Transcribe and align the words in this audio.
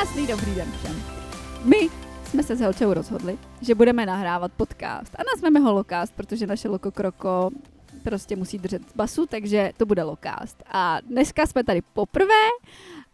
Krásný 0.00 0.26
dobrý 0.26 0.54
den 0.54 0.72
všem. 0.72 1.02
My 1.64 1.88
jsme 2.24 2.42
se 2.42 2.56
s 2.56 2.60
Helčou 2.60 2.94
rozhodli, 2.94 3.38
že 3.62 3.74
budeme 3.74 4.06
nahrávat 4.06 4.52
podcast 4.52 5.14
a 5.14 5.22
nazveme 5.34 5.60
ho 5.60 5.72
Lokast, 5.72 6.14
protože 6.16 6.46
naše 6.46 6.68
Loko 6.68 6.90
Kroko 6.90 7.50
prostě 8.02 8.36
musí 8.36 8.58
držet 8.58 8.82
basu, 8.96 9.26
takže 9.26 9.72
to 9.76 9.86
bude 9.86 10.02
Lokast. 10.02 10.62
A 10.66 11.00
dneska 11.00 11.46
jsme 11.46 11.64
tady 11.64 11.82
poprvé 11.92 12.44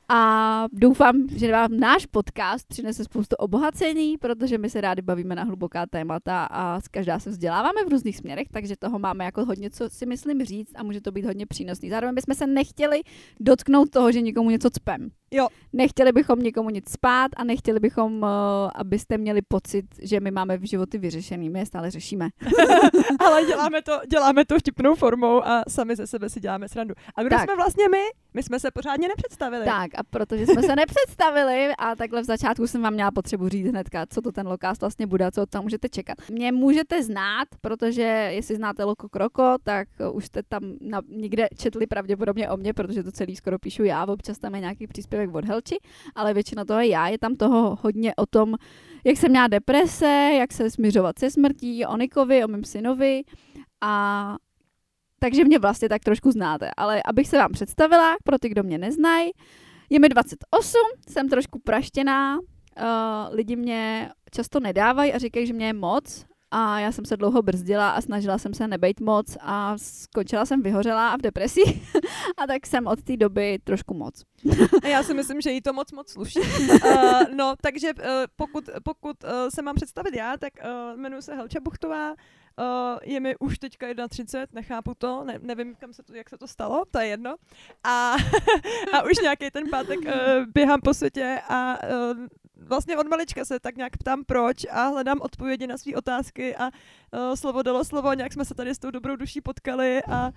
a 0.08 0.64
doufám, 0.72 1.28
že 1.36 1.52
vám 1.52 1.80
náš 1.80 2.06
podcast 2.06 2.68
přinese 2.68 3.04
spoustu 3.04 3.36
obohacení, 3.36 4.18
protože 4.18 4.58
my 4.58 4.70
se 4.70 4.80
rádi 4.80 5.02
bavíme 5.02 5.34
na 5.34 5.42
hluboká 5.42 5.86
témata 5.86 6.44
a 6.44 6.80
z 6.80 6.88
každá 6.88 7.18
se 7.18 7.30
vzděláváme 7.30 7.84
v 7.84 7.88
různých 7.88 8.16
směrech, 8.16 8.48
takže 8.52 8.76
toho 8.76 8.98
máme 8.98 9.24
jako 9.24 9.44
hodně, 9.44 9.70
co 9.70 9.90
si 9.90 10.06
myslím 10.06 10.44
říct 10.44 10.72
a 10.76 10.82
může 10.82 11.00
to 11.00 11.12
být 11.12 11.24
hodně 11.24 11.46
přínosný. 11.46 11.90
Zároveň 11.90 12.14
bychom 12.14 12.34
se 12.34 12.46
nechtěli 12.46 13.02
dotknout 13.40 13.90
toho, 13.90 14.12
že 14.12 14.20
někomu 14.20 14.50
něco 14.50 14.70
cpem. 14.70 15.10
Jo. 15.30 15.48
Nechtěli 15.72 16.12
bychom 16.12 16.38
někomu 16.38 16.70
nic 16.70 16.90
spát 16.90 17.30
a 17.36 17.44
nechtěli 17.44 17.80
bychom, 17.80 18.22
uh, 18.22 18.28
abyste 18.74 19.18
měli 19.18 19.42
pocit, 19.42 19.84
že 20.02 20.20
my 20.20 20.30
máme 20.30 20.58
v 20.58 20.62
životy 20.62 20.98
vyřešený. 20.98 21.50
My 21.50 21.58
je 21.58 21.66
stále 21.66 21.90
řešíme. 21.90 22.28
Ale 23.18 23.44
děláme 23.46 23.82
to, 23.82 24.00
děláme 24.10 24.44
to 24.44 24.58
vtipnou 24.58 24.94
formou 24.94 25.46
a 25.46 25.62
sami 25.68 25.96
ze 25.96 26.06
sebe 26.06 26.30
si 26.30 26.40
děláme 26.40 26.68
srandu. 26.68 26.94
A 27.14 27.22
kdo 27.22 27.36
Tak. 27.36 27.44
jsme 27.44 27.56
vlastně 27.56 27.88
my? 27.88 28.02
My 28.34 28.42
jsme 28.42 28.60
se 28.60 28.70
pořádně 28.70 29.08
nepředstavili. 29.08 29.64
Tak 29.64 29.90
a 29.94 30.02
protože 30.10 30.46
jsme 30.46 30.62
se 30.62 30.76
nepředstavili 30.76 31.72
a 31.78 31.96
takhle 31.96 32.22
v 32.22 32.24
začátku 32.24 32.66
jsem 32.66 32.82
vám 32.82 32.92
měla 32.92 33.10
potřebu 33.10 33.48
říct 33.48 33.68
hnedka, 33.68 34.06
co 34.06 34.22
to 34.22 34.32
ten 34.32 34.48
lokast 34.48 34.80
vlastně 34.80 35.06
bude 35.06 35.26
a 35.26 35.30
co 35.30 35.46
tam 35.46 35.62
můžete 35.62 35.88
čekat. 35.88 36.18
Mě 36.30 36.52
můžete 36.52 37.02
znát, 37.02 37.48
protože 37.60 38.02
jestli 38.02 38.56
znáte 38.56 38.84
Loko 38.84 39.08
Kroko, 39.08 39.56
tak 39.62 39.88
uh, 40.00 40.16
už 40.16 40.24
jste 40.26 40.42
tam 40.42 40.62
na, 40.80 41.00
někde 41.08 41.48
četli 41.56 41.86
pravděpodobně 41.86 42.50
o 42.50 42.56
mě, 42.56 42.74
protože 42.74 43.02
to 43.02 43.12
celý 43.12 43.36
skoro 43.36 43.58
píšu 43.58 43.84
já, 43.84 44.06
občas 44.06 44.38
tam 44.38 44.54
je 44.54 44.60
nějaký 44.60 44.86
příspěvek 44.86 45.15
od 45.32 45.44
Helči, 45.44 45.76
ale 46.14 46.34
většina 46.34 46.64
toho 46.64 46.80
je 46.80 46.86
já. 46.86 47.08
Je 47.08 47.18
tam 47.18 47.34
toho 47.34 47.78
hodně 47.82 48.14
o 48.14 48.26
tom, 48.26 48.54
jak 49.04 49.16
jsem 49.16 49.30
měla 49.30 49.46
deprese, 49.46 50.30
jak 50.38 50.52
se 50.52 50.70
směřovat 50.70 51.18
se 51.18 51.30
smrtí, 51.30 51.86
o 51.86 51.96
Nikovi, 51.96 52.44
o 52.44 52.48
mém 52.48 52.64
synovi 52.64 53.22
a 53.80 54.36
takže 55.18 55.44
mě 55.44 55.58
vlastně 55.58 55.88
tak 55.88 56.04
trošku 56.04 56.30
znáte. 56.30 56.70
Ale 56.76 57.02
abych 57.04 57.28
se 57.28 57.38
vám 57.38 57.52
představila, 57.52 58.16
pro 58.24 58.38
ty, 58.38 58.48
kdo 58.48 58.62
mě 58.62 58.78
neznají, 58.78 59.30
je 59.90 59.98
mi 59.98 60.08
28, 60.08 60.78
jsem 61.08 61.28
trošku 61.28 61.58
praštěná, 61.58 62.38
uh, 62.38 62.44
lidi 63.30 63.56
mě 63.56 64.10
často 64.30 64.60
nedávají 64.60 65.12
a 65.12 65.18
říkají, 65.18 65.46
že 65.46 65.52
mě 65.52 65.66
je 65.66 65.72
moc 65.72 66.26
a 66.50 66.80
já 66.80 66.92
jsem 66.92 67.04
se 67.04 67.16
dlouho 67.16 67.42
brzdila 67.42 67.90
a 67.90 68.00
snažila 68.00 68.38
jsem 68.38 68.54
se 68.54 68.68
nebejt 68.68 69.00
moc 69.00 69.36
a 69.40 69.78
skončila 69.78 70.46
jsem 70.46 70.62
vyhořela 70.62 71.10
a 71.10 71.16
v 71.16 71.20
depresi 71.20 71.60
a 72.36 72.46
tak 72.46 72.66
jsem 72.66 72.86
od 72.86 73.02
té 73.02 73.16
doby 73.16 73.58
trošku 73.64 73.94
moc. 73.94 74.22
A 74.82 74.86
já 74.88 75.02
si 75.02 75.14
myslím, 75.14 75.40
že 75.40 75.50
jí 75.50 75.60
to 75.60 75.72
moc 75.72 75.92
moc 75.92 76.10
sluší. 76.10 76.40
uh, 76.40 77.22
no, 77.36 77.54
takže 77.62 77.94
uh, 77.94 78.02
pokud, 78.36 78.64
pokud 78.84 79.24
uh, 79.24 79.30
se 79.54 79.62
mám 79.62 79.74
představit 79.74 80.14
já, 80.14 80.36
tak 80.36 80.52
uh, 80.64 80.98
jmenuji 81.00 81.22
se 81.22 81.34
Helča 81.34 81.60
Buchtová, 81.60 82.14
Uh, 82.58 82.98
je 83.02 83.20
mi 83.20 83.36
už 83.36 83.58
teďka 83.58 83.86
31, 84.08 84.60
nechápu 84.60 84.94
to, 84.98 85.24
ne, 85.24 85.38
nevím, 85.42 85.74
kam 85.74 85.92
se 85.92 86.02
to, 86.02 86.14
jak 86.14 86.30
se 86.30 86.38
to 86.38 86.46
stalo, 86.46 86.84
to 86.90 86.98
je 86.98 87.06
jedno. 87.06 87.36
A, 87.84 88.16
a 88.92 89.02
už 89.02 89.18
nějaký 89.22 89.50
ten 89.50 89.70
pátek 89.70 89.98
uh, 89.98 90.12
běhám 90.54 90.80
po 90.80 90.94
světě 90.94 91.40
a 91.48 91.78
uh, 91.84 92.26
vlastně 92.68 92.98
od 92.98 93.08
malička 93.08 93.44
se 93.44 93.60
tak 93.60 93.76
nějak 93.76 93.96
ptám 93.96 94.24
proč 94.24 94.56
a 94.70 94.86
hledám 94.86 95.18
odpovědi 95.20 95.66
na 95.66 95.78
své 95.78 95.94
otázky 95.94 96.56
a 96.56 96.64
uh, 96.64 97.34
slovo 97.34 97.62
dalo 97.62 97.84
slovo, 97.84 98.12
nějak 98.12 98.32
jsme 98.32 98.44
se 98.44 98.54
tady 98.54 98.70
s 98.70 98.78
tou 98.78 98.90
dobrou 98.90 99.16
duší 99.16 99.40
potkali 99.40 100.02
a 100.02 100.32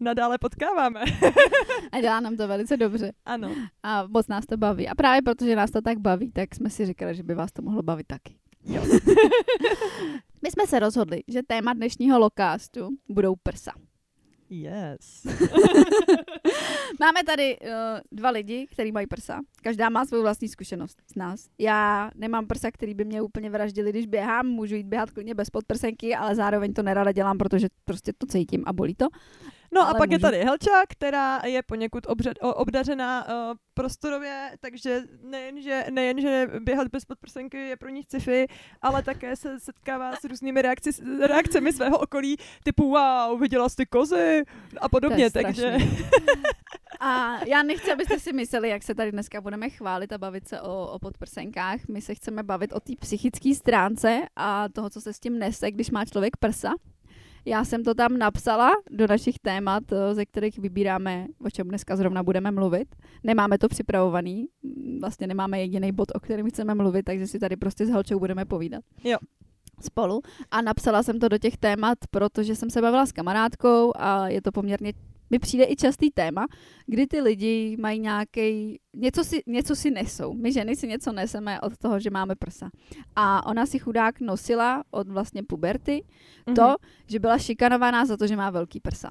nadále 0.00 0.38
potkáváme. 0.38 1.00
A 1.92 2.00
dělá 2.00 2.20
nám 2.20 2.36
to 2.36 2.48
velice 2.48 2.76
dobře 2.76 3.12
ano. 3.24 3.50
a 3.82 4.06
moc 4.06 4.28
nás 4.28 4.46
to 4.46 4.56
baví. 4.56 4.88
A 4.88 4.94
právě 4.94 5.22
protože 5.22 5.56
nás 5.56 5.70
to 5.70 5.82
tak 5.82 5.98
baví, 5.98 6.32
tak 6.32 6.54
jsme 6.54 6.70
si 6.70 6.86
říkali, 6.86 7.14
že 7.14 7.22
by 7.22 7.34
vás 7.34 7.52
to 7.52 7.62
mohlo 7.62 7.82
bavit 7.82 8.06
taky. 8.06 8.34
Jo. 8.64 8.82
My 10.42 10.50
jsme 10.50 10.66
se 10.66 10.78
rozhodli, 10.78 11.22
že 11.28 11.42
téma 11.42 11.72
dnešního 11.72 12.18
lokástu 12.18 12.88
budou 13.08 13.34
prsa. 13.42 13.72
Yes. 14.50 15.24
Máme 17.00 17.24
tady 17.26 17.58
uh, 17.58 17.68
dva 18.12 18.30
lidi, 18.30 18.66
kteří 18.70 18.92
mají 18.92 19.06
prsa. 19.06 19.40
Každá 19.62 19.88
má 19.88 20.04
svou 20.04 20.22
vlastní 20.22 20.48
zkušenost 20.48 20.98
z 21.12 21.14
nás. 21.14 21.48
Já 21.58 22.10
nemám 22.14 22.46
prsa, 22.46 22.70
který 22.70 22.94
by 22.94 23.04
mě 23.04 23.22
úplně 23.22 23.50
vraždili, 23.50 23.90
když 23.90 24.06
běhám. 24.06 24.46
Můžu 24.46 24.74
jít 24.74 24.86
běhat 24.86 25.10
klidně 25.10 25.34
bez 25.34 25.50
podprsenky, 25.50 26.14
ale 26.14 26.34
zároveň 26.34 26.72
to 26.72 26.82
nerada 26.82 27.12
dělám, 27.12 27.38
protože 27.38 27.68
prostě 27.84 28.12
to 28.18 28.26
cítím 28.26 28.62
a 28.66 28.72
bolí 28.72 28.94
to. 28.94 29.06
No 29.74 29.80
a 29.80 29.84
Ale 29.84 29.98
pak 29.98 30.10
je 30.10 30.18
můžu. 30.18 30.22
tady 30.22 30.44
Helča, 30.44 30.82
která 30.88 31.40
je 31.44 31.62
poněkud 31.62 32.06
obřed, 32.06 32.38
obdařená 32.40 33.28
uh, 33.28 33.56
prostorově, 33.74 34.50
takže 34.60 35.02
nejen 35.22 35.62
že, 35.62 35.84
nejen, 35.90 36.20
že 36.20 36.46
běhat 36.60 36.88
bez 36.88 37.04
podprsenky 37.04 37.56
je 37.56 37.76
pro 37.76 37.88
ní 37.88 38.02
sci-fi, 38.02 38.46
ale 38.82 39.02
také 39.02 39.36
se 39.36 39.60
setkává 39.60 40.16
s 40.16 40.24
různými 40.24 40.62
reakci, 40.62 40.90
reakcemi 41.26 41.72
svého 41.72 41.98
okolí, 41.98 42.36
typu 42.64 42.90
wow, 42.90 43.40
viděla 43.40 43.68
jsi 43.68 43.76
ty 43.76 43.86
kozy 43.86 44.42
a 44.80 44.88
podobně, 44.88 45.24
je 45.24 45.30
takže. 45.30 45.76
A 47.00 47.44
já 47.46 47.62
nechci, 47.62 47.92
abyste 47.92 48.20
si 48.20 48.32
mysleli, 48.32 48.68
jak 48.68 48.82
se 48.82 48.94
tady 48.94 49.12
dneska 49.12 49.40
budeme 49.40 49.70
chválit 49.70 50.12
a 50.12 50.18
bavit 50.18 50.48
se 50.48 50.60
o, 50.60 50.86
o 50.86 50.98
podprsenkách. 50.98 51.80
My 51.88 52.00
se 52.00 52.14
chceme 52.14 52.42
bavit 52.42 52.72
o 52.72 52.80
té 52.80 52.92
psychické 53.00 53.54
stránce 53.54 54.22
a 54.36 54.68
toho, 54.68 54.90
co 54.90 55.00
se 55.00 55.12
s 55.12 55.20
tím 55.20 55.38
nese, 55.38 55.70
když 55.70 55.90
má 55.90 56.04
člověk 56.04 56.36
prsa. 56.36 56.74
Já 57.46 57.64
jsem 57.64 57.84
to 57.84 57.94
tam 57.94 58.18
napsala 58.18 58.70
do 58.90 59.06
našich 59.06 59.38
témat, 59.38 59.82
eh, 59.92 60.14
ze 60.14 60.26
kterých 60.26 60.58
vybíráme, 60.58 61.26
o 61.46 61.50
čem 61.50 61.68
dneska 61.68 61.96
zrovna 61.96 62.22
budeme 62.22 62.50
mluvit. 62.50 62.88
Nemáme 63.24 63.58
to 63.58 63.68
připravovaný, 63.68 64.46
mm, 64.62 64.98
vlastně 65.00 65.26
nemáme 65.26 65.60
jediný 65.60 65.92
bod, 65.92 66.08
o 66.14 66.20
kterém 66.20 66.50
chceme 66.50 66.74
mluvit, 66.74 67.02
takže 67.02 67.26
si 67.26 67.38
tady 67.38 67.56
prostě 67.56 67.86
s 67.86 67.90
Helčou 67.90 68.18
budeme 68.18 68.44
povídat. 68.44 68.84
Jo. 69.04 69.18
Spolu. 69.80 70.20
A 70.50 70.62
napsala 70.62 71.02
jsem 71.02 71.18
to 71.18 71.28
do 71.28 71.38
těch 71.38 71.56
témat, 71.56 71.98
protože 72.10 72.54
jsem 72.54 72.70
se 72.70 72.82
bavila 72.82 73.06
s 73.06 73.12
kamarádkou 73.12 73.92
a 73.96 74.28
je 74.28 74.42
to 74.42 74.52
poměrně 74.52 74.92
mi 75.30 75.38
přijde 75.38 75.64
i 75.64 75.76
častý 75.76 76.10
téma, 76.10 76.46
kdy 76.86 77.06
ty 77.06 77.20
lidi 77.20 77.76
mají 77.80 78.00
nějaký 78.00 78.80
něco 78.96 79.24
si, 79.24 79.42
něco 79.46 79.76
si 79.76 79.90
nesou. 79.90 80.34
My 80.34 80.52
ženy 80.52 80.76
si 80.76 80.88
něco 80.88 81.12
neseme 81.12 81.60
od 81.60 81.76
toho, 81.76 82.00
že 82.00 82.10
máme 82.10 82.34
prsa. 82.34 82.70
A 83.16 83.46
ona 83.46 83.66
si 83.66 83.78
chudák 83.78 84.20
nosila 84.20 84.84
od 84.90 85.08
vlastně 85.08 85.42
puberty 85.42 86.04
Mhm. 86.46 86.56
to, 86.56 86.76
že 87.06 87.18
byla 87.18 87.38
šikanovaná 87.38 88.06
za 88.06 88.16
to, 88.16 88.26
že 88.26 88.36
má 88.36 88.50
velký 88.50 88.80
prsa. 88.80 89.10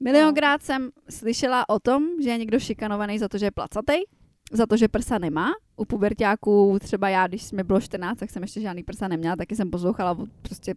Milionkrát 0.00 0.62
jsem 0.62 0.90
slyšela 1.10 1.68
o 1.68 1.80
tom, 1.80 2.04
že 2.22 2.30
je 2.30 2.38
někdo 2.38 2.58
šikanovaný 2.58 3.18
za 3.18 3.28
to, 3.28 3.38
že 3.38 3.46
je 3.46 3.50
placatej, 3.50 4.04
za 4.52 4.66
to, 4.66 4.76
že 4.76 4.88
prsa 4.88 5.18
nemá. 5.18 5.52
U 5.76 5.84
pubertáků, 5.84 6.78
třeba 6.80 7.08
já, 7.08 7.26
když 7.26 7.52
mi 7.52 7.62
bylo 7.62 7.80
14, 7.80 8.18
tak 8.18 8.30
jsem 8.30 8.42
ještě 8.42 8.60
žádný 8.60 8.82
prsa 8.82 9.08
neměla, 9.08 9.36
taky 9.36 9.56
jsem 9.56 9.70
poslouchala 9.70 10.16
prostě 10.42 10.74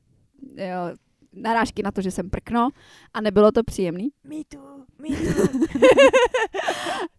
jo, 0.56 0.96
narážky 1.42 1.84
na 1.84 1.92
to, 1.92 2.02
že 2.02 2.12
jsem 2.12 2.30
prkno 2.30 2.70
a 3.14 3.22
nebylo 3.22 3.52
to 3.52 3.64
příjemný. 3.64 4.10
Me 4.24 4.36
too, 4.50 4.86
me 5.00 5.16
too. 5.16 5.48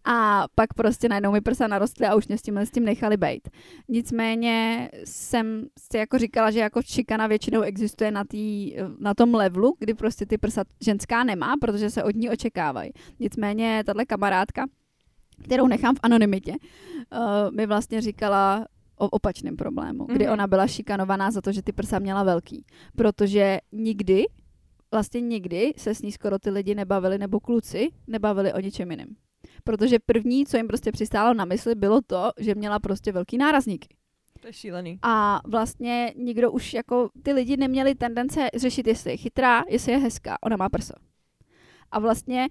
A 0.05 0.45
pak 0.55 0.75
prostě 0.75 1.09
najednou 1.09 1.33
mi 1.33 1.41
prsa 1.41 1.67
narostly 1.67 2.07
a 2.07 2.15
už 2.15 2.29
mě 2.29 2.39
s 2.39 2.43
tím, 2.43 2.59
s 2.59 2.71
tím 2.71 2.85
nechali 2.85 3.17
bejt. 3.17 3.49
Nicméně 3.89 4.89
jsem 5.05 5.67
si 5.91 5.97
jako 5.97 6.19
říkala, 6.19 6.51
že 6.51 6.61
jako 6.61 6.83
šikana 6.83 7.27
většinou 7.27 7.61
existuje 7.61 8.11
na, 8.11 8.25
tý, 8.25 8.75
na 8.99 9.15
tom 9.15 9.35
levelu, 9.35 9.75
kdy 9.79 9.95
prostě 9.95 10.27
ty 10.27 10.39
prsa 10.39 10.65
ženská 10.81 11.25
nemá, 11.25 11.55
protože 11.61 11.91
se 11.91 12.05
od 12.05 12.17
ní 12.17 12.31
očekávají. 12.31 12.91
Nicméně 13.21 13.83
tahle 13.87 14.07
kamarádka, 14.07 14.67
kterou 15.45 15.67
nechám 15.67 15.95
v 15.95 16.01
anonymitě, 16.03 16.53
uh, 16.53 17.57
mi 17.57 17.67
vlastně 17.67 18.01
říkala 18.01 18.67
o 19.00 19.09
opačném 19.09 19.57
problému, 19.57 20.04
kdy 20.04 20.25
Mhm. 20.25 20.33
ona 20.33 20.47
byla 20.47 20.66
šikanovaná 20.66 21.30
za 21.30 21.41
to, 21.41 21.53
že 21.53 21.63
ty 21.63 21.72
prsa 21.72 21.98
měla 21.98 22.22
velký. 22.25 22.65
Protože 22.97 23.59
nikdy, 23.72 24.25
vlastně 24.92 25.21
nikdy 25.21 25.72
se 25.77 25.95
s 25.95 26.03
ní 26.03 26.13
skoro 26.13 26.39
ty 26.39 26.51
lidi 26.51 26.75
nebavili, 26.75 27.19
nebo 27.19 27.41
kluci 27.41 27.89
nebavili 28.07 28.53
o 28.53 28.60
ničem 28.60 28.91
jiném. 28.91 29.09
Protože 29.65 29.98
první, 30.07 30.47
co 30.47 30.57
jim 30.57 30.66
prostě 30.69 30.92
přistálo 30.92 31.34
na 31.34 31.45
mysli, 31.45 31.75
bylo 31.75 32.01
to, 32.07 32.30
že 32.39 32.54
měla 32.54 32.78
prostě 32.78 33.13
velký 33.13 33.39
nárazníky. 33.39 33.89
To 34.41 34.47
je 34.47 34.53
šílený. 34.53 34.98
A 35.03 35.41
vlastně 35.47 36.15
nikdo 36.16 36.53
už 36.53 36.75
jako, 36.75 37.09
ty 37.22 37.33
lidi 37.33 37.57
neměli 37.57 37.95
tendence 37.95 38.48
řešit, 38.57 38.86
jestli 38.86 39.10
je 39.10 39.16
chytrá, 39.16 39.63
jestli 39.69 39.92
je 39.92 39.98
hezká, 39.98 40.36
ona 40.42 40.57
má 40.57 40.69
prso. 40.69 40.95
A 41.91 41.98
vlastně 41.98 42.48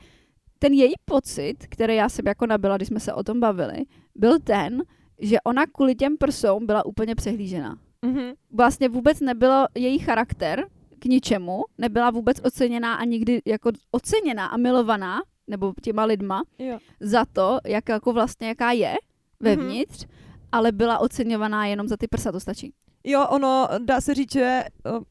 ten 0.60 0.74
její 0.74 0.94
pocit, 1.06 1.56
který 1.70 1.96
já 1.96 2.10
jsem 2.10 2.28
jako 2.28 2.46
nabila, 2.46 2.76
když 2.78 2.88
jsme 2.88 3.00
se 3.00 3.14
o 3.14 3.24
tom 3.24 3.40
bavili, 3.40 3.78
byl 4.16 4.40
ten, 4.40 4.84
že 5.22 5.42
ona 5.42 5.66
kvůli 5.66 5.96
těm 5.96 6.18
prsům 6.18 6.66
byla 6.66 6.86
úplně 6.86 7.16
přehlížena. 7.16 7.78
Mhm. 8.06 8.32
Vlastně 8.52 8.90
vůbec 8.90 9.20
nebylo 9.20 9.66
její 9.76 10.00
charakter 10.00 10.66
k 11.00 11.06
ničemu, 11.06 11.64
nebyla 11.78 12.12
vůbec 12.12 12.38
oceněná 12.44 12.96
a 12.96 13.04
nikdy 13.06 13.42
jako 13.46 13.72
oceněná 13.92 14.46
a 14.46 14.58
milovaná, 14.58 15.22
nebo 15.48 15.74
těma 15.82 16.04
lidma, 16.06 16.42
Jo. 16.60 16.80
za 17.00 17.26
to, 17.34 17.60
jak 17.66 17.90
jako 17.90 18.14
vlastně 18.14 18.48
jaká 18.48 18.72
je 18.72 18.96
vevnitř, 19.40 20.06
ale 20.52 20.72
byla 20.72 20.98
oceňovaná 21.00 21.66
jenom 21.66 21.88
za 21.88 21.98
ty 21.98 22.08
prsa, 22.08 22.32
to 22.32 22.40
stačí. 22.40 22.74
Jo, 23.04 23.28
ono, 23.30 23.68
dá 23.86 24.02
se 24.02 24.14
říct, 24.14 24.32
že 24.34 24.64
uh, 24.92 25.04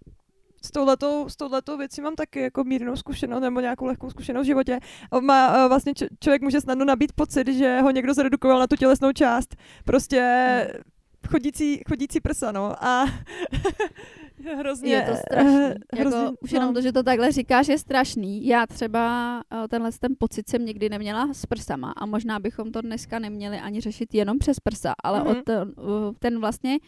s 0.64 0.70
touhletou, 0.70 1.28
s 1.28 1.36
touhletou 1.36 1.76
věcí 1.76 2.00
mám 2.00 2.14
taky 2.14 2.40
jako 2.40 2.64
mírnou 2.64 2.96
zkušenost 2.96 3.40
nebo 3.42 3.60
nějakou 3.60 3.84
lehkou 3.84 4.10
zkušenost 4.10 4.42
v 4.44 4.46
životě. 4.46 4.78
A 5.10 5.20
Má, 5.20 5.62
uh, 5.62 5.68
vlastně 5.68 5.94
č- 5.94 6.08
člověk 6.20 6.42
může 6.42 6.60
snadno 6.60 6.84
nabít 6.84 7.12
pocit, 7.12 7.48
že 7.48 7.80
ho 7.80 7.90
někdo 7.90 8.14
zredukoval 8.14 8.58
na 8.58 8.66
tu 8.66 8.76
tělesnou 8.76 9.12
část. 9.12 9.56
Prostě 9.84 10.20
chodící, 11.28 11.80
chodící 11.88 12.20
prsa, 12.20 12.52
no. 12.52 12.84
A 12.84 13.04
hrozně... 14.58 14.94
Je 14.94 15.02
to 15.02 15.16
strašný. 15.16 15.50
eh, 15.56 15.74
Jako, 15.96 16.08
hrozně, 16.10 16.28
už 16.40 16.52
jenom 16.52 16.74
to, 16.74 16.80
že 16.80 16.92
to 16.92 17.02
takhle 17.02 17.32
říkáš, 17.32 17.68
je 17.68 17.78
strašný. 17.78 18.46
Já 18.46 18.66
třeba 18.66 19.40
eh, 19.64 19.68
tenhle 19.68 19.90
ten 20.00 20.14
pocit 20.18 20.48
jsem 20.48 20.64
nikdy 20.64 20.88
neměla 20.88 21.28
s 21.32 21.46
prsama 21.46 21.92
a 21.96 22.06
možná 22.06 22.38
bychom 22.38 22.72
to 22.72 22.80
dneska 22.80 23.18
neměli 23.18 23.58
ani 23.58 23.80
řešit 23.80 24.14
jenom 24.14 24.38
přes 24.38 24.60
prsa, 24.60 24.92
ale 25.04 25.18
Mhm. 25.20 25.28
mm-hmm. 25.28 25.42
ten, 25.44 25.72
ten 26.18 26.40
vlastně, 26.40 26.78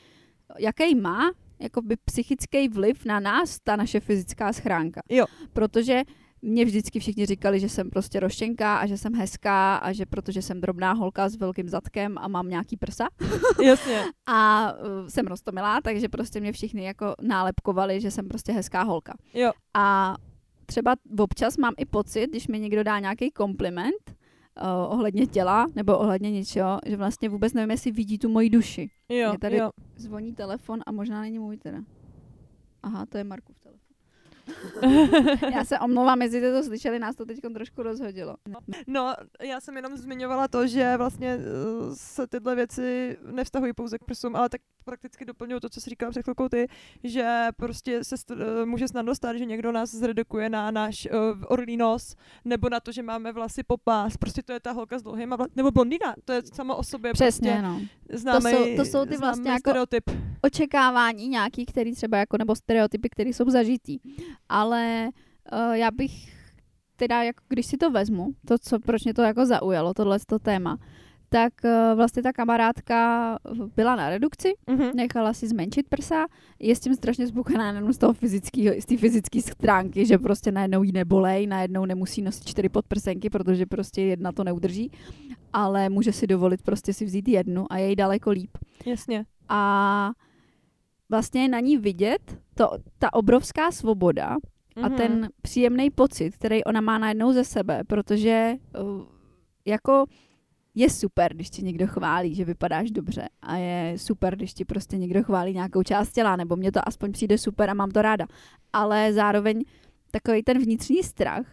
jaký 0.58 0.94
má 0.94 1.30
jakoby 1.60 1.96
psychický 2.04 2.68
vliv 2.68 3.04
na 3.04 3.20
nás 3.20 3.58
ta 3.64 3.76
naše 3.76 4.00
fyzická 4.00 4.52
schránka. 4.52 5.00
Jo. 5.08 5.26
Protože 5.52 6.02
mě 6.42 6.64
vždycky 6.64 7.00
všichni 7.00 7.26
říkali, 7.26 7.60
že 7.60 7.68
jsem 7.68 7.90
prostě 7.90 8.20
roštěnká 8.20 8.76
a 8.76 8.86
že 8.86 8.98
jsem 8.98 9.14
hezká 9.14 9.76
a 9.76 9.92
že 9.92 10.06
protože 10.06 10.42
jsem 10.42 10.60
drobná 10.60 10.92
holka 10.92 11.28
s 11.28 11.36
velkým 11.36 11.68
zadkem 11.68 12.18
a 12.18 12.28
mám 12.28 12.48
nějaký 12.48 12.76
prsa, 12.76 13.08
Jasně. 13.64 14.04
a 14.26 14.72
uh, 14.72 15.08
jsem 15.08 15.26
rostomilá, 15.26 15.80
takže 15.80 16.08
prostě 16.08 16.40
mě 16.40 16.52
všichni 16.52 16.84
jako 16.84 17.14
nálepkovali, 17.22 18.00
že 18.00 18.10
jsem 18.10 18.28
prostě 18.28 18.52
hezká 18.52 18.82
holka. 18.82 19.14
Jo. 19.34 19.52
A 19.74 20.16
třeba 20.66 20.94
občas 21.18 21.56
mám 21.56 21.74
i 21.78 21.84
pocit, 21.84 22.26
když 22.30 22.48
mi 22.48 22.60
někdo 22.60 22.84
dá 22.84 22.98
nějaký 22.98 23.30
kompliment 23.30 24.19
uh, 24.62 24.92
ohledně 24.92 25.26
těla 25.26 25.66
nebo 25.74 25.98
ohledně 25.98 26.30
něčeho, 26.30 26.78
že 26.86 26.96
vlastně 26.96 27.28
vůbec 27.28 27.52
nevím, 27.52 27.70
jestli 27.70 27.90
vidí 27.90 28.18
tu 28.18 28.28
moji 28.28 28.50
duši. 28.50 28.90
Jo, 29.08 29.28
Mě 29.30 29.38
tady- 29.38 29.56
jo. 29.56 29.70
Zvoní 29.96 30.34
telefon 30.34 30.80
a 30.86 30.92
možná 30.92 31.20
není 31.20 31.38
můj 31.38 31.56
teda. 31.56 31.78
Aha, 32.82 33.06
to 33.06 33.18
je 33.18 33.24
Markův 33.24 33.58
telefon. 33.58 33.89
Já 35.52 35.64
se 35.64 35.78
omlouvám, 35.78 36.22
jestli 36.22 36.38
jste 36.38 36.52
to 36.52 36.62
slyšeli, 36.62 36.98
nás 36.98 37.16
to 37.16 37.26
teď 37.26 37.38
trošku 37.54 37.82
rozhodilo. 37.82 38.36
No, 38.86 39.14
já 39.42 39.60
jsem 39.60 39.76
jenom 39.76 39.96
zmiňovala 39.96 40.48
to, 40.48 40.66
že 40.66 40.96
vlastně 40.96 41.36
uh, 41.36 41.42
se 41.94 42.26
tyhle 42.26 42.54
věci 42.54 43.16
nevztahují 43.32 43.72
pouze 43.72 43.98
k 43.98 44.04
prsům, 44.04 44.36
ale 44.36 44.48
tak 44.48 44.60
prakticky 44.84 45.24
doplňuju 45.24 45.60
to, 45.60 45.68
co 45.68 45.80
jsi 45.80 45.90
říkala 45.90 46.10
před 46.10 46.22
chvilkou 46.22 46.48
ty, 46.48 46.66
že 47.04 47.48
prostě 47.56 48.04
se 48.04 48.16
st- 48.16 48.60
uh, 48.60 48.66
může 48.66 48.88
snadno 48.88 49.14
stát, 49.14 49.36
že 49.36 49.44
někdo 49.44 49.72
nás 49.72 49.90
zredukuje 49.90 50.50
na 50.50 50.70
náš 50.70 51.08
uh, 51.12 51.44
orlí 51.48 51.76
nos, 51.76 52.16
nebo 52.44 52.68
na 52.68 52.80
to, 52.80 52.92
že 52.92 53.02
máme 53.02 53.32
vlasy 53.32 53.62
popás. 53.62 54.16
Prostě 54.16 54.42
to 54.42 54.52
je 54.52 54.60
ta 54.60 54.72
holka 54.72 54.98
s 54.98 55.02
dlouhýma 55.02 55.36
vlasy, 55.36 55.52
nebo 55.56 55.70
blondýna, 55.70 56.14
to 56.24 56.32
je 56.32 56.42
sama 56.54 56.74
o 56.74 56.82
sobě 56.82 57.12
Přesně, 57.12 57.50
prostě 57.50 57.62
no. 57.68 57.80
Známý, 58.12 58.40
To 58.42 58.48
jsou- 58.50 58.76
to 58.76 58.84
jsou 58.84 59.04
ty 59.06 59.16
vlastně 59.16 59.50
jako- 59.50 59.60
stereotyp. 59.70 60.04
očekávání 60.42 61.28
nějaký, 61.28 61.66
který 61.66 61.94
třeba 61.94 62.18
jako, 62.18 62.38
nebo 62.38 62.54
stereotypy, 62.54 63.08
které 63.08 63.30
jsou 63.30 63.50
zažitý. 63.50 63.98
Ale 64.48 65.08
uh, 65.52 65.72
já 65.72 65.90
bych 65.90 66.12
teda, 66.96 67.22
jako 67.22 67.44
když 67.48 67.66
si 67.66 67.76
to 67.76 67.90
vezmu, 67.90 68.28
to, 68.46 68.58
co, 68.58 68.78
proč 68.80 69.04
mě 69.04 69.14
to 69.14 69.22
jako 69.22 69.46
zaujalo, 69.46 69.94
tohle 69.94 70.18
to 70.26 70.38
téma, 70.38 70.78
tak 71.28 71.52
uh, 71.64 71.96
vlastně 71.96 72.22
ta 72.22 72.32
kamarádka 72.32 73.38
byla 73.76 73.96
na 73.96 74.10
redukci, 74.10 74.52
Mhm. 74.70 74.90
nechala 74.94 75.32
si 75.32 75.48
zmenšit 75.48 75.88
prsa, 75.88 76.26
je 76.58 76.76
s 76.76 76.80
tím 76.80 76.94
strašně 76.94 77.26
spokojená 77.26 77.72
jenom 77.72 77.92
z 77.92 77.98
toho 77.98 78.12
fyzického, 78.12 78.74
z 78.80 78.86
té 78.86 78.96
fyzické 78.96 79.40
stránky, 79.42 80.06
že 80.06 80.18
prostě 80.18 80.52
najednou 80.52 80.82
jí 80.82 80.92
nebolej, 80.92 81.46
najednou 81.46 81.84
nemusí 81.84 82.22
nosit 82.22 82.44
čtyři 82.48 82.68
podprsenky, 82.68 83.30
protože 83.30 83.66
prostě 83.66 84.02
jedna 84.02 84.32
to 84.32 84.44
neudrží, 84.44 84.90
ale 85.52 85.88
může 85.88 86.12
si 86.12 86.26
dovolit 86.26 86.62
prostě 86.62 86.92
si 86.94 87.04
vzít 87.04 87.28
jednu 87.28 87.72
a 87.72 87.76
je 87.78 87.88
jí 87.88 87.96
daleko 87.96 88.30
líp 88.30 88.50
Jasně. 88.86 89.24
a 89.48 90.10
vlastně 91.08 91.42
je 91.42 91.48
na 91.48 91.60
ní 91.60 91.76
vidět 91.78 92.38
to, 92.54 92.70
ta 92.98 93.12
obrovská 93.12 93.70
svoboda 93.72 94.36
a 94.82 94.88
Mhm. 94.88 94.96
ten 94.96 95.28
příjemný 95.42 95.90
pocit, 95.90 96.30
který 96.36 96.64
ona 96.64 96.80
má 96.80 96.98
najednou 96.98 97.32
ze 97.32 97.44
sebe, 97.44 97.84
protože 97.86 98.54
uh, 98.80 99.02
jako 99.64 100.04
je 100.74 100.90
super, 100.90 101.34
když 101.34 101.50
ti 101.50 101.62
někdo 101.62 101.86
chválí, 101.86 102.34
že 102.34 102.44
vypadáš 102.44 102.90
dobře 102.90 103.28
a 103.42 103.56
je 103.56 103.98
super, 103.98 104.36
když 104.36 104.54
ti 104.54 104.64
prostě 104.64 104.98
někdo 104.98 105.22
chválí 105.24 105.52
nějakou 105.54 105.82
část 105.82 106.12
těla, 106.12 106.36
nebo 106.36 106.56
mně 106.56 106.72
to 106.72 106.88
aspoň 106.88 107.12
přijde 107.12 107.38
super 107.38 107.70
a 107.70 107.74
mám 107.74 107.90
to 107.90 108.02
ráda. 108.02 108.26
Ale 108.72 109.12
zároveň 109.12 109.62
takový 110.10 110.42
ten 110.42 110.58
vnitřní 110.58 111.02
strach, 111.02 111.46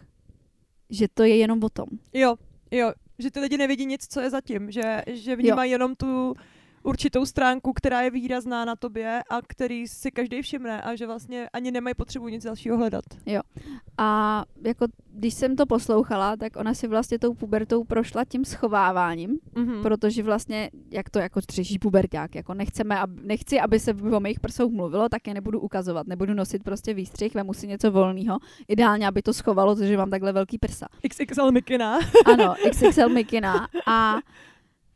že 0.90 1.06
to 1.14 1.22
je 1.22 1.36
jenom 1.36 1.64
o 1.64 1.68
tom. 1.68 1.86
Jo, 2.14 2.34
jo, 2.70 2.92
že 3.18 3.30
ty 3.30 3.40
lidi 3.40 3.56
nevidí 3.56 3.86
nic, 3.86 4.06
co 4.08 4.20
je 4.20 4.30
zatím, 4.30 4.70
že, 4.70 5.02
že 5.06 5.36
vnímají 5.36 5.72
jenom 5.72 5.96
tu 5.96 6.34
určitou 6.82 7.26
stránku, 7.26 7.72
která 7.72 8.00
je 8.00 8.10
výrazná 8.10 8.64
na 8.64 8.76
tobě 8.76 9.22
a 9.30 9.42
který 9.46 9.88
si 9.88 10.10
každý 10.10 10.42
všimne 10.42 10.82
a 10.82 10.94
že 10.94 11.06
vlastně 11.06 11.48
ani 11.52 11.70
nemají 11.70 11.94
potřebu 11.94 12.28
nic 12.28 12.44
dalšího 12.44 12.76
hledat. 12.76 13.04
A 13.98 14.44
jako 14.64 14.86
když 15.14 15.34
jsem 15.34 15.56
to 15.56 15.66
poslouchala, 15.66 16.36
tak 16.36 16.56
ona 16.56 16.74
si 16.74 16.86
vlastně 16.88 17.18
tou 17.18 17.34
pubertou 17.34 17.84
prošla 17.84 18.24
tím 18.24 18.44
schováváním, 18.44 19.38
Mhm. 19.56 19.82
protože 19.82 20.22
vlastně, 20.22 20.70
jak 20.90 21.10
to 21.10 21.18
jako 21.18 21.40
třeží 21.40 21.78
puberták, 21.78 22.34
jako 22.34 22.54
nechceme, 22.54 22.98
ab, 22.98 23.10
nechci, 23.24 23.60
aby 23.60 23.80
se 23.80 23.94
o 23.94 24.20
mých 24.20 24.40
prsou 24.40 24.70
mluvilo, 24.70 25.08
tak 25.08 25.26
je 25.26 25.34
nebudu 25.34 25.60
ukazovat, 25.60 26.06
nebudu 26.06 26.34
nosit 26.34 26.62
prostě 26.64 26.94
výstřih, 26.94 27.34
vemu 27.34 27.52
si 27.54 27.66
něco 27.66 27.90
volného, 27.90 28.38
ideálně, 28.68 29.08
aby 29.08 29.22
to 29.22 29.32
schovalo, 29.32 29.74
protože 29.76 29.96
mám 29.96 30.10
takhle 30.10 30.32
velký 30.32 30.58
prsa. 30.58 30.86
XXL 31.08 31.52
mikina. 31.52 31.98
Ano, 32.26 32.54
XXL 32.70 33.08
mikina 33.08 33.68
a 33.86 34.18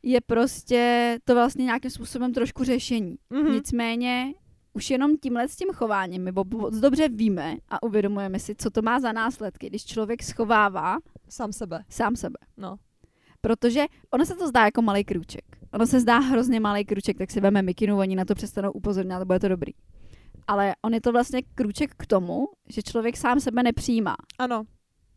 je 0.02 0.20
prostě 0.20 1.18
to 1.24 1.34
vlastně 1.34 1.64
nějakým 1.64 1.90
způsobem 1.90 2.32
trošku 2.32 2.64
řešení. 2.64 3.16
Mhm. 3.30 3.52
Nicméně 3.52 4.34
už 4.72 4.90
jenom 4.90 5.16
tímhle 5.16 5.48
s 5.48 5.56
tím 5.56 5.68
chováním, 5.72 6.24
my 6.24 6.32
moc 6.32 6.76
dobře 6.76 7.08
víme 7.08 7.56
a 7.68 7.82
uvědomujeme 7.82 8.38
si, 8.38 8.54
co 8.54 8.70
to 8.70 8.82
má 8.82 9.00
za 9.00 9.12
následky, 9.12 9.66
když 9.66 9.84
člověk 9.84 10.22
schovává 10.22 10.98
Sám 11.28 11.52
sebe. 11.52 11.84
sám 11.88 12.16
sebe. 12.16 12.36
No. 12.56 12.76
Protože 13.40 13.84
ono 14.10 14.26
se 14.26 14.34
to 14.34 14.48
zdá 14.48 14.64
jako 14.64 14.82
malý 14.82 15.04
krůček. 15.04 15.44
Ono 15.72 15.86
se 15.86 16.00
zdá 16.00 16.18
hrozně 16.18 16.60
malý 16.60 16.84
krůček, 16.84 17.18
tak 17.18 17.30
si 17.30 17.40
veme 17.40 17.62
mikinu, 17.62 17.98
oni 17.98 18.16
na 18.16 18.24
to 18.24 18.34
přestanou 18.34 18.72
upozorňovat 18.72 19.22
a 19.22 19.24
bude 19.24 19.40
to 19.40 19.48
dobrý. 19.48 19.72
Ale 20.46 20.74
on 20.82 20.94
je 20.94 21.00
to 21.00 21.12
vlastně 21.12 21.42
krůček 21.54 21.94
k 21.96 22.06
tomu, 22.06 22.48
že 22.68 22.82
člověk 22.82 23.16
sám 23.16 23.40
sebe 23.40 23.62
nepřijímá. 23.62 24.16
Ano. 24.38 24.62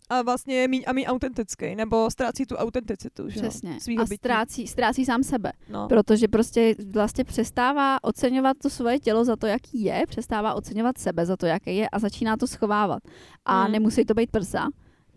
A 0.10 0.22
vlastně 0.22 0.56
je 0.56 0.68
míň 0.68 0.84
a 0.88 0.94
míň 0.94 1.06
autentický, 1.08 1.76
nebo 1.76 2.10
ztrácí 2.12 2.46
tu 2.46 2.56
autenticitu, 2.56 3.30
že 3.30 3.40
jo, 3.40 3.50
Přesně. 3.50 3.80
svýho 3.80 4.02
A 4.02 4.06
bytí. 4.06 4.16
ztrácí, 4.16 4.68
ztrácí 4.68 5.06
sám 5.06 5.24
sebe. 5.24 5.52
No. 5.70 5.88
Protože 5.88 6.28
prostě 6.28 6.76
vlastně 6.92 7.24
přestává 7.24 8.04
oceňovat 8.04 8.58
to 8.62 8.70
svoje 8.70 9.00
tělo 9.00 9.26
za 9.26 9.36
to, 9.36 9.48
jaký 9.48 9.84
je, 9.84 10.04
přestává 10.08 10.54
oceňovat 10.54 10.98
sebe 10.98 11.26
za 11.26 11.38
to, 11.38 11.46
jaký 11.46 11.76
je 11.78 11.90
a 11.90 12.00
začíná 12.00 12.38
to 12.38 12.48
schovávat. 12.48 13.04
A 13.46 13.66
Mm. 13.66 13.72
nemusí 13.72 14.06
to 14.06 14.14
být 14.14 14.32
prsa, 14.32 14.68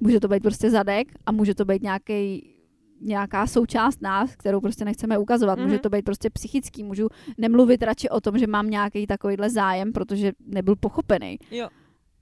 může 0.01 0.21
to 0.21 0.29
být 0.29 0.43
prostě 0.43 0.71
zadek 0.71 1.09
a 1.27 1.33
může 1.33 1.55
to 1.55 1.65
být 1.65 1.83
nějaký 1.83 2.55
nějaká 3.01 3.47
součást 3.47 4.03
nás, 4.03 4.37
kterou 4.37 4.61
prostě 4.61 4.85
nechceme 4.85 5.19
ukazovat. 5.19 5.59
Může 5.59 5.75
Mhm. 5.75 5.79
to 5.83 5.89
být 5.89 6.05
prostě 6.05 6.31
psychický, 6.31 6.85
můžu 6.85 7.09
nemluvit 7.39 7.83
radši 7.83 8.09
o 8.09 8.21
tom, 8.21 8.39
že 8.39 8.47
mám 8.47 8.71
nějaký 8.71 9.07
takovýhle 9.07 9.51
zájem, 9.51 9.93
protože 9.93 10.33
nebyl 10.47 10.77
pochopený. 10.77 11.39
Jo. 11.51 11.69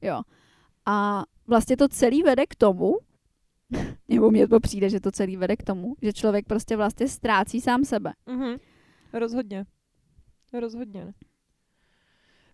Jo. 0.02 0.22
A 0.86 1.24
vlastně 1.46 1.76
to 1.76 1.88
celý 1.88 2.22
vede 2.22 2.46
k 2.46 2.54
tomu, 2.54 2.96
nebo 4.08 4.30
mně 4.30 4.48
to 4.48 4.60
přijde, 4.60 4.90
že 4.90 5.00
to 5.00 5.12
celý 5.12 5.36
vede 5.36 5.56
k 5.56 5.62
tomu, 5.62 5.96
že 6.02 6.12
člověk 6.12 6.46
prostě 6.46 6.76
vlastně 6.76 7.08
ztrácí 7.08 7.60
sám 7.60 7.84
sebe. 7.84 8.12
Mhm. 8.26 8.56
Rozhodně. 9.12 9.66
Rozhodně. 10.52 11.14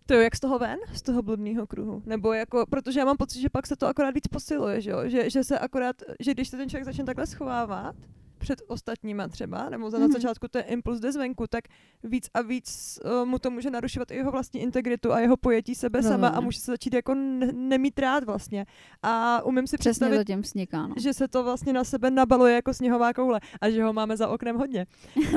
To 0.05 0.13
jo, 0.13 0.21
jak 0.21 0.35
z 0.35 0.39
toho 0.39 0.59
ven? 0.59 0.79
Z 0.93 1.01
toho 1.01 1.21
bludného 1.21 1.67
kruhu? 1.67 2.03
Nebo 2.05 2.33
jako, 2.33 2.65
protože 2.69 2.99
já 2.99 3.05
mám 3.05 3.17
pocit, 3.17 3.41
že 3.41 3.49
pak 3.49 3.67
se 3.67 3.75
to 3.75 3.87
akorát 3.87 4.13
víc 4.13 4.27
posiluje, 4.27 4.81
že 4.81 4.91
jo? 4.91 5.09
Že, 5.09 5.29
že 5.29 5.43
se 5.43 5.59
akorát, 5.59 5.95
že 6.19 6.33
když 6.33 6.47
se 6.47 6.57
ten 6.57 6.69
člověk 6.69 6.85
začne 6.85 7.03
takhle 7.03 7.27
schovávat, 7.27 7.95
před 8.43 8.61
ostatníma 8.67 9.27
třeba, 9.27 9.69
nebo 9.69 9.89
za 9.91 9.97
na 9.99 10.05
Mhm. 10.05 10.13
začátku 10.13 10.47
ten 10.47 10.63
impuls 10.67 10.99
jde 10.99 11.11
zvenku, 11.11 11.47
tak 11.47 11.63
víc 12.03 12.29
a 12.33 12.41
víc 12.41 12.99
uh, 13.05 13.25
mu 13.25 13.39
to 13.39 13.49
může 13.51 13.69
narušovat 13.69 14.11
i 14.11 14.15
jeho 14.15 14.31
vlastní 14.31 14.61
integritu 14.61 15.13
a 15.13 15.19
jeho 15.19 15.37
pojetí 15.37 15.75
sebe 15.75 16.01
No, 16.01 16.09
sama 16.09 16.29
no, 16.29 16.35
a 16.35 16.39
no. 16.39 16.41
může 16.41 16.59
se 16.59 16.71
začít 16.71 16.93
jako 16.93 17.13
ne- 17.13 17.51
nemít 17.53 17.99
rád 17.99 18.23
vlastně. 18.23 18.65
A 19.03 19.41
umím 19.45 19.67
si 19.67 19.77
Přesně 19.77 19.91
představit, 19.91 20.17
to 20.17 20.23
tím 20.23 20.41
vzniká. 20.41 20.87
No. 20.87 20.95
že 20.99 21.13
se 21.13 21.27
to 21.27 21.43
vlastně 21.43 21.73
na 21.73 21.83
sebe 21.83 22.11
nabaluje 22.11 22.55
jako 22.55 22.73
sněhová 22.73 23.13
koule 23.13 23.39
a 23.61 23.69
že 23.69 23.83
ho 23.83 23.93
máme 23.93 24.17
za 24.17 24.27
oknem 24.29 24.55
hodně. 24.57 24.85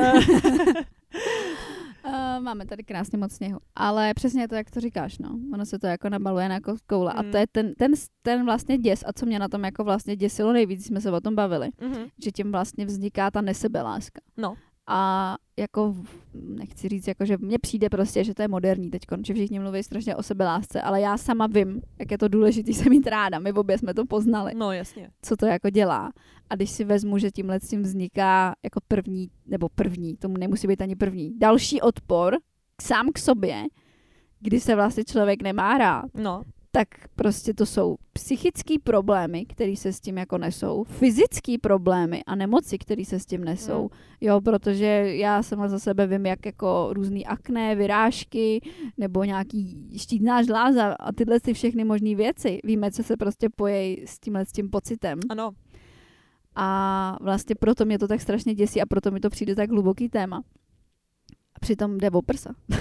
Uh, 2.06 2.12
máme 2.44 2.66
tady 2.66 2.82
krásně 2.84 3.18
moc 3.18 3.32
sněhu. 3.32 3.58
Ale 3.76 4.14
přesně 4.14 4.48
to, 4.48 4.54
jak 4.54 4.70
to 4.70 4.80
říkáš, 4.80 5.18
no. 5.18 5.38
Ono 5.54 5.66
se 5.66 5.78
to 5.78 5.86
jako 5.86 6.08
nabaluje 6.08 6.48
na 6.48 6.60
koule. 6.86 7.12
A 7.12 7.22
Mm. 7.22 7.30
to 7.30 7.36
je 7.36 7.46
ten, 7.52 7.74
ten, 7.74 7.92
ten 8.22 8.44
vlastně 8.44 8.78
děs. 8.78 9.04
A 9.06 9.12
co 9.12 9.26
mě 9.26 9.38
na 9.38 9.48
tom 9.48 9.64
jako 9.64 9.84
vlastně 9.84 10.16
děsilo 10.16 10.52
nejvíc, 10.52 10.86
jsme 10.86 11.00
se 11.00 11.10
o 11.10 11.20
tom 11.20 11.34
bavili. 11.34 11.68
mhm. 11.80 11.98
Že 12.24 12.30
tím 12.32 12.52
vlastně 12.52 12.86
vzniká 12.86 13.30
ta 13.30 13.40
nesebeláska. 13.40 14.20
No. 14.36 14.54
A 14.86 15.34
jako, 15.56 15.94
nechci 16.34 16.88
říct, 16.88 17.08
jako, 17.08 17.24
že 17.24 17.36
mně 17.40 17.58
přijde 17.58 17.88
prostě, 17.90 18.24
že 18.24 18.34
to 18.34 18.42
je 18.42 18.48
moderní 18.48 18.90
teď, 18.90 19.02
že 19.26 19.34
všichni 19.34 19.58
mluví 19.60 19.82
strašně 19.82 20.16
o 20.16 20.22
sebelásce, 20.22 20.82
ale 20.82 21.00
já 21.00 21.16
sama 21.16 21.46
vím, 21.46 21.82
jak 21.98 22.10
je 22.10 22.18
to 22.18 22.28
důležité 22.28 22.72
se 22.72 22.90
mít 22.90 23.06
ráda. 23.06 23.38
My 23.38 23.52
obě 23.52 23.78
jsme 23.78 23.94
to 23.94 24.06
poznali 24.06 24.52
No 24.56 24.72
jasně. 24.72 25.10
co 25.22 25.36
to 25.36 25.46
jako 25.46 25.70
dělá. 25.70 26.12
A 26.50 26.54
když 26.54 26.70
si 26.70 26.84
vezmu, 26.84 27.18
že 27.18 27.30
tímhle 27.30 27.60
tím 27.60 27.82
vzniká 27.82 28.54
jako 28.64 28.80
první, 28.88 29.30
nebo 29.46 29.68
první, 29.68 30.16
tomu 30.16 30.36
nemusí 30.36 30.66
být 30.66 30.80
ani 30.82 30.96
první, 30.96 31.38
další 31.38 31.80
odpor 31.80 32.36
k 32.76 32.82
sám 32.82 33.08
k 33.12 33.18
sobě, 33.18 33.64
kdy 34.40 34.60
se 34.60 34.74
vlastně 34.74 35.04
člověk 35.04 35.42
nemá 35.42 35.78
rád, 35.78 36.04
No. 36.14 36.42
Tak 36.76 36.88
prostě 37.16 37.54
to 37.54 37.66
jsou 37.66 37.96
psychické 38.12 38.74
problémy, 38.84 39.46
které 39.46 39.76
se 39.76 39.92
s 39.92 40.00
tím 40.00 40.18
jako 40.18 40.38
nesou, 40.38 40.84
fyzické 40.84 41.56
problémy 41.58 42.24
a 42.26 42.34
nemoci, 42.34 42.78
které 42.78 43.04
se 43.04 43.20
s 43.20 43.26
tím 43.26 43.44
nesou. 43.44 43.82
Mm. 43.82 43.88
Jo, 44.20 44.40
protože 44.40 44.86
já 45.16 45.42
sama 45.42 45.68
za 45.68 45.78
sebe 45.78 46.06
vím, 46.06 46.26
jak 46.26 46.46
jako 46.46 46.88
různý 46.92 47.26
akné, 47.26 47.74
vyrážky 47.74 48.60
nebo 48.98 49.24
nějaký 49.24 49.88
štítná 49.96 50.42
žláza 50.42 50.92
a 51.00 51.12
tyhle 51.12 51.40
ty 51.40 51.54
všechny 51.54 51.84
možné 51.84 52.14
věci. 52.14 52.60
Víme, 52.64 52.90
co 52.90 53.02
se 53.02 53.16
prostě 53.16 53.48
pojejí 53.56 54.02
s 54.06 54.18
tímhle 54.18 54.44
s 54.44 54.52
tím 54.52 54.70
pocitem. 54.70 55.20
Ano. 55.28 55.50
A 56.54 57.18
vlastně 57.20 57.54
proto 57.54 57.84
mě 57.84 57.98
to 57.98 58.08
tak 58.08 58.20
strašně 58.20 58.54
děsí 58.54 58.82
a 58.82 58.86
proto 58.86 59.10
mi 59.10 59.20
to 59.20 59.30
přijde 59.30 59.54
tak 59.54 59.70
hluboký 59.70 60.08
téma. 60.08 60.42
A 61.56 61.60
přitom 61.60 61.98
jde 61.98 62.10
o 62.10 62.22
prsa. 62.22 62.54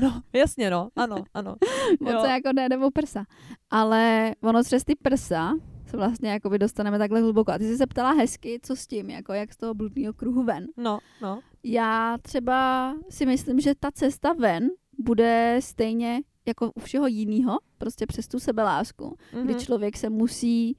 No, 0.00 0.22
jasně, 0.32 0.70
no, 0.70 0.88
ano, 0.96 1.16
ano. 1.34 1.56
Moc 2.00 2.24
jako 2.28 2.52
jde, 2.52 2.68
jde 2.68 2.76
o 2.78 2.90
prsa. 2.90 3.24
Ale 3.70 4.32
ono 4.42 4.62
přes 4.62 4.84
ty 4.84 4.94
prsa 4.94 5.52
se 5.86 5.96
vlastně 5.96 6.30
jako 6.30 6.56
dostaneme 6.58 6.98
takhle 6.98 7.20
hluboko. 7.20 7.52
A 7.52 7.58
ty 7.58 7.64
jsi 7.64 7.76
se 7.76 7.86
ptala 7.86 8.10
hezky, 8.12 8.58
co 8.62 8.76
s 8.76 8.86
tím, 8.86 9.10
jako 9.10 9.32
jak 9.32 9.52
z 9.52 9.56
toho 9.56 9.74
bludného 9.74 10.12
kruhu 10.12 10.42
ven. 10.44 10.66
No, 10.76 10.98
no. 11.22 11.40
Já 11.62 12.18
třeba 12.22 12.94
si 13.10 13.26
myslím, 13.26 13.60
že 13.60 13.74
ta 13.80 13.90
cesta 13.90 14.32
ven 14.32 14.68
bude 14.98 15.56
stejně 15.60 16.20
jako 16.46 16.72
u 16.74 16.80
všeho 16.80 17.06
jiného, 17.06 17.58
prostě 17.78 18.06
přes 18.06 18.28
tu 18.28 18.38
sebelásku, 18.40 19.04
mm-hmm. 19.04 19.42
kdy 19.44 19.52
Mhm. 19.52 19.60
člověk 19.62 19.96
se 19.96 20.10
musí 20.10 20.76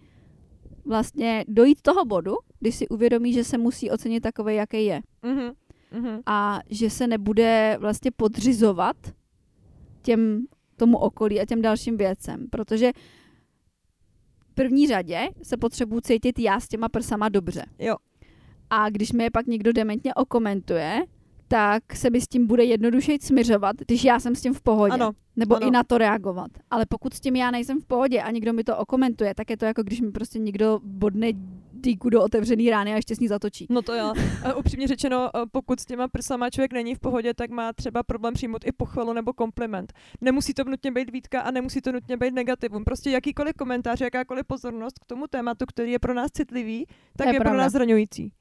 vlastně 0.85 1.45
dojít 1.47 1.81
toho 1.81 2.05
bodu, 2.05 2.33
kdy 2.59 2.71
si 2.71 2.87
uvědomí, 2.87 3.33
že 3.33 3.43
se 3.43 3.57
musí 3.57 3.91
ocenit 3.91 4.23
takový, 4.23 4.55
jaký 4.55 4.85
je. 4.85 5.01
Mhm. 5.23 5.51
Mhm. 5.93 6.19
A 6.25 6.59
že 6.69 6.89
se 6.89 7.07
nebude 7.07 7.77
vlastně 7.79 8.11
podřizovat 8.11 8.95
těm, 10.01 10.45
tomu 10.75 10.97
okolí 10.97 11.41
a 11.41 11.45
těm 11.45 11.61
dalším 11.61 11.97
věcem. 11.97 12.47
Protože 12.49 12.91
v 14.39 14.53
první 14.53 14.87
řadě 14.87 15.29
se 15.43 15.57
potřebuji 15.57 16.01
cítit 16.01 16.39
já 16.39 16.59
s 16.59 16.67
těma 16.67 16.89
prsama 16.89 17.29
dobře. 17.29 17.65
Jo. 17.79 17.95
A 18.69 18.89
když 18.89 19.11
mi 19.11 19.23
je 19.23 19.31
pak 19.31 19.47
někdo 19.47 19.73
dementně 19.73 20.13
okomentuje, 20.13 21.03
tak 21.47 21.95
se 21.95 22.09
mi 22.09 22.21
s 22.21 22.27
tím 22.27 22.47
bude 22.47 22.63
jednodušeji 22.63 23.19
smiřovat, 23.21 23.75
když 23.87 24.03
já 24.03 24.19
jsem 24.19 24.35
s 24.35 24.41
tím 24.41 24.53
v 24.53 24.61
pohodě. 24.61 24.93
Ano, 24.93 25.11
Nebo 25.35 25.55
ano. 25.55 25.67
i 25.67 25.71
na 25.71 25.83
to 25.83 25.97
reagovat. 25.97 26.51
Ale 26.71 26.85
pokud 26.89 27.13
s 27.13 27.19
tím 27.19 27.35
já 27.35 27.51
nejsem 27.51 27.81
v 27.81 27.85
pohodě 27.85 28.21
a 28.21 28.31
někdo 28.31 28.53
mi 28.53 28.63
to 28.63 28.77
okomentuje, 28.77 29.35
tak 29.35 29.49
je 29.49 29.57
to 29.57 29.65
jako 29.65 29.83
když 29.83 30.01
mi 30.01 30.11
prostě 30.11 30.39
někdo 30.39 30.79
bodne 30.83 31.27
dýku 31.83 32.09
do 32.09 32.23
otevřený 32.23 32.69
rány 32.69 32.93
a 32.93 32.95
ještě 32.95 33.15
s 33.15 33.19
ní 33.19 33.27
zatočí. 33.27 33.67
No 33.69 33.81
to 33.81 33.93
jo. 33.93 34.13
A 34.43 34.53
upřímně 34.53 34.87
řečeno, 34.87 35.29
eh, 35.35 35.39
pokud 35.51 35.79
s 35.79 35.85
těma 35.85 36.07
prsama 36.07 36.49
člověk 36.49 36.73
není 36.73 36.95
v 36.95 36.99
pohodě, 36.99 37.33
tak 37.33 37.49
má 37.49 37.73
třeba 37.73 38.03
problém 38.03 38.33
přijmout 38.33 38.67
i 38.67 38.71
pochvalu 38.71 39.13
nebo 39.13 39.33
kompliment. 39.33 39.93
Nemusí 40.21 40.53
to 40.53 40.63
nutně 40.63 40.91
být 40.91 41.11
výtka 41.11 41.41
a 41.41 41.51
nemusí 41.51 41.81
to 41.81 41.91
nutně 41.91 42.17
být 42.17 42.33
negativum. 42.33 42.83
Prostě 42.83 43.09
jakýkoliv 43.09 43.55
komentář, 43.55 44.01
jakákoliv 44.01 44.45
pozornost 44.45 44.99
k 44.99 45.05
tomu 45.05 45.27
tématu, 45.27 45.65
který 45.65 45.91
je 45.91 45.99
pro 45.99 46.13
nás 46.13 46.31
citlivý, 46.31 46.85
tak 47.17 47.27
je 47.27 47.33
je, 47.33 47.39
pro 47.39 47.53
nás 47.53 47.71
zraňující. 47.71 48.31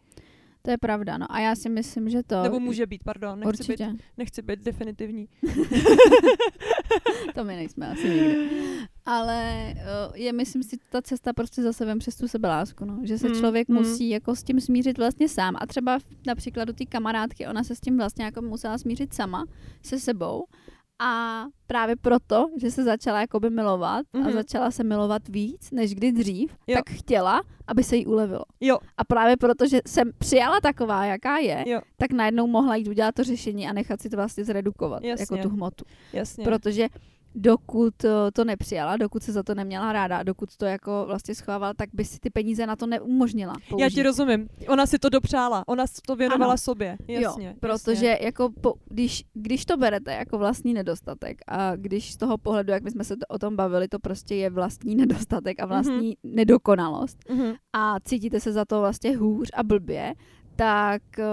To 0.63 0.71
je 0.71 0.79
pravda, 0.79 1.19
no. 1.19 1.27
A 1.31 1.41
já 1.41 1.55
si 1.55 1.69
myslím, 1.69 2.11
že 2.11 2.23
to... 2.23 2.43
Nebo 2.43 2.61
může 2.61 2.87
být, 2.87 3.05
pardon, 3.05 3.41
nechci, 3.41 3.49
Určitě. 3.49 3.87
být, 3.87 4.03
nechci 4.19 4.43
být 4.43 4.61
definitivní. 4.61 5.29
to 7.35 7.45
my 7.45 7.57
nejsme 7.57 7.89
asi 7.89 8.09
nikdy. 8.09 8.51
Ale 9.07 9.73
uh, 9.75 10.17
je, 10.17 10.33
myslím 10.33 10.63
si, 10.63 10.77
ta 10.91 11.03
cesta 11.03 11.33
prostě 11.33 11.63
zase 11.63 11.85
vem 11.85 11.99
přes 11.99 12.17
tu 12.17 12.29
sebelásku, 12.29 12.85
no. 12.85 12.99
Že 13.03 13.19
se 13.19 13.29
Mm, 13.29 13.35
člověk 13.35 13.69
mm. 13.69 13.75
musí 13.77 14.09
jako 14.09 14.37
s 14.37 14.43
tím 14.43 14.61
smířit 14.61 14.99
vlastně 14.99 15.29
sám. 15.29 15.55
A 15.61 15.67
třeba 15.67 15.99
například 16.27 16.65
do 16.65 16.73
té 16.73 16.85
kamarádky, 16.87 17.47
ona 17.47 17.65
se 17.65 17.75
s 17.77 17.81
tím 17.81 17.97
vlastně 17.97 18.25
jako 18.25 18.43
musela 18.43 18.79
smířit 18.79 19.15
sama, 19.15 19.45
se 19.83 19.99
sebou. 20.01 20.45
A 21.05 21.45
právě 21.67 21.97
proto, 21.97 22.47
že 22.61 22.71
se 22.71 22.85
začala 22.85 23.21
jakoby 23.21 23.51
milovat 23.51 24.07
a 24.15 24.19
Mhm. 24.19 24.33
začala 24.33 24.71
se 24.71 24.85
milovat 24.85 25.29
víc, 25.29 25.71
než 25.71 25.95
kdy 25.95 26.13
dřív, 26.13 26.57
Jo. 26.67 26.77
tak 26.77 26.91
chtěla, 26.97 27.43
aby 27.67 27.85
se 27.85 27.97
jí 27.97 28.07
ulevilo. 28.07 28.45
Jo, 28.61 28.79
A 28.97 29.05
právě 29.05 29.37
proto, 29.37 29.67
že 29.69 29.81
jsem 29.87 30.11
přijala 30.19 30.61
taková, 30.61 31.05
jaká 31.05 31.39
je, 31.39 31.65
jo, 31.67 31.81
tak 31.97 32.13
najednou 32.13 32.47
mohla 32.47 32.77
jít 32.77 32.89
udělat 32.89 33.15
to 33.15 33.25
řešení 33.25 33.69
a 33.69 33.73
nechat 33.73 34.01
si 34.01 34.11
to 34.11 34.17
vlastně 34.17 34.45
zredukovat, 34.45 35.05
Jasně. 35.05 35.23
jako 35.23 35.37
tu 35.49 35.49
hmotu. 35.55 35.85
jasně. 36.13 36.45
Protože 36.45 36.89
dokud 37.35 38.05
eh, 38.05 38.09
to 38.33 38.45
nepřijala, 38.45 38.97
dokud 38.97 39.23
se 39.23 39.33
za 39.33 39.43
to 39.43 39.55
neměla 39.55 39.93
ráda, 39.93 40.19
a 40.19 40.23
dokud 40.23 40.57
to 40.57 40.65
jako 40.67 41.05
vlastně 41.07 41.35
schovávala, 41.35 41.75
tak 41.75 41.89
by 41.93 42.05
si 42.05 42.19
ty 42.21 42.31
peníze 42.31 42.67
na 42.67 42.77
to 42.77 42.87
neumožnila 42.87 43.55
použít. 43.69 43.83
Já 43.83 43.91
ti 43.91 44.03
rozumím. 44.03 44.49
Ona 44.69 44.87
si 44.87 44.99
to 44.99 45.09
dopřála, 45.09 45.65
ona 45.69 45.87
si 45.87 46.01
to 46.07 46.17
věnovala 46.17 46.53
Ano. 46.53 46.59
sobě. 46.59 46.97
Jasně, 47.09 47.47
jo, 47.47 47.55
protože 47.61 48.07
jasně. 48.07 48.27
jako 48.27 48.51
po, 48.61 48.75
když, 48.89 49.25
když 49.35 49.65
to 49.65 49.77
berete 49.77 50.13
jako 50.13 50.39
vlastní 50.39 50.75
nedostatek 50.75 51.39
a 51.49 51.77
když 51.77 52.13
z 52.13 52.17
toho 52.17 52.39
pohledu, 52.39 52.73
jak 52.73 52.83
my 52.83 52.91
jsme 52.91 53.05
se 53.05 53.17
to, 53.17 53.27
o 53.29 53.39
tom 53.39 53.57
bavili, 53.57 53.89
to 53.89 53.99
prostě 53.99 54.35
je 54.35 54.51
vlastní 54.51 54.95
nedostatek 55.03 55.61
a 55.63 55.67
vlastní 55.67 56.13
mm-hmm. 56.13 56.35
nedokonalost 56.35 57.19
Mhm. 57.31 57.53
a 57.73 57.97
cítíte 58.01 58.41
se 58.41 58.53
za 58.53 58.65
to 58.65 58.81
vlastně 58.81 59.17
hůř 59.17 59.51
a 59.55 59.63
blbě, 59.63 60.15
tak 60.57 61.03
eh, 61.19 61.25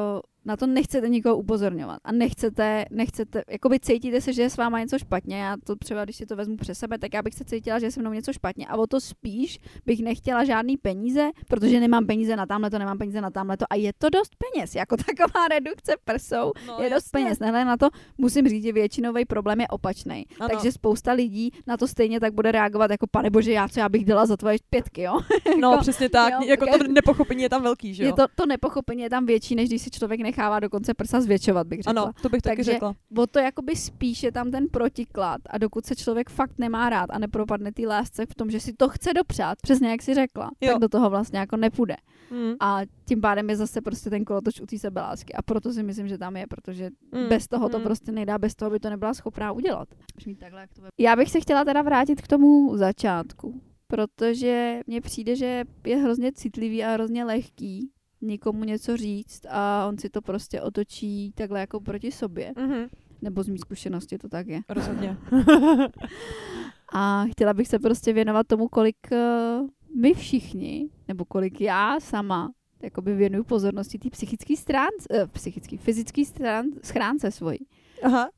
na 0.45 0.57
to 0.57 0.67
nechcete 0.67 1.09
nikoho 1.09 1.37
upozorňovat 1.37 1.99
a 2.03 2.11
nechcete, 2.11 2.85
nechcete, 2.91 3.43
jakoby 3.49 3.79
cítíte 3.79 4.21
se, 4.21 4.33
že 4.33 4.41
je 4.41 4.49
s 4.49 4.57
váma 4.57 4.79
něco 4.79 4.99
špatně, 4.99 5.37
já 5.37 5.57
to 5.65 5.75
třeba, 5.75 6.03
když 6.03 6.15
si 6.15 6.25
to 6.25 6.35
vezmu 6.35 6.57
přes 6.57 6.79
sebe, 6.79 6.97
tak 6.97 7.13
já 7.13 7.21
bych 7.21 7.33
se 7.33 7.45
cítila, 7.45 7.79
že 7.79 7.85
je 7.85 7.91
se 7.91 7.99
mnou 8.01 8.13
něco 8.13 8.33
špatně 8.33 8.67
a 8.67 8.77
o 8.77 8.87
to 8.87 9.01
spíš 9.01 9.59
bych 9.85 9.99
nechtěla 10.03 10.43
žádný 10.43 10.77
peníze, 10.77 11.29
protože 11.47 11.79
nemám 11.79 12.05
peníze 12.05 12.35
na 12.35 12.45
tamhle 12.45 12.69
to, 12.71 12.79
nemám 12.79 12.97
peníze 12.97 13.21
na 13.21 13.29
tamhle 13.31 13.57
to 13.57 13.65
a 13.69 13.75
je 13.75 13.91
to 13.97 14.09
dost 14.09 14.31
peněz, 14.35 14.75
jako 14.75 14.97
taková 15.05 15.47
redukce 15.47 15.93
prsou 16.05 16.51
No, 16.67 16.77
je 16.83 16.89
dost 16.89 16.93
jasně. 16.93 17.11
peněz. 17.11 17.39
Nehledě 17.39 17.65
na 17.65 17.77
to 17.77 17.87
musím 18.17 18.47
říct, 18.49 18.63
že 18.63 18.73
většinový 18.73 19.25
problém 19.25 19.61
je 19.61 19.67
opačný. 19.67 20.25
Takže 20.51 20.71
spousta 20.71 21.11
lidí 21.11 21.51
na 21.67 21.77
to 21.77 21.87
stejně 21.87 22.19
tak 22.19 22.33
bude 22.33 22.51
reagovat 22.51 22.91
jako 22.91 23.07
pane 23.11 23.29
bože, 23.29 23.51
já 23.51 23.67
co 23.67 23.79
já 23.79 23.89
bych 23.89 24.05
dala 24.05 24.25
za 24.25 24.37
tvoje 24.37 24.57
pětky, 24.69 25.01
jo? 25.01 25.19
No, 25.59 25.71
Jako- 25.71 25.81
přesně 25.81 26.09
tak. 26.09 26.33
jo, 26.33 26.39
jako 26.47 26.65
to 26.77 26.83
nepochopení 26.87 27.43
je 27.43 27.49
tam 27.49 27.63
velký, 27.63 27.93
že 27.93 28.03
jo? 28.03 28.07
Je 28.09 28.13
to, 28.13 28.25
to 28.35 28.45
nepochopení 28.45 29.01
je 29.01 29.09
tam 29.09 29.25
větší, 29.25 29.55
než 29.55 29.69
když 29.69 29.81
si 29.81 29.89
člověk 29.89 30.21
nechává 30.29 30.59
dokonce 30.59 30.93
prsa 30.93 31.21
zvětšovat, 31.21 31.67
bych 31.67 31.81
řekla. 31.81 32.01
Ano, 32.03 32.11
to 32.21 32.29
bych 32.29 32.41
taky 32.41 32.55
Takže- 32.55 32.71
řekla. 32.71 32.95
O 33.17 33.27
to 33.27 33.39
jakoby 33.39 33.75
spíš 33.75 34.23
je 34.23 34.31
tam 34.31 34.51
ten 34.51 34.67
protiklad 34.67 35.41
a 35.49 35.57
dokud 35.57 35.85
se 35.85 35.95
člověk 35.95 36.29
fakt 36.29 36.53
nemá 36.59 36.89
rád 36.89 37.09
a 37.09 37.19
nepropadne 37.19 37.71
té 37.71 37.87
lásce 37.87 38.25
v 38.25 38.35
tom, 38.35 38.49
že 38.51 38.59
si 38.59 38.73
to 38.73 38.89
chce 38.89 39.13
dopřát, 39.13 39.57
přesně 39.61 39.89
jak 39.89 40.01
si 40.01 40.13
řekla, 40.13 40.51
Jo. 40.61 40.71
tak 40.73 40.81
do 40.81 40.89
toho 40.89 41.09
vlastně 41.09 41.39
jako 41.39 41.57
nepůjde. 41.57 41.95
Mm. 42.31 42.53
A 42.59 42.79
tím 43.05 43.21
pádem 43.21 43.49
je 43.49 43.55
zase 43.55 43.81
prostě 43.81 44.09
ten 44.09 44.25
kolotoč 44.25 44.61
u 44.61 44.65
té 44.65 44.77
sebelásky. 44.79 45.33
A 45.33 45.41
proto 45.41 45.73
si 45.73 45.83
myslím, 45.83 46.07
že 46.07 46.17
tam 46.17 46.37
je, 46.37 46.47
protože 46.47 46.89
Mm. 47.11 47.27
bez 47.29 47.47
toho 47.47 47.69
to 47.69 47.77
Mm. 47.77 47.83
prostě 47.83 48.11
nejde, 48.11 48.37
bez 48.37 48.55
toho 48.55 48.71
by 48.71 48.79
to 48.79 48.89
nebyla 48.89 49.13
schopná 49.13 49.51
udělat. 49.51 49.87
Až 50.17 50.25
mít 50.25 50.39
takhle, 50.39 50.61
jak 50.61 50.73
to 50.73 50.81
bude. 50.81 50.89
Já 50.99 51.15
bych 51.15 51.29
se 51.31 51.39
chtěla 51.39 51.65
teda 51.65 51.81
vrátit 51.81 52.21
k 52.21 52.27
tomu 52.27 52.77
začátku, 52.77 53.61
protože 53.87 54.79
mně 54.87 55.01
přijde, 55.01 55.35
že 55.35 55.63
je 55.85 55.97
hrozně 55.97 56.31
citlivý 56.31 56.83
a 56.83 56.91
hrozně 56.93 57.23
lehký 57.25 57.91
někomu 58.21 58.63
něco 58.63 58.97
říct 58.97 59.45
a 59.49 59.85
on 59.87 59.97
si 59.97 60.09
to 60.09 60.21
prostě 60.21 60.61
otočí 60.61 61.31
takhle 61.31 61.59
jako 61.59 61.79
proti 61.79 62.11
sobě. 62.11 62.53
Mhm. 62.57 62.87
Nebo 63.21 63.43
z 63.43 63.49
mý 63.49 63.57
zkušenosti 63.57 64.17
to 64.17 64.29
tak 64.29 64.47
je. 64.47 64.61
Rozhodně. 64.69 65.17
A 66.93 67.25
chtěla 67.31 67.53
bych 67.53 67.67
se 67.67 67.79
prostě 67.79 68.13
věnovat 68.13 68.47
tomu, 68.47 68.67
kolik 68.67 69.11
eh, 69.11 69.59
my 69.95 70.13
všichni, 70.13 70.89
nebo 71.07 71.25
kolik 71.25 71.61
já 71.61 71.99
sama, 71.99 72.51
jakoby 72.81 73.15
věnuju 73.15 73.43
pozornosti 73.43 73.99
té 73.99 74.09
psychické 74.09 74.55
stránce, 74.55 75.07
eh, 75.11 75.27
psychický, 75.27 75.77
fyzický 75.77 76.25
strán, 76.25 76.65
schránce 76.83 77.31
svojí. 77.31 77.59
Aha. 78.03 78.29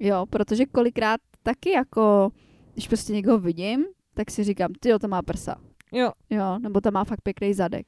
Jo, 0.00 0.26
protože 0.30 0.66
kolikrát 0.66 1.20
taky 1.42 1.70
jako, 1.70 2.30
když 2.72 2.88
prostě 2.88 3.12
někoho 3.12 3.38
vidím, 3.38 3.84
tak 4.14 4.30
si 4.30 4.44
říkám, 4.44 4.72
ty 4.80 4.98
to 5.00 5.08
má 5.08 5.22
prsa. 5.22 5.54
Jo. 5.92 6.12
Jo, 6.30 6.58
nebo 6.58 6.80
to 6.80 6.90
má 6.90 7.04
fakt 7.04 7.20
pěkný 7.22 7.54
zadek. 7.54 7.86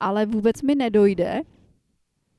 Ale 0.00 0.26
vůbec 0.26 0.62
mi 0.62 0.74
nedojde, 0.74 1.40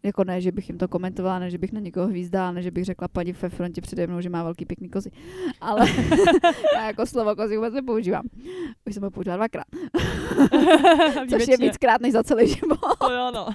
jako 0.04 0.24
ne, 0.24 0.42
že 0.42 0.52
bych 0.52 0.70
jim 0.70 0.78
to 0.78 0.88
komentovala, 0.88 1.40
ne, 1.40 1.50
že 1.50 1.58
bych 1.58 1.72
na 1.74 1.80
někoho 1.80 2.08
hvízdala, 2.08 2.52
ne, 2.52 2.62
že 2.62 2.72
bych 2.72 2.86
řekla 2.86 3.08
paní 3.08 3.32
ve 3.34 3.50
frontě 3.50 3.82
přede 3.82 4.08
mnou, 4.08 4.22
že 4.22 4.30
má 4.30 4.44
velký 4.44 4.66
pěkný 4.66 4.90
kozy. 4.90 5.10
Ale 5.62 5.86
já 6.76 6.88
jako 6.88 7.06
slovo 7.06 7.36
kozy 7.36 7.56
vůbec 7.58 7.74
nepoužívám. 7.74 8.24
Už 8.88 8.94
jsem 8.94 9.04
ho 9.04 9.12
použila 9.12 9.36
dvakrát, 9.36 9.66
což 11.30 11.48
je 11.48 11.58
víckrát 11.58 12.02
než 12.02 12.14
za 12.14 12.24
celý 12.24 12.48
život. 12.48 12.80
To 13.00 13.12
jo, 13.12 13.32
no. 13.36 13.48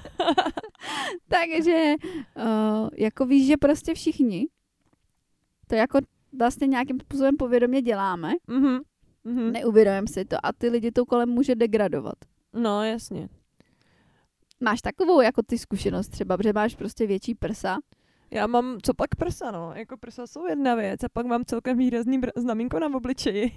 Takže 1.29 1.95
uh, 2.37 2.89
jako 2.99 3.27
víš, 3.27 3.47
že 3.47 3.57
prostě 3.57 3.95
všichni 3.95 4.47
to 5.67 5.75
jako 5.75 5.99
vlastně 6.39 6.67
nějakým 6.67 7.01
způsobem 7.01 7.37
povědomě 7.37 7.83
děláme, 7.83 8.33
Mhm. 8.49 8.79
Mhm. 9.25 9.53
neuvědomujeme 9.53 10.07
si 10.09 10.25
to 10.25 10.37
a 10.43 10.53
ty 10.53 10.69
lidi 10.69 10.91
to 10.91 11.05
kolem 11.07 11.29
může 11.29 11.55
degradovat. 11.55 12.15
No, 12.53 12.85
jasně. 12.85 13.29
Máš 14.65 14.83
takovou 14.83 15.21
jako 15.21 15.43
ty 15.43 15.59
zkušenost 15.59 16.09
třeba, 16.09 16.37
že 16.43 16.53
máš 16.53 16.75
prostě 16.75 17.07
větší 17.07 17.35
prsa. 17.35 17.79
Já 18.31 18.47
mám, 18.47 18.79
co 18.83 18.95
pak 18.95 19.15
prsa, 19.15 19.51
no. 19.51 19.73
Jako 19.75 19.97
prsa 19.97 20.27
jsou 20.27 20.47
jedna 20.47 20.75
věc 20.75 21.05
a 21.05 21.09
pak 21.13 21.27
mám 21.27 21.45
celkem 21.45 21.79
výrazný 21.79 22.21
br- 22.21 22.31
znamínko 22.37 22.79
na 22.79 22.87
obličeji. 22.95 23.51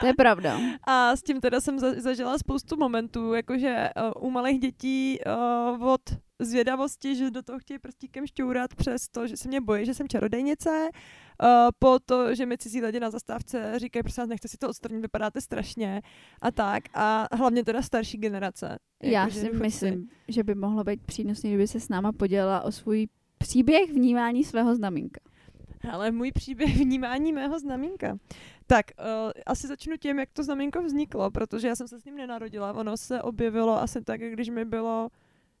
To 0.00 0.06
je 0.06 0.14
pravda. 0.14 0.58
A 0.86 1.16
s 1.16 1.22
tím 1.22 1.40
teda 1.40 1.60
jsem 1.60 1.78
za- 1.78 2.00
zažila 2.00 2.38
spoustu 2.38 2.76
momentů, 2.76 3.34
jakože 3.34 3.90
uh, 4.16 4.28
u 4.28 4.30
malých 4.30 4.60
dětí 4.60 5.18
uh, 5.78 5.88
od 5.88 6.00
zvědavosti, 6.40 7.16
že 7.16 7.30
do 7.30 7.42
toho 7.42 7.58
chtějí 7.58 7.78
prstíkem 7.78 8.26
šťourat 8.26 8.74
přes 8.74 9.08
to, 9.08 9.26
že 9.26 9.36
se 9.36 9.48
mě 9.48 9.60
bojí, 9.60 9.86
že 9.86 9.94
jsem 9.94 10.08
čarodejnice, 10.08 10.88
uh, 11.42 11.48
po 11.78 11.98
to, 11.98 12.34
že 12.34 12.46
mi 12.46 12.58
cizí 12.58 12.80
lidi 12.80 13.00
na 13.00 13.10
zastávce 13.10 13.72
říkají, 13.76 14.02
prosím 14.02 14.22
vás, 14.22 14.28
nechte 14.28 14.48
si 14.48 14.56
to 14.58 14.68
odstranit, 14.68 15.00
vypadáte 15.00 15.40
strašně 15.40 16.02
a 16.42 16.50
tak. 16.50 16.84
A 16.94 17.28
hlavně 17.32 17.64
teda 17.64 17.82
starší 17.82 18.18
generace. 18.18 18.78
Já 19.02 19.20
Jako, 19.20 19.32
že 19.32 19.40
si 19.40 19.46
důchodci. 19.46 19.62
myslím, 19.62 20.08
že 20.28 20.44
by 20.44 20.54
mohlo 20.54 20.84
být 20.84 21.02
přínosný, 21.06 21.50
kdyby 21.50 21.66
se 21.66 21.80
s 21.80 21.88
náma 21.88 22.12
podělila 22.12 22.60
o 22.60 22.72
svůj 22.72 23.08
příběh 23.38 23.90
vnímání 23.92 24.44
svého 24.44 24.74
znamínka. 24.74 25.20
Ale 25.92 26.10
můj 26.10 26.32
příběh 26.32 26.76
vnímání 26.84 27.32
mého 27.32 27.58
znamínka. 27.58 28.18
Tak, 28.66 28.86
uh, 28.98 29.32
asi 29.46 29.66
začnu 29.66 29.96
tím, 29.96 30.18
jak 30.18 30.28
to 30.32 30.42
znamínko 30.44 30.82
vzniklo, 30.82 31.30
protože 31.30 31.68
já 31.68 31.76
jsem 31.76 31.88
se 31.88 32.00
s 32.00 32.04
ním 32.04 32.16
nenarodila. 32.16 32.72
Ono 32.72 32.96
se 32.96 33.22
objevilo 33.22 33.80
asi 33.82 34.02
tak, 34.04 34.20
když 34.20 34.48
mi 34.48 34.64
bylo 34.64 35.08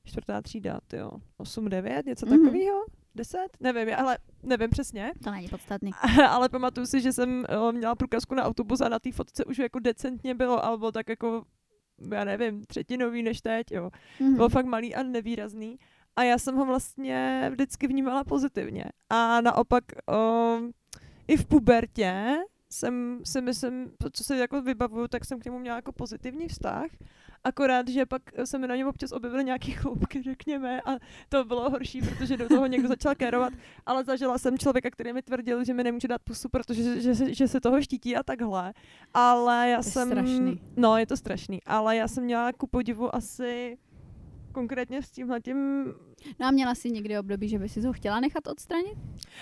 čtvrtá 0.08 0.42
třída, 0.42 0.80
jo, 0.92 1.10
8, 1.36 1.68
9, 1.68 2.06
něco 2.06 2.26
Mhm. 2.26 2.38
takového? 2.44 2.84
10? 3.14 3.38
Nevím, 3.60 3.88
ale 3.96 4.18
nevím 4.42 4.70
přesně. 4.70 5.12
To 5.24 5.30
není 5.30 5.48
podstatný. 5.48 5.90
ale 6.28 6.48
pamatuju 6.48 6.86
si, 6.86 7.00
že 7.00 7.12
jsem 7.12 7.44
uh, 7.60 7.72
měla 7.72 7.94
průkazku 7.94 8.34
na 8.34 8.44
autobus 8.44 8.80
a 8.80 8.88
na 8.88 8.98
té 8.98 9.12
fotce 9.12 9.44
už 9.44 9.58
jako 9.58 9.78
decentně 9.78 10.34
bylo, 10.34 10.64
alebo 10.64 10.92
tak 10.92 11.08
jako, 11.08 11.44
já 12.12 12.24
nevím, 12.24 12.64
třetinový 12.64 13.22
než 13.22 13.40
teď, 13.40 13.66
jo. 13.70 13.90
Mhm. 14.20 14.34
Bylo 14.36 14.48
fakt 14.48 14.66
malý 14.66 14.94
a 14.94 15.02
nevýrazný. 15.02 15.78
A 16.16 16.22
já 16.22 16.38
jsem 16.38 16.56
ho 16.56 16.64
vlastně 16.66 17.48
vždycky 17.52 17.86
vnímala 17.86 18.24
pozitivně. 18.24 18.84
A 19.10 19.40
naopak 19.40 19.84
um, 20.58 20.72
i 21.28 21.36
v 21.36 21.46
pubertě 21.46 22.36
jsem 22.70 23.20
si 23.24 23.40
myslím, 23.40 23.90
co 24.12 24.24
se 24.24 24.36
jako 24.36 24.62
vybavuju, 24.62 25.08
tak 25.08 25.24
jsem 25.24 25.40
k 25.40 25.44
němu 25.44 25.58
měla 25.58 25.76
jako 25.76 25.92
pozitivní 25.92 26.48
vztah. 26.48 26.86
Akorát, 27.48 27.88
že 27.88 28.06
pak 28.06 28.22
se 28.44 28.58
mi 28.58 28.66
na 28.68 28.76
něm 28.76 28.88
občas 28.88 29.12
objevily 29.12 29.44
nějaký 29.44 29.72
chloupky, 29.72 30.22
řekněme, 30.22 30.80
a 30.80 30.96
to 31.28 31.44
bylo 31.44 31.70
horší, 31.70 32.02
protože 32.02 32.36
do 32.36 32.48
toho 32.48 32.66
někdo 32.66 32.88
začal 32.88 33.14
kérovat, 33.14 33.52
ale 33.86 34.04
zažila 34.04 34.38
jsem 34.38 34.58
člověka, 34.58 34.90
který 34.90 35.12
mi 35.12 35.22
tvrdil, 35.22 35.64
že 35.64 35.74
mi 35.74 35.84
nemůže 35.84 36.08
dát 36.08 36.22
pusu, 36.24 36.48
protože 36.48 37.00
že, 37.00 37.14
že, 37.14 37.34
že 37.34 37.48
se 37.48 37.60
toho 37.60 37.82
štítí 37.82 38.16
a 38.16 38.22
takhle. 38.22 38.72
Ale 39.14 39.68
já 39.68 39.76
To 39.76 39.82
jsem... 39.82 40.08
strašný. 40.08 40.60
No, 40.76 40.96
je 40.96 41.06
to 41.06 41.16
strašný, 41.16 41.62
ale 41.66 41.96
já 41.96 42.08
jsem 42.08 42.24
měla 42.24 42.52
ku 42.52 42.66
podivu 42.66 43.14
asi 43.14 43.78
konkrétně 44.52 45.02
s 45.02 45.10
tímhletím 45.10 45.84
No 46.40 46.46
a 46.46 46.50
měla 46.50 46.74
jsi 46.74 46.90
někdy 46.90 47.18
období, 47.18 47.48
že 47.48 47.58
by 47.58 47.68
si 47.68 47.82
to 47.82 47.92
chtěla 47.92 48.20
nechat 48.20 48.46
odstranit? 48.46 48.98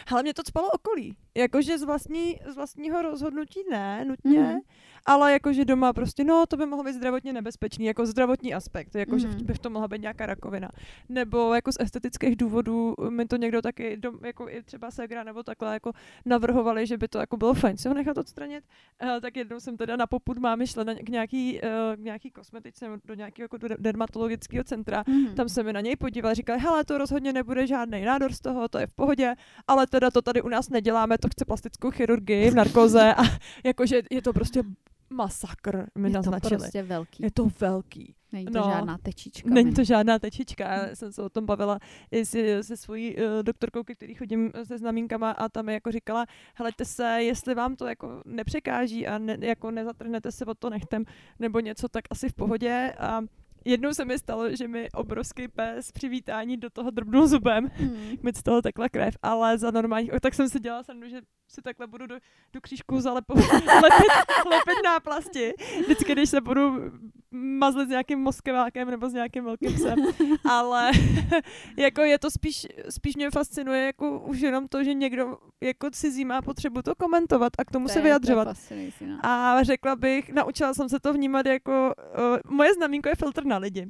Hele, 0.08 0.22
mě 0.22 0.34
to 0.34 0.42
cpalo 0.42 0.68
okolí. 0.70 1.16
Jakože 1.36 1.78
z, 1.78 1.82
vlastní, 1.82 2.38
z 2.52 2.54
vlastního 2.56 3.02
rozhodnutí 3.02 3.60
ne, 3.70 4.04
nutně, 4.04 4.40
Mhm. 4.40 4.58
ale 5.06 5.32
jakože 5.32 5.64
doma 5.64 5.92
prostě, 5.92 6.24
no, 6.24 6.44
to 6.48 6.56
by 6.56 6.66
mohlo 6.66 6.84
být 6.84 6.92
zdravotně 6.92 7.32
nebezpečný, 7.32 7.86
jako 7.86 8.06
zdravotní 8.06 8.54
aspekt, 8.54 8.94
jakože 8.94 9.28
Mhm. 9.28 9.44
by 9.46 9.54
v 9.54 9.58
tom 9.58 9.72
mohla 9.72 9.88
být 9.88 10.00
nějaká 10.02 10.26
rakovina. 10.26 10.68
Nebo 11.08 11.54
jako 11.54 11.72
z 11.72 11.76
estetických 11.80 12.36
důvodů 12.36 12.94
mi 13.08 13.26
to 13.26 13.36
někdo 13.36 13.62
taky, 13.62 13.96
dom, 13.96 14.18
jako 14.24 14.48
i 14.48 14.62
třeba 14.62 14.90
Segra 14.90 15.24
nebo 15.24 15.42
takhle, 15.42 15.72
jako 15.74 15.92
navrhovali, 16.24 16.86
že 16.86 16.98
by 16.98 17.08
to 17.08 17.18
jako 17.18 17.36
bylo 17.36 17.54
fajn 17.54 17.76
si 17.76 17.88
ho 17.88 17.94
nechat 17.94 18.18
odstranit. 18.18 18.64
Uh, 19.02 19.08
tak 19.20 19.36
jednou 19.36 19.60
jsem 19.60 19.76
teda 19.76 19.96
na 19.96 20.06
popud 20.06 20.38
mámy 20.38 20.66
šla 20.66 20.84
na, 20.84 20.94
k 20.94 21.08
nějaký, 21.08 21.60
uh, 21.60 21.96
k 21.96 21.98
nějaký 22.00 22.30
kosmetice 22.30 22.84
nebo 22.88 22.96
do 23.04 23.14
nějakého 23.14 23.44
jako 23.44 23.58
dermatologického 23.78 24.64
centra 24.64 25.04
Mhm. 25.08 25.34
tam 25.34 25.48
se 25.48 25.62
mi 25.62 25.72
na 25.72 25.80
něj 25.80 25.96
podívali, 25.96 26.34
říkali, 26.34 26.58
hele, 26.66 26.84
to 26.84 26.98
rozhodně 26.98 27.32
nebude 27.32 27.66
žádný 27.66 28.04
nádor 28.04 28.32
z 28.32 28.40
toho, 28.40 28.68
to 28.68 28.78
je 28.78 28.86
v 28.86 28.92
pohodě, 28.92 29.34
ale 29.68 29.86
teda 29.86 30.10
to 30.10 30.22
tady 30.22 30.42
u 30.42 30.48
nás 30.48 30.68
neděláme, 30.68 31.18
to 31.18 31.28
chce 31.28 31.44
plastickou 31.44 31.90
chirurgii 31.90 32.50
v 32.50 32.54
narkoze 32.54 33.14
a 33.14 33.22
jakože 33.64 34.02
je 34.10 34.22
to 34.22 34.32
prostě 34.32 34.62
masakr, 35.10 35.86
mi 35.98 36.08
je 36.08 36.12
to 36.12 36.16
naznačili. 36.16 36.58
prostě 36.58 36.82
velký. 36.82 37.22
Je 37.22 37.30
to 37.30 37.48
velký. 37.60 38.14
Není 38.32 38.46
to 38.46 38.58
no. 38.58 38.64
žádná 38.64 38.98
tečička. 38.98 39.50
Není 39.50 39.74
to 39.74 39.84
žádná 39.84 40.18
tečička. 40.18 40.74
Já 40.74 40.96
jsem 40.96 41.12
se 41.12 41.22
o 41.22 41.28
tom 41.28 41.46
bavila 41.46 41.78
i 42.10 42.26
se, 42.26 42.62
se 42.62 42.76
svojí 42.76 43.16
uh, 43.16 43.22
doktorkou, 43.42 43.82
ke 43.82 43.94
který 43.94 44.14
chodím 44.14 44.50
eh, 44.54 44.64
se 44.64 44.78
znamínkama 44.78 45.30
a 45.30 45.48
tam 45.48 45.66
mi 45.66 45.72
jako 45.72 45.92
říkala, 45.92 46.26
helejte 46.54 46.84
se, 46.84 47.18
jestli 47.22 47.54
vám 47.54 47.76
to 47.76 47.86
jako 47.86 48.22
nepřekáží 48.24 49.06
a 49.06 49.18
ne, 49.18 49.38
jako 49.40 49.70
nezatrhnete 49.70 50.32
se 50.32 50.44
od 50.44 50.58
to 50.58 50.70
nechtem 50.70 51.04
nebo 51.38 51.60
něco, 51.60 51.88
tak 51.88 52.04
asi 52.10 52.28
v 52.28 52.34
pohodě. 52.34 52.94
A 52.98 53.22
jednou 53.66 53.94
se 53.94 54.04
mi 54.04 54.18
stalo, 54.18 54.56
že 54.56 54.68
mi 54.68 54.90
obrovský 54.90 55.48
pes 55.48 55.92
při 55.92 56.08
vítání 56.08 56.56
do 56.56 56.70
toho 56.70 56.90
drbnul 56.90 57.26
zubem, 57.26 57.70
Hmm. 57.76 58.16
mi 58.22 58.32
z 58.32 58.42
toho 58.42 58.62
tekla 58.62 58.88
krev, 58.88 59.16
ale 59.22 59.58
za 59.58 59.70
normálních, 59.70 60.10
tak 60.20 60.34
jsem 60.34 60.48
si 60.48 60.60
dělala 60.60 60.82
srandu, 60.82 61.08
že 61.08 61.20
si 61.48 61.62
takhle 61.62 61.86
budu 61.86 62.06
do, 62.06 62.16
do 62.52 62.60
křížku 62.60 63.00
zalepovat, 63.00 63.44
lepit, 63.82 64.12
lepit 64.50 64.82
náplasti, 64.84 65.52
vždycky, 65.84 66.12
když 66.12 66.30
se 66.30 66.40
budu 66.40 66.90
mazlit 67.36 67.86
s 67.86 67.90
nějakým 67.90 68.18
moskevákem 68.18 68.90
nebo 68.90 69.08
s 69.08 69.12
nějakým 69.12 69.44
velkým 69.44 69.74
psem, 69.74 69.98
ale 70.50 70.90
jako 71.76 72.00
je 72.00 72.18
to 72.18 72.30
spíš, 72.30 72.66
spíš 72.90 73.16
mě 73.16 73.30
fascinuje 73.30 73.84
jako 73.86 74.20
už 74.20 74.40
jenom 74.40 74.68
to, 74.68 74.84
že 74.84 74.94
někdo 74.94 75.38
jako 75.60 75.90
cizí 75.90 76.24
má 76.24 76.42
potřebu 76.42 76.82
to 76.82 76.94
komentovat 76.94 77.52
a 77.58 77.64
k 77.64 77.70
tomu 77.70 77.86
To 77.86 77.92
se 77.92 77.98
je- 77.98 78.02
vyjadřovat. 78.02 78.56
To 78.68 78.74
je 78.74 78.90
no. 79.06 79.18
A 79.26 79.62
řekla 79.62 79.96
bych, 79.96 80.32
naučila 80.32 80.74
jsem 80.74 80.88
se 80.88 81.00
to 81.00 81.12
vnímat 81.12 81.46
jako, 81.46 81.92
uh, 82.18 82.52
moje 82.56 82.74
znamínko 82.74 83.08
je 83.08 83.14
filtr 83.14 83.44
na 83.44 83.58
lidi. 83.58 83.86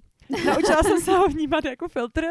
Naučila 0.46 0.82
jsem 0.82 1.00
se 1.00 1.12
ho 1.12 1.28
vnímat 1.28 1.64
jako 1.64 1.88
filtr 1.88 2.24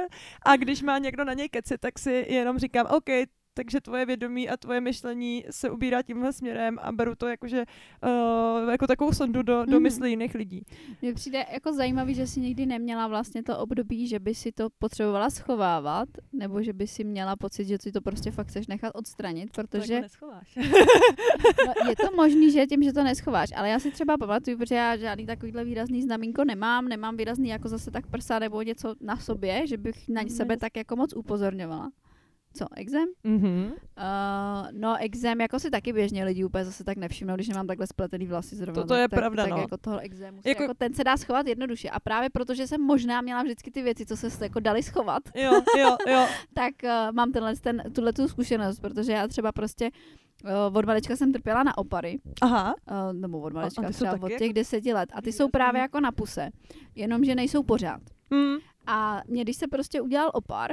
a 0.45 0.56
když 0.56 0.82
má 0.82 0.97
někdo 0.97 1.23
na 1.25 1.34
něj 1.34 1.49
keci, 1.49 1.78
tak 1.78 1.99
si 1.99 2.25
jenom 2.30 2.58
říkám, 2.58 2.86
OK, 2.89 3.10
takže 3.58 3.82
tvoje 3.82 4.06
vědomí 4.06 4.50
a 4.50 4.58
tvoje 4.58 4.82
myšlení 4.82 5.46
se 5.50 5.70
ubírá 5.70 6.02
tímhle 6.02 6.34
směrem 6.34 6.80
a 6.82 6.91
beru 6.91 7.15
to 7.15 7.28
jakože, 7.28 7.65
uh, 8.63 8.70
jako 8.72 8.88
takovou 8.88 9.12
sondu 9.13 9.44
do, 9.44 9.65
do 9.65 9.72
Mhm. 9.76 9.84
mysli 9.84 10.10
jiných 10.10 10.36
lidí. 10.36 10.62
Mně 11.02 11.13
přijde 11.13 11.46
jako 11.54 11.74
zajímavý, 11.74 12.13
že 12.13 12.28
jsi 12.28 12.39
nikdy 12.39 12.65
neměla 12.65 13.08
vlastně 13.08 13.44
to 13.44 13.60
období, 13.60 14.08
že 14.08 14.20
by 14.20 14.36
si 14.36 14.52
to 14.52 14.68
potřebovala 14.80 15.30
schovávat, 15.30 16.10
nebo 16.34 16.62
že 16.63 16.74
by 16.74 16.88
si 16.88 17.04
měla 17.04 17.36
pocit, 17.36 17.65
že 17.65 17.78
si 17.82 17.91
to 17.91 18.02
prostě 18.02 18.32
fakt 18.32 18.48
chceš 18.48 18.68
nechat 18.68 18.91
odstranit, 18.96 19.52
To 19.52 19.62
protože 19.62 19.94
jako 19.94 20.02
neschováš. 20.04 20.56
no, 21.68 21.89
je 21.89 21.96
to 21.96 22.15
možný, 22.15 22.52
že 22.52 22.65
tím, 22.68 22.84
že 22.84 22.94
to 22.94 23.04
neschováš, 23.04 23.50
ale 23.56 23.70
já 23.70 23.80
si 23.80 23.91
třeba 23.91 24.18
pamatuju, 24.18 24.58
protože 24.58 24.76
já 24.76 24.98
žádný 24.98 25.26
takovýhle 25.26 25.63
výrazný 25.63 26.02
znamínko 26.02 26.44
nemám, 26.44 26.88
nemám 26.88 27.18
výrazný 27.18 27.50
jako 27.50 27.68
zase 27.70 27.91
tak 27.91 28.08
prsa 28.08 28.39
nebo 28.39 28.62
něco 28.62 28.96
na 29.02 29.18
sobě, 29.18 29.68
že 29.68 29.78
bych 29.78 30.10
na 30.10 30.22
Ne. 30.22 30.30
sebe 30.30 30.58
tak 30.58 30.78
jako 30.78 30.96
moc 30.96 31.13
upozorňovala. 31.15 31.91
Co, 32.58 32.65
exém? 32.76 33.08
mm-hmm. 33.26 33.65
Uh, 33.72 34.68
no, 34.72 34.96
exém, 35.00 35.41
jako 35.41 35.60
si 35.60 35.70
taky 35.70 35.94
běžně 35.94 36.24
lidi 36.26 36.44
úplně 36.44 36.65
zase 36.65 36.84
tak 36.84 36.98
nevšimnou, 36.98 37.36
když 37.36 37.48
nemám 37.48 37.68
takhle 37.68 37.88
spletený 37.88 38.28
vlasy 38.28 38.56
zrovna. 38.56 38.82
To- 38.82 38.88
to 38.88 38.94
je 38.94 39.10
tak, 39.10 39.20
pravda, 39.20 39.44
tak 39.44 39.52
no. 39.52 39.58
jako 39.58 39.78
toho 39.78 40.00
exému. 40.00 40.38
Jako- 40.38 40.50
Jako... 40.50 40.63
jako... 40.63 40.74
ten 40.74 40.94
se 40.94 41.04
dá 41.04 41.18
schovat 41.18 41.48
jednoduše. 41.48 41.89
A 41.89 42.00
právě 42.00 42.30
protože 42.30 42.68
jsem 42.68 42.82
možná 42.82 43.22
měla 43.22 43.44
vždycky 43.44 43.72
ty 43.72 43.82
věci, 43.82 44.06
co 44.06 44.18
se 44.18 44.30
jako 44.46 44.60
dali 44.60 44.84
schovat, 44.84 45.24
Jo, 45.36 45.62
jo, 45.80 45.98
jo. 46.10 46.28
tak 46.54 46.74
uh, 46.84 46.89
mám 47.15 47.32
tenhle, 47.32 47.56
ten, 47.56 47.84
tuhle 47.96 48.13
tu 48.13 48.28
zkušenost, 48.28 48.80
protože 48.80 49.12
já 49.12 49.28
třeba 49.28 49.52
prostě 49.52 49.89
uh, 50.44 50.78
od 50.78 50.86
malička 50.86 51.15
jsem 51.15 51.34
trpěla 51.34 51.63
na 51.63 51.78
opary, 51.78 52.20
Aha. 52.41 52.76
uh, 52.91 53.13
nebo 53.13 53.39
od 53.39 53.52
a 53.52 53.56
malička, 53.56 53.82
ty 53.88 53.94
jsou 53.94 54.06
třeba 54.06 54.13
od 54.13 54.32
jako- 54.32 54.44
těch 54.44 54.54
deseti 54.54 54.94
let. 54.94 55.10
A 55.13 55.22
ty 55.22 55.32
jsou 55.32 55.50
právě 55.50 55.82
jako 55.82 56.00
na 56.00 56.12
puse, 56.12 56.50
jenomže 56.96 57.36
nejsou 57.36 57.63
pořád. 57.63 58.02
Mm. 58.30 58.56
A 58.88 59.22
mě, 59.28 59.44
když 59.44 59.58
se 59.58 59.68
prostě 59.68 60.02
udělal 60.02 60.32
opar, 60.34 60.72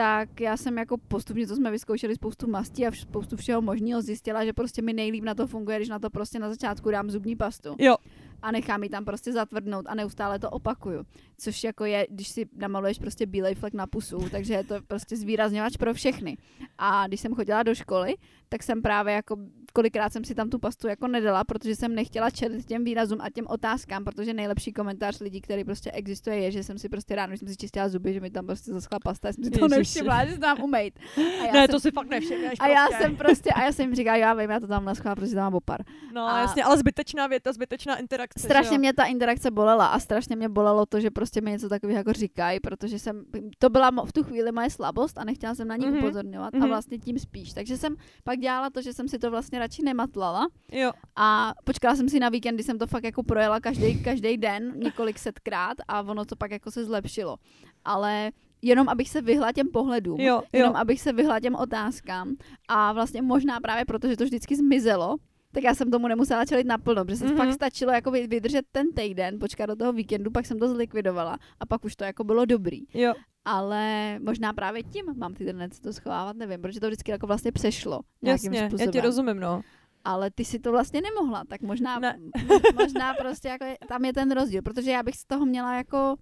tak 0.00 0.40
já 0.40 0.56
jsem 0.56 0.78
jako 0.78 0.96
postupně, 0.98 1.46
to 1.46 1.56
jsme 1.56 1.70
vyzkoušeli 1.70 2.14
spoustu 2.14 2.50
mastí 2.50 2.86
a 2.86 2.92
spoustu 2.92 3.36
všeho 3.36 3.62
možného, 3.62 4.02
zjistila, 4.02 4.44
že 4.44 4.52
prostě 4.52 4.82
mi 4.82 4.92
nejlíp 4.92 5.24
na 5.24 5.34
to 5.34 5.46
funguje, 5.46 5.76
když 5.76 5.88
na 5.88 5.98
to 5.98 6.10
prostě 6.10 6.38
na 6.38 6.48
začátku 6.48 6.90
dám 6.90 7.10
zubní 7.10 7.36
pastu 7.36 7.76
Jo, 7.78 7.96
a 8.42 8.52
nechám 8.52 8.82
ji 8.82 8.88
tam 8.88 9.04
prostě 9.04 9.32
zatvrdnout 9.32 9.86
a 9.88 9.94
neustále 9.94 10.38
to 10.38 10.50
opakuju. 10.50 11.06
Což 11.38 11.64
jako 11.64 11.84
je, 11.84 12.06
když 12.10 12.28
si 12.28 12.46
namaluješ 12.56 12.98
prostě 12.98 13.26
bílej 13.26 13.54
flek 13.54 13.74
na 13.74 13.86
pusu, 13.86 14.28
takže 14.30 14.54
je 14.54 14.64
to 14.64 14.74
prostě 14.86 15.16
zvýrazňovač 15.16 15.76
pro 15.76 15.94
všechny. 15.94 16.36
A 16.78 17.06
když 17.06 17.20
jsem 17.20 17.34
chodila 17.34 17.62
do 17.62 17.74
školy, 17.74 18.14
tak 18.48 18.62
jsem 18.62 18.82
právě 18.82 19.14
jako 19.14 19.36
kolikrát 19.72 20.12
jsem 20.12 20.24
si 20.24 20.34
tam 20.34 20.50
tu 20.50 20.58
pastu 20.58 20.88
jako 20.88 21.06
nedala, 21.08 21.44
protože 21.44 21.76
jsem 21.76 21.94
nechtěla 21.94 22.30
čelit 22.30 22.64
těm 22.66 22.84
výrazům 22.84 23.18
a 23.20 23.30
těm 23.30 23.46
otázkám, 23.48 24.04
protože 24.04 24.34
nejlepší 24.34 24.72
komentář 24.72 25.20
lidí, 25.20 25.40
který 25.40 25.64
prostě 25.64 25.90
existuje, 25.92 26.36
je, 26.36 26.50
že 26.50 26.62
jsem 26.64 26.78
si 26.78 26.88
prostě 26.88 27.14
ráno, 27.16 27.30
když 27.30 27.38
jsem 27.40 27.48
si 27.48 27.56
čistila 27.56 27.88
zuby, 27.88 28.12
že 28.14 28.20
mi 28.20 28.30
tam 28.30 28.46
prostě 28.46 28.72
zaschla 28.72 28.98
pasta, 29.04 29.28
já 29.28 29.32
jsem 29.32 29.44
si 29.44 29.50
to 29.50 29.68
nevšimla, 29.68 30.24
že 30.24 30.32
se 30.32 30.38
tam 30.38 30.62
umejt. 30.62 30.98
A 31.16 31.46
já 31.46 31.52
ne, 31.52 31.60
jsem, 31.60 31.68
to 31.68 31.80
si 31.80 31.90
fakt 31.90 32.08
nevšimneš 32.08 32.54
a 32.60 32.68
já 32.68 32.86
prostě. 32.86 33.04
jsem 33.04 33.16
prostě, 33.16 33.50
a 33.50 33.62
já 33.62 33.72
jsem 33.72 33.86
jim 33.86 33.94
říkala, 33.94 34.16
já 34.16 34.34
vím, 34.34 34.50
já 34.50 34.60
to 34.60 34.66
tam 34.66 34.84
naschla, 34.84 35.14
protože 35.14 35.34
tam 35.34 35.44
mám 35.44 35.54
opar. 35.54 35.80
No 36.12 36.26
a- 36.26 36.38
jasně, 36.40 36.64
ale 36.64 36.78
zbytečná 36.78 37.26
věta, 37.26 37.52
zbytečná 37.52 37.96
interakce. 37.96 38.40
Strašně 38.40 38.78
mě 38.78 38.92
ta 38.92 39.04
interakce 39.04 39.50
bolela 39.50 39.86
a 39.86 39.98
strašně 39.98 40.36
mě 40.36 40.48
bolelo 40.48 40.86
to, 40.86 41.00
že 41.00 41.10
prostě 41.10 41.40
mi 41.40 41.50
něco 41.50 41.68
takového 41.68 41.98
jako 41.98 42.12
říkají, 42.12 42.60
protože 42.60 42.98
jsem, 42.98 43.24
to 43.58 43.70
byla 43.70 43.90
v 44.04 44.12
tu 44.12 44.22
chvíli 44.24 44.52
moje 44.52 44.70
slabost 44.70 45.18
a 45.18 45.24
nechtěla 45.24 45.54
jsem 45.54 45.68
na 45.68 45.76
ní 45.76 45.86
Mhm. 45.86 45.94
mm-hmm. 45.94 45.98
upozorňovat 45.98 46.54
Mhm. 46.54 46.62
a 46.62 46.66
vlastně 46.66 46.98
tím 46.98 47.18
spíš. 47.18 47.52
Takže 47.52 47.76
jsem 47.78 47.96
pak 48.24 48.38
dělala 48.38 48.70
to, 48.70 48.82
že 48.82 48.92
jsem 48.92 49.08
si 49.08 49.18
to 49.18 49.30
vlastně 49.30 49.59
radši 49.60 49.82
nematlala 49.82 50.48
Jo, 50.72 50.92
a 51.16 51.54
počkala 51.64 51.96
jsem 51.96 52.08
si 52.08 52.20
na 52.20 52.28
víkend, 52.28 52.54
kdy 52.54 52.62
jsem 52.62 52.78
to 52.78 52.86
fakt 52.86 53.04
jako 53.04 53.22
projela 53.22 53.60
každý, 53.60 54.02
každý 54.02 54.36
den 54.36 54.72
několik 54.76 55.18
setkrát 55.18 55.76
a 55.88 56.00
ono 56.00 56.24
to 56.24 56.36
pak 56.36 56.50
jako 56.50 56.70
se 56.70 56.84
zlepšilo. 56.84 57.36
Ale 57.84 58.30
jenom 58.62 58.88
abych 58.88 59.08
se 59.08 59.22
vyhla 59.22 59.52
těm 59.52 59.68
pohledům, 59.68 60.20
jo, 60.20 60.34
jo. 60.34 60.42
jenom 60.52 60.76
abych 60.76 61.00
se 61.00 61.12
vyhla 61.12 61.40
těm 61.40 61.54
otázkám 61.54 62.36
a 62.68 62.92
vlastně 62.92 63.22
možná 63.22 63.60
právě 63.60 63.84
proto, 63.84 64.08
že 64.08 64.16
to 64.16 64.24
vždycky 64.24 64.56
zmizelo, 64.56 65.16
tak 65.52 65.64
já 65.64 65.74
jsem 65.74 65.90
tomu 65.90 66.08
nemusela 66.08 66.44
čelit 66.44 66.66
naplno, 66.66 67.04
protože 67.04 67.24
mm-hmm. 67.24 67.28
Mhm. 67.28 67.36
fakt 67.36 67.52
stačilo 67.52 67.92
jako 67.92 68.10
vy- 68.10 68.26
vydržet 68.26 68.64
ten 68.72 68.92
týden, 68.92 69.38
počkat 69.38 69.66
do 69.66 69.76
toho 69.76 69.92
víkendu, 69.92 70.30
pak 70.30 70.46
jsem 70.46 70.58
to 70.58 70.68
zlikvidovala 70.68 71.38
a 71.60 71.66
pak 71.66 71.84
už 71.84 71.96
to 71.96 72.04
jako 72.04 72.24
bylo 72.24 72.44
dobrý. 72.44 72.80
Jo. 72.94 73.14
Ale 73.44 74.18
možná 74.18 74.52
právě 74.52 74.82
tím 74.82 75.04
mám 75.16 75.34
ty 75.34 75.44
tendenci 75.44 75.80
to 75.80 75.92
schovávat, 75.92 76.36
nevím, 76.36 76.62
protože 76.62 76.80
to 76.80 76.86
vždycky 76.86 77.10
jako 77.10 77.26
vlastně 77.26 77.52
přešlo 77.52 78.00
nějakým 78.22 78.52
Jasně, 78.52 78.68
způsobem. 78.68 78.86
já 78.88 78.92
ti 78.92 79.00
rozumím, 79.00 79.40
no. 79.40 79.60
Ale 80.04 80.30
ty 80.30 80.44
si 80.44 80.58
to 80.58 80.70
vlastně 80.72 81.00
nemohla, 81.00 81.44
tak 81.48 81.60
možná, 81.62 81.98
Ne. 81.98 82.18
mo- 82.46 82.74
možná 82.82 83.14
prostě 83.14 83.48
jako 83.48 83.64
je, 83.64 83.76
tam 83.88 84.04
je 84.04 84.12
ten 84.12 84.30
rozdíl, 84.32 84.62
protože 84.62 84.90
já 84.90 85.02
bych 85.02 85.16
z 85.16 85.24
toho 85.24 85.46
měla 85.46 85.76
jako 85.76 86.16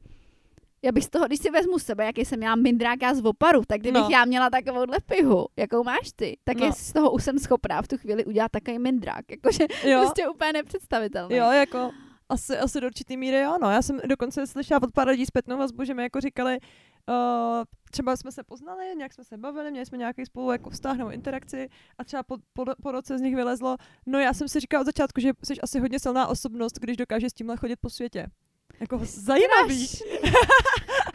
já 0.82 0.92
bych 0.92 1.04
z 1.04 1.08
toho, 1.08 1.26
když 1.26 1.38
si 1.40 1.50
vezmu 1.50 1.78
sebe, 1.78 2.04
jaký 2.06 2.24
jsem 2.24 2.38
měla 2.38 2.56
mindráka 2.56 3.14
z 3.14 3.24
oparu, 3.24 3.62
tak 3.66 3.80
kdybych 3.80 4.02
No. 4.02 4.08
já 4.12 4.24
měla 4.24 4.50
takovouhle 4.50 4.98
pihu, 5.06 5.46
jakou 5.56 5.84
máš 5.84 6.12
ty, 6.16 6.36
tak 6.44 6.56
No. 6.56 6.72
z 6.72 6.92
toho 6.92 7.10
už 7.10 7.24
jsem 7.24 7.38
schopná 7.38 7.82
v 7.82 7.88
tu 7.88 7.96
chvíli 7.98 8.24
udělat 8.24 8.50
takový 8.50 8.78
mindrák. 8.78 9.30
Jakože 9.30 9.64
Jo, 9.84 10.00
prostě 10.00 10.28
úplně 10.28 10.52
nepředstavitelný. 10.52 11.36
jo, 11.36 11.50
jako 11.52 11.90
asi, 12.28 12.58
asi 12.58 12.80
do 12.80 12.86
určitý 12.86 13.16
míry 13.16 13.40
jo, 13.40 13.56
no. 13.62 13.70
Já 13.70 13.82
jsem 13.82 14.00
dokonce 14.08 14.46
slyšela 14.46 14.82
od 14.82 14.92
pár 14.92 15.08
lidí 15.08 15.26
zpětnou 15.26 15.58
vazbu, 15.58 15.84
že 15.84 15.94
mi 15.94 16.02
jako 16.02 16.20
říkali, 16.20 16.58
uh, 17.08 17.14
třeba 17.90 18.16
jsme 18.16 18.32
se 18.32 18.44
poznali, 18.44 18.84
nějak 18.96 19.12
jsme 19.12 19.24
se 19.24 19.36
bavili, 19.38 19.70
měli 19.70 19.86
jsme 19.86 19.98
nějaký 19.98 20.26
spolu 20.26 20.52
jako 20.52 20.70
vztah 20.70 20.96
nebo 20.96 21.10
interakci 21.10 21.68
a 21.98 22.04
třeba 22.04 22.22
po, 22.22 22.36
po, 22.52 22.64
po 22.82 22.92
roce 22.92 23.18
z 23.18 23.20
nich 23.20 23.36
vylezlo, 23.36 23.76
no 24.06 24.18
já 24.18 24.34
jsem 24.34 24.48
si 24.48 24.60
říkala 24.60 24.80
od 24.80 24.84
začátku, 24.86 25.20
že 25.20 25.30
jsi 25.44 25.60
asi 25.60 25.80
hodně 25.80 25.98
silná 26.00 26.26
osobnost, 26.26 26.78
když 26.80 26.96
dokáže 26.96 27.30
s 27.30 27.32
tímhle 27.32 27.56
chodit 27.56 27.76
po 27.80 27.90
světě. 27.90 28.26
Jako 28.80 29.00
zajímavý. 29.04 29.86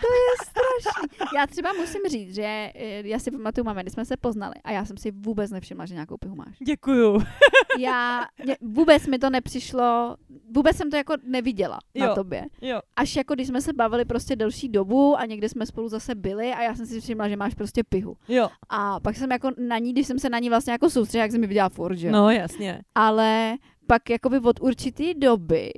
To 0.03 0.07
je 0.13 0.47
strašný. 0.49 1.17
Já 1.37 1.47
třeba 1.47 1.73
musím 1.73 2.01
říct, 2.09 2.35
že 2.35 2.41
eh, 2.75 3.07
já 3.07 3.19
si 3.19 3.31
pamatuju, 3.31 3.65
máme, 3.65 3.81
když 3.81 3.93
jsme 3.93 4.05
se 4.05 4.17
poznali 4.17 4.53
a 4.63 4.71
já 4.71 4.85
jsem 4.85 4.97
si 4.97 5.11
vůbec 5.11 5.51
nevšimla, 5.51 5.85
že 5.85 5.93
nějakou 5.93 6.17
pihu 6.17 6.35
máš. 6.35 6.57
Děkuju. 6.65 7.19
Já, 7.79 8.25
mě, 8.45 8.57
vůbec 8.61 9.07
mi 9.07 9.19
to 9.19 9.29
nepřišlo, 9.29 10.15
vůbec 10.55 10.77
jsem 10.77 10.89
to 10.89 10.95
jako 10.97 11.13
neviděla 11.23 11.79
na 11.95 12.05
Jo. 12.05 12.15
tobě. 12.15 12.45
Jo, 12.61 12.79
Až 12.95 13.15
jako 13.15 13.33
když 13.33 13.47
jsme 13.47 13.61
se 13.61 13.73
bavili 13.73 14.05
prostě 14.05 14.35
delší 14.35 14.69
dobu 14.69 15.15
a 15.19 15.25
někde 15.25 15.49
jsme 15.49 15.65
spolu 15.65 15.87
zase 15.89 16.15
byli 16.15 16.53
a 16.53 16.61
já 16.61 16.75
jsem 16.75 16.85
si 16.85 17.01
všimla, 17.01 17.29
že 17.29 17.35
máš 17.37 17.53
prostě 17.53 17.83
pihu. 17.83 18.17
jo. 18.27 18.49
A 18.69 18.99
pak 18.99 19.15
jsem 19.15 19.31
jako 19.31 19.51
na 19.57 19.77
ní, 19.77 19.93
když 19.93 20.07
jsem 20.07 20.19
se 20.19 20.29
na 20.29 20.39
ní 20.39 20.49
vlastně 20.49 20.71
jako 20.71 20.89
soustředila, 20.89 21.23
jak 21.23 21.31
jsem 21.31 21.41
mi 21.41 21.47
viděla 21.47 21.69
furt, 21.69 21.95
že? 21.95 22.07
jo. 22.07 22.13
No 22.13 22.29
jasně. 22.29 22.81
Ale 22.95 23.55
pak 23.87 24.09
jakoby 24.09 24.39
od 24.39 24.59
určitý 24.61 25.13
doby 25.13 25.71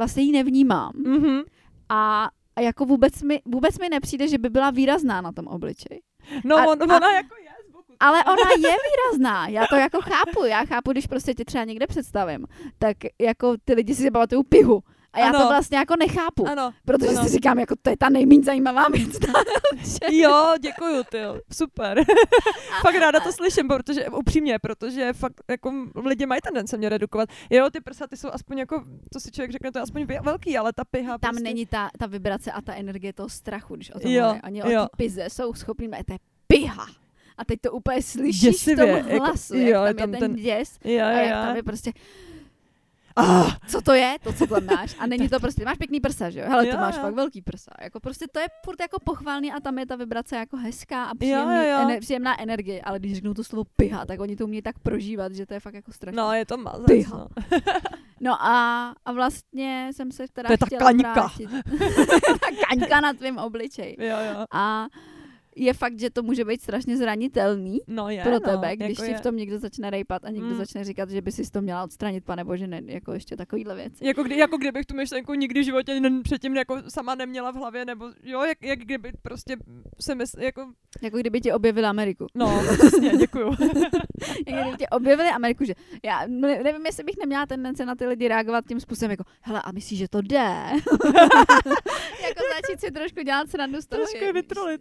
vlastně 0.00 0.22
ji 0.22 0.32
nevnímám. 0.32 0.92
Mhm. 0.96 1.40
A, 1.88 2.28
a 2.56 2.60
jako 2.60 2.84
vůbec 2.84 3.22
mi, 3.22 3.40
vůbec 3.44 3.78
mi 3.78 3.88
nepřijde, 3.88 4.28
že 4.28 4.38
by 4.38 4.48
byla 4.50 4.70
výrazná 4.70 5.20
na 5.20 5.32
tom 5.32 5.46
obličeji. 5.46 6.00
No 6.44 6.56
A- 6.56 6.66
on, 6.66 6.82
a- 6.82 6.96
ona 6.96 7.12
jako 7.12 7.34
je 7.36 7.50
z 7.68 7.72
boku. 7.72 7.92
Ale 8.00 8.24
ona 8.24 8.50
je 8.56 8.76
výrazná, 8.88 9.48
já 9.48 9.66
to 9.70 9.76
jako 9.76 10.00
chápu, 10.00 10.44
já 10.44 10.64
chápu, 10.64 10.92
když 10.92 11.06
prostě 11.06 11.34
tě 11.34 11.44
třeba 11.44 11.64
někde 11.64 11.86
představím, 11.86 12.46
tak 12.78 12.96
jako 13.20 13.54
ty 13.64 13.74
lidi 13.74 13.94
si 13.94 14.10
pamatují 14.10 14.44
pihu. 14.48 14.80
A 15.12 15.18
já 15.20 15.26
Ano. 15.28 15.38
to 15.38 15.48
vlastně 15.48 15.78
jako 15.78 15.94
nechápu, 15.96 16.46
Ano. 16.48 16.72
protože 16.84 17.08
ano. 17.08 17.22
si 17.24 17.28
říkám, 17.32 17.58
jako 17.58 17.74
to 17.82 17.90
je 17.90 17.96
ta 17.96 18.08
nejméně 18.08 18.42
zajímavá 18.42 18.86
věc. 18.92 19.18
Jo, 20.10 20.54
děkuju, 20.60 21.02
ty, 21.10 21.18
super. 21.52 22.04
fakt 22.82 22.94
ráda 22.94 23.20
to 23.20 23.32
slyším, 23.32 23.68
protože 23.68 24.08
upřímně, 24.08 24.58
protože 24.58 25.12
fakt 25.12 25.40
jako 25.50 25.72
lidi 26.04 26.26
mají 26.26 26.40
tendence 26.40 26.76
mě 26.76 26.88
redukovat. 26.88 27.28
Jo, 27.50 27.70
ty 27.70 27.80
prsa, 27.80 28.06
ty 28.06 28.16
jsou 28.16 28.28
aspoň 28.32 28.58
jako, 28.58 28.84
to 29.12 29.20
si 29.20 29.30
člověk 29.30 29.50
řekne, 29.50 29.72
to 29.72 29.78
je 29.78 29.82
aspoň 29.82 30.06
velký, 30.22 30.58
ale 30.58 30.72
ta 30.72 30.84
piha 30.84 31.18
Tam 31.18 31.30
prostě... 31.30 31.44
není 31.44 31.66
ta, 31.66 31.90
ta 31.98 32.06
vibrace 32.06 32.52
a 32.52 32.60
ta 32.60 32.74
energie 32.74 33.12
toho 33.12 33.28
strachu, 33.28 33.76
když 33.76 33.90
o 33.90 34.00
tom 34.00 34.10
Jo, 34.10 34.24
mluví. 34.24 34.40
Oni 34.44 34.62
o 34.62 34.70
jo. 34.70 34.86
pize 34.96 35.24
jsou 35.30 35.54
schopní, 35.54 35.88
to 35.88 36.12
je 36.12 36.18
piha. 36.46 36.86
A 37.38 37.44
teď 37.44 37.60
to 37.60 37.72
úplně 37.72 38.02
slyšíš 38.02 38.40
Děsivě, 38.40 38.76
v 38.86 38.88
tom 39.04 39.10
jako- 39.10 39.24
hlasu, 39.24 39.54
jo, 39.56 39.82
jak 39.84 39.88
je 39.88 39.94
tam, 39.94 39.96
tam 39.96 40.14
je 40.14 40.20
ten, 40.20 40.34
ten- 40.34 40.42
děs 40.42 40.78
Jo, 40.84 41.04
a 41.04 41.10
jo, 41.10 41.16
jak 41.18 41.26
jo. 41.26 41.32
tam 41.46 41.56
je 41.56 41.62
prostě, 41.62 41.92
Ah, 43.16 43.56
co 43.68 43.80
to 43.82 43.92
je, 43.92 44.16
to, 44.22 44.32
co 44.32 44.46
tam 44.46 44.64
máš. 44.66 44.96
A 44.98 45.06
není 45.06 45.28
to 45.28 45.40
prostě, 45.40 45.64
máš 45.64 45.78
pěkný 45.78 46.00
prsa, 46.00 46.30
že 46.30 46.40
jo? 46.40 46.46
Hele, 46.48 46.66
Jo, 46.66 46.72
to 46.72 46.78
máš 46.78 46.96
jo. 46.96 47.02
fakt 47.02 47.14
velký 47.14 47.42
prsa. 47.42 47.70
Jako 47.82 48.00
prostě 48.00 48.26
to 48.32 48.40
je 48.40 48.46
furt 48.64 48.80
jako 48.80 48.96
pochválný 49.04 49.52
a 49.52 49.60
tam 49.60 49.78
je 49.78 49.86
ta 49.86 49.96
vibrace 49.96 50.36
jako 50.36 50.56
hezká 50.56 51.04
a 51.04 51.14
příjemný, 51.14 51.54
jo, 51.56 51.62
jo. 51.62 51.78
Ener, 51.82 52.00
příjemná 52.00 52.40
energie. 52.42 52.82
Ale 52.82 52.98
když 52.98 53.14
řeknou 53.14 53.34
to 53.34 53.44
slovo 53.44 53.64
piha, 53.76 54.06
tak 54.06 54.20
oni 54.20 54.36
to 54.36 54.44
umějí 54.44 54.62
tak 54.62 54.78
prožívat, 54.78 55.32
že 55.34 55.46
to 55.46 55.54
je 55.54 55.60
fakt 55.60 55.74
jako 55.74 55.92
strašné. 55.92 56.22
no, 56.22 56.32
je 56.32 56.46
to 56.46 56.56
mazec, 56.56 56.86
Piha. 56.86 57.16
no. 57.18 57.26
No 58.22 58.42
a, 58.42 58.94
a 59.04 59.12
vlastně 59.12 59.90
jsem 59.92 60.12
se 60.12 60.24
teda 60.32 60.46
To 60.46 60.52
je 60.52 60.58
ta 60.58 60.66
chtěla 60.66 60.84
kaňka. 60.84 61.12
vrátit. 61.12 61.50
ta 62.40 62.48
kaňka 62.68 63.00
na 63.00 63.12
tvém 63.12 63.38
obličeji. 63.38 63.96
Jo, 64.00 64.16
jo. 64.32 64.44
A 64.52 64.86
je 65.56 65.74
fakt, 65.74 66.00
že 66.00 66.10
to 66.10 66.22
může 66.22 66.44
být 66.44 66.62
strašně 66.62 66.96
zranitelný 66.96 67.78
No 67.86 68.08
je, 68.08 68.22
pro 68.22 68.32
no, 68.32 68.40
tebe, 68.40 68.76
když 68.76 68.88
jako 68.88 69.02
ti 69.04 69.10
je. 69.10 69.18
v 69.18 69.20
tom 69.20 69.36
někdo 69.36 69.58
začne 69.58 69.90
rejpat 69.90 70.24
a 70.24 70.30
někdo 70.30 70.46
Mm. 70.48 70.54
začne 70.56 70.84
říkat, 70.84 71.10
že 71.10 71.22
by 71.22 71.32
si 71.32 71.50
to 71.50 71.62
měla 71.62 71.84
odstranit, 71.84 72.24
pane 72.24 72.44
bože, 72.44 72.66
ne, 72.66 72.80
jako 72.84 73.12
ještě 73.12 73.36
takovýhle 73.36 73.74
věci. 73.74 74.06
Jako, 74.06 74.22
kdy, 74.22 74.36
jako 74.38 74.56
kdybych 74.56 74.86
tu 74.86 74.96
myšlenku 74.96 75.34
nikdy 75.34 75.60
v 75.60 75.64
životě 75.64 76.00
ne, 76.00 76.22
předtím 76.22 76.56
jako 76.56 76.76
sama 76.88 77.14
neměla 77.14 77.50
v 77.50 77.54
hlavě, 77.54 77.84
nebo 77.84 78.08
jo, 78.22 78.42
jak, 78.42 78.58
jak 78.62 78.78
kdyby 78.78 79.12
prostě 79.22 79.56
se 80.00 80.14
mysl, 80.14 80.40
jako, 80.42 80.66
Jako 81.02 81.18
kdyby 81.18 81.40
ti 81.40 81.52
objevili 81.52 81.86
Ameriku. 81.86 82.26
no, 82.34 82.62
přesně, 82.78 83.10
děkuju. 83.16 83.46
Jak 84.46 84.62
kdyby 84.62 84.76
ti 84.78 84.88
objevili 84.88 85.28
Ameriku, 85.28 85.64
že 85.64 85.74
já 86.04 86.22
ne- 86.26 86.62
nevím, 86.62 86.86
jestli 86.86 87.04
bych 87.04 87.14
neměla 87.20 87.46
tendence 87.46 87.86
na 87.86 87.94
ty 87.94 88.06
lidi 88.06 88.28
reagovat 88.28 88.64
tím 88.68 88.80
způsobem 88.80 89.10
jako, 89.10 89.24
hele, 89.40 89.62
a 89.64 89.72
myslíš, 89.72 89.98
že 89.98 90.08
to 90.08 90.20
jde? 90.20 90.36
jako 92.22 92.40
začít 92.56 92.80
si 92.80 92.90
trošku 92.90 93.22
dělat 93.22 93.50
srandu 93.50 93.80
z 93.80 93.86
toho, 93.86 94.02
Trošku 94.02 94.24
je 94.24 94.32
vytrolit. 94.32 94.80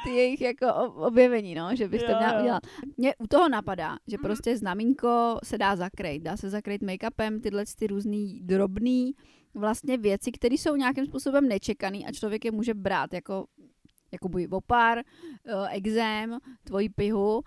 z 0.00 0.04
ty 0.08 0.16
jejich 0.16 0.40
jako 0.40 0.66
objevení, 0.94 1.54
no, 1.54 1.76
že 1.76 1.88
bys 1.88 2.02
to 2.02 2.10
Jo, 2.10 2.16
měla 2.18 2.40
udělat. 2.40 2.62
Mě 2.96 3.14
u 3.18 3.26
toho 3.26 3.48
napadá, 3.48 3.96
že 4.06 4.16
Mhm. 4.16 4.22
prostě 4.22 4.56
znamínko 4.56 5.38
se 5.44 5.58
dá 5.58 5.76
zakrýt. 5.76 6.22
Dá 6.22 6.36
se 6.36 6.50
zakrýt 6.50 6.82
make-upem, 6.82 7.40
tyhle 7.40 7.64
ty 7.78 7.86
různý 7.86 8.40
drobný 8.42 9.12
vlastně 9.54 9.96
věci, 9.98 10.32
které 10.32 10.54
jsou 10.54 10.76
nějakým 10.76 11.06
způsobem 11.06 11.48
nečekaný 11.48 12.06
a 12.06 12.12
člověk 12.12 12.44
je 12.44 12.50
může 12.50 12.74
brát 12.74 13.12
jako 13.14 13.46
jako 14.12 14.28
buď 14.28 14.42
opar, 14.50 14.98
eh, 14.98 15.68
exém, 15.70 16.38
tvoji 16.64 16.88
pihu. 16.88 17.42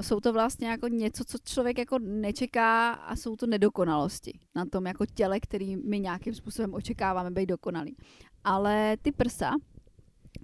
Jsou 0.00 0.20
to 0.20 0.32
vlastně 0.32 0.68
jako 0.68 0.88
něco, 0.88 1.24
co 1.24 1.38
člověk 1.44 1.78
jako 1.78 1.98
nečeká 1.98 2.90
a 2.92 3.16
jsou 3.16 3.36
to 3.36 3.46
nedokonalosti 3.46 4.38
na 4.54 4.64
tom 4.66 4.86
jako 4.86 5.06
těle, 5.06 5.40
který 5.40 5.76
my 5.76 6.00
nějakým 6.00 6.34
způsobem 6.34 6.74
očekáváme 6.74 7.30
být 7.30 7.46
dokonalý. 7.46 7.96
Ale 8.44 8.96
ty 9.02 9.12
prsa 9.12 9.50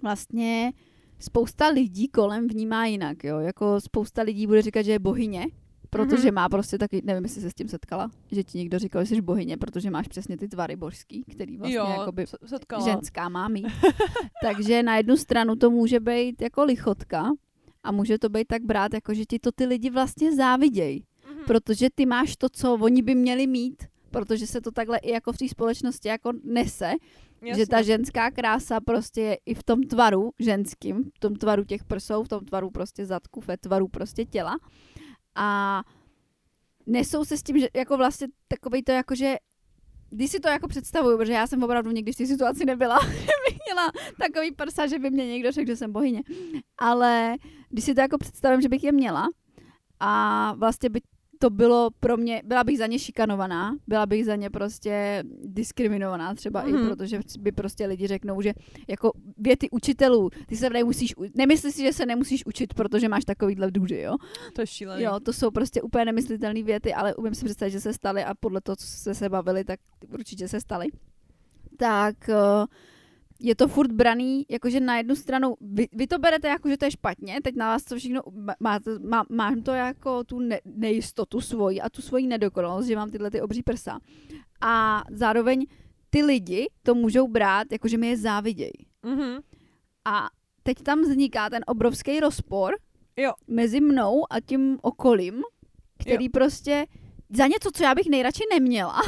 vlastně 0.01 0.71
spousta 1.19 1.67
lidí 1.67 2.07
kolem 2.07 2.47
vnímá 2.47 2.85
jinak, 2.85 3.23
jo. 3.23 3.39
Jako 3.39 3.81
spousta 3.81 4.21
lidí 4.21 4.47
bude 4.47 4.61
říkat, 4.61 4.81
že 4.81 4.91
je 4.91 4.99
bohyně, 4.99 5.45
protože 5.89 6.23
Mhm. 6.27 6.33
má 6.33 6.49
prostě 6.49 6.77
taky, 6.77 7.01
nevím, 7.05 7.23
jestli 7.23 7.41
se 7.41 7.49
s 7.49 7.53
tím 7.53 7.67
setkala, 7.67 8.11
že 8.31 8.43
ti 8.43 8.57
někdo 8.57 8.79
říkal, 8.79 9.05
že 9.05 9.15
jsi 9.15 9.21
bohyně, 9.21 9.57
protože 9.57 9.89
máš 9.89 10.07
přesně 10.07 10.37
ty 10.37 10.47
tvary 10.47 10.75
božský, 10.75 11.23
který 11.31 11.57
vlastně 11.57 11.77
jo, 11.77 11.87
jakoby 11.99 12.27
se- 12.27 12.37
setkala. 12.45 12.85
ženská 12.85 13.29
má 13.29 13.47
mít. 13.47 13.65
Takže 14.43 14.83
na 14.83 14.97
jednu 14.97 15.17
stranu 15.17 15.55
to 15.55 15.69
může 15.69 15.99
být 15.99 16.41
jako 16.41 16.63
lichotka 16.63 17.29
a 17.83 17.91
může 17.91 18.19
to 18.19 18.29
být 18.29 18.47
tak 18.47 18.61
brát, 18.63 18.93
jako 18.93 19.13
že 19.13 19.25
ti 19.25 19.39
to 19.39 19.51
ty 19.51 19.65
lidi 19.65 19.89
vlastně 19.89 20.35
závidějí, 20.35 21.03
Mhm. 21.29 21.43
protože 21.47 21.87
ty 21.95 22.05
máš 22.05 22.35
to, 22.37 22.47
co 22.49 22.73
oni 22.73 23.01
by 23.01 23.15
měli 23.15 23.47
mít, 23.47 23.83
protože 24.11 24.47
se 24.47 24.61
to 24.61 24.71
takhle 24.71 24.97
i 24.97 25.11
jako 25.11 25.33
v 25.33 25.37
té 25.37 25.47
společnosti 25.49 26.07
jako 26.07 26.31
nese, 26.43 26.91
Jasně. 27.41 27.63
že 27.63 27.67
ta 27.67 27.81
ženská 27.81 28.31
krása 28.31 28.79
prostě 28.79 29.21
je 29.21 29.37
i 29.45 29.53
v 29.53 29.63
tom 29.63 29.83
tvaru 29.83 30.31
ženským, 30.39 31.03
v 31.15 31.19
tom 31.19 31.35
tvaru 31.35 31.63
těch 31.63 31.83
prsou, 31.83 32.23
v 32.23 32.27
tom 32.27 32.45
tvaru 32.45 32.69
prostě 32.69 33.05
zadku, 33.05 33.41
ve 33.47 33.57
tvaru 33.57 33.87
prostě 33.87 34.25
těla. 34.25 34.57
A 35.35 35.81
nesou 36.85 37.25
se 37.25 37.37
s 37.37 37.43
tím, 37.43 37.59
že 37.59 37.67
jako 37.75 37.97
vlastně 37.97 38.27
takový 38.47 38.83
to 38.83 38.91
jako, 38.91 39.15
že 39.15 39.35
když 40.09 40.31
si 40.31 40.39
to 40.39 40.49
jako 40.49 40.67
představuju, 40.67 41.17
protože 41.17 41.33
já 41.33 41.47
jsem 41.47 41.63
opravdu 41.63 41.91
nikdy 41.91 42.11
v 42.11 42.15
té 42.15 42.25
situaci 42.25 42.65
nebyla, 42.65 42.99
že 43.11 43.31
bych 43.49 43.57
měla 43.65 43.91
takový 44.19 44.51
prsa, 44.51 44.87
že 44.87 44.99
by 44.99 45.09
mě 45.09 45.27
někdo 45.27 45.51
řekl, 45.51 45.67
že 45.67 45.75
jsem 45.75 45.91
bohyně. 45.91 46.21
Ale 46.77 47.35
když 47.69 47.85
si 47.85 47.93
to 47.93 48.01
jako 48.01 48.17
představím, 48.17 48.61
že 48.61 48.69
bych 48.69 48.83
je 48.83 48.91
měla 48.91 49.27
a 49.99 50.53
vlastně 50.57 50.89
by 50.89 51.01
to 51.39 51.49
bylo 51.49 51.89
pro 51.99 52.17
mě, 52.17 52.41
byla 52.45 52.63
bych 52.63 52.77
za 52.77 52.87
ně 52.87 52.99
šikanovaná, 52.99 53.75
byla 53.87 54.05
bych 54.05 54.25
za 54.25 54.35
ně 54.35 54.49
prostě 54.49 55.23
diskriminovaná 55.43 56.35
třeba 56.35 56.65
mm-hmm. 56.65 56.73
Mhm. 56.73 56.85
i 56.85 56.89
protože 56.89 57.19
by 57.39 57.51
prostě 57.51 57.85
lidi 57.85 58.07
řeknou, 58.07 58.41
že 58.41 58.53
jako 58.87 59.11
věty 59.37 59.69
učitelů, 59.69 60.29
ty 60.47 60.57
se 60.57 60.69
nemusíš, 60.69 61.15
nemyslíš 61.35 61.75
si, 61.75 61.81
že 61.81 61.93
se 61.93 62.05
nemusíš 62.05 62.45
učit, 62.45 62.73
protože 62.73 63.09
máš 63.09 63.25
takovýhle 63.25 63.71
duži, 63.71 64.01
jo? 64.01 64.15
To 64.53 64.61
je 64.61 64.67
šílený. 64.67 65.03
Jo, 65.03 65.19
to 65.19 65.33
jsou 65.33 65.51
prostě 65.51 65.81
úplně 65.81 66.05
nemyslitelné 66.05 66.63
věty, 66.63 66.93
ale 66.93 67.15
umím 67.15 67.35
si 67.35 67.45
představit, 67.45 67.71
že 67.71 67.79
se 67.79 67.93
staly 67.93 68.23
a 68.23 68.33
podle 68.33 68.61
toho, 68.61 68.75
co 68.75 68.85
se 68.85 69.15
se 69.15 69.29
bavili, 69.29 69.63
tak 69.63 69.79
určitě 70.13 70.47
se 70.47 70.61
staly. 70.61 70.87
Tak 71.77 72.29
eh, 72.29 72.35
je 73.39 73.55
to 73.55 73.67
furt 73.67 73.91
braný, 73.91 74.45
jakože 74.49 74.79
na 74.79 74.97
jednu 74.97 75.15
stranu, 75.15 75.55
vy, 75.61 75.87
vy 75.93 76.07
to 76.07 76.19
berete 76.19 76.47
jako, 76.47 76.69
že 76.69 76.77
to 76.77 76.85
je 76.85 76.91
špatně, 76.91 77.41
teď 77.43 77.55
na 77.55 77.67
vás 77.67 77.83
to 77.83 77.95
všechno, 77.95 78.21
má- 78.31 78.55
máte, 78.59 78.99
má, 78.99 79.23
mám 79.29 79.61
to 79.61 79.71
jako 79.71 80.23
tu 80.23 80.39
ne, 80.39 80.59
nejistotu 80.65 81.41
svoji 81.41 81.81
a 81.81 81.89
tu 81.89 82.01
svoji 82.01 82.27
nedokonalost, 82.27 82.87
že 82.87 82.95
mám 82.95 83.09
tyhle 83.11 83.31
ty 83.31 83.41
obří 83.41 83.63
prsa. 83.63 83.99
A 84.61 85.03
zároveň 85.11 85.65
ty 86.09 86.23
lidi 86.23 86.67
to 86.83 86.95
můžou 86.95 87.27
brát, 87.27 87.71
jakože 87.71 87.97
mi 87.97 88.07
je 88.07 88.17
závidějí. 88.17 88.87
Mhm. 89.03 89.39
A 90.05 90.27
teď 90.63 90.77
tam 90.83 91.01
vzniká 91.01 91.49
ten 91.49 91.63
obrovský 91.67 92.19
rozpor 92.19 92.75
Jo. 93.17 93.31
mezi 93.47 93.81
mnou 93.81 94.23
a 94.29 94.39
tím 94.39 94.77
okolím, 94.81 95.41
který 95.97 96.25
jo. 96.25 96.31
prostě 96.33 96.85
za 97.35 97.47
něco, 97.47 97.69
co 97.73 97.83
já 97.83 97.95
bych 97.95 98.05
nejradši 98.09 98.43
neměla, 98.53 99.01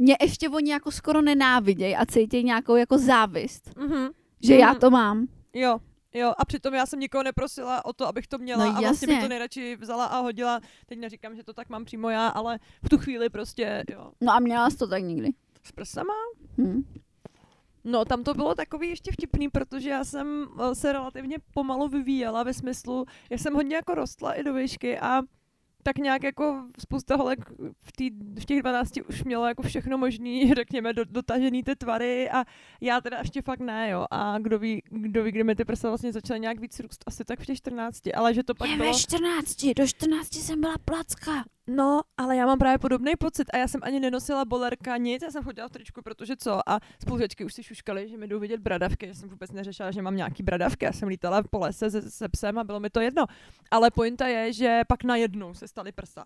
mě 0.00 0.16
ještě 0.20 0.48
oni 0.48 0.70
jako 0.70 0.90
skoro 0.90 1.22
nenávidějí 1.22 1.96
a 1.96 2.06
cítí 2.06 2.44
nějakou 2.44 2.76
jako 2.76 2.98
závist, 2.98 3.70
Mm-hmm. 3.76 4.10
že 4.44 4.54
já 4.56 4.70
Mhm. 4.70 4.80
to 4.80 4.90
mám. 4.90 5.26
Jo, 5.54 5.78
jo, 6.14 6.32
a 6.38 6.44
přitom 6.44 6.74
já 6.74 6.86
jsem 6.86 7.00
nikoho 7.00 7.22
neprosila 7.22 7.84
o 7.84 7.92
to, 7.92 8.06
abych 8.06 8.26
to 8.26 8.38
měla 8.38 8.64
No 8.64 8.76
a 8.76 8.80
vlastně 8.80 9.06
bych 9.06 9.14
jasně. 9.14 9.24
to 9.24 9.28
nejradši 9.28 9.76
vzala 9.80 10.04
a 10.06 10.20
hodila. 10.20 10.60
Teď 10.86 10.98
neříkám, 10.98 11.36
že 11.36 11.44
to 11.44 11.52
tak 11.52 11.68
mám 11.68 11.84
přímo 11.84 12.08
já, 12.08 12.28
ale 12.28 12.58
v 12.84 12.88
tu 12.88 12.98
chvíli 12.98 13.28
prostě, 13.30 13.84
jo, 13.90 14.12
No 14.20 14.32
a 14.32 14.38
měla 14.40 14.70
jsi 14.70 14.76
to 14.76 14.86
tak 14.86 15.02
nikdy. 15.02 15.28
s 15.64 15.72
prsama. 15.72 16.14
Hm. 16.58 16.82
No, 17.84 18.04
tam 18.04 18.24
to 18.24 18.34
bylo 18.34 18.54
takový 18.54 18.88
ještě 18.88 19.12
vtipný, 19.12 19.48
protože 19.48 19.90
já 19.90 20.04
jsem 20.04 20.46
eh, 20.60 20.74
se 20.74 20.92
relativně 20.92 21.36
pomalu 21.54 21.88
vyvíjela 21.88 22.42
ve 22.42 22.54
smyslu, 22.54 23.06
já 23.30 23.38
jsem 23.38 23.54
hodně 23.54 23.76
jako 23.76 23.94
rostla 23.94 24.32
i 24.32 24.42
do 24.44 24.54
výšky 24.54 24.98
a 24.98 25.22
tak 25.82 25.98
nějak 25.98 26.22
jako 26.22 26.64
spousta 26.78 27.16
holek 27.16 27.38
v, 27.82 27.92
tý, 27.92 28.10
v 28.40 28.44
těch 28.44 28.60
12 28.60 28.92
už 29.08 29.24
mělo 29.24 29.46
jako 29.46 29.62
všechno 29.62 29.98
možný, 29.98 30.54
řekněme, 30.54 30.92
do, 30.92 31.04
dotažený 31.04 31.62
ty 31.62 31.76
tvary 31.76 32.30
a 32.30 32.44
já 32.80 33.00
teda 33.00 33.18
ještě 33.18 33.42
fakt 33.42 33.60
ne, 33.60 33.90
jo. 33.90 34.06
A 34.10 34.38
kdo 34.38 34.58
ví, 34.58 34.82
kdo 34.90 35.24
ví, 35.24 35.32
kdy 35.32 35.44
mi 35.44 35.54
ty 35.54 35.64
prsa 35.64 35.88
vlastně 35.88 36.12
začaly 36.12 36.40
nějak 36.40 36.60
víc 36.60 36.80
růst, 36.80 37.04
asi 37.06 37.24
tak 37.24 37.40
v 37.40 37.46
těch 37.46 37.56
14, 37.56 38.00
ale 38.14 38.34
že 38.34 38.42
to 38.42 38.54
pak 38.54 38.68
Je 38.70 38.76
bylo... 38.76 38.92
ve 38.92 38.98
14, 38.98 39.66
do 39.76 39.86
14 39.86 40.34
jsem 40.34 40.60
byla 40.60 40.74
placka. 40.84 41.44
No, 41.66 42.00
ale 42.16 42.36
já 42.36 42.46
mám 42.46 42.58
právě 42.58 42.78
podobný 42.78 43.12
pocit 43.18 43.48
a 43.52 43.56
já 43.56 43.68
jsem 43.68 43.80
ani 43.84 44.00
nenosila 44.00 44.44
bolerka, 44.44 44.96
nic, 44.96 45.22
já 45.22 45.30
jsem 45.30 45.44
chodila 45.44 45.68
v 45.68 45.70
tričku, 45.70 46.02
protože 46.02 46.36
co? 46.36 46.68
A 46.68 46.80
spolužečky 47.02 47.44
už 47.44 47.54
si 47.54 47.62
šuškaly, 47.62 48.08
že 48.08 48.16
mi 48.16 48.28
jdou 48.28 48.38
vidět 48.38 48.60
bradavky, 48.60 49.06
já 49.06 49.14
jsem 49.14 49.28
vůbec 49.28 49.52
neřešila, 49.52 49.90
že 49.90 50.02
mám 50.02 50.16
nějaký 50.16 50.42
bradavky, 50.42 50.84
já 50.84 50.92
jsem 50.92 51.08
lítala 51.08 51.42
po 51.50 51.58
lese 51.58 51.90
se, 51.90 52.10
se 52.10 52.28
psem 52.28 52.58
a 52.58 52.64
bylo 52.64 52.80
mi 52.80 52.90
to 52.90 53.00
jedno. 53.00 53.24
Ale 53.70 53.90
pointa 53.90 54.26
je, 54.26 54.52
že 54.52 54.80
pak 54.88 55.04
najednou 55.04 55.54
se 55.54 55.68
staly 55.68 55.92
prsa. 55.92 56.24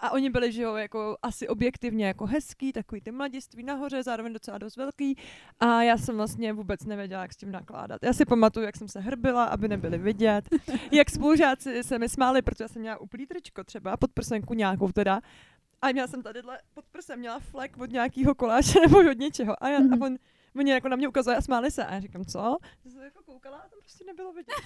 A 0.00 0.10
oni 0.10 0.30
byli, 0.30 0.52
že 0.52 0.62
jo, 0.62 0.74
jako 0.74 1.16
asi 1.22 1.48
objektivně 1.48 2.06
jako 2.06 2.26
hezký, 2.26 2.72
takový 2.72 3.00
ty 3.00 3.10
mladiství 3.10 3.62
nahoře, 3.62 4.02
zároveň 4.02 4.32
docela 4.32 4.58
dost 4.58 4.76
velký. 4.76 5.16
A 5.60 5.82
já 5.82 5.96
jsem 5.96 6.16
vlastně 6.16 6.52
vůbec 6.52 6.84
nevěděla, 6.84 7.22
jak 7.22 7.32
s 7.32 7.36
tím 7.36 7.52
nakládat. 7.52 7.98
Já 8.02 8.12
si 8.12 8.24
pamatuju, 8.24 8.66
jak 8.66 8.76
jsem 8.76 8.88
se 8.88 9.00
hrbila, 9.00 9.44
aby 9.44 9.68
nebyly 9.68 9.98
vidět, 9.98 10.48
jak 10.90 11.10
spolužáci 11.10 11.84
se 11.84 11.98
mi 11.98 12.08
smáli, 12.08 12.42
protože 12.42 12.68
jsem 12.68 12.82
měla 12.82 13.00
úplný 13.00 13.26
tričko 13.26 13.64
třeba, 13.64 13.96
pod 13.96 14.12
prsenku 14.12 14.54
nějakou 14.82 14.92
teda. 14.92 15.20
A 15.82 15.92
měla 15.92 16.06
jsem 16.08 16.22
tadyhle 16.22 16.58
pod 16.74 16.84
prsem, 16.92 17.18
měla 17.18 17.38
flek 17.38 17.76
od 17.78 17.90
nějakého 17.90 18.34
koláče 18.34 18.80
nebo 18.88 18.98
od 18.98 19.18
něčeho. 19.18 19.64
A, 19.64 19.68
já, 19.68 19.80
Mhm. 19.80 20.02
a 20.02 20.06
on, 20.06 20.16
oni 20.56 20.70
jako 20.70 20.88
na 20.88 20.96
mě 20.96 21.08
ukazovali 21.08 21.38
a 21.38 21.42
smáli 21.42 21.70
se. 21.70 21.84
A 21.84 21.94
já 21.94 22.00
říkám, 22.00 22.24
co? 22.24 22.58
Já 22.84 22.90
jsem 22.90 23.02
jako 23.02 23.22
koukala 23.24 23.58
a 23.58 23.68
tam 23.68 23.78
prostě 23.80 24.04
nebylo 24.04 24.32
vidět. 24.32 24.54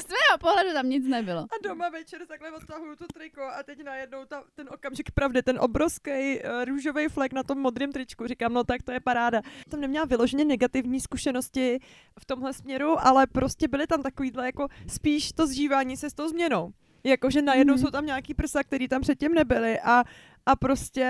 Z 0.00 0.04
tvého 0.04 0.38
pohledu 0.40 0.72
tam 0.72 0.88
nic 0.88 1.06
nebylo. 1.06 1.40
A 1.40 1.68
doma 1.68 1.88
večer 1.88 2.26
takhle 2.26 2.52
odtahuju 2.52 2.96
to 2.96 3.04
triko 3.14 3.42
a 3.42 3.62
teď 3.62 3.84
najednou 3.84 4.24
ta, 4.24 4.44
ten 4.54 4.68
okamžik 4.72 5.10
pravdy, 5.10 5.42
ten 5.42 5.58
obrovský 5.60 6.10
uh, 6.40 6.64
růžový 6.64 7.08
flek 7.08 7.32
na 7.32 7.42
tom 7.42 7.58
modrém 7.58 7.92
tričku. 7.92 8.26
Říkám, 8.26 8.52
no 8.52 8.64
tak 8.64 8.82
to 8.82 8.92
je 8.92 9.00
paráda. 9.00 9.40
Tam 9.70 9.80
neměla 9.80 10.04
vyloženě 10.06 10.44
negativní 10.44 11.00
zkušenosti 11.00 11.78
v 12.20 12.24
tomhle 12.26 12.52
směru, 12.52 12.96
ale 13.06 13.26
prostě 13.26 13.68
byly 13.68 13.86
tam 13.86 14.02
takovýhle 14.02 14.46
jako 14.46 14.68
spíš 14.88 15.32
to 15.32 15.46
zžívání 15.46 15.96
se 15.96 16.10
s 16.10 16.14
tou 16.14 16.28
změnou. 16.28 16.72
Jakože 17.04 17.42
najednou 17.42 17.74
Mhm. 17.74 17.82
jsou 17.82 17.90
tam 17.90 18.06
nějaký 18.06 18.34
prsa, 18.34 18.62
který 18.62 18.88
tam 18.88 19.00
předtím 19.00 19.34
nebyly 19.34 19.80
a, 19.80 20.04
a 20.46 20.56
prostě... 20.56 21.06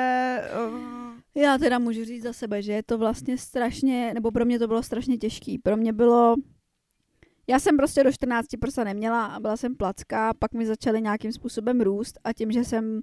Uh, 0.69 1.43
Já 1.43 1.59
teda 1.59 1.79
můžu 1.79 2.05
říct 2.05 2.23
za 2.23 2.33
sebe, 2.33 2.63
že 2.63 2.73
je 2.73 2.83
to 2.83 2.99
vlastně 2.99 3.39
strašně, 3.39 4.15
nebo 4.15 4.31
pro 4.31 4.45
mě 4.45 4.59
to 4.59 4.67
bylo 4.69 4.83
strašně 4.83 5.19
těžký. 5.19 5.59
Pro 5.59 5.77
mě 5.77 5.93
bylo, 5.93 6.35
já 7.47 7.59
jsem 7.59 7.77
prostě 7.77 8.05
do 8.05 8.13
14 8.13 8.47
prsa 8.61 8.85
neměla 8.85 9.27
a 9.27 9.41
byla 9.41 9.57
jsem 9.57 9.77
placká, 9.77 10.35
pak 10.35 10.53
mi 10.55 10.67
začaly 10.67 11.03
nějakým 11.03 11.33
způsobem 11.33 11.81
růst 11.81 12.19
a 12.25 12.33
tím, 12.33 12.53
že 12.53 12.65
jsem 12.65 13.01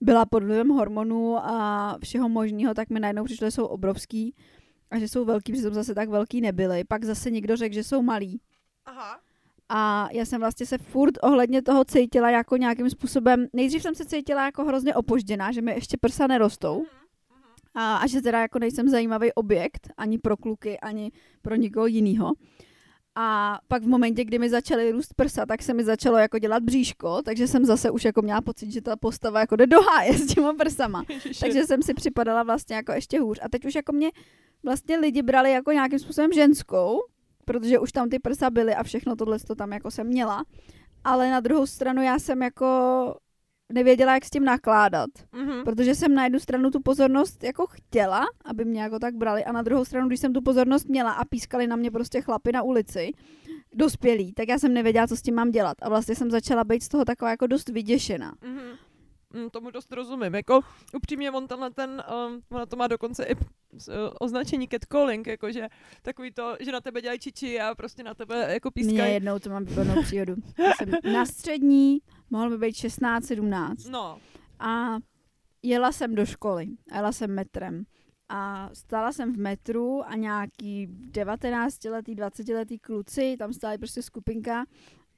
byla 0.00 0.26
pod 0.26 0.42
vlivem 0.42 0.68
hormonů 0.68 1.36
a 1.36 1.98
všeho 2.04 2.28
možného, 2.28 2.74
tak 2.74 2.90
mi 2.90 3.00
najednou 3.00 3.24
přišlo, 3.24 3.46
že 3.46 3.50
jsou 3.50 3.64
obrovský 3.66 4.34
a 4.90 4.98
že 4.98 5.08
jsou 5.08 5.24
velký, 5.24 5.52
protože 5.52 5.62
jsem 5.62 5.74
zase 5.74 5.94
tak 5.94 6.08
velký 6.08 6.40
nebyly. 6.40 6.84
Pak 6.84 7.04
zase 7.04 7.30
někdo 7.30 7.56
řekl, 7.56 7.74
že 7.74 7.84
jsou 7.84 8.02
malí. 8.02 8.40
aha. 8.84 9.20
A 9.74 10.08
já 10.12 10.24
jsem 10.24 10.40
vlastně 10.40 10.66
se 10.66 10.78
furt 10.78 11.18
ohledně 11.22 11.62
toho 11.62 11.84
cítila 11.84 12.30
jako 12.30 12.56
nějakým 12.56 12.90
způsobem, 12.90 13.46
nejdřív 13.52 13.82
jsem 13.82 13.94
se 13.94 14.04
cítila 14.04 14.44
jako 14.44 14.64
hrozně 14.64 14.94
opožděná, 14.94 15.52
že 15.52 15.62
mi 15.62 15.72
ještě 15.72 15.96
prsa 15.96 16.26
nerostou. 16.26 16.84
A, 17.74 17.96
a 17.96 18.06
že 18.06 18.22
teda 18.22 18.40
jako 18.40 18.58
nejsem 18.58 18.88
zajímavý 18.88 19.32
objekt, 19.32 19.88
ani 19.96 20.18
pro 20.18 20.36
kluky, 20.36 20.80
ani 20.80 21.12
pro 21.42 21.54
nikoho 21.54 21.86
jiného. 21.86 22.32
A 23.14 23.58
pak 23.68 23.82
v 23.82 23.86
momentě, 23.86 24.24
kdy 24.24 24.38
mi 24.38 24.50
začaly 24.50 24.92
růst 24.92 25.14
prsa, 25.14 25.46
tak 25.46 25.62
se 25.62 25.74
mi 25.74 25.84
začalo 25.84 26.16
jako 26.16 26.38
dělat 26.38 26.62
bříško, 26.62 27.22
takže 27.22 27.48
jsem 27.48 27.64
zase 27.64 27.90
už 27.90 28.04
jako 28.04 28.22
měla 28.22 28.40
pocit, 28.40 28.72
že 28.72 28.82
ta 28.82 28.96
postava 28.96 29.40
jako 29.40 29.56
jde 29.56 29.66
do 29.66 29.80
háje 29.80 30.18
s 30.18 30.26
těma 30.34 30.54
prsama. 30.54 31.04
Takže 31.40 31.64
jsem 31.66 31.82
si 31.82 31.94
připadala 31.94 32.42
vlastně 32.42 32.76
jako 32.76 32.92
ještě 32.92 33.20
hůř. 33.20 33.38
A 33.42 33.48
teď 33.48 33.64
už 33.64 33.74
jako 33.74 33.92
mě 33.92 34.10
vlastně 34.62 34.98
lidi 34.98 35.22
brali 35.22 35.52
jako 35.52 35.72
nějakým 35.72 35.98
způsobem 35.98 36.32
ženskou, 36.32 37.00
protože 37.44 37.78
už 37.78 37.92
tam 37.92 38.08
ty 38.08 38.18
prsa 38.18 38.50
byly 38.50 38.74
a 38.74 38.82
všechno 38.82 39.16
tohle 39.16 39.38
to 39.38 39.54
tam 39.54 39.72
jako 39.72 39.90
jsem 39.90 40.06
měla. 40.06 40.44
Ale 41.04 41.30
na 41.30 41.40
druhou 41.40 41.66
stranu 41.66 42.02
já 42.02 42.18
jsem 42.18 42.42
jako 42.42 42.66
nevěděla, 43.72 44.14
jak 44.14 44.24
s 44.24 44.30
tím 44.30 44.44
nakládat. 44.44 45.10
Mhm. 45.32 45.64
Protože 45.64 45.94
jsem 45.94 46.14
na 46.14 46.24
jednu 46.24 46.38
stranu 46.38 46.70
tu 46.70 46.80
pozornost 46.80 47.44
jako 47.44 47.66
chtěla, 47.66 48.26
aby 48.44 48.64
mě 48.64 48.82
jako 48.82 48.98
tak 48.98 49.14
brali, 49.14 49.44
a 49.44 49.52
na 49.52 49.62
druhou 49.62 49.84
stranu, 49.84 50.08
když 50.08 50.20
jsem 50.20 50.32
tu 50.32 50.42
pozornost 50.42 50.88
měla 50.88 51.12
a 51.12 51.24
pískali 51.24 51.66
na 51.66 51.76
mě 51.76 51.90
prostě 51.90 52.20
chlapy 52.20 52.52
na 52.52 52.62
ulici, 52.62 53.12
dospělí, 53.74 54.32
tak 54.32 54.48
já 54.48 54.58
jsem 54.58 54.74
nevěděla, 54.74 55.06
co 55.06 55.16
s 55.16 55.22
tím 55.22 55.34
mám 55.34 55.50
dělat. 55.50 55.76
A 55.82 55.88
vlastně 55.88 56.14
jsem 56.14 56.30
začala 56.30 56.64
být 56.64 56.82
z 56.82 56.88
toho 56.88 57.04
taková 57.04 57.30
jako 57.30 57.46
dost 57.46 57.68
vyděšená. 57.68 58.34
Mhm. 58.44 58.60
Mm, 59.34 59.50
tomu 59.50 59.70
dost 59.70 59.92
rozumím. 59.92 60.34
Jako 60.34 60.60
upřímně 60.96 61.30
on 61.30 61.48
tenhle 61.48 61.70
ten, 61.70 62.02
um, 62.28 62.42
ona 62.50 62.66
to 62.66 62.76
má 62.76 62.86
dokonce 62.86 63.24
i 63.24 63.34
uh, 63.34 63.40
označení 64.20 64.68
catcalling, 64.68 65.26
jakože 65.26 65.68
takový 66.02 66.32
to, 66.32 66.56
že 66.60 66.72
na 66.72 66.80
tebe 66.80 67.00
dělají 67.02 67.18
čiči 67.20 67.60
a 67.60 67.74
prostě 67.74 68.02
na 68.02 68.14
tebe 68.14 68.52
jako 68.52 68.70
Mně 68.74 68.84
pískají. 68.84 69.12
jednou 69.14 69.38
to 69.38 69.50
mám 69.50 69.64
výbornou 69.64 70.02
příhodu. 70.02 70.34
Jsem 70.76 71.12
na 71.12 71.26
střední, 71.26 71.98
mohl 72.30 72.50
by 72.50 72.58
být 72.58 72.72
16-17 72.76 73.90
No, 73.90 74.18
a 74.58 74.96
jela 75.62 75.92
jsem 75.92 76.14
do 76.14 76.26
školy, 76.26 76.66
jela 76.94 77.12
jsem 77.12 77.34
metrem. 77.34 77.84
A 78.28 78.70
stála 78.72 79.12
jsem 79.12 79.32
v 79.32 79.38
metru 79.38 80.02
a 80.06 80.14
nějaký 80.16 80.88
19-letý, 80.88 82.14
20-letý 82.16 82.78
kluci, 82.78 83.36
tam 83.38 83.52
stály 83.52 83.78
prostě 83.78 84.02
skupinka 84.02 84.64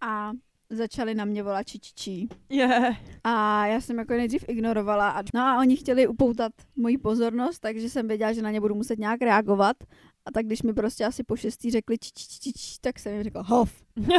a 0.00 0.30
začali 0.74 1.14
na 1.14 1.24
mě 1.24 1.42
volat 1.42 1.66
čičičí. 1.66 2.28
je. 2.48 2.96
A 3.24 3.66
já 3.66 3.80
jsem 3.80 3.98
jako 3.98 4.12
nejdřív 4.12 4.44
ignorovala. 4.48 5.10
A, 5.10 5.22
no 5.34 5.40
a 5.40 5.58
oni 5.58 5.76
chtěli 5.76 6.06
upoutat 6.06 6.52
moji 6.76 6.98
pozornost, 6.98 7.58
takže 7.58 7.90
jsem 7.90 8.08
věděla, 8.08 8.32
že 8.32 8.42
na 8.42 8.50
ně 8.50 8.60
budu 8.60 8.74
muset 8.74 8.98
nějak 8.98 9.22
reagovat. 9.22 9.76
A 10.26 10.30
tak 10.30 10.46
když 10.46 10.62
mi 10.62 10.72
prostě 10.72 11.04
asi 11.04 11.24
po 11.24 11.36
šestý 11.36 11.70
řekli 11.70 11.98
čičičič, 11.98 12.78
tak 12.78 12.98
jsem 12.98 13.12
jim 13.14 13.22
řekla 13.22 13.42
hov. 13.42 13.72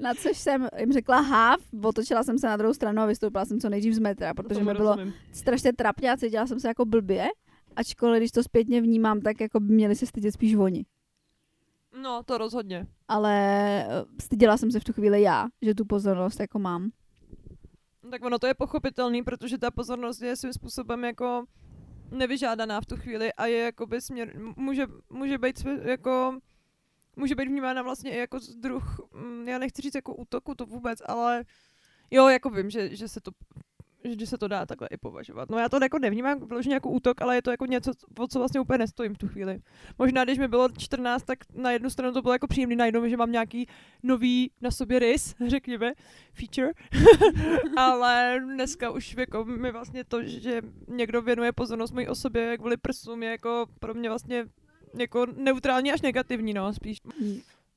Na 0.00 0.14
což 0.14 0.38
jsem 0.38 0.68
jim 0.78 0.92
řekla 0.92 1.20
háv, 1.20 1.60
otočila 1.84 2.24
jsem 2.24 2.38
se 2.38 2.46
na 2.46 2.56
druhou 2.56 2.74
stranu 2.74 3.02
a 3.02 3.06
vystoupila 3.06 3.44
jsem 3.44 3.60
co 3.60 3.68
nejdřív 3.68 3.94
z 3.94 3.98
metra, 3.98 4.34
protože 4.34 4.60
mi 4.60 4.74
bylo 4.74 4.96
strašně 5.32 5.72
trapně 5.72 6.10
a 6.12 6.16
cítila 6.16 6.46
jsem 6.46 6.60
se 6.60 6.68
jako 6.68 6.84
blbě. 6.84 7.26
Ačkoliv, 7.76 8.20
když 8.20 8.30
to 8.30 8.42
zpětně 8.42 8.80
vnímám, 8.80 9.20
tak 9.20 9.40
jako 9.40 9.60
by 9.60 9.74
měli 9.74 9.96
se 9.96 10.06
stydět 10.06 10.34
spíš 10.34 10.54
oni. 10.54 10.84
No, 12.02 12.22
to 12.22 12.38
rozhodně. 12.38 12.86
Ale 13.08 13.34
eh, 13.84 14.04
styděla 14.22 14.56
jsem 14.56 14.70
se 14.70 14.80
v 14.80 14.84
tu 14.84 14.92
chvíli 14.92 15.22
já, 15.22 15.46
že 15.62 15.74
tu 15.74 15.84
pozornost 15.84 16.40
jako 16.40 16.58
mám. 16.58 16.90
No, 18.02 18.10
Tak 18.10 18.24
ono 18.24 18.38
to 18.38 18.46
je 18.46 18.54
pochopitelný, 18.54 19.22
protože 19.22 19.58
ta 19.58 19.70
pozornost 19.70 20.20
je 20.22 20.36
svým 20.36 20.52
způsobem 20.52 21.04
jako 21.04 21.44
nevyžádaná 22.10 22.80
v 22.80 22.86
tu 22.86 22.96
chvíli 22.96 23.32
a 23.32 23.46
je 23.46 23.58
jakoby 23.58 24.00
směr, 24.00 24.32
může, 24.56 24.86
může 25.10 25.38
být 25.38 25.64
jako 25.82 26.38
může 27.16 27.34
být 27.34 27.48
vnímána 27.48 27.82
vlastně 27.82 28.14
i 28.14 28.18
jako 28.18 28.38
druh, 28.60 29.00
mm, 29.12 29.48
já 29.48 29.58
nechci 29.58 29.82
říct 29.82 29.94
jako 29.94 30.14
útoku, 30.14 30.54
to 30.54 30.66
vůbec, 30.66 30.98
ale 31.06 31.44
jo, 32.10 32.28
jako 32.28 32.50
vím, 32.50 32.70
že, 32.70 32.96
že 32.96 33.08
se 33.08 33.20
to 33.20 33.30
že 34.04 34.26
se 34.26 34.38
to 34.38 34.48
dá 34.48 34.66
takhle 34.66 34.88
i 34.90 34.96
považovat. 34.96 35.50
No 35.50 35.58
já 35.58 35.68
to 35.68 35.78
jako 35.82 35.98
nevnímám 35.98 36.46
vyloženě 36.46 36.74
jako 36.74 36.90
útok, 36.90 37.22
ale 37.22 37.34
je 37.34 37.42
to 37.42 37.50
jako 37.50 37.66
něco, 37.66 37.92
o 38.18 38.28
co 38.28 38.38
vlastně 38.38 38.60
úplně 38.60 38.78
nestojím 38.78 39.14
v 39.14 39.18
tu 39.18 39.28
chvíli. 39.28 39.58
Možná, 39.98 40.24
když 40.24 40.38
mi 40.38 40.48
bylo 40.48 40.68
14, 40.78 41.22
tak 41.22 41.38
na 41.54 41.70
jednu 41.70 41.90
stranu 41.90 42.14
to 42.14 42.22
bylo 42.22 42.34
jako 42.34 42.46
příjemný, 42.46 42.76
najednou, 42.76 43.08
že 43.08 43.16
mám 43.16 43.32
nějaký 43.32 43.68
nový 44.02 44.50
na 44.60 44.70
sobě 44.70 44.98
rys, 44.98 45.34
řekněme, 45.46 45.92
feature, 46.32 46.72
ale 47.76 48.40
dneska 48.44 48.90
už 48.90 49.16
jako 49.18 49.44
mi 49.44 49.72
vlastně 49.72 50.04
to, 50.04 50.22
že 50.22 50.62
někdo 50.88 51.22
věnuje 51.22 51.52
pozornost 51.52 51.92
mojí 51.92 52.08
osobě 52.08 52.58
kvůli 52.58 52.76
prsům, 52.76 53.22
je 53.22 53.30
jako 53.30 53.66
pro 53.80 53.94
mě 53.94 54.08
vlastně 54.08 54.44
jako 54.98 55.26
neutrální 55.36 55.92
až 55.92 56.02
negativní, 56.02 56.54
no, 56.54 56.72
spíš. 56.72 56.98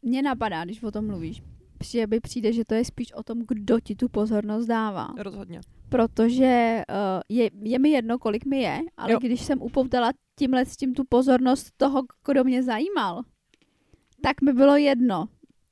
Mně 0.01 0.21
napadá, 0.21 0.65
když 0.65 0.83
o 0.83 0.91
tom 0.91 1.07
mluvíš, 1.07 1.41
že 1.83 2.07
by 2.07 2.19
přijde, 2.19 2.53
že 2.53 2.65
to 2.65 2.75
je 2.75 2.85
spíš 2.85 3.13
o 3.13 3.23
tom, 3.23 3.43
kdo 3.47 3.79
ti 3.79 3.95
tu 3.95 4.09
pozornost 4.09 4.65
dává. 4.65 5.07
Rozhodně. 5.17 5.61
Protože 5.89 6.83
uh, 6.89 7.21
je, 7.29 7.49
je 7.61 7.79
mi 7.79 7.89
jedno, 7.89 8.19
kolik 8.19 8.45
mi 8.45 8.61
je, 8.61 8.79
ale 8.97 9.11
Jo. 9.11 9.19
jo. 9.21 9.27
když 9.27 9.41
jsem 9.41 9.61
upoutala 9.61 10.11
tímhle 10.39 10.65
s 10.65 10.77
tím 10.77 10.93
tu 10.93 11.03
pozornost 11.09 11.71
toho, 11.77 12.03
kdo 12.25 12.43
mě 12.43 12.63
zajímal, 12.63 13.21
tak 14.21 14.41
mi 14.41 14.53
bylo 14.53 14.75
jedno. 14.75 15.25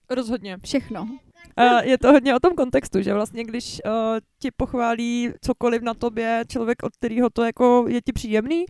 Rozhodně. 0.09 0.57
Všechno. 0.63 1.01
Uh, 1.01 1.79
je 1.83 1.97
to 1.97 2.11
hodně 2.11 2.35
o 2.35 2.39
tom 2.39 2.53
kontextu, 2.55 3.01
že 3.01 3.13
vlastně 3.13 3.43
když 3.43 3.81
uh, 3.85 3.91
ti 4.39 4.51
pochválí 4.57 5.31
cokoliv 5.41 5.81
na 5.81 5.93
tobě 5.93 6.43
člověk, 6.47 6.83
od 6.83 6.95
kterého 6.95 7.29
to 7.29 7.43
jako 7.43 7.85
je 7.87 8.01
ti 8.01 8.13
příjemný, 8.13 8.65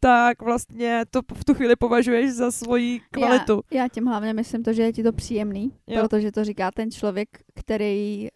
tak 0.00 0.42
vlastně 0.42 1.04
to 1.10 1.20
v 1.34 1.44
tu 1.44 1.54
chvíli 1.54 1.76
považuješ 1.76 2.32
za 2.32 2.50
svoji 2.50 3.00
kvalitu. 3.10 3.62
Já, 3.70 3.82
já 3.82 3.88
tím 3.88 4.06
hlavně 4.06 4.32
myslím 4.32 4.62
to, 4.62 4.72
že 4.72 4.82
je 4.82 4.92
ti 4.92 5.02
to 5.02 5.12
příjemný, 5.12 5.72
jo. 5.86 6.02
protože 6.02 6.32
to 6.32 6.44
říká 6.44 6.70
ten 6.70 6.90
člověk, 6.90 7.28
který, 7.54 8.28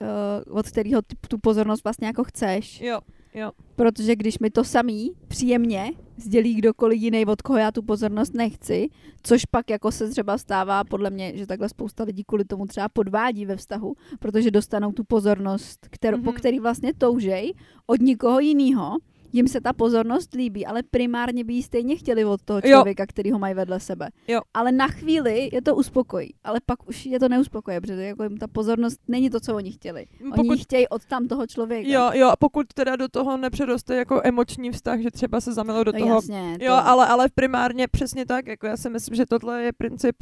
uh, 0.48 0.58
od 0.58 0.68
kterého 0.68 1.02
tu 1.28 1.38
pozornost 1.38 1.84
vlastně 1.84 2.06
jako 2.06 2.24
chceš. 2.24 2.80
Jo. 2.80 3.00
Jo. 3.34 3.50
Protože 3.76 4.16
když 4.16 4.38
mi 4.38 4.50
to 4.50 4.64
samý 4.64 5.12
příjemně 5.28 5.92
sdělí 6.16 6.54
kdokoliv 6.54 7.00
jiný, 7.00 7.26
od 7.26 7.42
koho 7.42 7.58
já 7.58 7.72
tu 7.72 7.82
pozornost 7.82 8.34
nechci, 8.34 8.88
což 9.22 9.44
pak 9.44 9.70
jako 9.70 9.92
se 9.92 10.08
třeba 10.08 10.38
stává 10.38 10.84
podle 10.84 11.10
mě, 11.10 11.36
že 11.36 11.46
takhle 11.46 11.68
spousta 11.68 12.04
lidí 12.04 12.24
kvůli 12.24 12.44
tomu 12.44 12.66
třeba 12.66 12.88
podvádí 12.88 13.46
ve 13.46 13.56
vztahu, 13.56 13.94
protože 14.18 14.50
dostanou 14.50 14.92
tu 14.92 15.04
pozornost, 15.04 15.86
kterou, 15.90 16.18
mm-hmm. 16.18 16.24
po 16.24 16.32
který 16.32 16.60
vlastně 16.60 16.94
toužej 16.94 17.54
od 17.86 18.00
nikoho 18.00 18.40
jiného 18.40 18.98
jim 19.32 19.48
se 19.48 19.60
ta 19.60 19.72
pozornost 19.72 20.34
líbí, 20.34 20.66
ale 20.66 20.82
primárně 20.82 21.44
by 21.44 21.52
ji 21.52 21.62
stejně 21.62 21.96
chtěli 21.96 22.24
od 22.24 22.42
toho 22.42 22.60
člověka, 22.60 23.02
jo. 23.02 23.06
který 23.08 23.32
ho 23.32 23.38
mají 23.38 23.54
vedle 23.54 23.80
sebe. 23.80 24.08
Jo. 24.28 24.40
Ale 24.54 24.72
na 24.72 24.88
chvíli 24.88 25.50
je 25.52 25.62
to 25.62 25.76
uspokojí, 25.76 26.34
ale 26.44 26.60
pak 26.66 26.88
už 26.88 27.06
je 27.06 27.20
to 27.20 27.28
neuspokojí, 27.28 27.80
protože 27.80 28.02
jako 28.02 28.22
jim 28.22 28.36
ta 28.36 28.46
pozornost 28.46 29.00
není 29.08 29.30
to, 29.30 29.40
co 29.40 29.56
oni 29.56 29.72
chtěli. 29.72 30.06
Pokud... 30.30 30.50
Oni 30.50 30.58
chtějí 30.58 30.88
od 30.88 31.04
tam 31.04 31.28
toho 31.28 31.46
člověka. 31.46 31.88
Jo, 31.90 32.10
jo, 32.14 32.28
a 32.28 32.36
pokud 32.36 32.66
teda 32.74 32.96
do 32.96 33.08
toho 33.08 33.36
nepředoste 33.36 33.96
jako 33.96 34.20
emoční 34.24 34.70
vztah, 34.70 35.00
že 35.00 35.10
třeba 35.10 35.40
se 35.40 35.52
zamilují 35.52 35.84
do 35.84 35.92
no, 35.92 35.98
toho. 35.98 36.14
Jasně, 36.14 36.56
to... 36.58 36.64
Jo, 36.64 36.72
ale, 36.72 37.06
ale 37.06 37.28
primárně 37.34 37.88
přesně 37.88 38.26
tak, 38.26 38.46
jako 38.46 38.66
já 38.66 38.76
si 38.76 38.90
myslím, 38.90 39.16
že 39.16 39.26
tohle 39.26 39.62
je 39.62 39.72
princip 39.72 40.16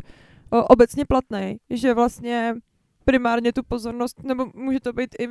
o, 0.50 0.64
obecně 0.64 1.04
platný, 1.04 1.56
že 1.70 1.94
vlastně 1.94 2.54
primárně 3.04 3.52
tu 3.52 3.62
pozornost, 3.62 4.22
nebo 4.22 4.46
může 4.54 4.80
to 4.80 4.92
být 4.92 5.10
i 5.18 5.28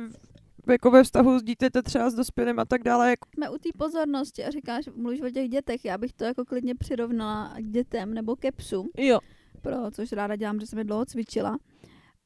jako 0.72 0.90
ve 0.90 1.02
vztahu 1.02 1.38
s 1.38 1.42
dítěte 1.42 1.82
třeba 1.82 2.10
s 2.10 2.14
dospělým 2.14 2.58
a 2.58 2.64
tak 2.64 2.82
dále. 2.82 3.10
Jako... 3.10 3.28
Jsme 3.34 3.50
u 3.50 3.58
té 3.58 3.68
pozornosti 3.78 4.44
a 4.44 4.50
říkáš, 4.50 4.84
mluvíš 4.96 5.20
o 5.22 5.30
těch 5.30 5.48
dětech, 5.48 5.84
já 5.84 5.98
bych 5.98 6.12
to 6.12 6.24
jako 6.24 6.44
klidně 6.44 6.74
přirovnala 6.74 7.54
k 7.58 7.64
dětem 7.64 8.14
nebo 8.14 8.36
ke 8.36 8.52
psům. 8.52 8.88
Jo. 8.96 9.18
Pro, 9.62 9.90
což 9.90 10.12
ráda 10.12 10.36
dělám, 10.36 10.60
že 10.60 10.66
jsem 10.66 10.78
je 10.78 10.84
dlouho 10.84 11.06
cvičila. 11.06 11.58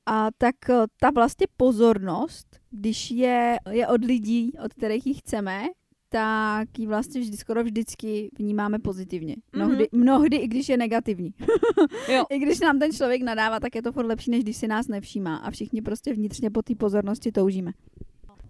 A 0.07 0.29
tak 0.39 0.71
eh, 0.71 0.75
ta 1.01 1.11
vlastně 1.11 1.47
pozornost, 1.57 2.61
když 2.71 3.11
je, 3.11 3.57
je 3.71 3.89
od 3.89 4.05
lidí, 4.05 4.53
od 4.65 4.75
kterých 4.75 5.07
ji 5.07 5.15
chceme, 5.15 5.65
tak 6.13 6.79
ji 6.79 6.87
vlastně 6.87 7.21
vždy, 7.21 7.37
skoro 7.37 7.65
vždycky 7.65 8.31
vnímáme 8.39 8.79
pozitivně. 8.79 9.37
Mnohdy, 9.57 9.85
mm-hmm. 9.85 9.99
mnohdy 9.99 10.37
i 10.37 10.49
když 10.49 10.69
je 10.69 10.77
negativní. 10.77 11.35
jo. 12.13 12.25
I 12.31 12.39
když 12.39 12.61
nám 12.61 12.79
ten 12.79 12.93
člověk 12.93 13.23
nadává, 13.23 13.61
tak 13.61 13.75
je 13.75 13.83
to 13.83 13.93
furt 13.93 14.07
lepší, 14.07 14.31
než 14.31 14.43
když 14.43 14.57
si 14.57 14.69
nás 14.69 14.89
nevšímá. 14.89 15.37
A 15.37 15.51
všichni 15.51 15.83
prostě 15.83 16.15
vnitřně 16.15 16.51
po 16.51 16.63
té 16.63 16.75
pozornosti 16.75 17.33
toužíme. 17.33 17.73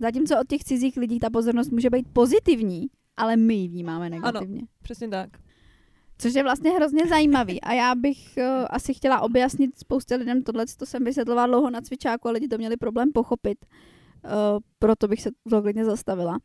Zatímco 0.03 0.41
od 0.41 0.49
těch 0.49 0.65
cizích 0.65 0.97
lidí 0.97 1.19
ta 1.19 1.31
pozornost 1.31 1.71
může 1.71 1.91
být 1.91 2.07
pozitivní, 2.12 2.87
ale 3.17 3.37
my 3.37 3.55
ji 3.55 3.69
vnímáme 3.69 4.11
negativně. 4.11 4.59
Ano, 4.59 4.67
přesně 4.83 5.09
tak. 5.09 5.31
Což 6.19 6.35
je 6.35 6.43
vlastně 6.43 6.71
hrozně 6.71 7.07
zajímavý. 7.07 7.61
A 7.61 7.73
já 7.73 7.95
bych 7.95 8.35
uh, 8.38 8.45
asi 8.71 8.95
chtěla 8.95 9.21
objasnit 9.21 9.79
spoustě 9.79 10.15
lidem 10.15 10.43
tohle, 10.43 10.67
co 10.67 10.87
jsem 10.87 11.05
vysvětlovala 11.05 11.47
dlouho 11.47 11.71
na 11.71 11.81
cvičáku 11.81 12.29
a 12.29 12.31
lidi 12.31 12.49
to 12.49 12.59
měli 12.59 12.77
problém 12.77 13.12
pochopit. 13.12 13.59
Uh, 14.25 14.31
proto 14.79 15.09
bych 15.09 15.23
se 15.23 15.31
to 15.51 15.62
klidně 15.62 15.85
zastavila. 15.85 16.38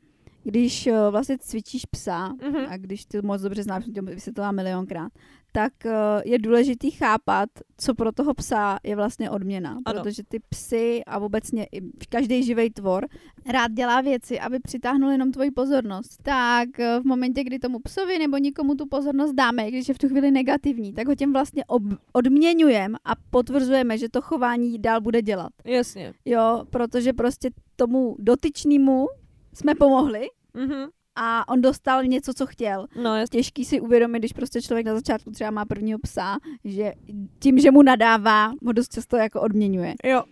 Když 0.43 0.87
uh, 0.87 0.93
vlastně 1.11 1.37
cvičíš 1.37 1.85
psa 1.85 2.33
mm-hmm. 2.33 2.67
a 2.69 2.77
když 2.77 3.05
ty 3.05 3.21
moc 3.21 3.41
dobře 3.41 3.63
znáš, 3.63 3.85
to 3.95 4.01
vysvětlila 4.01 4.51
milionkrát, 4.51 5.11
tak 5.57 5.73
uh, 5.85 5.91
je 6.25 6.39
důležitý 6.39 6.91
chápat, 6.91 7.49
co 7.77 7.95
pro 7.95 8.11
toho 8.11 8.33
psa 8.33 8.79
je 8.83 8.95
vlastně 8.95 9.29
odměna. 9.29 9.77
Ano. 9.85 10.03
Protože 10.03 10.23
ty 10.23 10.39
psy 10.49 11.01
a 11.07 11.19
obecně 11.19 11.67
i 11.71 11.81
každý 12.09 12.43
živý 12.43 12.69
tvor 12.69 13.07
rád 13.51 13.71
dělá 13.71 14.01
věci, 14.01 14.39
aby 14.39 14.59
přitáhnul 14.59 15.11
jenom 15.11 15.31
tvoji 15.31 15.51
pozornost. 15.51 16.23
Tak 16.23 16.69
uh, 16.79 17.03
v 17.03 17.05
momentě, 17.05 17.43
kdy 17.43 17.59
tomu 17.59 17.79
psovi 17.79 18.19
nebo 18.19 18.37
nikomu 18.37 18.75
tu 18.75 18.85
pozornost 18.87 19.33
dáme, 19.33 19.67
když 19.71 19.87
je 19.87 19.93
v 19.93 19.97
tu 19.97 20.07
chvíli 20.07 20.31
negativní, 20.31 20.93
tak 20.93 21.07
ho 21.07 21.15
tím 21.15 21.33
vlastně 21.33 21.65
ob- 21.65 21.99
odměňujeme 22.13 22.97
a 23.05 23.11
potvrzujeme, 23.29 23.97
že 23.97 24.09
to 24.09 24.21
chování 24.21 24.79
dál 24.79 25.01
bude 25.01 25.21
dělat. 25.21 25.51
Jasně. 25.65 26.13
Jo, 26.25 26.65
protože 26.69 27.13
prostě 27.13 27.49
tomu 27.75 28.15
dotyčnému 28.19 29.07
jsme 29.53 29.75
pomohli, 29.75 30.27
mm-hmm 30.55 30.87
a 31.19 31.47
on 31.47 31.61
dostal 31.61 32.03
něco, 32.03 32.33
co 32.33 32.45
chtěl. 32.45 32.87
No, 33.03 33.15
je 33.15 33.27
Těžký 33.27 33.65
si 33.65 33.81
uvědomit, 33.81 34.19
když 34.19 34.33
prostě 34.33 34.61
člověk 34.61 34.85
na 34.85 34.95
začátku 34.95 35.31
třeba 35.31 35.51
má 35.51 35.65
prvního 35.65 35.99
psa, 35.99 36.37
že 36.63 36.93
tím, 37.39 37.59
že 37.59 37.71
mu 37.71 37.81
nadává, 37.81 38.51
ho 38.65 38.73
dost 38.73 38.93
často 38.93 39.17
jako 39.17 39.41
odměňuje. 39.41 39.95
Jo. 40.03 40.23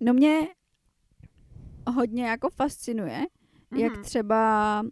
No 0.00 0.14
mě 0.14 0.48
hodně 1.86 2.26
jako 2.26 2.50
fascinuje, 2.50 3.18
mm-hmm. 3.72 3.78
jak 3.78 3.98
třeba 3.98 4.82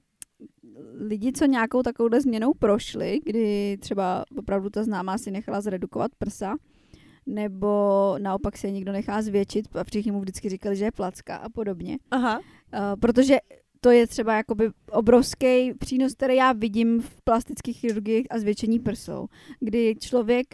lidi, 1.00 1.32
co 1.32 1.44
nějakou 1.44 1.82
takovouhle 1.82 2.20
změnou 2.20 2.54
prošli, 2.54 3.20
kdy 3.24 3.76
třeba 3.80 4.24
opravdu 4.38 4.70
ta 4.70 4.84
známá 4.84 5.18
si 5.18 5.30
nechala 5.30 5.60
zredukovat 5.60 6.10
prsa, 6.18 6.54
nebo 7.26 8.14
naopak 8.18 8.56
se 8.56 8.70
někdo 8.70 8.92
nechá 8.92 9.22
zvětšit 9.22 9.76
a 9.76 9.84
všichni 9.84 10.12
mu 10.12 10.20
vždycky 10.20 10.48
říkali, 10.48 10.76
že 10.76 10.84
je 10.84 10.92
placka 10.92 11.36
a 11.36 11.48
podobně. 11.48 11.98
Aha. 12.10 12.38
Uh, 12.38 12.44
protože 13.00 13.38
to 13.84 13.90
je 13.90 14.06
třeba 14.06 14.34
jakoby 14.34 14.70
obrovský 14.90 15.74
přínos, 15.74 16.14
který 16.14 16.36
já 16.36 16.52
vidím 16.52 17.00
v 17.00 17.20
plastických 17.24 17.78
chirurgiích 17.78 18.26
a 18.30 18.38
zvětšení 18.38 18.78
prsou, 18.78 19.26
kdy 19.60 19.94
člověk 20.00 20.46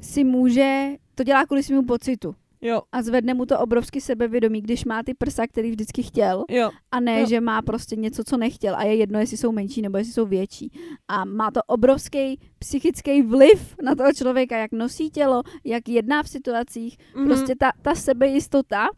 si 0.00 0.24
může, 0.24 0.88
to 1.14 1.24
dělá 1.24 1.46
kvůli 1.46 1.62
svému 1.62 1.82
pocitu. 1.82 2.34
Jo. 2.60 2.82
A 2.92 3.02
zvedne 3.02 3.34
mu 3.34 3.46
to 3.46 3.58
obrovský 3.58 4.00
sebevědomí, 4.00 4.60
když 4.60 4.84
má 4.84 5.02
ty 5.02 5.14
prsa, 5.14 5.46
který 5.46 5.70
vždycky 5.70 6.02
chtěl. 6.02 6.44
Jo. 6.50 6.70
A 6.92 7.00
ne, 7.00 7.20
jo. 7.20 7.26
že 7.26 7.40
má 7.40 7.62
prostě 7.62 7.96
něco, 7.96 8.24
co 8.24 8.36
nechtěl 8.36 8.76
a 8.76 8.84
je 8.84 8.94
jedno, 8.94 9.20
jestli 9.20 9.36
jsou 9.36 9.52
menší 9.52 9.82
nebo 9.82 9.98
jestli 9.98 10.12
jsou 10.12 10.26
větší. 10.26 10.72
A 11.08 11.24
má 11.24 11.50
to 11.50 11.60
obrovský 11.66 12.40
psychický 12.58 13.22
vliv 13.22 13.76
na 13.82 13.94
toho 13.94 14.12
člověka, 14.12 14.58
jak 14.58 14.72
nosí 14.72 15.10
tělo, 15.10 15.42
jak 15.64 15.88
jedná 15.88 16.22
v 16.22 16.28
situacích. 16.28 16.98
Mm-hmm. 16.98 17.26
Prostě 17.26 17.54
ta, 17.58 17.72
ta 17.82 17.94
sebejistota 17.94 18.88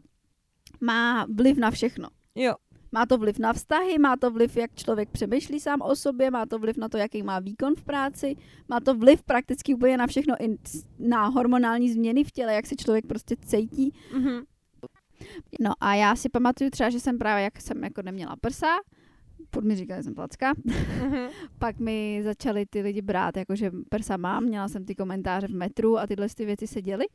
má 0.81 1.25
vliv 1.29 1.57
na 1.57 1.71
všechno. 1.71 2.07
Jo. 2.35 2.53
Má 2.93 3.05
to 3.05 3.17
vliv 3.17 3.39
na 3.39 3.53
vztahy, 3.53 3.99
má 3.99 4.17
to 4.17 4.31
vliv, 4.31 4.57
jak 4.57 4.75
člověk 4.75 5.09
přemýšlí 5.09 5.59
sám 5.59 5.81
o 5.81 5.95
sobě, 5.95 6.31
má 6.31 6.45
to 6.45 6.59
vliv 6.59 6.77
na 6.77 6.89
to, 6.89 6.97
jaký 6.97 7.23
má 7.23 7.39
výkon 7.39 7.75
v 7.75 7.83
práci, 7.83 8.35
má 8.69 8.79
to 8.79 8.95
vliv 8.95 9.23
prakticky 9.23 9.75
úplně 9.75 9.97
na 9.97 10.07
všechno, 10.07 10.35
i 10.39 10.57
na 10.99 11.27
hormonální 11.27 11.93
změny 11.93 12.23
v 12.23 12.31
těle, 12.31 12.53
jak 12.53 12.65
se 12.65 12.75
člověk 12.75 13.05
prostě 13.05 13.35
cítí. 13.45 13.93
Mm-hmm. 14.13 14.43
No 15.59 15.71
a 15.79 15.95
já 15.95 16.15
si 16.15 16.29
pamatuju 16.29 16.69
třeba, 16.69 16.89
že 16.89 16.99
jsem 16.99 17.17
právě, 17.17 17.43
jak 17.43 17.61
jsem 17.61 17.83
jako 17.83 18.01
neměla 18.01 18.35
prsa, 18.35 18.67
pod 19.49 19.63
mi 19.63 19.75
říkali, 19.75 19.99
že 19.99 20.03
jsem 20.03 20.15
placka. 20.15 20.53
Mm-hmm. 20.53 21.29
Pak 21.59 21.79
mi 21.79 22.21
začaly 22.23 22.65
ty 22.65 22.81
lidi 22.81 23.01
brát, 23.01 23.37
jakože 23.37 23.71
prsa 23.89 24.17
mám, 24.17 24.43
měla 24.43 24.67
jsem 24.67 24.85
ty 24.85 24.95
komentáře 24.95 25.47
v 25.47 25.55
metru 25.55 25.97
a 25.97 26.07
tyhle 26.07 26.27
ty 26.35 26.45
věci 26.45 26.67
se 26.67 26.81
děly. 26.81 27.05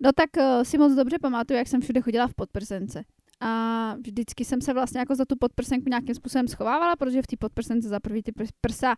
No 0.00 0.12
tak 0.12 0.30
uh, 0.36 0.62
si 0.62 0.78
moc 0.78 0.92
dobře 0.94 1.18
pamatuju, 1.18 1.58
jak 1.58 1.68
jsem 1.68 1.80
všude 1.80 2.00
chodila 2.00 2.26
v 2.26 2.34
podprsence 2.34 3.04
a 3.40 3.94
vždycky 3.94 4.44
jsem 4.44 4.60
se 4.60 4.74
vlastně 4.74 5.00
jako 5.00 5.14
za 5.14 5.24
tu 5.24 5.36
podprsenku 5.36 5.88
nějakým 5.88 6.14
způsobem 6.14 6.48
schovávala, 6.48 6.96
protože 6.96 7.22
v 7.22 7.26
té 7.26 7.36
podprsence 7.36 7.88
za 7.88 8.00
prvý 8.00 8.22
ty 8.22 8.32
prsa 8.60 8.96